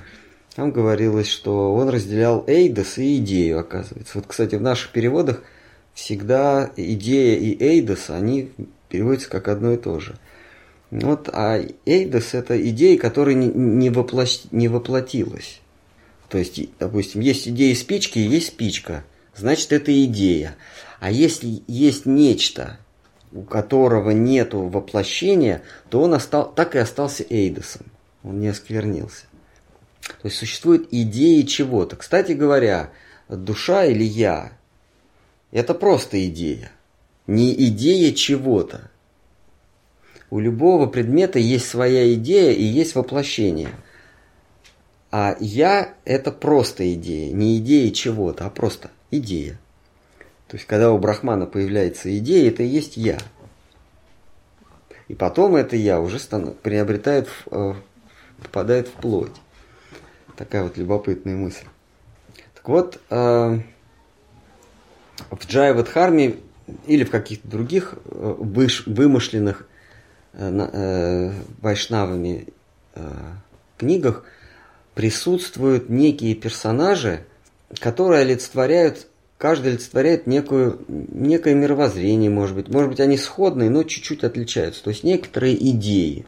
там 0.55 0.71
говорилось, 0.71 1.27
что 1.27 1.73
он 1.73 1.89
разделял 1.89 2.45
эйдос 2.47 2.97
и 2.97 3.17
идею, 3.17 3.59
оказывается. 3.59 4.17
Вот, 4.17 4.27
кстати, 4.27 4.55
в 4.55 4.61
наших 4.61 4.93
переводах 4.93 5.43
всегда 5.93 6.71
идея 6.77 7.37
и 7.37 7.61
эйдос, 7.61 8.09
они 8.09 8.51
переводятся 8.87 9.29
как 9.29 9.49
одно 9.49 9.73
и 9.73 9.77
то 9.77 9.99
же. 9.99 10.15
Вот, 10.91 11.29
а 11.33 11.59
эйдос– 11.85 12.33
это 12.33 12.69
идея, 12.69 12.97
которая 12.97 13.35
не, 13.35 13.89
воплощ, 13.89 14.41
не 14.51 14.67
воплотилась. 14.67 15.59
То 16.29 16.37
есть, 16.37 16.59
допустим, 16.79 17.21
есть 17.21 17.47
идея 17.47 17.75
спички 17.75 18.19
и 18.19 18.27
есть 18.27 18.47
спичка. 18.47 19.03
Значит, 19.35 19.73
это 19.73 20.05
идея. 20.05 20.55
А 20.99 21.11
если 21.11 21.61
есть 21.67 22.05
нечто, 22.05 22.79
у 23.31 23.41
которого 23.41 24.11
нет 24.11 24.53
воплощения, 24.53 25.61
то 25.89 26.01
он 26.01 26.13
остал, 26.13 26.51
так 26.53 26.75
и 26.75 26.79
остался 26.79 27.25
эйдосом. 27.29 27.85
Он 28.23 28.39
не 28.39 28.47
осквернился. 28.47 29.25
То 30.21 30.27
есть 30.27 30.37
существует 30.37 30.87
идеи 30.91 31.41
чего-то. 31.41 31.95
Кстати 31.95 32.31
говоря, 32.31 32.91
душа 33.27 33.85
или 33.85 34.03
я– 34.03 34.51
это 35.51 35.73
просто 35.73 36.25
идея. 36.27 36.71
Не 37.27 37.53
идея 37.67 38.13
чего-то. 38.13 38.91
У 40.29 40.39
любого 40.39 40.87
предмета 40.87 41.39
есть 41.39 41.67
своя 41.67 42.13
идея 42.13 42.51
и 42.51 42.63
есть 42.63 42.95
воплощение. 42.95 43.69
А 45.11 45.37
я– 45.39 45.93
это 46.05 46.31
просто 46.31 46.93
идея. 46.93 47.31
Не 47.33 47.57
идея 47.59 47.91
чего-то, 47.91 48.45
а 48.45 48.49
просто 48.49 48.91
идея. 49.11 49.59
То 50.47 50.57
есть, 50.57 50.67
когда 50.67 50.91
у 50.91 50.97
Брахмана 50.97 51.45
появляется 51.45 52.15
идея, 52.17 52.49
это 52.49 52.63
и 52.63 52.67
есть 52.67 52.97
я. 52.97 53.17
И 55.07 55.13
потом 55.13 55.55
это 55.55 55.75
я 55.75 56.01
уже 56.01 56.19
стану, 56.19 56.51
приобретает, 56.51 57.29
э, 57.51 57.73
попадает 58.41 58.87
в 58.87 58.91
плоть. 58.93 59.31
Такая 60.35 60.63
вот 60.63 60.77
любопытная 60.77 61.35
мысль. 61.35 61.65
Так 62.55 62.67
вот, 62.67 62.99
э, 63.09 63.59
в 65.29 65.47
Джайвадхарме 65.47 66.37
или 66.87 67.03
в 67.03 67.11
каких-то 67.11 67.47
других 67.47 67.95
э, 70.37 70.49
вымышленных 70.51 71.33
вайшнавами 71.61 72.47
книгах 73.77 74.23
присутствуют 74.93 75.89
некие 75.89 76.35
персонажи, 76.35 77.25
которые 77.79 78.21
олицетворяют 78.21 79.07
каждый 79.37 79.73
олицетворяет 79.73 80.27
некую, 80.27 80.79
некое 80.87 81.55
мировоззрение, 81.55 82.29
может 82.29 82.55
быть. 82.55 82.69
Может 82.69 82.89
быть, 82.89 82.99
они 82.99 83.17
сходные, 83.17 83.69
но 83.69 83.83
чуть-чуть 83.83 84.23
отличаются. 84.23 84.83
То 84.83 84.89
есть 84.89 85.03
некоторые 85.03 85.55
идеи. 85.71 86.25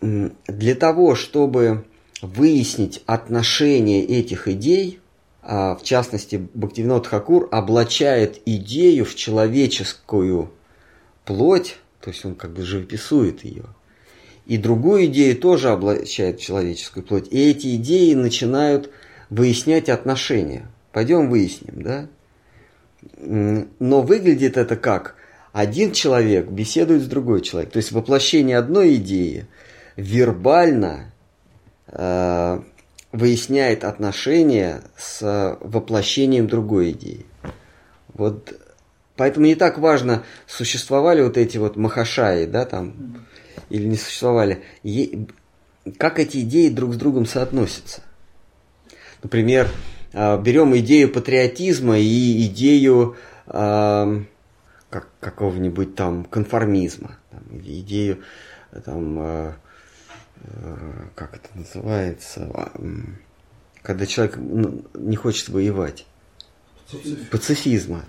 Для 0.00 0.74
того, 0.74 1.14
чтобы 1.14 1.84
выяснить 2.20 3.02
отношение 3.06 4.04
этих 4.04 4.48
идей, 4.48 5.00
а, 5.42 5.76
в 5.76 5.82
частности, 5.82 6.48
Бхактивинод 6.54 7.06
Хакур 7.06 7.48
облачает 7.50 8.40
идею 8.44 9.04
в 9.04 9.14
человеческую 9.14 10.50
плоть, 11.24 11.76
то 12.00 12.10
есть 12.10 12.24
он 12.24 12.34
как 12.34 12.52
бы 12.52 12.62
живописует 12.62 13.44
ее. 13.44 13.64
И 14.46 14.56
другую 14.56 15.06
идею 15.06 15.36
тоже 15.36 15.70
облачает 15.70 16.38
человеческую 16.38 17.04
плоть. 17.04 17.28
И 17.30 17.50
эти 17.50 17.76
идеи 17.76 18.14
начинают 18.14 18.90
выяснять 19.28 19.88
отношения. 19.88 20.70
Пойдем 20.92 21.28
выясним, 21.28 21.82
да? 21.82 22.08
Но 23.18 24.00
выглядит 24.00 24.56
это 24.56 24.76
как 24.76 25.16
один 25.52 25.92
человек 25.92 26.48
беседует 26.48 27.02
с 27.02 27.06
другой 27.06 27.42
человеком. 27.42 27.72
То 27.72 27.78
есть 27.78 27.92
воплощение 27.92 28.56
одной 28.56 28.96
идеи 28.96 29.46
вербально 29.96 31.12
э, 31.88 32.60
выясняет 33.12 33.84
отношения 33.84 34.82
с 34.96 35.58
воплощением 35.60 36.46
другой 36.46 36.92
идеи. 36.92 37.26
Вот 38.14 38.54
поэтому 39.18 39.44
не 39.44 39.56
так 39.56 39.76
важно, 39.78 40.22
существовали 40.46 41.20
вот 41.20 41.36
эти 41.36 41.58
вот 41.58 41.76
махашаи, 41.76 42.46
да, 42.46 42.64
там, 42.64 43.26
или 43.68 43.84
не 43.84 43.96
существовали. 43.96 44.62
Е, 44.82 45.26
как 45.98 46.18
эти 46.18 46.38
идеи 46.38 46.68
друг 46.68 46.94
с 46.94 46.96
другом 46.96 47.26
соотносятся. 47.26 48.02
Например, 49.22 49.68
а, 50.14 50.38
берем 50.38 50.76
идею 50.78 51.12
патриотизма 51.12 51.98
и 51.98 52.46
идею 52.46 53.16
э, 53.46 54.22
как, 54.90 55.08
какого-нибудь 55.20 55.94
там 55.94 56.24
конформизма, 56.24 57.18
там, 57.30 57.42
или 57.58 57.80
идею 57.80 58.22
там, 58.84 59.18
э, 59.20 59.52
э, 60.36 60.76
как 61.14 61.34
это 61.34 61.48
называется, 61.54 62.70
когда 63.82 64.06
человек 64.06 64.36
ну, 64.36 64.84
не 64.94 65.16
хочет 65.16 65.48
воевать. 65.48 66.06
Пацифизма. 67.30 68.04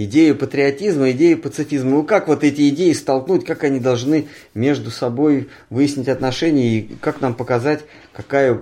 Идею 0.00 0.36
патриотизма, 0.36 1.10
идею 1.10 1.38
пацифизма. 1.38 1.90
Ну 1.90 2.04
как 2.04 2.28
вот 2.28 2.44
эти 2.44 2.68
идеи 2.68 2.92
столкнуть, 2.92 3.44
как 3.44 3.64
они 3.64 3.80
должны 3.80 4.28
между 4.54 4.92
собой 4.92 5.48
выяснить 5.70 6.06
отношения 6.06 6.78
и 6.78 6.94
как 7.00 7.20
нам 7.20 7.34
показать, 7.34 7.80
какая 8.12 8.60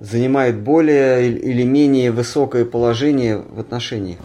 занимает 0.00 0.58
более 0.58 1.30
или 1.30 1.62
менее 1.62 2.10
высокое 2.10 2.64
положение 2.64 3.36
в 3.36 3.60
отношениях. 3.60 4.18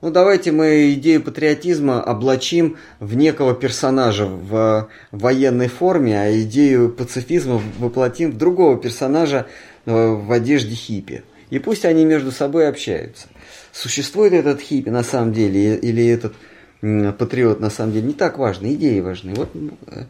Ну, 0.00 0.10
давайте 0.10 0.52
мы 0.52 0.94
идею 0.94 1.22
патриотизма 1.22 2.00
облачим 2.00 2.78
в 2.98 3.14
некого 3.14 3.54
персонажа 3.54 4.24
в 4.24 4.88
военной 5.10 5.68
форме, 5.68 6.18
а 6.18 6.32
идею 6.40 6.88
пацифизма 6.88 7.60
воплотим 7.78 8.32
в 8.32 8.38
другого 8.38 8.78
персонажа 8.78 9.48
э, 9.84 9.92
в 9.92 10.32
одежде 10.32 10.74
хиппи. 10.74 11.24
И 11.50 11.58
пусть 11.58 11.84
они 11.84 12.06
между 12.06 12.32
собой 12.32 12.68
общаются. 12.68 13.28
Существует 13.72 14.32
этот 14.32 14.60
хиппи 14.60 14.88
на 14.88 15.02
самом 15.02 15.32
деле 15.32 15.76
или 15.76 16.06
этот 16.06 16.34
патриот 16.80 17.60
на 17.60 17.70
самом 17.70 17.92
деле, 17.92 18.08
не 18.08 18.14
так 18.14 18.38
важно, 18.38 18.72
идеи 18.72 19.00
важны. 19.00 19.34
Вот 19.34 19.50
э, 19.86 20.04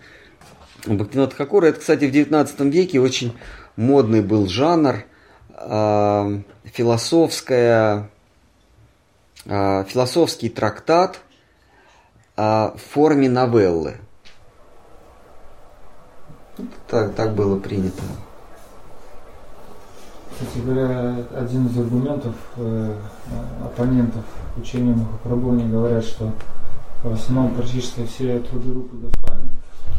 Бхактинат 0.86 1.34
Хакура, 1.34 1.66
это, 1.66 1.80
кстати, 1.80 2.04
в 2.04 2.12
19 2.12 2.60
веке 2.60 3.00
очень 3.00 3.36
модный 3.76 4.22
был 4.22 4.46
жанр, 4.46 5.04
э, 5.56 6.40
философская, 6.64 8.08
э, 9.46 9.84
философский 9.84 10.48
трактат 10.48 11.20
в 12.36 12.78
форме 12.92 13.28
новеллы. 13.28 13.96
Так, 16.88 17.14
так 17.14 17.34
было 17.34 17.58
принято. 17.58 18.02
Кстати 20.40 20.64
говоря, 20.64 21.16
один 21.36 21.66
из 21.66 21.78
аргументов 21.78 22.34
э, 22.56 22.94
оппонентов 23.62 24.24
учения 24.56 24.94
Махапрабху 24.94 25.68
говорят, 25.70 26.04
что 26.04 26.32
в 27.02 27.12
основном 27.12 27.54
практически 27.54 28.06
все 28.06 28.40
труды 28.40 28.72
Рупы 28.72 28.96
Госвами 28.96 29.50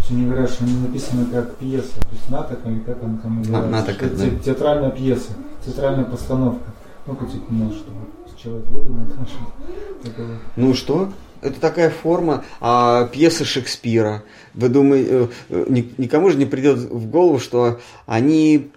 есть 0.01 0.11
они 0.11 0.25
говорят, 0.25 0.49
что 0.49 0.63
они 0.63 0.73
написаны 0.79 1.25
как 1.27 1.55
пьеса, 1.55 1.99
то 1.99 2.07
есть 2.11 2.29
наток 2.29 2.59
или 2.65 2.79
как 2.79 3.03
она 3.03 3.17
там 3.21 3.39
называется. 3.39 3.71
Наток, 3.71 4.17
да. 4.17 4.29
Театральная 4.43 4.91
пьеса, 4.91 5.31
театральная 5.65 6.05
постановка. 6.05 6.71
Ну, 7.05 7.15
типа, 7.15 7.45
ну, 7.49 7.71
что 7.71 8.41
человек 8.41 8.65
выдумал, 8.67 9.05
что 9.27 10.13
Ну 10.55 10.73
что? 10.73 11.11
Это 11.41 11.59
такая 11.59 11.89
форма 11.89 12.43
а, 12.59 13.07
пьесы 13.07 13.45
Шекспира. 13.45 14.23
Вы 14.53 14.69
думаете, 14.69 15.29
э, 15.49 15.65
никому 15.97 16.29
же 16.29 16.37
не 16.37 16.45
придет 16.45 16.77
в 16.77 17.09
голову, 17.09 17.39
что 17.39 17.79
они, 18.05 18.71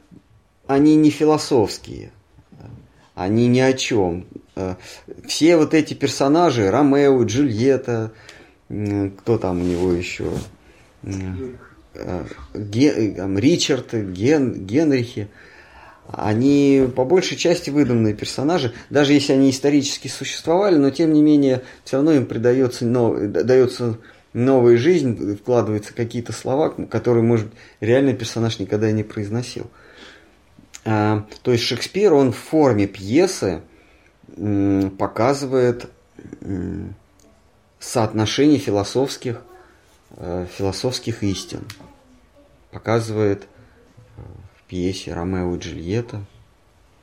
они 0.66 0.96
не 0.96 1.10
философские, 1.10 2.10
они 3.14 3.46
ни 3.48 3.60
о 3.60 3.72
чем. 3.72 4.26
Э, 4.56 4.76
все 5.26 5.56
вот 5.56 5.74
эти 5.74 5.94
персонажи, 5.94 6.70
Ромео, 6.70 7.22
Джульетта, 7.24 8.12
кто 8.68 9.38
там 9.38 9.60
у 9.60 9.64
него 9.64 9.92
еще, 9.92 10.30
Ген, 12.54 13.38
Ричард, 13.38 13.92
Ген, 13.92 14.66
Генрихи, 14.66 15.28
они 16.06 16.88
по 16.94 17.04
большей 17.04 17.36
части 17.36 17.70
выдуманные 17.70 18.14
персонажи, 18.14 18.72
даже 18.90 19.12
если 19.12 19.32
они 19.32 19.50
исторически 19.50 20.08
существовали, 20.08 20.76
но 20.76 20.90
тем 20.90 21.12
не 21.12 21.22
менее 21.22 21.62
все 21.84 21.96
равно 21.96 22.12
им 22.12 22.26
придается, 22.26 22.84
нов, 22.84 23.18
дается 23.20 23.98
новая 24.32 24.76
жизнь, 24.76 25.36
вкладываются 25.36 25.94
какие-то 25.94 26.32
слова, 26.32 26.70
которые, 26.70 27.22
может, 27.22 27.46
реальный 27.80 28.14
персонаж 28.14 28.58
никогда 28.58 28.90
и 28.90 28.92
не 28.92 29.04
произносил. 29.04 29.70
А, 30.84 31.26
то 31.42 31.52
есть 31.52 31.64
Шекспир, 31.64 32.12
он 32.12 32.32
в 32.32 32.36
форме 32.36 32.86
пьесы 32.86 33.62
показывает 34.98 35.90
соотношение 37.78 38.58
философских 38.58 39.42
Э, 40.16 40.46
философских 40.48 41.24
истин. 41.24 41.66
Показывает 42.70 43.42
э, 44.16 44.20
в 44.56 44.62
пьесе 44.68 45.12
Ромео 45.12 45.56
и 45.56 45.58
Джульетта, 45.58 46.24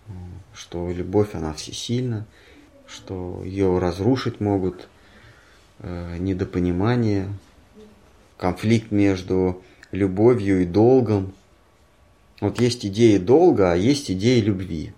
э, 0.08 0.12
что 0.54 0.90
любовь, 0.90 1.36
она 1.36 1.54
всесильна, 1.54 2.26
что 2.88 3.42
ее 3.44 3.80
разрушить 3.80 4.40
могут 4.40 4.88
недопонимание, 5.84 7.28
конфликт 8.38 8.92
между 8.92 9.64
любовью 9.92 10.62
и 10.62 10.66
долгом. 10.66 11.34
Вот 12.42 12.60
есть 12.60 12.86
идея 12.86 13.20
долга, 13.20 13.72
а 13.72 13.76
есть 13.76 14.12
идея 14.12 14.42
любви. 14.42 14.94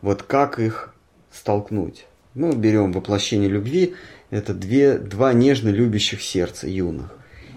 Вот 0.00 0.22
как 0.22 0.58
их 0.58 0.94
столкнуть? 1.30 2.06
Мы 2.34 2.54
берем 2.54 2.92
воплощение 2.92 3.48
любви, 3.48 3.94
это 4.30 4.54
две, 4.54 4.98
два 4.98 5.32
нежно 5.32 5.68
любящих 5.68 6.22
сердца 6.22 6.66
юных. 6.68 7.12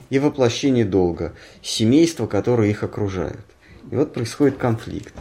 И 0.10 0.20
воплощение 0.20 0.86
долга, 0.86 1.34
семейство, 1.62 2.28
которое 2.28 2.70
их 2.70 2.84
окружает. 2.84 3.46
И 3.92 3.96
вот 3.96 4.14
происходит 4.14 4.58
конфликт. 4.58 5.14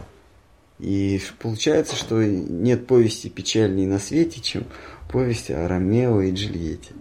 И 0.79 1.21
получается, 1.39 1.95
что 1.95 2.23
нет 2.23 2.87
повести 2.87 3.27
печальней 3.29 3.85
на 3.85 3.99
свете, 3.99 4.39
чем 4.39 4.63
повесть 5.11 5.51
о 5.51 5.67
Ромео 5.67 6.21
и 6.21 6.31
Джульетте. 6.31 6.93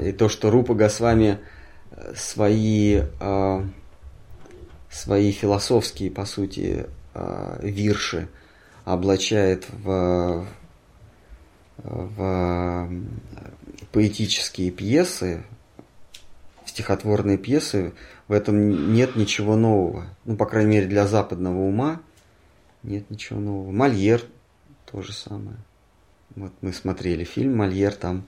И 0.00 0.12
то, 0.12 0.28
что 0.28 0.50
Рупа 0.50 0.74
Госвами 0.74 1.38
э, 1.92 2.14
свои, 2.16 3.02
э, 3.20 3.62
свои 4.90 5.32
философские, 5.32 6.10
по 6.10 6.24
сути, 6.24 6.86
э, 7.14 7.58
вирши 7.62 8.28
облачает 8.84 9.66
в, 9.70 10.46
в 11.76 12.90
поэтические 13.92 14.70
пьесы, 14.70 15.44
стихотворные 16.64 17.38
пьесы, 17.38 17.92
в 18.28 18.32
этом 18.32 18.92
нет 18.92 19.16
ничего 19.16 19.56
нового. 19.56 20.06
Ну, 20.24 20.36
по 20.36 20.46
крайней 20.46 20.70
мере, 20.70 20.86
для 20.86 21.06
западного 21.06 21.60
ума 21.60 22.00
нет 22.82 23.10
ничего 23.10 23.40
нового. 23.40 23.70
Мольер 23.72 24.22
то 24.90 25.02
же 25.02 25.12
самое. 25.12 25.56
Вот 26.34 26.52
мы 26.60 26.72
смотрели 26.72 27.24
фильм 27.24 27.56
Мольер, 27.56 27.94
там 27.94 28.26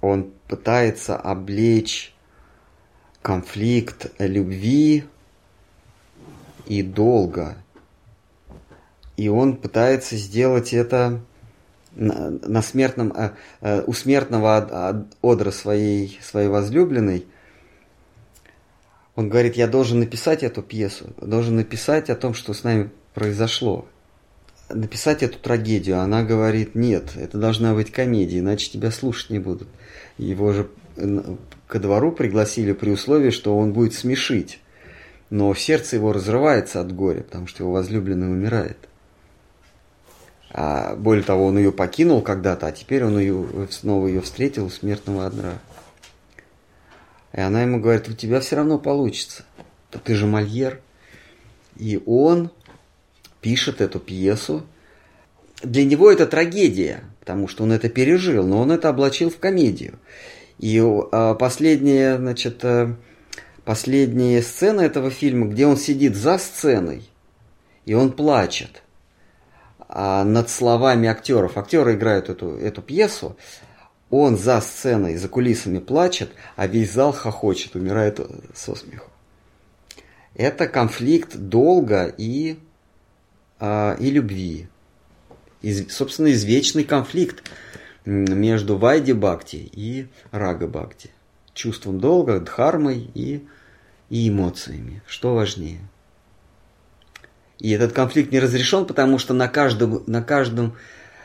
он 0.00 0.32
пытается 0.48 1.16
облечь 1.16 2.14
конфликт 3.20 4.12
любви 4.18 5.04
и 6.68 6.82
долга. 6.82 7.56
И 9.16 9.28
он 9.28 9.56
пытается 9.56 10.16
сделать 10.16 10.72
это 10.72 11.20
на, 11.96 12.30
на 12.30 12.62
смертном, 12.62 13.12
э, 13.16 13.30
э, 13.62 13.82
у 13.86 13.92
смертного 13.92 15.06
одра 15.22 15.50
своей, 15.50 16.18
своей 16.22 16.48
возлюбленной. 16.48 17.26
Он 19.16 19.28
говорит, 19.28 19.56
я 19.56 19.66
должен 19.66 19.98
написать 19.98 20.44
эту 20.44 20.62
пьесу, 20.62 21.06
должен 21.20 21.56
написать 21.56 22.10
о 22.10 22.14
том, 22.14 22.34
что 22.34 22.52
с 22.52 22.62
нами 22.62 22.90
произошло. 23.14 23.88
Написать 24.68 25.22
эту 25.22 25.38
трагедию. 25.38 25.98
Она 25.98 26.22
говорит, 26.22 26.74
нет, 26.74 27.16
это 27.16 27.38
должна 27.38 27.74
быть 27.74 27.90
комедия, 27.90 28.38
иначе 28.38 28.70
тебя 28.70 28.92
слушать 28.92 29.30
не 29.30 29.38
будут. 29.38 29.66
Его 30.18 30.52
же 30.52 30.68
ко 31.66 31.80
двору 31.80 32.12
пригласили 32.12 32.72
при 32.72 32.90
условии, 32.90 33.30
что 33.30 33.56
он 33.56 33.72
будет 33.72 33.94
смешить. 33.94 34.60
Но 35.30 35.54
сердце 35.54 35.96
его 35.96 36.12
разрывается 36.12 36.80
от 36.80 36.94
горя, 36.94 37.22
потому 37.22 37.46
что 37.46 37.62
его 37.62 37.72
возлюбленный 37.72 38.28
умирает. 38.28 38.78
А 40.50 40.96
более 40.96 41.22
того, 41.24 41.46
он 41.46 41.58
ее 41.58 41.72
покинул 41.72 42.22
когда-то, 42.22 42.66
а 42.66 42.72
теперь 42.72 43.04
он 43.04 43.18
ее, 43.18 43.68
снова 43.70 44.06
ее 44.06 44.22
встретил 44.22 44.66
у 44.66 44.70
смертного 44.70 45.26
одра. 45.26 45.58
И 47.34 47.40
она 47.40 47.62
ему 47.62 47.80
говорит, 47.80 48.08
у 48.08 48.14
тебя 48.14 48.40
все 48.40 48.56
равно 48.56 48.78
получится. 48.78 49.44
Да 49.92 49.98
ты 50.02 50.14
же 50.14 50.26
мольер. 50.26 50.80
И 51.76 52.02
он 52.06 52.50
пишет 53.40 53.80
эту 53.80 54.00
пьесу. 54.00 54.64
Для 55.62 55.84
него 55.84 56.10
это 56.10 56.26
трагедия, 56.26 57.04
потому 57.20 57.48
что 57.48 57.64
он 57.64 57.72
это 57.72 57.88
пережил, 57.88 58.46
но 58.46 58.60
он 58.60 58.72
это 58.72 58.88
облачил 58.88 59.30
в 59.30 59.38
комедию. 59.38 59.98
И 60.58 60.78
э, 60.78 61.36
последняя, 61.38 62.16
значит, 62.16 62.64
э, 62.64 62.94
последняя 63.68 64.40
сцена 64.40 64.80
этого 64.80 65.10
фильма, 65.10 65.44
где 65.44 65.66
он 65.66 65.76
сидит 65.76 66.16
за 66.16 66.38
сценой, 66.38 67.06
и 67.84 67.92
он 67.92 68.12
плачет 68.12 68.82
а, 69.90 70.24
над 70.24 70.48
словами 70.48 71.06
актеров. 71.06 71.58
Актеры 71.58 71.92
играют 71.92 72.30
эту, 72.30 72.56
эту 72.56 72.80
пьесу, 72.80 73.36
он 74.08 74.38
за 74.38 74.62
сценой, 74.62 75.16
за 75.16 75.28
кулисами 75.28 75.80
плачет, 75.80 76.30
а 76.56 76.66
весь 76.66 76.90
зал 76.90 77.12
хохочет, 77.12 77.76
умирает 77.76 78.18
со 78.54 78.74
смеху. 78.74 79.10
Это 80.34 80.66
конфликт 80.66 81.36
долга 81.36 82.06
и, 82.06 82.58
а, 83.60 83.98
и 84.00 84.10
любви. 84.10 84.68
Из, 85.60 85.94
собственно, 85.94 86.32
извечный 86.32 86.84
конфликт 86.84 87.42
между 88.06 88.78
Вайди 88.78 89.12
Бхакти 89.12 89.68
и 89.70 90.06
Рага 90.30 90.66
Бхакти. 90.68 91.10
Чувством 91.52 92.00
долга, 92.00 92.40
дхармой 92.40 93.10
и, 93.14 93.46
и 94.10 94.28
эмоциями. 94.28 95.02
Что 95.06 95.34
важнее? 95.34 95.80
И 97.58 97.70
этот 97.70 97.92
конфликт 97.92 98.32
не 98.32 98.40
разрешен, 98.40 98.84
потому 98.86 99.18
что 99.18 99.34
на 99.34 99.48
каждом, 99.48 100.02
на 100.06 100.22
каждом 100.22 100.74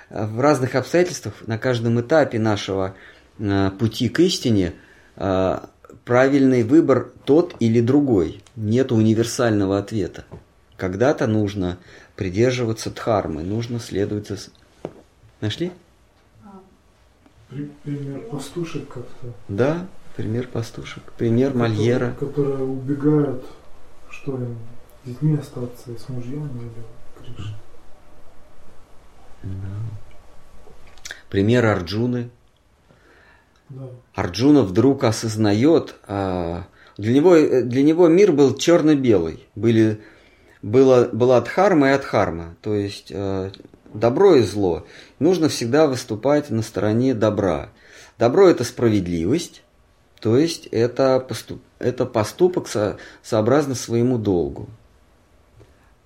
э, 0.10 0.26
в 0.26 0.40
разных 0.40 0.76
обстоятельствах, 0.76 1.36
на 1.46 1.58
каждом 1.58 2.02
этапе 2.02 2.40
нашего 2.40 2.96
э, 3.38 3.72
пути 3.78 4.10
к 4.10 4.20
истине 4.20 4.74
э, 5.16 5.60
правильный 6.06 6.64
выбор 6.64 7.12
тот 7.26 7.56
или 7.60 7.82
другой. 7.82 8.42
Нет 8.56 8.92
универсального 8.92 9.78
ответа. 9.78 10.26
Когда-то 10.76 11.28
нужно 11.28 11.78
придерживаться 12.16 12.90
дхармы, 12.90 13.44
нужно 13.44 13.80
следовать 13.80 14.28
за... 14.28 14.38
Нашли? 15.40 15.72
Пример 17.84 18.22
пастушек 18.32 18.88
как-то. 18.88 19.34
Да, 19.48 19.88
пример 20.16 20.48
пастушек. 20.48 21.04
Пример 21.18 21.54
Мольера. 21.54 22.12
Которые, 22.12 22.30
которые 22.34 22.70
убегают, 22.70 23.46
что 24.10 24.38
им, 24.38 24.58
с 25.04 25.08
детьми 25.08 25.38
остаться, 25.38 25.92
и 25.92 25.98
с 25.98 26.10
мужьями 26.10 26.62
или 26.62 27.26
Кришна. 27.26 27.58
Да. 29.44 29.50
Пример 31.30 31.66
Арджуны. 31.66 32.30
Да. 33.70 33.90
Арджуна 34.14 34.62
вдруг 34.62 35.04
осознает, 35.04 35.96
а, 36.08 36.68
для 36.98 37.14
него, 37.14 37.36
для 37.64 37.84
него 37.84 38.08
мир 38.08 38.32
был 38.32 38.56
черно-белый. 38.56 39.46
Были, 39.56 40.02
было, 40.62 41.10
была 41.12 41.42
дхарма 41.42 41.90
и 41.90 41.92
адхарма, 41.92 42.56
то 42.62 42.74
есть 42.76 43.12
а, 43.14 43.52
добро 43.94 44.36
и 44.36 44.44
зло. 44.44 44.86
Нужно 45.20 45.50
всегда 45.50 45.88
выступать 45.88 46.50
на 46.50 46.62
стороне 46.62 47.14
добра. 47.14 47.70
Добро– 48.20 48.48
это 48.50 48.64
справедливость, 48.64 49.64
то 50.24 50.38
есть 50.38 50.68
это, 50.68 51.20
поступ, 51.20 51.62
это 51.80 52.06
поступок 52.06 52.70
со, 52.70 52.96
сообразно 53.22 53.76
своему 53.76 54.18
долгу. 54.18 54.70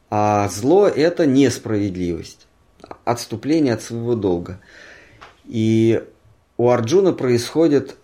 А 0.10 0.49
зло– 0.49 0.88
это 0.95 1.27
несправедливость, 1.27 2.48
отступление 3.06 3.76
от 3.76 3.84
своего 3.84 4.15
долга. 4.15 4.60
И 5.45 6.03
у 6.57 6.68
Арджуна 6.68 7.14
происходит, 7.14 7.95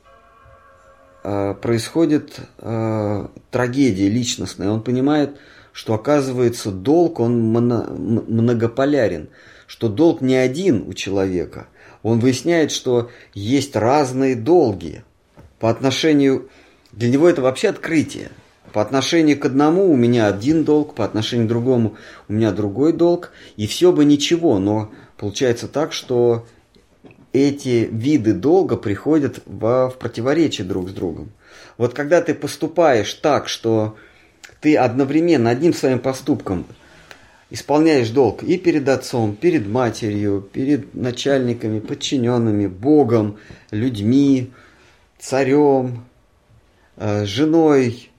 э, 1.23 1.56
происходит 1.60 2.41
э, 2.60 3.27
трагедия 3.49 4.07
личностная. 4.07 4.69
Он 4.69 4.84
понимает, 4.84 5.40
что 5.72 5.95
оказывается 5.95 6.69
долг, 6.69 7.19
он 7.19 7.41
многополярен– 7.41 9.30
что 9.73 9.90
долг 9.90 10.22
не 10.22 10.35
один 10.35 10.88
у 10.88 10.94
человека. 10.94 11.65
Он 12.03 12.19
выясняет, 12.19 12.72
что 12.72 13.10
есть 13.34 13.76
разные 13.76 14.35
долги. 14.35 15.02
По 15.64 15.69
отношению... 15.69 16.49
Для 16.91 17.10
него 17.10 17.30
это 17.30 17.41
вообще 17.41 17.69
открытие. 17.69 18.31
По 18.73 18.81
отношению 18.81 19.40
к 19.40 19.45
одному 19.45 19.90
у 19.90 19.95
меня 19.95 20.27
один 20.27 20.65
долг, 20.65 20.94
по 20.94 21.06
отношению 21.06 21.45
к 21.45 21.49
другому 21.49 21.95
у 22.27 22.34
меня 22.34 22.52
другой 22.52 22.91
долг. 22.91 23.31
И 23.56 23.65
все 23.65 23.94
бы 23.94 24.03
ничего, 24.03 24.60
но 24.60 24.91
получается 25.15 25.69
так, 25.69 25.94
что 25.94 26.45
эти 27.31 27.88
виды 27.90 28.34
долга 28.34 28.76
приходят 28.76 29.40
в, 29.45 29.90
в 29.90 29.98
противоречие 29.99 30.68
друг 30.68 30.90
с 30.90 30.91
другом. 30.91 31.31
Вот 31.77 31.94
когда 31.94 32.22
ты 32.22 32.34
поступаешь 32.34 33.14
так, 33.14 33.48
что 33.48 33.95
ты 34.60 34.76
одновременно 34.76 35.49
одним 35.49 35.73
своим 35.73 35.99
поступком 35.99 36.65
исполняешь 37.49 38.10
долг 38.10 38.44
и 38.44 38.57
перед 38.57 38.90
отцом, 38.90 39.34
перед 39.34 39.65
матерью, 39.65 40.41
перед 40.41 40.94
начальниками, 40.94 41.80
подчиненными, 41.80 42.68
Богом, 42.68 43.38
людьми, 43.72 44.52
царем, 45.24 46.06
э, 46.98 47.26
женой 47.26 48.10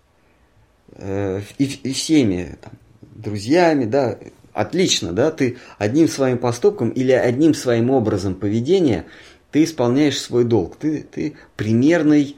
э, 0.92 1.42
и, 1.58 1.92
всеми 1.92 2.56
там, 2.60 2.72
друзьями, 3.00 3.84
да, 3.84 4.18
отлично, 4.54 5.12
да, 5.12 5.30
ты 5.30 5.58
одним 5.76 6.08
своим 6.08 6.38
поступком 6.38 6.88
или 6.88 7.12
одним 7.12 7.52
своим 7.52 7.90
образом 7.90 8.34
поведения 8.34 9.04
ты 9.50 9.64
исполняешь 9.64 10.20
свой 10.20 10.44
долг, 10.44 10.76
ты, 10.76 11.02
ты 11.02 11.36
примерный, 11.56 12.36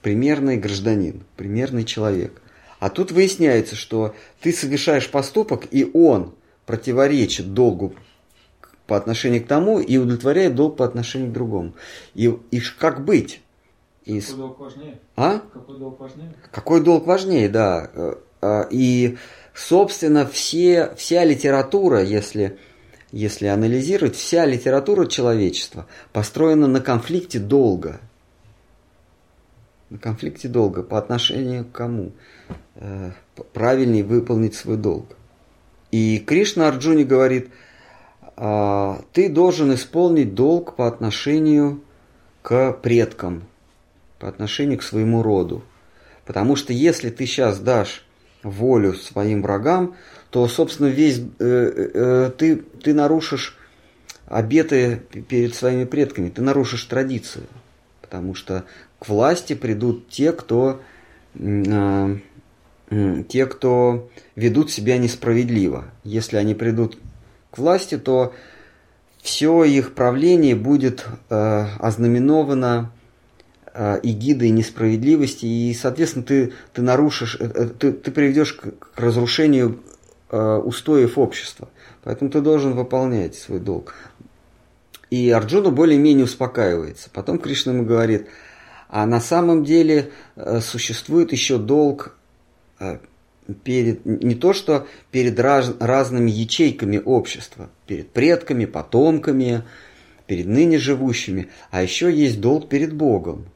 примерный 0.00 0.56
гражданин, 0.58 1.24
примерный 1.36 1.84
человек. 1.84 2.40
А 2.78 2.90
тут 2.90 3.10
выясняется, 3.10 3.74
что 3.74 4.14
ты 4.40 4.52
совершаешь 4.52 5.10
поступок, 5.10 5.66
и 5.70 5.90
он 5.92 6.34
противоречит 6.66 7.52
долгу 7.52 7.94
по 8.86 8.96
отношению 8.96 9.42
к 9.42 9.46
тому 9.46 9.80
и 9.80 9.96
удовлетворяет 9.96 10.54
долг 10.54 10.76
по 10.76 10.84
отношению 10.84 11.30
к 11.30 11.34
другому. 11.34 11.74
И, 12.14 12.32
и 12.50 12.60
как 12.78 13.04
быть? 13.04 13.40
И... 14.04 14.20
Какой 14.20 14.36
долг 14.36 14.58
важнее? 14.58 15.00
А? 15.16 15.38
Какой 15.52 15.78
долг 15.78 16.00
важнее? 16.00 16.34
Какой 16.50 16.80
долг 16.82 17.06
важнее, 17.06 17.48
да. 17.48 17.90
Э, 17.94 18.14
э, 18.42 18.62
и, 18.70 19.16
собственно, 19.54 20.26
все, 20.26 20.94
вся 20.96 21.24
литература, 21.24 22.02
если, 22.02 22.58
если 23.12 23.46
анализировать, 23.46 24.14
вся 24.16 24.44
литература 24.44 25.06
человечества 25.06 25.86
построена 26.12 26.66
на 26.66 26.80
конфликте 26.80 27.38
долга. 27.38 28.00
На 29.88 29.98
конфликте 29.98 30.48
долга 30.48 30.82
по 30.82 30.98
отношению 30.98 31.64
к 31.64 31.72
кому? 31.72 32.12
Э, 32.74 33.12
правильнее 33.54 34.04
выполнить 34.04 34.54
свой 34.54 34.76
долг. 34.76 35.16
И 35.90 36.18
Кришна 36.18 36.68
Арджуне 36.68 37.04
говорит, 37.04 37.50
«А, 38.36 39.00
ты 39.12 39.28
должен 39.28 39.72
исполнить 39.74 40.34
долг 40.34 40.74
по 40.74 40.88
отношению 40.88 41.82
к 42.42 42.72
предкам, 42.72 43.44
по 44.24 44.30
отношению 44.30 44.78
к 44.78 44.82
своему 44.82 45.22
роду. 45.22 45.62
Потому 46.24 46.56
что 46.56 46.72
если 46.72 47.10
ты 47.10 47.26
сейчас 47.26 47.58
дашь 47.58 48.06
волю 48.42 48.94
своим 48.94 49.42
врагам, 49.42 49.96
то, 50.30 50.48
собственно, 50.48 50.86
весь 50.86 51.18
э, 51.18 51.90
э, 51.94 52.30
ты, 52.34 52.56
ты 52.56 52.94
нарушишь 52.94 53.58
обеты 54.24 55.02
перед 55.28 55.54
своими 55.54 55.84
предками, 55.84 56.30
ты 56.30 56.40
нарушишь 56.40 56.84
традицию. 56.84 57.44
Потому 58.00 58.34
что 58.34 58.64
к 58.98 59.10
власти 59.10 59.52
придут 59.52 60.08
те, 60.08 60.32
кто, 60.32 60.80
э, 61.34 62.16
те, 63.28 63.44
кто 63.44 64.08
ведут 64.36 64.70
себя 64.70 64.96
несправедливо. 64.96 65.84
Если 66.02 66.38
они 66.38 66.54
придут 66.54 66.96
к 67.50 67.58
власти, 67.58 67.98
то 67.98 68.32
все 69.20 69.64
их 69.64 69.92
правление 69.92 70.56
будет 70.56 71.04
э, 71.28 71.66
ознаменовано 71.78 72.90
э, 73.74 74.00
эгидой 74.02 74.50
несправедливости, 74.50 75.46
и, 75.46 75.74
соответственно, 75.74 76.24
ты, 76.24 76.52
ты 76.72 76.82
нарушишь, 76.82 77.36
э, 77.38 77.44
э 77.44 77.66
ты, 77.66 77.92
ты 77.92 78.10
приведешь 78.10 78.54
к, 78.54 78.70
к 78.78 78.98
разрушению 78.98 79.82
устоев 80.30 81.16
общества. 81.16 81.68
Поэтому 82.02 82.28
ты 82.28 82.40
должен 82.40 82.72
выполнять 82.72 83.36
свой 83.36 83.60
долг. 83.60 83.94
И 85.08 85.30
Арджуна 85.30 85.70
более-менее 85.70 86.24
успокаивается. 86.24 87.08
Потом 87.12 87.38
Кришна 87.38 87.72
ему 87.72 87.84
говорит, 87.84 88.26
а 88.88 89.06
на 89.06 89.20
самом 89.20 89.62
деле 89.62 90.10
существует 90.60 91.30
еще 91.30 91.58
долг 91.58 92.16
перед, 93.62 94.04
не 94.04 94.34
то 94.34 94.52
что 94.52 94.86
перед 95.10 95.38
раз, 95.38 95.72
разными 95.78 96.30
ячейками 96.30 97.00
общества, 97.04 97.70
перед 97.86 98.10
предками, 98.10 98.64
потомками, 98.64 99.62
перед 100.26 100.46
ныне 100.46 100.78
живущими, 100.78 101.48
а 101.70 101.82
еще 101.82 102.12
есть 102.12 102.40
долг 102.40 102.68
перед 102.68 102.94
Богом. 102.94 103.46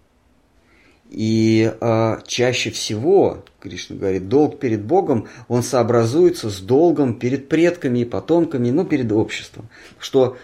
И 1.11 1.73
э, 1.81 2.17
чаще 2.27 2.71
всего, 2.71 3.45
Кришна 3.61 3.97
говорит, 3.97 4.29
долг 4.29 4.61
перед 4.61 4.85
Богом, 4.85 5.27
он 5.49 5.63
сообразуется 5.63 6.51
с 6.51 6.61
долгом 6.61 7.19
перед 7.19 7.49
предками 7.49 8.01
и 8.01 8.05
потомками, 8.05 8.71
ну, 8.71 8.85
перед 8.85 9.11
обществом. 9.13 9.69
Что, 9.99 10.37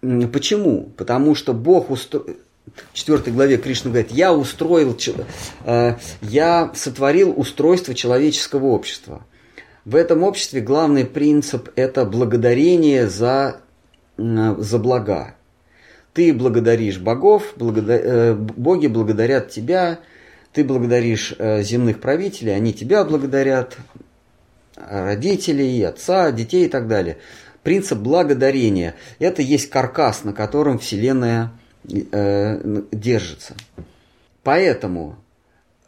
почему? 0.00 0.92
Потому 0.96 1.34
что 1.34 1.52
Бог 1.52 1.90
устроил... 1.90 2.36
В 2.92 2.94
четвертой 2.94 3.32
главе 3.32 3.58
Кришна 3.58 3.90
говорит, 3.90 4.12
я 4.12 4.32
устроил, 4.32 4.96
э, 5.64 5.96
я 6.20 6.72
сотворил 6.74 7.34
устройство 7.36 7.94
человеческого 7.94 8.66
общества. 8.66 9.26
В 9.84 9.96
этом 9.96 10.22
обществе 10.22 10.60
главный 10.60 11.04
принцип– 11.04 11.70
это 11.76 12.04
благодарение 12.04 13.08
за, 13.08 13.62
за 14.16 14.78
блага. 14.78 15.34
Ты 16.12 16.34
благодаришь 16.34 16.98
богов, 16.98 17.54
благода... 17.56 17.94
э, 17.94 18.34
боги 18.34 18.86
благодарят 18.86 19.50
тебя, 19.50 20.00
ты 20.52 20.64
благодаришь 20.64 21.34
э, 21.38 21.62
земных 21.62 22.00
правителей, 22.00 22.54
они 22.54 22.74
тебя 22.74 23.04
благодарят, 23.04 23.78
родителей, 24.76 25.82
отца, 25.82 26.30
детей 26.32 26.66
и 26.66 26.68
так 26.68 26.88
далее. 26.88 27.18
Принцип 27.62 27.98
благодарения– 27.98 28.96
это 29.18 29.40
есть 29.42 29.70
каркас, 29.70 30.24
на 30.24 30.32
котором 30.32 30.78
Вселенная 30.78 31.52
э, 31.88 32.82
держится. 32.90 33.54
Поэтому, 34.42 35.16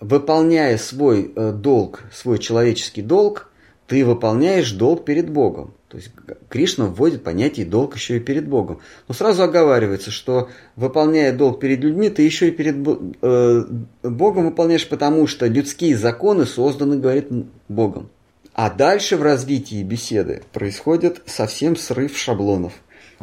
выполняя 0.00 0.78
свой 0.78 1.32
э, 1.34 1.52
долг, 1.52 2.04
свой 2.12 2.38
человеческий 2.38 3.02
долг, 3.02 3.50
ты 3.88 4.04
выполняешь 4.04 4.70
долг 4.72 5.04
перед 5.04 5.28
Богом. 5.30 5.74
То 5.94 5.98
есть 5.98 6.10
Кришна 6.48 6.86
вводит 6.86 7.22
понятие 7.22 7.64
долг 7.64 7.94
еще 7.94 8.16
и 8.16 8.20
перед 8.20 8.48
Богом. 8.48 8.80
Но 9.06 9.14
сразу 9.14 9.44
оговаривается, 9.44 10.10
что 10.10 10.48
выполняя 10.74 11.32
долг 11.32 11.60
перед 11.60 11.84
людьми, 11.84 12.10
ты 12.10 12.22
еще 12.22 12.48
и 12.48 12.50
перед 12.50 12.74
э, 13.22 13.64
Богом 14.02 14.46
выполняешь, 14.46 14.88
потому 14.88 15.28
что 15.28 15.46
людские 15.46 15.96
законы 15.96 16.46
созданы, 16.46 16.98
говорит, 16.98 17.28
Богом. 17.68 18.10
А 18.54 18.70
дальше 18.70 19.16
в 19.16 19.22
развитии 19.22 19.84
беседы 19.84 20.42
происходит 20.52 21.22
совсем 21.26 21.76
срыв 21.76 22.18
шаблонов. 22.18 22.72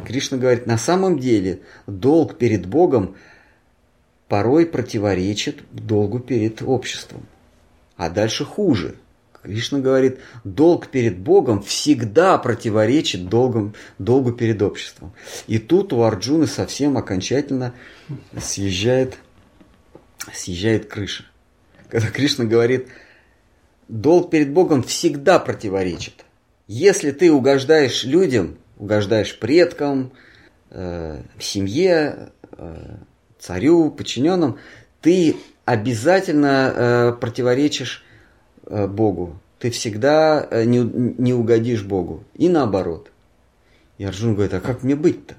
Кришна 0.02 0.38
говорит, 0.38 0.64
на 0.64 0.78
самом 0.78 1.18
деле 1.18 1.60
долг 1.86 2.38
перед 2.38 2.64
Богом 2.64 3.16
порой 4.28 4.64
противоречит 4.64 5.58
долгу 5.72 6.20
перед 6.20 6.62
обществом. 6.62 7.26
А 7.98 8.08
дальше 8.08 8.46
хуже– 8.46 8.94
Кришна 9.42 9.80
говорит, 9.80 10.20
долг 10.44 10.86
перед 10.88 11.18
Богом 11.18 11.62
всегда 11.62 12.38
противоречит 12.38 13.28
долгом, 13.28 13.74
долгу 13.98 14.32
перед 14.32 14.62
обществом. 14.62 15.12
И 15.48 15.58
тут 15.58 15.92
у 15.92 16.02
Арджуны 16.02 16.46
совсем 16.46 16.96
окончательно 16.96 17.74
съезжает, 18.40 19.18
съезжает 20.32 20.86
крыша. 20.86 21.24
Когда 21.88 22.08
Кришна 22.08 22.44
говорит, 22.44 22.86
долг 23.88 24.30
перед 24.30 24.52
Богом 24.52 24.84
всегда 24.84 25.40
противоречит. 25.40 26.24
Если 26.68 27.10
ты 27.10 27.32
угождаешь 27.32 28.04
людям, 28.04 28.56
угождаешь 28.78 29.36
предкам, 29.38 30.12
э, 30.70 31.20
семье, 31.40 32.30
э, 32.52 32.96
царю, 33.40 33.90
подчиненным, 33.90 34.58
ты 35.00 35.36
обязательно 35.64 36.72
э, 36.74 37.12
противоречишь 37.20 38.04
Богу, 38.86 39.38
ты 39.58 39.70
всегда 39.70 40.46
э, 40.50 40.64
не, 40.64 40.78
не 40.78 41.34
угодишь 41.34 41.84
Богу. 41.84 42.24
И 42.34 42.48
наоборот. 42.48 43.10
И 43.98 44.04
Арджун 44.04 44.34
говорит, 44.34 44.54
а 44.54 44.60
как 44.60 44.82
мне 44.82 44.96
быть-то? 44.96 45.36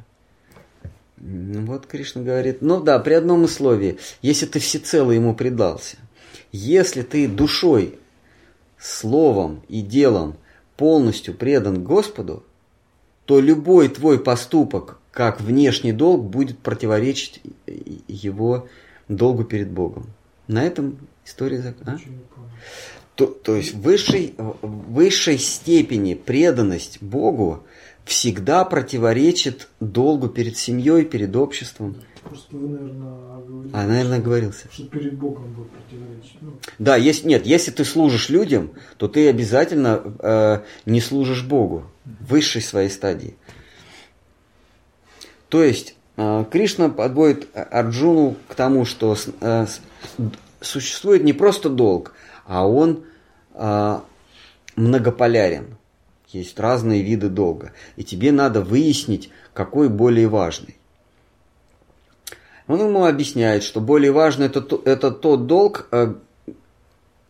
Ну, 1.18 1.66
вот 1.66 1.88
Кришна 1.88 2.22
говорит, 2.22 2.62
ну 2.62 2.82
да, 2.82 3.00
при 3.00 3.14
одном 3.14 3.44
условии, 3.44 3.98
если 4.22 4.46
ты 4.46 4.60
всецело 4.60 5.12
ему 5.12 5.34
предался, 5.34 5.98
если 6.52 7.02
ты 7.02 7.28
душой, 7.28 7.98
словом 8.78 9.62
и 9.70 9.82
делом 9.82 10.36
полностью 10.76 11.34
предан 11.34 11.84
Господу, 11.84 12.44
то 13.26 13.40
любой 13.40 13.88
твой 13.88 14.20
поступок, 14.20 15.00
как 15.12 15.40
внешний 15.40 15.94
долг, 15.94 16.26
будет 16.26 16.60
противоречить 16.60 17.42
его 18.08 18.68
долгу 19.08 19.46
перед 19.46 19.72
Богом. 19.72 20.08
На 20.48 20.64
этом 20.64 20.98
история 21.26 21.62
заканчивается. 21.62 22.26
А? 22.36 23.03
То, 23.16 23.28
то 23.28 23.56
есть 23.56 23.74
в 23.76 23.82
высшей, 23.82 24.34
в 24.38 24.94
высшей 24.94 25.38
степени 25.38 26.16
преданность 26.16 27.02
Богу 27.02 27.64
всегда 28.06 28.66
противоречит 28.66 29.70
долгу 29.80 30.30
перед 30.30 30.58
семьей, 30.58 31.06
перед 31.06 31.36
обществом. 31.36 31.96
Просто 32.24 32.56
вы, 32.56 32.70
наверное, 32.70 33.38
оговорились. 33.38 33.72
А, 33.74 33.86
наверное, 33.86 34.18
оговорился. 34.18 34.68
Что 34.72 34.84
перед 34.86 35.14
Богом 35.18 35.54
будет 35.54 35.70
противоречить. 35.70 36.38
Ну. 36.42 36.54
Да, 36.80 36.96
есть, 36.96 37.26
нет, 37.26 37.46
если 37.46 37.72
ты 37.72 37.86
служишь 37.86 38.30
людям, 38.30 38.72
то 38.98 39.08
ты 39.08 39.30
обязательно 39.30 40.02
э, 40.20 40.60
не 40.86 41.02
служишь 41.02 41.44
Богу 41.44 41.84
в 42.06 42.32
высшей 42.32 42.62
своей 42.62 42.90
стадии. 42.90 43.36
То 45.50 45.64
есть 45.64 45.96
э, 46.18 46.46
Кришна 46.50 46.90
подводит 46.90 47.48
Арджуну 47.54 48.38
к 48.48 48.56
тому, 48.56 48.86
что 48.86 49.16
э, 49.42 49.68
существует 50.62 51.24
не 51.24 51.34
просто 51.34 51.70
долг, 51.70 52.14
а 52.46 52.68
он 52.68 53.04
э, 53.54 54.00
многополярен. 54.76 55.78
Есть 56.30 56.60
разные 56.60 57.04
виды 57.04 57.30
долга. 57.30 57.74
И 57.96 58.04
тебе 58.04 58.32
надо 58.32 58.62
выяснить, 58.62 59.30
какой 59.54 59.88
более 59.88 60.28
важный. 60.28 60.78
Он 62.68 62.80
ему 62.80 63.06
объясняет, 63.06 63.64
что 63.64 63.82
более 63.82 64.12
важный 64.12 64.48
это, 64.48 64.66
это 64.86 65.12
тот 65.12 65.48
долг, 65.48 65.88
э, 65.92 66.16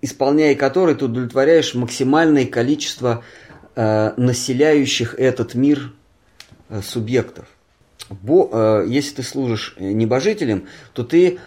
исполняя 0.02 0.56
который 0.56 0.95
ты 0.95 1.06
удовлетворяешь 1.06 1.73
максимальное 1.73 2.45
количество 2.45 3.23
э, 3.76 4.14
населяющих 4.15 5.15
этот 5.15 5.56
мир 5.56 5.94
э, 6.69 6.81
субъектов. 6.81 7.48
Бо, 8.10 8.49
э, 8.52 8.85
если 8.88 9.15
ты 9.15 9.23
служишь 9.23 9.76
небожителем, 9.80 10.68
то 10.94 11.03
ты 11.03 11.40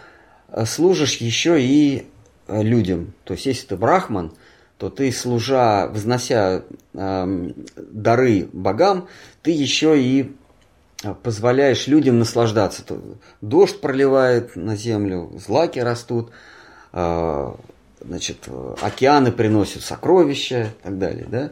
э, 0.49 0.65
служишь 0.65 1.17
еще 1.17 1.61
и 1.61 2.07
людям. 2.47 3.13
То 3.23 3.33
есть, 3.33 3.45
если 3.45 3.67
ты 3.67 3.77
брахман, 3.77 4.33
то 4.77 4.89
ты, 4.89 5.11
служа, 5.11 5.87
взнося 5.87 6.63
э, 6.93 7.51
дары 7.75 8.47
богам, 8.53 9.07
ты 9.41 9.51
еще 9.51 9.99
и 9.99 10.35
э, 11.03 11.15
позволяешь 11.23 11.87
людям 11.87 12.19
наслаждаться. 12.19 12.83
Дождь 13.41 13.81
проливает 13.81 14.55
на 14.55 14.75
землю, 14.75 15.31
злаки 15.43 15.79
растут, 15.79 16.29
э, 16.93 17.51
значит, 18.05 18.47
океаны 18.81 19.31
приносят 19.31 19.81
сокровища 19.81 20.73
и 20.79 20.83
так 20.83 20.97
далее. 20.99 21.25
Да? 21.27 21.51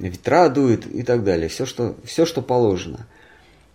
ветра 0.00 0.48
дует 0.48 0.86
и 0.86 1.02
так 1.02 1.24
далее. 1.24 1.48
Все, 1.48 1.66
что, 1.66 1.96
все, 2.04 2.24
что 2.24 2.42
положено. 2.42 3.06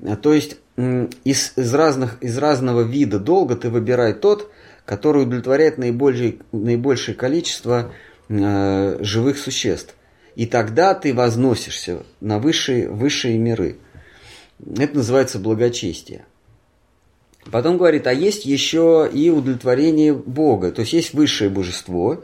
А, 0.04 0.16
то 0.16 0.34
есть 0.34 0.58
из, 0.76 1.54
из, 1.56 1.74
разных, 1.74 2.22
из 2.22 2.38
разного 2.38 2.82
вида 2.82 3.20
долга 3.20 3.56
ты 3.56 3.70
выбирай 3.70 4.14
тот, 4.14 4.52
который 4.86 5.24
удовлетворяет 5.24 5.78
наибольшее, 5.78 6.38
наибольшее 6.52 7.16
количество 7.16 7.92
э, 8.30 8.98
живых 9.02 9.38
существ. 9.38 9.96
И 10.36 10.46
тогда 10.46 10.94
ты 10.94 11.14
возносишься 11.14 12.04
на 12.20 12.40
высшие, 12.40 12.90
высшие 12.90 13.38
миры. 13.38 13.78
Это 14.78 14.98
называется 14.98 15.40
благочестие. 15.40 16.26
Потом 17.52 17.78
говорит, 17.78 18.08
а 18.08 18.14
есть 18.14 18.46
еще 18.46 19.10
и 19.12 19.30
удовлетворение 19.30 20.14
Бога. 20.14 20.72
То 20.72 20.82
есть 20.82 20.94
есть 20.94 21.14
высшее 21.14 21.50
божество, 21.50 22.24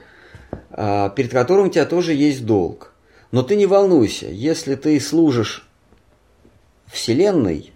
а, 0.71 1.09
перед 1.09 1.31
которым 1.31 1.67
у 1.67 1.69
тебя 1.69 1.85
тоже 1.85 2.13
есть 2.13 2.45
долг. 2.45 2.93
Но 3.31 3.43
ты 3.43 3.55
не 3.55 3.65
волнуйся, 3.65 4.27
если 4.27 4.75
ты 4.75 4.99
служишь 4.99 5.67
Вселенной, 6.87 7.71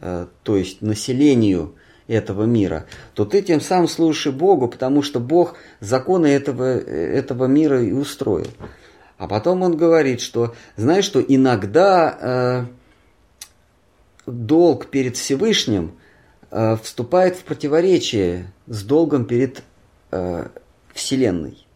а, 0.00 0.28
то 0.42 0.56
есть 0.56 0.82
населению 0.82 1.74
этого 2.12 2.44
мира, 2.44 2.86
то 3.14 3.24
ты 3.24 3.42
тем 3.42 3.60
самым 3.60 3.88
служишь 3.88 4.32
Богу, 4.32 4.68
потому 4.68 5.02
что 5.02 5.20
Бог 5.20 5.56
законы 5.80 6.26
этого, 6.26 6.78
этого 6.78 7.46
мира 7.46 7.82
и 7.82 7.92
устроил. 7.92 8.48
А 9.18 9.26
потом 9.28 9.62
он 9.62 9.76
говорит, 9.76 10.20
что, 10.20 10.54
знаешь, 10.76 11.04
что 11.04 11.20
иногда 11.20 12.18
э, 12.20 12.64
долг 14.26 14.86
перед 14.86 15.16
Всевышним 15.16 15.92
э, 16.50 16.76
вступает 16.82 17.36
в 17.36 17.44
противоречие 17.44 18.52
с 18.66 18.82
долгом 18.82 19.24
перед 19.24 19.62
э, 20.10 20.48
Вселенной. 20.92 21.66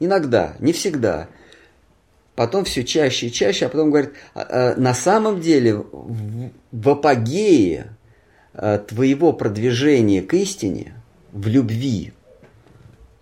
Иногда, 0.00 0.56
не 0.58 0.72
всегда. 0.72 1.28
Потом 2.34 2.64
все 2.64 2.84
чаще 2.84 3.28
и 3.28 3.32
чаще, 3.32 3.66
а 3.66 3.68
потом 3.68 3.90
говорит, 3.90 4.14
э, 4.34 4.74
на 4.76 4.94
самом 4.94 5.40
деле 5.40 5.76
в, 5.76 6.88
апогее 6.88 7.93
твоего 8.54 9.32
продвижения 9.32 10.22
к 10.22 10.34
истине, 10.34 10.94
в 11.32 11.46
любви, 11.48 12.12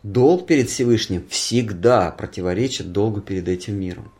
Долг 0.02 0.46
перед 0.46 0.68
Всевышним 0.68 1.24
всегда 1.28 2.10
противоречит 2.10 2.90
долгу 2.90 3.20
перед 3.20 3.46
этим 3.46 3.78
миром. 3.78 4.10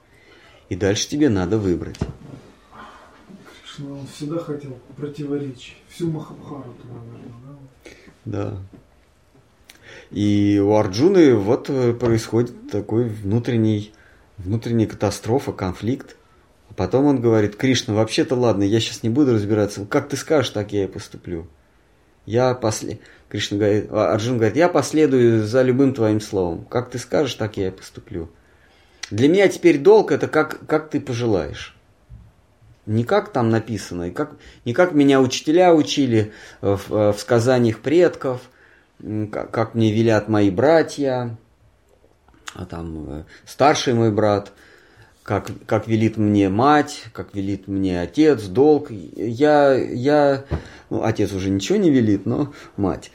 И 0.68 0.76
дальше 0.76 1.08
тебе 1.08 1.28
надо 1.28 1.58
выбрать. 1.58 1.98
Кришна, 3.60 3.92
он 3.92 4.06
всегда 4.06 4.38
хотел 4.38 4.78
противоречить. 4.96 5.76
Всю 5.88 6.10
Махабхарату, 6.10 6.70
наверное, 6.84 7.58
да? 8.24 8.52
Да. 8.52 8.58
И 10.10 10.60
у 10.64 10.72
Арджуны 10.74 11.34
вот 11.34 11.68
э, 11.68 11.92
происходит 11.94 12.70
такой 12.70 13.08
внутренний, 13.08 13.92
внутренняя 14.38 14.86
катастрофа, 14.86 15.52
конфликт. 15.52 16.16
А 16.72 16.74
потом 16.74 17.04
он 17.04 17.20
говорит, 17.20 17.56
Кришна, 17.56 17.92
вообще-то 17.92 18.34
ладно, 18.34 18.62
я 18.62 18.80
сейчас 18.80 19.02
не 19.02 19.10
буду 19.10 19.34
разбираться. 19.34 19.84
Как 19.84 20.08
ты 20.08 20.16
скажешь, 20.16 20.48
так 20.48 20.72
я 20.72 20.84
и 20.84 20.86
поступлю. 20.86 21.46
Я 22.24 22.54
после... 22.54 22.98
Кришна 23.28 23.58
говорит, 23.58 23.88
а 23.90 24.14
Арджун 24.14 24.38
говорит, 24.38 24.56
я 24.56 24.70
последую 24.70 25.44
за 25.44 25.60
любым 25.60 25.92
твоим 25.92 26.18
словом. 26.18 26.64
Как 26.64 26.88
ты 26.88 26.98
скажешь, 26.98 27.34
так 27.34 27.58
я 27.58 27.68
и 27.68 27.70
поступлю. 27.70 28.30
Для 29.10 29.28
меня 29.28 29.48
теперь 29.48 29.76
долг 29.76 30.12
это 30.12 30.28
как, 30.28 30.66
как 30.66 30.88
ты 30.88 30.98
пожелаешь. 30.98 31.76
Не 32.86 33.04
как 33.04 33.32
там 33.32 33.50
написано, 33.50 34.04
и 34.04 34.10
как, 34.10 34.36
не 34.64 34.72
как 34.72 34.92
меня 34.92 35.20
учителя 35.20 35.74
учили 35.74 36.32
в, 36.62 37.12
в 37.12 37.18
сказаниях 37.18 37.80
предков, 37.80 38.40
как, 39.30 39.50
как 39.50 39.74
мне 39.74 39.92
велят 39.92 40.28
мои 40.28 40.48
братья, 40.48 41.36
а 42.54 42.64
там 42.64 43.10
э, 43.10 43.24
старший 43.44 43.92
мой 43.92 44.10
брат– 44.10 44.52
как, 45.22 45.50
как 45.66 45.86
велит 45.86 46.16
мне 46.16 46.48
мать, 46.48 47.04
как 47.12 47.34
велит 47.34 47.68
мне 47.68 48.00
отец, 48.00 48.44
долг. 48.44 48.90
Я, 48.90 49.74
я, 49.74 50.44
ну, 50.90 51.04
отец 51.04 51.32
уже 51.32 51.50
ничего 51.50 51.78
не 51.78 51.90
велит, 51.90 52.26
но 52.26 52.52
мать. 52.76 53.10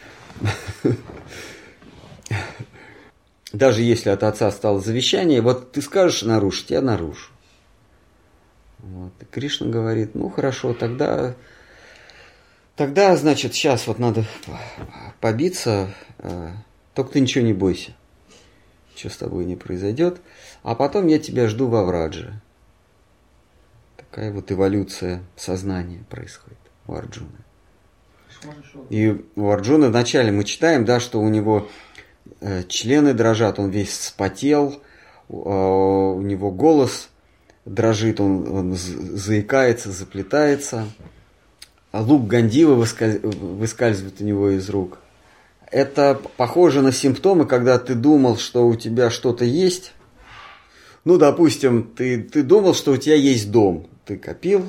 Даже 3.53 3.81
если 3.81 4.09
от 4.09 4.23
отца 4.23 4.51
стало 4.51 4.79
завещание, 4.79 5.41
вот 5.41 5.71
ты 5.71 5.81
скажешь 5.81 6.21
нарушить, 6.23 6.69
я 6.69 6.81
нарушу. 6.81 7.31
Вот. 8.79 9.13
Кришна 9.31 9.67
говорит, 9.67 10.15
ну 10.15 10.29
хорошо, 10.29 10.73
тогда, 10.73 11.35
тогда, 12.75 13.15
значит, 13.15 13.53
сейчас 13.53 13.87
вот 13.87 13.99
надо 13.99 14.25
побиться, 15.19 15.93
э, 16.19 16.51
только 16.93 17.13
ты 17.13 17.19
ничего 17.19 17.43
не 17.43 17.53
бойся, 17.53 17.91
что 18.95 19.09
с 19.09 19.17
тобой 19.17 19.45
не 19.45 19.55
произойдет. 19.55 20.21
А 20.67 20.75
потом 20.75 21.07
я 21.07 21.17
тебя 21.17 21.47
жду 21.47 21.69
во 21.69 21.85
Врадже. 21.85 22.41
Такая 23.95 24.33
вот 24.33 24.51
эволюция 24.51 25.23
сознания 25.37 26.03
происходит 26.09 26.57
у 26.87 26.93
Арджуны. 26.93 27.29
И 28.89 29.25
у 29.37 29.49
Арджуны 29.49 29.87
вначале 29.87 30.29
мы 30.33 30.43
читаем, 30.43 30.83
да, 30.83 30.99
что 30.99 31.21
у 31.21 31.29
него 31.29 31.69
э, 32.41 32.63
члены 32.67 33.13
дрожат, 33.13 33.59
он 33.59 33.69
весь 33.69 33.97
спотел, 33.97 34.81
э, 35.29 35.33
у 35.33 36.19
него 36.19 36.51
голос 36.51 37.11
дрожит, 37.63 38.19
он, 38.19 38.53
он 38.53 38.73
заикается, 38.75 39.93
заплетается. 39.93 40.85
А 41.93 42.01
лук 42.01 42.27
Гандива 42.27 42.73
выскальзывает 42.75 44.19
у 44.19 44.23
него 44.25 44.49
из 44.49 44.69
рук. 44.69 44.97
Это 45.71 46.19
похоже 46.35 46.81
на 46.81 46.91
симптомы, 46.91 47.45
когда 47.45 47.79
ты 47.79 47.95
думал, 47.95 48.35
что 48.35 48.67
у 48.67 48.75
тебя 48.75 49.09
что-то 49.09 49.45
есть, 49.45 49.93
ну, 51.05 51.17
допустим, 51.17 51.91
ты, 51.95 52.21
ты 52.21 52.43
думал, 52.43 52.73
что 52.73 52.91
у 52.91 52.97
тебя 52.97 53.15
есть 53.15 53.51
дом. 53.51 53.87
Ты 54.05 54.17
копил, 54.17 54.65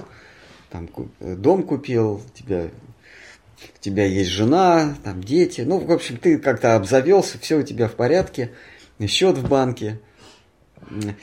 там, 0.71 0.89
э, 1.21 1.35
дом 1.35 1.63
купил, 1.63 2.23
у 2.25 2.37
тебя, 2.37 2.65
у 2.67 3.81
тебя 3.81 4.05
есть 4.05 4.31
жена, 4.31 4.97
там 5.05 5.23
дети. 5.23 5.63
Ну, 5.63 5.79
в 5.79 5.91
общем, 5.91 6.17
ты 6.17 6.39
как-то 6.39 6.77
обзавелся, 6.77 7.39
все 7.39 7.57
у 7.59 7.63
тебя 7.63 7.89
в 7.89 7.95
порядке, 7.95 8.53
счет 9.07 9.39
в 9.39 9.49
банке. 9.49 10.01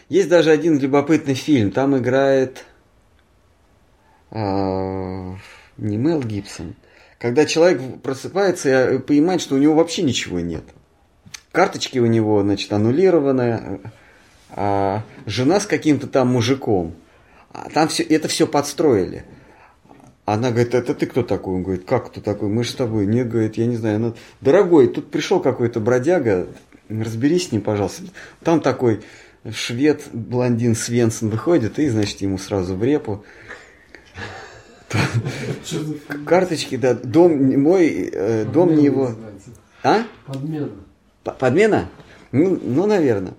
Есть 0.10 0.30
даже 0.30 0.52
один 0.52 0.80
любопытный 0.80 1.34
фильм, 1.34 1.72
там 1.72 1.98
играет 1.98 2.66
э, 4.32 5.36
не 5.78 5.98
Мел 5.98 6.22
Гибсон, 6.22 6.76
когда 7.20 7.46
человек 7.46 8.02
просыпается 8.02 8.92
и 8.94 8.98
понимает, 9.00 9.42
что 9.42 9.56
у 9.56 9.60
него 9.60 9.76
вообще 9.76 10.04
ничего 10.04 10.40
нет. 10.40 10.64
Карточки 11.52 12.00
у 12.00 12.06
него, 12.06 12.42
значит, 12.42 12.72
аннулированы, 12.74 13.80
а, 14.56 15.04
жена 15.26 15.60
с 15.60 15.66
каким-то 15.66 16.08
там 16.08 16.30
мужиком. 16.30 16.96
А 17.52 17.70
там 17.70 17.90
все, 17.90 18.04
это 18.04 18.28
все 18.30 18.48
подстроили. 18.48 19.26
Она 20.24 20.50
говорит, 20.50 20.74
это 20.74 20.96
ты 20.96 21.06
кто 21.06 21.24
такой? 21.24 21.56
Он 21.56 21.64
говорит, 21.64 21.86
как 21.86 22.08
кто 22.08 22.22
такой? 22.22 22.50
Мы 22.50 22.64
же 22.64 22.72
с 22.72 22.76
тобой. 22.76 23.06
Не, 23.06 23.24
говорит, 23.24 23.58
я 23.58 23.68
не 23.68 23.76
знаю. 23.76 23.98
Она, 23.98 24.14
Дорогой, 24.42 24.88
тут 24.88 25.12
пришел 25.12 25.40
какой-то 25.40 25.80
бродяга, 25.80 26.48
разберись 26.90 27.50
с 27.50 27.52
ним, 27.52 27.62
пожалуйста. 27.62 28.04
Там 28.44 28.62
такой 28.62 29.02
швед, 29.52 30.04
блондин 30.14 30.76
Свенсон 30.76 31.30
выходит, 31.30 31.78
и, 31.78 31.90
значит, 31.90 32.22
ему 32.22 32.38
сразу 32.38 32.76
в 32.76 32.84
репу. 32.84 33.24
Карточки, 36.26 36.78
да, 36.78 36.94
дом 36.94 37.62
мой, 37.62 38.10
э, 38.12 38.46
дом 38.46 38.76
не 38.76 38.86
его. 38.86 39.12
А? 39.84 40.04
Подмена. 40.26 40.70
Подмена? 41.24 41.90
Ну, 42.32 42.60
ну, 42.62 42.88
наверное. 42.88 43.34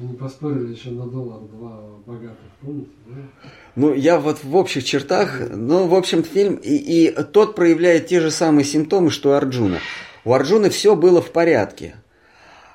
Они 0.00 0.14
поспорили 0.14 0.72
еще 0.72 0.90
на 0.90 1.06
доллар 1.06 1.40
два 1.40 1.82
богатых, 2.06 2.38
помните, 2.62 2.90
да? 3.06 3.16
Ну, 3.76 3.92
я 3.92 4.18
вот 4.18 4.42
в 4.42 4.56
общих 4.56 4.84
чертах, 4.84 5.40
ну, 5.50 5.86
в 5.88 5.94
общем, 5.94 6.22
фильм, 6.22 6.54
и, 6.54 6.74
и 6.74 7.22
тот 7.24 7.54
проявляет 7.54 8.06
те 8.06 8.20
же 8.20 8.30
самые 8.30 8.64
симптомы, 8.64 9.10
что 9.10 9.30
у 9.30 9.32
Арджуна. 9.32 9.78
У 10.24 10.32
Арджуны 10.32 10.70
все 10.70 10.96
было 10.96 11.20
в 11.20 11.32
порядке. 11.32 11.96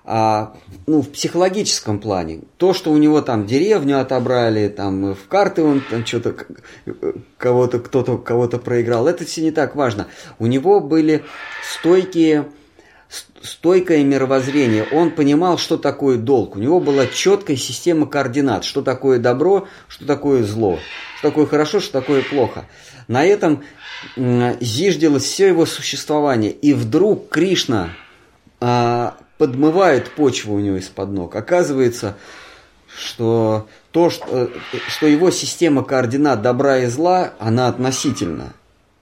А, 0.04 0.56
ну, 0.86 1.02
в 1.02 1.10
психологическом 1.10 1.98
плане. 1.98 2.42
То, 2.58 2.74
что 2.74 2.92
у 2.92 2.98
него 2.98 3.22
там 3.22 3.48
деревню 3.48 4.00
отобрали, 4.00 4.68
там 4.68 5.16
в 5.16 5.28
карты 5.28 5.64
он 5.64 5.82
там 5.90 6.06
что-то 6.06 6.36
кого-то, 7.40 7.80
кто-то 7.80 8.20
кого-то 8.20 8.60
проиграл, 8.60 9.08
это 9.08 9.26
все 9.26 9.42
не 9.42 9.50
так 9.50 9.76
важно. 9.76 10.06
У 10.38 10.46
него 10.46 10.80
были 10.80 11.24
стойкие 11.74 12.46
стойкое 13.42 14.04
мировоззрение. 14.04 14.86
Он 14.92 15.12
понимал, 15.12 15.58
что 15.58 15.78
такое 15.78 16.18
долг. 16.18 16.56
У 16.56 16.60
него 16.60 16.80
была 16.80 17.08
четкая 17.08 17.58
система 17.58 18.08
координат. 18.08 18.64
Что 18.64 18.82
такое 18.82 19.20
добро, 19.20 19.68
что 19.88 20.06
такое 20.06 20.44
зло. 20.44 20.80
Что 21.18 21.30
такое 21.30 21.46
хорошо, 21.46 21.80
что 21.80 21.94
такое 21.94 22.24
плохо. 22.24 22.66
На 23.08 23.26
этом 23.26 23.64
зиждилось 24.16 25.24
все 25.24 25.48
его 25.48 25.66
существование. 25.66 26.52
И 26.52 26.74
вдруг 26.74 27.30
Кришна 27.30 27.90
а, 28.60 29.18
подмывает 29.38 30.12
почву 30.12 30.56
у 30.56 30.60
него 30.60 30.78
из-под 30.78 31.10
ног. 31.10 31.36
Оказывается, 31.36 32.18
что 32.96 33.68
то, 33.92 34.10
что, 34.10 34.26
э, 34.30 34.48
что 34.88 35.08
его 35.08 35.32
система 35.32 35.84
координат 35.84 36.42
добра 36.42 36.80
и 36.80 36.88
зла, 36.88 37.34
она 37.40 37.68
относительна. 37.68 38.54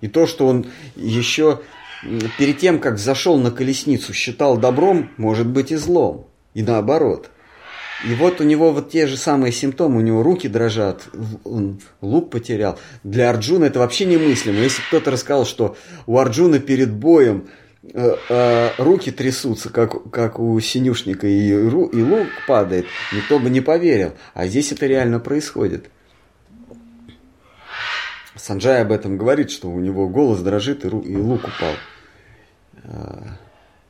И 0.02 0.08
то, 0.08 0.28
что 0.28 0.48
он 0.48 0.66
еще 0.96 1.62
перед 2.38 2.58
тем, 2.58 2.80
как 2.80 2.98
зашел 2.98 3.38
на 3.38 3.52
колесницу, 3.52 4.14
считал 4.14 4.58
добром, 4.58 5.12
может 5.18 5.48
быть 5.48 5.72
и 5.72 5.76
злом. 5.76 6.28
И 6.54 6.62
наоборот. 6.62 7.30
И 8.06 8.16
вот 8.16 8.42
у 8.42 8.44
него 8.44 8.72
вот 8.74 8.92
те 8.92 9.08
же 9.08 9.16
самые 9.16 9.54
симптомы, 9.54 10.00
у 10.00 10.02
него 10.02 10.24
руки 10.24 10.48
дрожат, 10.48 11.04
он 11.46 11.80
лук 12.02 12.30
потерял. 12.32 12.78
Для 13.04 13.30
Арджуна 13.30 13.66
это 13.66 13.80
вообще 13.80 14.06
немыслимо. 14.06 14.60
Если 14.60 14.82
кто-то 14.82 15.12
рассказал, 15.12 15.46
что 15.46 15.78
у 16.06 16.18
Арджуна 16.18 16.60
перед 16.60 16.92
боем 16.92 17.48
э, 17.82 18.16
э, 18.30 18.70
руки 18.78 19.10
трясутся, 19.12 19.70
как, 19.70 20.12
как 20.12 20.38
у 20.40 20.60
синюшника, 20.60 21.28
и, 21.28 21.52
ру- 21.54 21.90
и 21.92 22.02
лук 22.02 22.28
падает, 22.46 22.88
никто 23.14 23.40
бы 23.40 23.50
не 23.50 23.62
поверил. 23.62 24.14
А 24.34 24.48
здесь 24.48 24.74
это 24.74 24.86
реально 24.86 25.20
происходит. 25.20 25.90
Санджай 28.36 28.82
об 28.82 28.92
этом 28.92 29.18
говорит, 29.18 29.50
что 29.50 29.70
у 29.70 29.80
него 29.80 30.10
голос 30.10 30.42
дрожит 30.42 30.84
и, 30.84 30.90
ру- 30.90 31.06
и 31.06 31.16
лук 31.16 31.42
упал. 31.44 31.74
Э, 32.84 33.28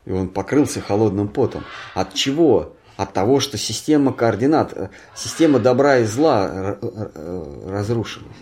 И 0.06 0.12
он 0.12 0.28
покрылся 0.30 0.82
холодным 0.82 1.28
потом. 1.30 1.64
От 1.94 2.14
чего? 2.14 2.74
От 2.98 3.14
того, 3.14 3.40
что 3.40 3.58
система 3.58 4.12
координат, 4.14 4.74
э, 4.74 4.90
система 5.16 5.60
добра 5.60 6.00
и 6.00 6.06
зла 6.06 6.48
р- 6.48 6.80
разрушилась. 7.68 8.36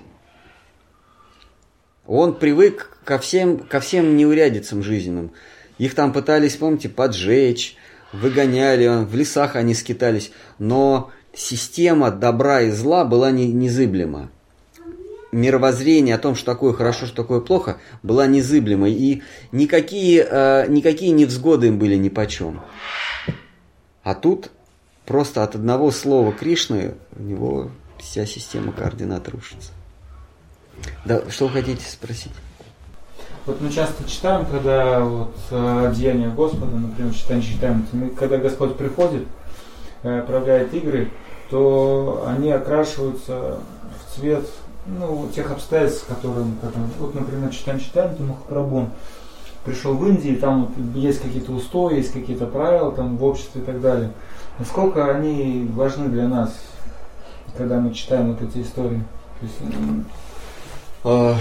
Он 2.08 2.34
привык 2.34 2.98
ко 3.06 3.18
всем, 3.20 3.60
ко 3.60 3.80
всем 3.80 4.18
неурядицам 4.18 4.84
жизненным. 4.84 5.32
Их 5.78 5.96
там 5.96 6.12
пытались, 6.14 6.56
помните, 6.58 6.90
поджечь, 6.90 7.78
выгоняли, 8.12 9.06
в 9.06 9.16
лесах 9.16 9.56
они 9.56 9.74
скитались. 9.74 10.32
Но 10.60 11.12
система 11.34 12.12
добра 12.12 12.62
и 12.62 12.72
зла 12.72 13.06
была 13.06 13.32
не- 13.32 13.54
незыблема. 13.54 14.30
Мировоззрение 15.32 16.16
о 16.16 16.18
том, 16.18 16.36
что 16.36 16.46
такое 16.46 16.74
хорошо, 16.74 17.06
что 17.06 17.16
такое 17.16 17.40
плохо, 17.40 17.78
была 18.04 18.28
незыблемой. 18.28 18.92
И 18.94 19.24
никакие, 19.52 20.28
э, 20.30 20.68
никакие 20.68 21.12
невзгоды 21.12 21.68
им 21.68 21.80
были 21.80 21.96
нипочем. 21.96 22.62
А 24.04 24.14
тут 24.14 24.52
просто 25.06 25.44
от 25.44 25.56
одного 25.56 25.92
слова 25.92 26.34
Кришны 26.34 26.96
у 27.18 27.24
него 27.24 27.70
вся 27.98 28.26
система 28.26 28.74
координат 28.74 29.30
рушится. 29.30 29.72
Да, 31.06 31.22
что 31.30 31.48
вы 31.48 31.54
хотите 31.54 31.86
спросить? 31.88 32.32
Вот 33.46 33.60
мы 33.62 33.72
часто 33.72 34.08
читаем, 34.08 34.46
когда 34.46 35.00
вот 35.00 35.36
э, 35.50 35.94
деяния 35.96 36.30
Господа, 36.30 36.76
например, 36.76 37.14
читаем, 37.14 37.42
читаем, 37.42 37.88
мы- 37.92 38.10
когда 38.10 38.38
Господь 38.38 38.76
приходит, 38.78 39.26
э, 40.04 40.24
проявляет 40.28 40.74
игры, 40.74 41.10
то 41.50 42.26
они 42.28 42.52
окрашиваются 42.52 43.60
в 44.00 44.16
цвет 44.16 44.46
ну, 44.88 45.30
тех 45.36 45.52
обстоятельств, 45.52 46.06
которые, 46.08 46.46
мы 46.46 46.56
как, 46.62 46.72
вот, 47.00 47.14
например, 47.16 47.50
читаем, 47.52 47.80
читаем, 47.80 48.16
то 48.16 48.24
Махапрабху 48.24 48.90
пришел 49.64 49.94
в 49.94 50.08
Индию, 50.08 50.40
там 50.40 50.66
вот 50.66 50.96
есть 50.96 51.22
какие-то 51.22 51.52
устои, 51.52 51.98
есть 51.98 52.12
какие-то 52.14 52.46
правила 52.48 52.92
там 52.92 53.18
в 53.18 53.24
обществе 53.24 53.62
и 53.62 53.64
так 53.64 53.80
далее. 53.80 54.12
Насколько 54.58 55.14
они 55.14 55.70
важны 55.74 56.10
для 56.10 56.28
нас, 56.28 56.54
когда 57.58 57.80
мы 57.80 57.94
читаем 57.94 58.34
вот 58.34 58.42
эти 58.42 58.64
истории? 58.64 59.04
То 59.40 59.46
есть, 59.46 59.76
А, 61.04 61.36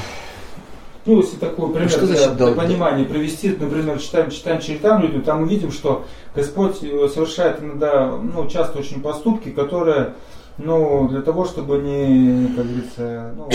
ну, 1.07 1.17
если 1.19 1.37
такой 1.37 1.73
пример 1.73 1.89
что 1.91 2.07
для, 2.07 2.17
значит 2.17 2.37
для 2.37 2.47
дал- 2.47 2.55
понимания 2.55 3.05
привести, 3.05 3.51
например, 3.59 3.99
читаем, 3.99 4.31
читаем 4.31 4.61
Чаритамриту, 4.61 5.23
там 5.23 5.43
мы 5.43 5.49
видим, 5.49 5.73
что 5.73 6.05
Господь 6.35 6.83
э, 6.83 7.09
совершает 7.13 7.63
иногда, 7.63 8.07
ну, 8.07 8.47
часто 8.49 8.79
очень 8.79 9.01
поступки, 9.03 9.51
которые, 9.51 10.13
ну, 10.65 11.09
для 11.09 11.23
того, 11.23 11.45
чтобы 11.45 11.79
не, 11.79 12.49
как 12.55 12.67
говорится, 12.67 13.33
ну, 13.37 13.49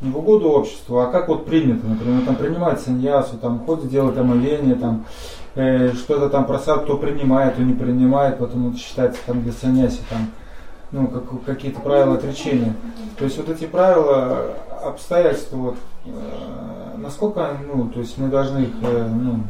не 0.00 0.10
в 0.10 0.18
угоду 0.18 0.50
обществу, 0.50 0.98
а 1.00 1.06
как 1.06 1.28
вот 1.28 1.46
принято, 1.46 1.86
например, 1.86 2.24
там 2.24 2.36
принимает 2.36 2.80
саньясу, 2.80 3.36
там 3.36 3.64
ходит, 3.64 3.88
делает 3.88 4.16
омовение, 4.18 4.74
там 4.76 5.06
э, 5.54 5.92
что-то 5.92 6.28
там 6.28 6.46
просад, 6.46 6.84
кто 6.84 6.96
принимает, 6.96 7.54
кто 7.54 7.62
не 7.62 7.74
принимает, 7.74 8.38
потом 8.38 8.70
это 8.70 8.78
считается 8.78 9.20
там 9.26 9.42
для 9.42 9.52
саньяси, 9.52 10.00
там, 10.08 10.30
ну, 10.92 11.08
как, 11.08 11.44
какие-то 11.44 11.80
правила 11.80 12.14
отречения. 12.14 12.74
То 13.18 13.24
есть 13.24 13.36
вот 13.38 13.48
эти 13.48 13.64
правила, 13.64 14.54
обстоятельства, 14.84 15.56
вот, 15.56 15.76
э, 16.06 16.10
насколько, 16.98 17.56
ну, 17.66 17.88
то 17.88 18.00
есть 18.00 18.16
мы 18.18 18.28
должны 18.28 18.60
их, 18.60 18.70
э, 18.82 19.08
ну, 19.08 19.40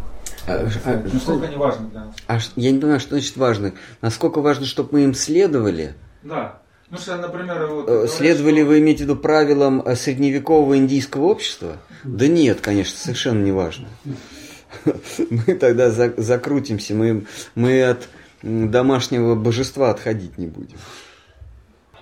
а, 0.46 0.59
как 0.64 0.72
сказать, 0.72 1.00
а, 1.00 1.14
насколько 1.14 1.40
что- 1.40 1.46
они 1.46 1.56
важны 1.56 1.88
для 1.88 2.00
нас. 2.05 2.14
а 2.26 2.38
я 2.56 2.72
не 2.72 2.78
понимаю, 2.78 3.00
что 3.00 3.10
значит 3.10 3.36
важно. 3.36 3.72
Насколько 4.00 4.40
важно, 4.40 4.64
чтобы 4.64 4.88
мы 4.92 5.05
им 5.05 5.14
следовали? 5.14 5.94
Да. 6.22 6.59
Ну 6.90 6.97
что, 6.98 7.16
например, 7.16 7.66
вот... 7.66 7.89
Э, 7.89 8.06
Следовали 8.09 8.60
что- 8.60 8.66
вы 8.69 8.78
иметь 8.78 8.98
в 8.98 9.02
виду 9.02 9.16
правилам 9.16 9.82
э, 9.82 9.94
средневекового 9.94 10.77
индийского 10.78 11.27
общества? 11.27 11.77
Да 12.05 12.27
нет, 12.28 12.60
конечно, 12.60 12.97
совершенно 12.98 13.43
не 13.44 13.52
важно. 13.52 13.89
Мы 15.31 15.55
тогда 15.55 15.90
за- 15.90 16.15
закрутимся, 16.16 16.94
мы, 16.94 17.24
мы 17.55 17.82
от 17.82 18.09
домашнего 18.43 19.35
божества 19.35 19.90
отходить 19.90 20.39
не 20.39 20.47
будем. 20.47 20.77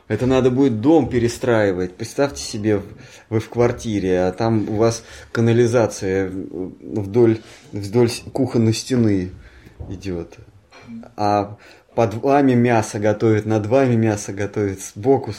Это 0.09 0.27
надо 0.27 0.51
будет 0.51 0.81
дом 0.81 1.09
перестраивать. 1.09 1.95
Представьте 1.95 2.43
себе, 2.43 2.83
вы 3.29 3.41
в 3.41 3.49
квартире, 3.49 4.21
а 4.21 4.33
там 4.33 4.69
у 4.69 4.77
вас 4.77 5.03
канализация 5.33 6.31
вдоль, 6.31 7.39
вдоль 7.73 8.09
с- 8.11 8.23
кухонной 8.33 8.73
стены 8.75 9.33
идет. 9.89 10.35
А 11.17 11.57
под 11.97 12.13
вами 12.13 12.53
мясо 12.53 12.99
готовят, 12.99 13.47
над 13.47 13.67
вами 13.67 13.97
мясо 13.97 14.35
готовят, 14.35 14.81
сбоку 14.81 15.33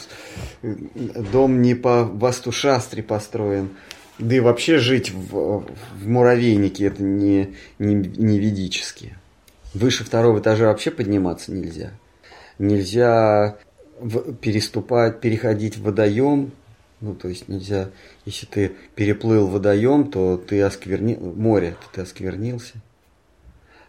дом 0.60 1.62
не 1.62 1.76
по 1.76 2.02
вастушастре 2.02 3.02
построен. 3.02 3.70
Да 4.18 4.34
и 4.34 4.40
вообще 4.40 4.78
жить 4.78 5.12
в, 5.12 5.64
в 5.94 6.08
муравейнике 6.08 6.86
это 6.86 7.04
не, 7.04 7.54
не, 7.78 7.94
не 7.94 8.40
ведически. 8.40 9.16
Выше 9.72 10.02
второго 10.02 10.40
этажа 10.40 10.66
вообще 10.66 10.90
подниматься 10.90 11.52
нельзя. 11.52 11.92
Нельзя 12.58 13.56
в- 14.00 14.34
переступать, 14.34 15.20
переходить 15.20 15.76
в 15.76 15.84
водоем. 15.84 16.50
Ну, 17.00 17.14
то 17.14 17.28
есть 17.28 17.46
нельзя, 17.46 17.90
если 18.24 18.46
ты 18.46 18.72
переплыл 18.96 19.46
водоем, 19.46 20.10
то 20.10 20.36
ты 20.36 20.60
осквернил, 20.62 21.32
море, 21.36 21.76
то 21.80 21.86
ты 21.94 22.00
осквернился. 22.00 22.82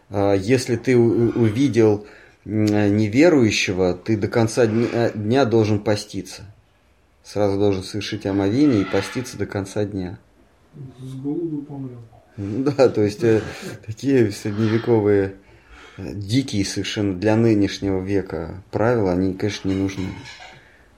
А 0.08 0.34
Если 0.34 0.76
ты 0.76 0.96
увидел 0.96 2.06
неверующего, 2.44 3.94
ты 3.94 4.16
до 4.16 4.28
конца 4.28 4.66
дня, 4.66 5.10
дня 5.10 5.44
должен 5.44 5.80
поститься. 5.80 6.42
Сразу 7.22 7.58
должен 7.58 7.82
совершить 7.82 8.26
омовение 8.26 8.82
и 8.82 8.84
поститься 8.84 9.36
до 9.36 9.46
конца 9.46 9.84
дня. 9.84 10.18
С 10.98 11.14
голоду 11.14 11.58
помрем. 11.62 11.98
Ну 12.36 12.64
Да, 12.64 12.88
то 12.88 13.02
есть 13.02 13.22
э, 13.22 13.42
такие 13.84 14.30
средневековые, 14.32 15.34
э, 15.98 16.14
дикие 16.14 16.64
совершенно 16.64 17.14
для 17.14 17.36
нынешнего 17.36 18.00
века 18.00 18.62
правила, 18.70 19.12
они, 19.12 19.34
конечно, 19.34 19.68
не 19.68 19.74
нужны. 19.74 20.08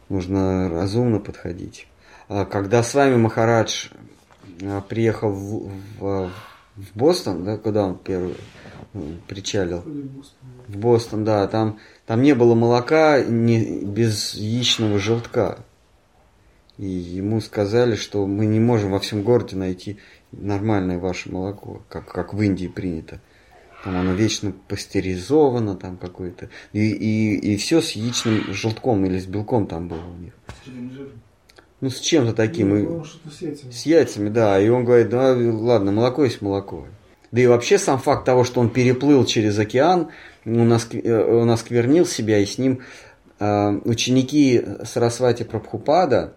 Нужно 0.09 0.69
разумно 0.69 1.19
подходить. 1.19 1.89
А 2.29 2.45
Когда 2.45 2.83
с 2.83 2.95
вами 2.95 3.17
Махарадж 3.17 3.89
э, 4.61 4.81
приехал 4.89 5.33
в, 5.33 5.71
в- 5.99 6.31
в 6.77 6.87
Бостон, 6.95 7.45
да, 7.45 7.57
куда 7.59 7.85
он 7.85 7.99
первый 7.99 8.37
причалил? 9.27 9.83
В 10.69 10.77
Бостон, 10.77 11.25
да, 11.25 11.47
там, 11.47 11.79
там 12.07 12.23
не 12.23 12.35
было 12.35 12.55
молока 12.55 13.23
не, 13.23 13.83
без 13.85 14.35
яичного 14.35 14.99
желтка. 14.99 15.65
И 16.79 16.87
ему 16.87 17.41
сказали, 17.41 17.97
что 17.97 18.27
мы 18.27 18.47
не 18.47 18.61
можем 18.61 18.91
во 18.91 18.99
всем 18.99 19.23
городе 19.23 19.57
найти 19.57 19.99
нормальное 20.33 20.99
ваше 20.99 21.31
молоко, 21.31 21.83
как, 21.89 22.11
как 22.11 22.35
в 22.35 22.43
Индии 22.43 22.67
принято. 22.67 23.21
Там 23.85 23.97
оно 23.97 24.15
вечно 24.15 24.53
пастеризовано, 24.69 25.75
там 25.75 25.97
какое-то. 25.97 26.49
И, 26.73 26.91
и, 26.91 27.37
и 27.37 27.57
все 27.57 27.81
с 27.81 27.93
яичным 27.93 28.53
желтком 28.53 29.05
или 29.05 29.19
с 29.19 29.27
белком 29.27 29.67
там 29.67 29.89
было 29.89 30.05
у 30.07 30.17
них. 30.17 30.33
Ну, 31.81 31.91
с 31.91 31.99
чем-то 31.99 32.33
таким. 32.33 32.69
Ну, 32.69 33.03
И- 33.03 33.73
с 33.73 33.87
яйцами, 33.87 34.29
да. 34.29 34.61
И 34.61 34.69
он 34.69 34.85
говорит, 34.85 35.09
да, 35.09 35.35
ладно, 35.35 35.91
молоко 35.91 36.25
есть 36.25 36.41
молоко. 36.41 36.87
Да 37.33 37.41
и 37.41 37.47
вообще 37.47 37.79
сам 37.79 37.99
факт 37.99 38.27
того, 38.27 38.45
что 38.45 38.61
он 38.61 38.69
переплыл 38.69 39.25
через 39.25 39.59
океан, 39.59 40.11
он, 40.45 40.71
оск- 40.73 41.01
э, 41.03 41.25
он 41.25 41.51
осквернил 41.51 42.05
себя, 42.05 42.39
и 42.39 42.45
с 42.45 42.59
ним 42.59 42.83
э, 43.41 43.71
ученики 43.85 44.63
Сарасвати 44.85 45.43
Прабхупада, 45.43 46.35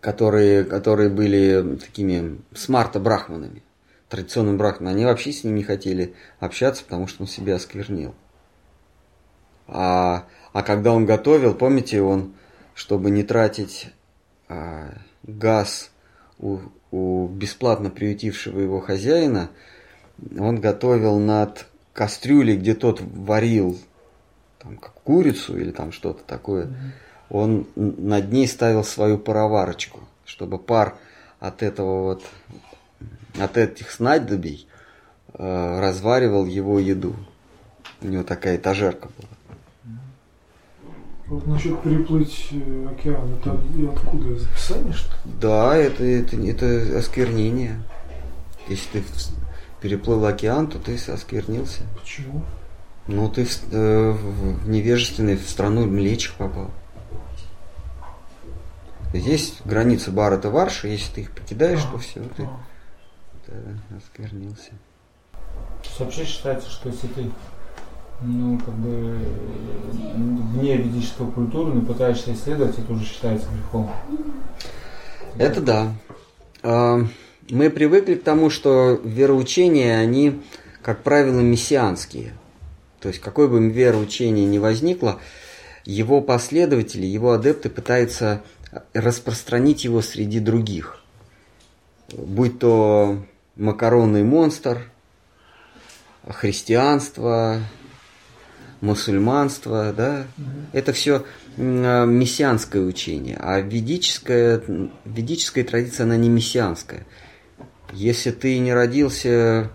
которые, 0.00 0.64
которые 0.64 1.08
были 1.08 1.76
такими 1.76 2.38
смарта-брахманами, 2.52 3.62
традиционными 4.10 4.58
брахманами, 4.58 4.96
они 4.96 5.06
вообще 5.06 5.32
с 5.32 5.42
ним 5.42 5.54
не 5.54 5.62
хотели 5.62 6.14
общаться, 6.38 6.84
потому 6.84 7.06
что 7.06 7.22
он 7.22 7.26
себя 7.26 7.56
осквернил. 7.56 8.14
А, 9.66 10.26
а 10.52 10.62
когда 10.62 10.92
он 10.92 11.06
готовил, 11.06 11.54
помните, 11.54 12.02
он, 12.02 12.34
чтобы 12.74 13.10
не 13.10 13.22
тратить 13.22 13.88
а, 14.48 14.92
газ 15.22 15.90
у, 16.38 16.58
у 16.94 17.26
бесплатно 17.26 17.90
приютившего 17.90 18.60
его 18.60 18.80
хозяина, 18.80 19.50
он 20.38 20.60
готовил 20.60 21.18
над 21.18 21.66
кастрюлей, 21.92 22.56
где 22.56 22.74
тот 22.74 23.00
варил 23.00 23.76
там, 24.60 24.76
как 24.76 24.92
курицу 25.02 25.58
или 25.58 25.72
там 25.72 25.90
что-то 25.90 26.22
такое, 26.24 26.68
он 27.30 27.66
н- 27.74 27.94
над 27.98 28.30
ней 28.32 28.46
ставил 28.46 28.84
свою 28.84 29.18
пароварочку, 29.18 30.00
чтобы 30.24 30.58
пар 30.58 30.96
от 31.40 31.64
этого 31.64 32.04
вот, 32.04 32.22
от 33.40 33.56
этих 33.56 33.90
снадобий 33.90 34.68
э, 35.32 35.80
разваривал 35.80 36.46
его 36.46 36.78
еду. 36.78 37.16
У 38.02 38.06
него 38.06 38.22
такая 38.22 38.56
этажерка 38.56 39.08
была. 39.18 39.33
Вот 41.34 41.46
насчет 41.48 41.82
переплыть 41.82 42.48
э, 42.52 42.88
океан, 42.90 43.34
это 43.34 43.52
откуда? 43.92 44.34
Из 44.34 44.46
описания, 44.46 44.92
что 44.92 45.08
ли? 45.10 45.32
Да, 45.40 45.76
это, 45.76 46.04
это, 46.04 46.36
это 46.36 46.98
осквернение. 46.98 47.82
Если 48.68 49.00
ты 49.00 49.04
переплыл 49.80 50.24
океан, 50.26 50.68
то 50.68 50.78
ты 50.78 50.94
осквернился. 50.94 51.82
Почему? 52.00 52.44
Ну, 53.08 53.28
ты 53.28 53.44
в, 53.44 53.58
э, 53.72 54.10
в- 54.12 54.64
в 54.64 54.68
невежественный, 54.68 55.36
в 55.36 55.48
страну 55.50 55.86
млечих 55.86 56.34
попал. 56.34 56.70
Здесь 59.12 59.56
граница 59.64 60.10
Барата 60.12 60.50
Варши, 60.50 60.88
если 60.88 61.12
ты 61.14 61.20
их 61.22 61.30
покидаешь, 61.32 61.82
то 61.82 61.98
все, 61.98 62.20
ты 62.36 62.44
А, 62.44 62.56
да, 63.48 63.96
осквернился. 63.96 64.70
То 65.32 65.88
есть 65.88 66.00
вообще 66.00 66.24
считается, 66.24 66.70
что 66.70 66.88
если 66.88 67.06
ты 67.08 67.30
ну, 68.20 68.58
как 68.58 68.74
бы 68.74 69.18
вне 70.54 70.76
ведической 70.76 71.26
культуры, 71.26 71.74
но 71.74 71.80
пытаешься 71.82 72.32
исследовать, 72.32 72.78
это 72.78 72.92
уже 72.92 73.04
считается 73.04 73.48
грехом. 73.50 73.90
Это 75.36 75.60
да. 75.60 75.92
А, 76.62 77.00
Мы 77.50 77.70
привыкли 77.70 78.14
к 78.14 78.22
тому, 78.22 78.50
что 78.50 79.00
вероучения, 79.04 79.98
они, 79.98 80.42
как 80.82 81.02
правило, 81.02 81.40
мессианские. 81.40 82.32
То 83.00 83.08
есть, 83.08 83.20
какое 83.20 83.48
бы 83.48 83.68
вероучение 83.68 84.46
ни 84.46 84.58
возникло, 84.58 85.18
его 85.84 86.22
последователи, 86.22 87.04
его 87.04 87.32
адепты 87.32 87.68
пытаются 87.68 88.42
распространить 88.94 89.84
его 89.84 90.00
среди 90.00 90.40
других. 90.40 91.00
Будь 92.12 92.58
то 92.58 93.18
макаронный 93.56 94.22
монстр, 94.22 94.90
христианство, 96.26 97.60
мусульманство, 98.84 99.92
да, 99.96 100.26
это 100.72 100.92
все 100.92 101.24
мессианское 101.56 102.82
учение, 102.82 103.36
а 103.40 103.60
ведическая, 103.60 104.62
ведическая 105.04 105.64
традиция, 105.64 106.04
она 106.04 106.16
не 106.16 106.28
мессианская. 106.28 107.06
Если 107.92 108.30
ты 108.30 108.58
не 108.58 108.74
родился 108.74 109.70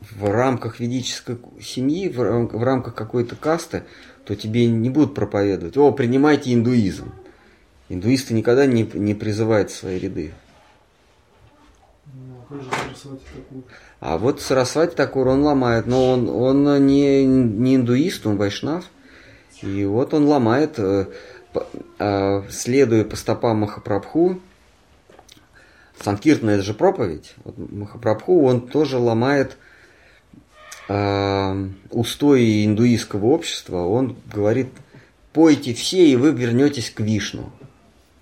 в 0.00 0.30
рамках 0.30 0.80
ведической 0.80 1.38
семьи, 1.62 2.08
в, 2.08 2.20
рам- 2.20 2.48
в 2.48 2.62
рамках 2.62 2.94
какой-то 2.94 3.36
касты, 3.36 3.84
то 4.24 4.34
тебе 4.34 4.66
не 4.66 4.90
будут 4.90 5.14
проповедовать, 5.14 5.76
о, 5.76 5.92
принимайте 5.92 6.52
индуизм. 6.52 7.12
Индуисты 7.88 8.34
никогда 8.34 8.66
не, 8.66 8.82
не 8.94 9.14
призывают 9.14 9.70
в 9.70 9.76
свои 9.76 9.98
ряды. 9.98 10.32
Ну, 12.12 12.36
а 12.42 12.52
как 12.52 12.62
же 12.62 12.68
такую? 12.70 13.64
А 14.00 14.16
вот 14.16 14.40
Сарасвати 14.40 14.94
Такур, 14.96 15.28
он 15.28 15.42
ломает, 15.42 15.86
но 15.86 16.10
он, 16.10 16.28
он 16.28 16.86
не, 16.86 17.24
не 17.24 17.76
индуист, 17.76 18.26
он 18.26 18.38
вайшнав. 18.38 18.86
И 19.60 19.84
вот 19.84 20.14
он 20.14 20.24
ломает, 20.24 20.78
э, 20.78 21.06
э, 21.98 22.42
следуя 22.48 23.04
по 23.04 23.16
стопам 23.16 23.58
Махапрабху, 23.58 24.40
Санкиртна 26.02 26.50
это 26.50 26.62
же 26.62 26.72
проповедь, 26.72 27.34
вот 27.44 27.58
Махапрабху, 27.58 28.42
он 28.46 28.68
тоже 28.68 28.96
ломает 28.96 29.58
э, 30.88 31.68
устои 31.90 32.64
индуистского 32.64 33.26
общества, 33.26 33.84
он 33.84 34.16
говорит, 34.32 34.68
пойте 35.34 35.74
все, 35.74 36.06
и 36.06 36.16
вы 36.16 36.32
вернетесь 36.32 36.88
к 36.88 37.00
Вишну 37.00 37.52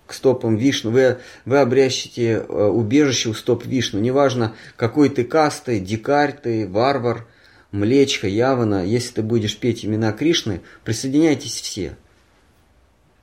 к 0.09 0.15
стопам 0.15 0.57
Вишну, 0.57 0.91
вы, 0.91 1.19
вы 1.45 1.59
обрящите 1.59 2.33
э, 2.33 2.41
убежище 2.41 3.29
у 3.29 3.35
стоп 3.35 3.67
Вишну. 3.67 4.01
Неважно, 4.01 4.55
какой 4.75 5.11
ты 5.11 5.23
касты, 5.23 5.79
дикарь 5.79 6.35
ты, 6.43 6.67
варвар, 6.67 7.27
млечка, 7.71 8.27
явана, 8.27 8.85
если 8.85 9.17
ты 9.17 9.23
будешь 9.23 9.59
петь 9.59 9.85
имена 9.85 10.13
Кришны, 10.13 10.63
присоединяйтесь 10.83 11.61
все. 11.61 11.97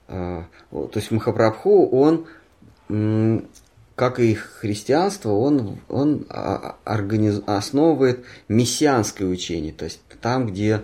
А, 0.08 0.46
То 0.70 0.92
есть 0.94 1.10
Махапрабху, 1.10 1.88
он, 1.90 2.28
как 3.96 4.20
и 4.20 4.36
христианство, 4.36 5.32
он, 5.32 5.80
он 5.90 6.28
а, 6.30 6.76
организ- 6.86 7.44
основывает 7.48 8.24
мессианское 8.48 9.28
учение, 9.28 9.74
то 9.74 9.86
есть 9.86 10.02
там, 10.22 10.46
где 10.46 10.84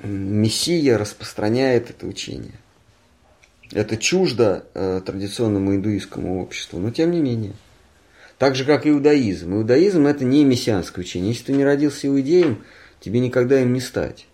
Мессия 0.00 0.96
распространяет 0.96 1.90
это 1.90 2.06
учение. 2.06 2.54
Это 3.72 3.96
чуждо 3.96 4.64
э, 4.74 5.02
традиционному 5.04 5.74
индуистскому 5.74 6.40
обществу, 6.42 6.78
но 6.78 6.90
тем 6.90 7.10
не 7.10 7.20
менее. 7.20 7.52
Так 8.38 8.54
же, 8.54 8.64
как 8.64 8.86
иудаизм. 8.86 9.54
Иудаизм 9.54 10.06
это 10.06 10.24
не 10.24 10.44
мессианское 10.44 11.04
учение. 11.04 11.32
Если 11.32 11.44
ты 11.44 11.52
не 11.52 11.64
родился 11.64 12.06
иудеем, 12.06 12.64
тебе 13.00 13.20
никогда 13.20 13.60
им 13.60 13.72
не 13.72 13.80
стать. 13.80 14.26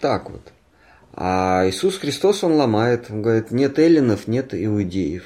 Так 0.00 0.30
вот. 0.30 0.52
А 1.12 1.68
Иисус 1.68 1.98
Христос, 1.98 2.44
Он 2.44 2.52
ломает. 2.52 3.06
Он 3.10 3.20
говорит, 3.20 3.50
нет 3.50 3.78
эллинов, 3.78 4.26
нет 4.26 4.54
иудеев. 4.54 5.24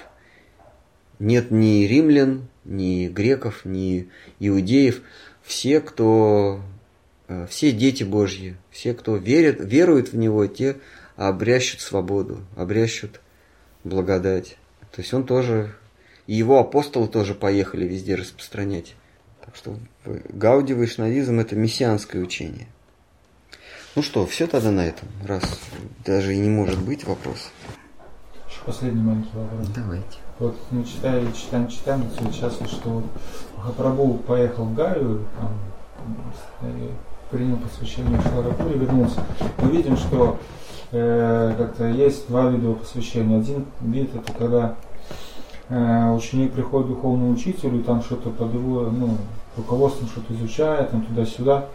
Нет 1.19 1.51
ни 1.51 1.85
римлян, 1.85 2.49
ни 2.65 3.07
греков, 3.09 3.65
ни 3.65 4.09
иудеев. 4.41 5.03
Все, 5.43 5.81
кто... 5.81 6.61
э, 7.29 7.47
Все 7.49 7.71
дети 7.71 8.03
Божьи, 8.03 8.57
все, 8.71 8.93
кто 8.93 9.17
верит, 9.17 9.59
верует 9.61 10.13
в 10.13 10.17
Него, 10.17 10.47
те 10.47 10.77
обрящут 11.17 11.81
свободу, 11.81 12.41
обрящут 12.57 13.21
благодать. 13.85 14.57
То 14.93 15.01
есть 15.01 15.13
он 15.13 15.25
тоже, 15.25 15.75
и 16.27 16.35
его 16.35 16.59
апостолы 16.59 17.09
тоже 17.09 17.35
поехали 17.35 17.85
везде 17.87 18.15
распространять. 18.15 18.95
Так 19.45 19.57
что 19.57 19.77
Гауди 20.05 20.75
вайшнавизм 20.75 21.39
это 21.41 21.57
мессианское 21.57 22.23
учение. 22.23 22.67
Ну 23.95 24.03
что, 24.03 24.27
все 24.27 24.47
тогда 24.47 24.71
на 24.71 24.87
этом, 24.87 25.09
раз 25.25 25.43
даже 26.05 26.35
и 26.35 26.39
не 26.39 26.51
может 26.51 26.79
быть 26.79 27.05
вопрос. 27.05 27.51
Еще 28.49 28.61
последний 28.65 29.01
маленький 29.01 29.31
вопрос. 29.35 29.69
Давайте. 29.75 30.19
Вот 30.39 30.57
мы 30.71 30.85
читаем, 30.85 31.33
читаем, 31.33 31.69
читаем, 31.69 32.03
вот 32.03 32.35
сейчас 32.35 32.57
что 32.57 33.03
Махапрабху 33.57 34.15
поехал 34.19 34.67
в 34.67 34.75
Гаю, 34.75 35.27
там, 35.41 35.59
принял 37.31 37.57
посвящение 37.57 38.21
Шаларапури, 38.21 38.79
вернулся. 38.79 39.25
Мы 39.63 39.71
видим, 39.71 39.97
что 39.97 40.39
э, 40.93 41.55
как-то 41.57 41.89
есть 41.89 42.29
два 42.29 42.49
вида 42.51 42.73
посвящения. 42.75 43.39
Один 43.39 43.67
вид 43.81 44.11
это 44.15 44.33
когда 44.33 44.75
э, 45.69 46.11
ученик 46.13 46.53
приходит 46.53 46.89
к 46.89 46.91
духовному 46.91 47.33
учителю, 47.33 47.81
и 47.81 47.83
там 47.83 48.03
что-то 48.03 48.31
под 48.31 48.55
его 48.55 48.83
ну, 48.91 49.17
руководством 49.57 50.09
что-то 50.09 50.35
изучает, 50.35 50.91
там 50.91 51.05
туда-сюда. 51.05 51.67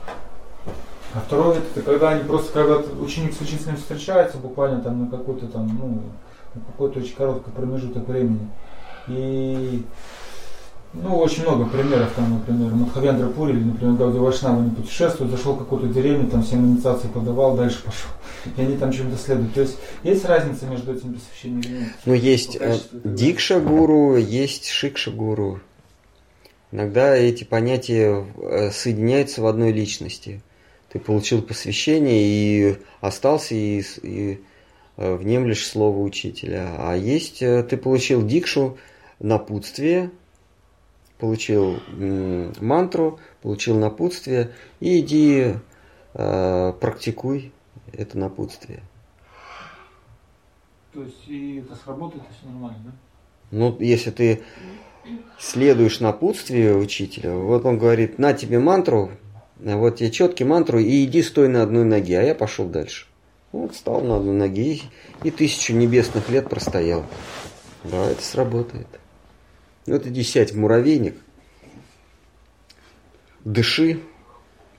А 1.14 1.20
второй 1.20 1.56
вид 1.56 1.64
это 1.76 1.82
когда 1.82 2.12
они 2.12 2.24
просто, 2.24 2.54
когда 2.54 2.78
ученик 3.02 3.34
с 3.34 3.42
учителем 3.42 3.76
встречается, 3.76 4.38
буквально 4.38 4.82
там 4.82 5.06
на 5.06 5.12
какой-то 5.12 5.48
там, 5.48 5.70
ну, 5.80 6.02
на 6.56 6.62
какой-то 6.62 7.00
очень 7.00 7.16
короткий 7.16 7.52
промежуток 7.52 8.08
времени. 8.08 8.48
И 9.08 9.86
ну, 10.93 11.18
очень 11.18 11.43
много 11.43 11.65
примеров, 11.65 12.11
там, 12.18 12.34
например, 12.34 12.73
Мадхавендра 12.73 13.27
Пури 13.30 13.53
например, 13.53 13.95
Гауди 13.95 14.18
Вайшнава 14.18 14.61
не 14.61 14.72
путешествует, 14.72 15.31
зашел 15.31 15.53
в 15.53 15.59
какую-то 15.59 15.88
деревню, 15.88 16.27
там 16.27 16.43
всем 16.43 16.65
инициации 16.65 17.07
подавал, 17.07 17.55
дальше 17.55 17.81
пошел. 17.84 18.09
И 18.57 18.61
они 18.61 18.76
там 18.76 18.91
чем-то 18.91 19.18
следуют. 19.18 19.53
То 19.53 19.61
есть 19.61 19.77
есть 20.03 20.26
разница 20.26 20.65
между 20.65 20.93
этими 20.93 21.13
посвящениями 21.13 21.61
или 21.61 21.80
нет? 21.80 21.89
Ну, 22.05 22.13
есть 22.13 22.57
э, 22.59 22.77
дикша-гуру, 23.05 24.18
есть 24.18 24.69
шикша-гуру. 24.69 25.61
Иногда 26.73 27.15
эти 27.15 27.45
понятия 27.45 28.26
э, 28.41 28.72
соединяются 28.72 29.41
в 29.41 29.45
одной 29.45 29.72
личности. 29.72 30.41
Ты 30.91 30.99
получил 30.99 31.41
посвящение 31.41 32.22
и 32.22 32.77
остался 32.99 33.55
и, 33.55 33.81
и 34.03 34.41
э, 34.97 35.15
внемлешь 35.15 35.65
слово 35.65 36.01
учителя. 36.01 36.76
А 36.80 36.97
есть, 36.97 37.39
ты 37.39 37.77
получил 37.77 38.26
дикшу, 38.26 38.77
напутствие, 39.19 40.11
получил 41.22 41.80
мантру, 42.60 43.19
получил 43.43 43.77
напутствие, 43.77 44.52
и 44.80 44.99
иди 44.99 45.53
э, 46.15 46.73
практикуй 46.81 47.53
это 47.93 48.18
напутствие. 48.18 48.81
То 50.93 51.03
есть 51.03 51.27
и 51.27 51.60
это 51.60 51.76
сработает, 51.76 52.23
и 52.23 52.34
все 52.34 52.49
нормально, 52.52 52.80
да? 52.85 52.91
Ну, 53.52 53.77
если 53.80 54.10
ты 54.10 54.41
следуешь 55.38 55.99
напутствию 55.99 56.80
учителя, 56.80 57.35
вот 57.35 57.65
он 57.65 57.77
говорит, 57.77 58.18
на 58.18 58.34
тебе 58.34 58.57
мантру, 58.57 59.11
вот 59.60 59.98
тебе 59.98 60.10
четкий 60.10 60.43
мантру, 60.43 60.80
и 60.80 61.06
иди 61.06 61.22
стой 61.22 61.49
на 61.49 61.61
одной 61.61 61.85
ноге, 61.85 62.19
а 62.19 62.23
я 62.23 62.34
пошел 62.34 62.65
дальше. 62.65 63.06
Вот 63.52 63.73
встал 63.73 64.02
на 64.02 64.18
одной 64.18 64.35
ноге 64.35 64.73
и, 64.73 64.81
и 65.23 65.31
тысячу 65.31 65.73
небесных 65.73 66.30
лет 66.30 66.49
простоял. 66.49 67.06
Да, 67.84 68.06
это 68.06 68.23
сработает. 68.23 68.88
Вот 69.88 70.06
иди 70.06 70.24
сядь 70.24 70.52
в 70.53 70.58
муравейник, 70.58 71.16
дыши 73.44 73.99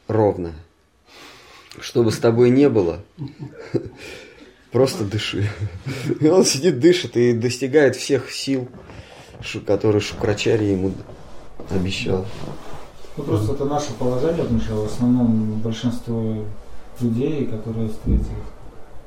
ровно, 0.07 0.53
чтобы 1.81 2.12
с 2.12 2.19
тобой 2.19 2.51
не 2.51 2.69
было. 2.69 3.05
Просто 4.70 5.05
дыши. 5.05 5.51
И 6.20 6.29
он 6.29 6.45
сидит, 6.45 6.81
дышит 6.81 7.16
и 7.16 7.33
достигает 7.33 7.97
всех 7.97 8.31
сил, 8.31 8.69
которые 9.66 10.01
Шукрачари 10.01 10.65
ему 10.65 10.95
обещал. 11.70 12.27
Ну 13.16 13.24
просто 13.24 13.53
это 13.53 13.66
наше 13.66 13.93
положение, 13.95 14.45
потому 14.45 14.61
что 14.61 14.74
в 14.77 14.87
основном 14.87 15.61
большинство 15.61 16.47
людей, 17.01 17.47
которые 17.47 17.89
встретили 17.89 18.24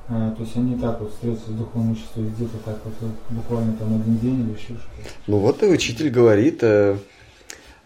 то 0.07 0.35
есть 0.39 0.55
они 0.55 0.77
так 0.77 1.01
вот 1.01 1.11
встретятся 1.11 1.49
с 1.49 1.53
духовным 1.53 1.93
учителем 1.93 2.29
где-то 2.35 2.57
так 2.63 2.79
вот, 2.85 2.93
вот 3.01 3.11
буквально 3.29 3.73
там 3.73 3.95
один 3.95 4.19
день 4.19 4.41
или 4.41 4.51
еще 4.51 4.75
что-то. 4.79 5.09
Ну 5.25 5.39
вот 5.39 5.63
и 5.63 5.65
учитель 5.65 6.11
говорит, 6.11 6.59
э, 6.61 6.97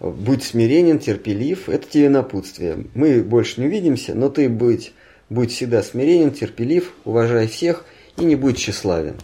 будь 0.01 0.43
смиренен, 0.43 0.99
терпелив, 0.99 1.69
это 1.69 1.87
тебе 1.87 2.09
напутствие. 2.09 2.87
Мы 2.93 3.23
больше 3.23 3.61
не 3.61 3.67
увидимся, 3.67 4.15
но 4.15 4.27
ты 4.27 4.49
будь, 4.49 4.93
будь 5.29 5.51
всегда 5.51 5.81
смиренен, 5.81 6.31
терпелив, 6.31 6.93
уважай 7.05 7.47
всех 7.47 7.85
и 8.17 8.25
не 8.25 8.35
будь 8.35 8.57
тщеславен. 8.57 9.15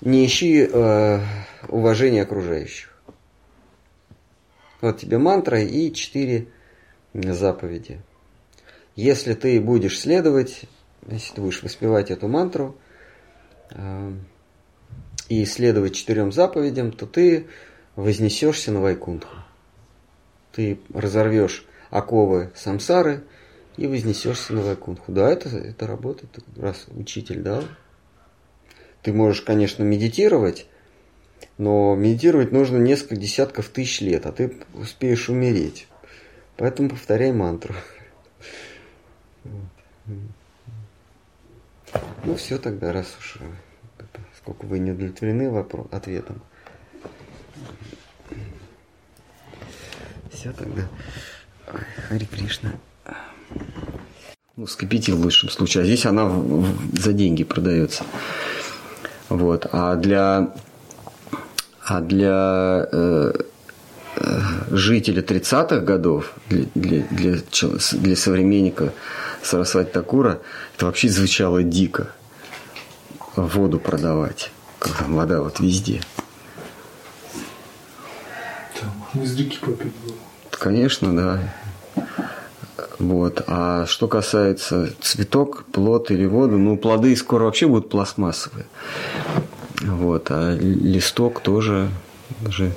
Не 0.00 0.26
ищи 0.26 0.68
э, 0.70 1.20
уважения 1.68 2.22
окружающих. 2.22 2.96
Вот 4.80 4.98
тебе 4.98 5.18
мантра 5.18 5.60
и 5.60 5.92
четыре 5.92 6.46
заповеди. 7.14 8.00
Если 8.94 9.34
ты 9.34 9.60
будешь 9.60 9.98
следовать, 9.98 10.62
если 11.08 11.34
ты 11.34 11.40
будешь 11.40 11.62
воспевать 11.62 12.10
эту 12.10 12.28
мантру 12.28 12.76
э, 13.70 14.12
и 15.28 15.44
следовать 15.44 15.94
четырем 15.94 16.32
заповедям, 16.32 16.92
то 16.92 17.06
ты 17.06 17.46
вознесешься 17.94 18.72
на 18.72 18.80
Вайкунтху. 18.80 19.36
Ты 20.52 20.80
разорвешь 20.92 21.66
оковы 21.90 22.50
самсары 22.54 23.24
и 23.76 23.86
вознесешься 23.86 24.52
на 24.52 24.62
Вайкунтху. 24.62 25.12
Да, 25.12 25.30
это, 25.30 25.48
это 25.48 25.86
работает, 25.86 26.38
раз 26.56 26.86
учитель 26.90 27.42
дал. 27.42 27.64
Ты 29.02 29.12
можешь, 29.12 29.42
конечно, 29.42 29.82
медитировать, 29.84 30.66
но 31.58 31.94
медитировать 31.94 32.50
нужно 32.50 32.78
несколько 32.78 33.16
десятков 33.16 33.68
тысяч 33.68 34.00
лет, 34.00 34.26
а 34.26 34.32
ты 34.32 34.56
успеешь 34.74 35.28
умереть. 35.28 35.86
Поэтому 36.56 36.90
повторяй 36.90 37.32
мантру. 37.32 37.74
Ну 42.24 42.34
все 42.36 42.58
тогда, 42.58 42.92
раз 42.92 43.06
уж 43.18 43.38
сколько 44.38 44.64
вы 44.66 44.78
не 44.78 44.92
удовлетворены 44.92 45.50
вопрос, 45.50 45.86
ответом. 45.90 46.40
Все 50.32 50.52
тогда. 50.52 50.82
Хари 52.08 52.24
Кришна. 52.24 52.72
Ну, 54.56 54.66
скопити 54.66 55.10
в 55.10 55.20
лучшем 55.20 55.50
случае. 55.50 55.82
А 55.82 55.86
здесь 55.86 56.06
она 56.06 56.24
в, 56.24 56.62
в, 56.62 56.98
за 56.98 57.12
деньги 57.12 57.44
продается. 57.44 58.04
Вот. 59.28 59.66
А 59.72 59.96
для, 59.96 60.54
а 61.84 62.00
для 62.00 62.88
э, 62.92 63.32
э 64.16 64.40
жителя 64.70 65.22
30-х 65.22 65.78
годов, 65.80 66.32
для, 66.48 66.64
для, 66.74 67.02
для, 67.10 67.36
для 67.92 68.16
современника 68.16 68.92
Сарасвати 69.42 69.92
Такура, 69.92 70.40
это 70.76 70.86
вообще 70.86 71.08
звучало 71.08 71.62
дико. 71.62 72.08
Воду 73.36 73.78
продавать. 73.78 74.50
Там 74.80 75.14
вода 75.14 75.40
вот 75.40 75.60
везде. 75.60 76.00
Там 78.80 79.22
из 79.22 79.36
реки 79.36 79.58
попить 79.60 79.92
было. 80.04 80.16
Конечно, 80.50 81.14
да. 81.14 81.52
Вот. 82.98 83.42
А 83.46 83.86
что 83.86 84.08
касается 84.08 84.92
цветок, 85.00 85.64
плод 85.70 86.10
или 86.10 86.26
воду, 86.26 86.58
ну, 86.58 86.76
плоды 86.76 87.14
скоро 87.14 87.44
вообще 87.44 87.66
будут 87.66 87.90
пластмассовые. 87.90 88.66
Вот. 89.82 90.30
А 90.30 90.56
листок 90.56 91.40
тоже 91.40 91.90
уже. 92.46 92.72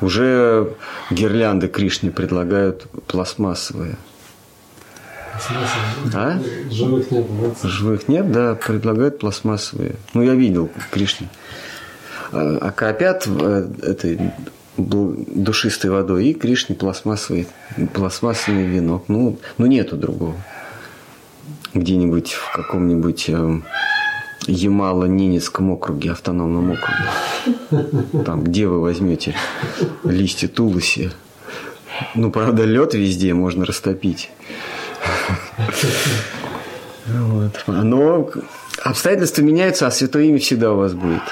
Уже 0.00 0.74
гирлянды 1.10 1.68
Кришне 1.68 2.10
предлагают 2.10 2.86
пластмассовые. 3.06 3.96
А? 6.14 6.40
Живых 6.70 7.10
нет, 7.10 7.26
да? 7.62 7.68
Живых 7.68 8.08
нет, 8.08 8.32
да, 8.32 8.54
предлагают 8.54 9.18
пластмассовые. 9.18 9.96
Ну, 10.14 10.22
я 10.22 10.34
видел 10.34 10.70
Кришне. 10.90 11.28
А, 12.32 12.58
а 12.60 12.70
копят 12.72 13.24
э, 13.26 13.68
этой 13.82 14.32
душистой 14.76 15.90
водой 15.90 16.26
и 16.26 16.34
Кришне 16.34 16.76
пластмассовый, 16.76 17.48
пластмассовый 17.94 18.64
венок. 18.64 19.04
Ну, 19.08 19.38
ну 19.58 19.66
нету 19.66 19.96
другого. 19.96 20.36
Где-нибудь 21.74 22.32
в 22.32 22.52
каком-нибудь 22.52 23.24
э, 23.28 23.60
Ямало-Ненецком 24.48 25.70
округе, 25.70 26.12
автономном 26.12 26.72
округе. 26.72 28.24
Там, 28.24 28.44
где 28.44 28.66
вы 28.66 28.80
возьмете 28.80 29.34
листья 30.04 30.48
тулуси. 30.48 31.10
Ну, 32.14 32.30
правда, 32.30 32.64
лед 32.64 32.94
везде 32.94 33.34
можно 33.34 33.64
растопить. 33.64 34.30
Вот. 37.06 37.64
Но 37.66 38.30
обстоятельства 38.82 39.42
меняются, 39.42 39.86
а 39.86 39.90
святое 39.90 40.24
имя 40.24 40.38
всегда 40.38 40.72
у 40.72 40.76
вас 40.76 40.92
будет. 40.92 41.22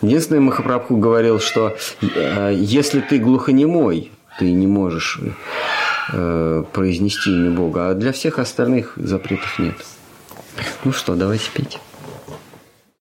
Единственное, 0.00 0.40
Махапрабху 0.40 0.96
говорил, 0.96 1.40
что 1.40 1.76
э, 2.00 2.54
если 2.56 3.00
ты 3.00 3.18
глухонемой, 3.18 4.12
ты 4.38 4.52
не 4.52 4.66
можешь 4.66 5.20
э, 6.12 6.64
произнести 6.72 7.30
имя 7.30 7.50
Бога, 7.50 7.90
а 7.90 7.94
для 7.94 8.12
всех 8.12 8.38
остальных 8.38 8.92
запретов 8.96 9.58
нет. 9.58 9.74
Ну 10.84 10.92
что, 10.92 11.14
давайте 11.14 11.50
пить. 11.52 11.78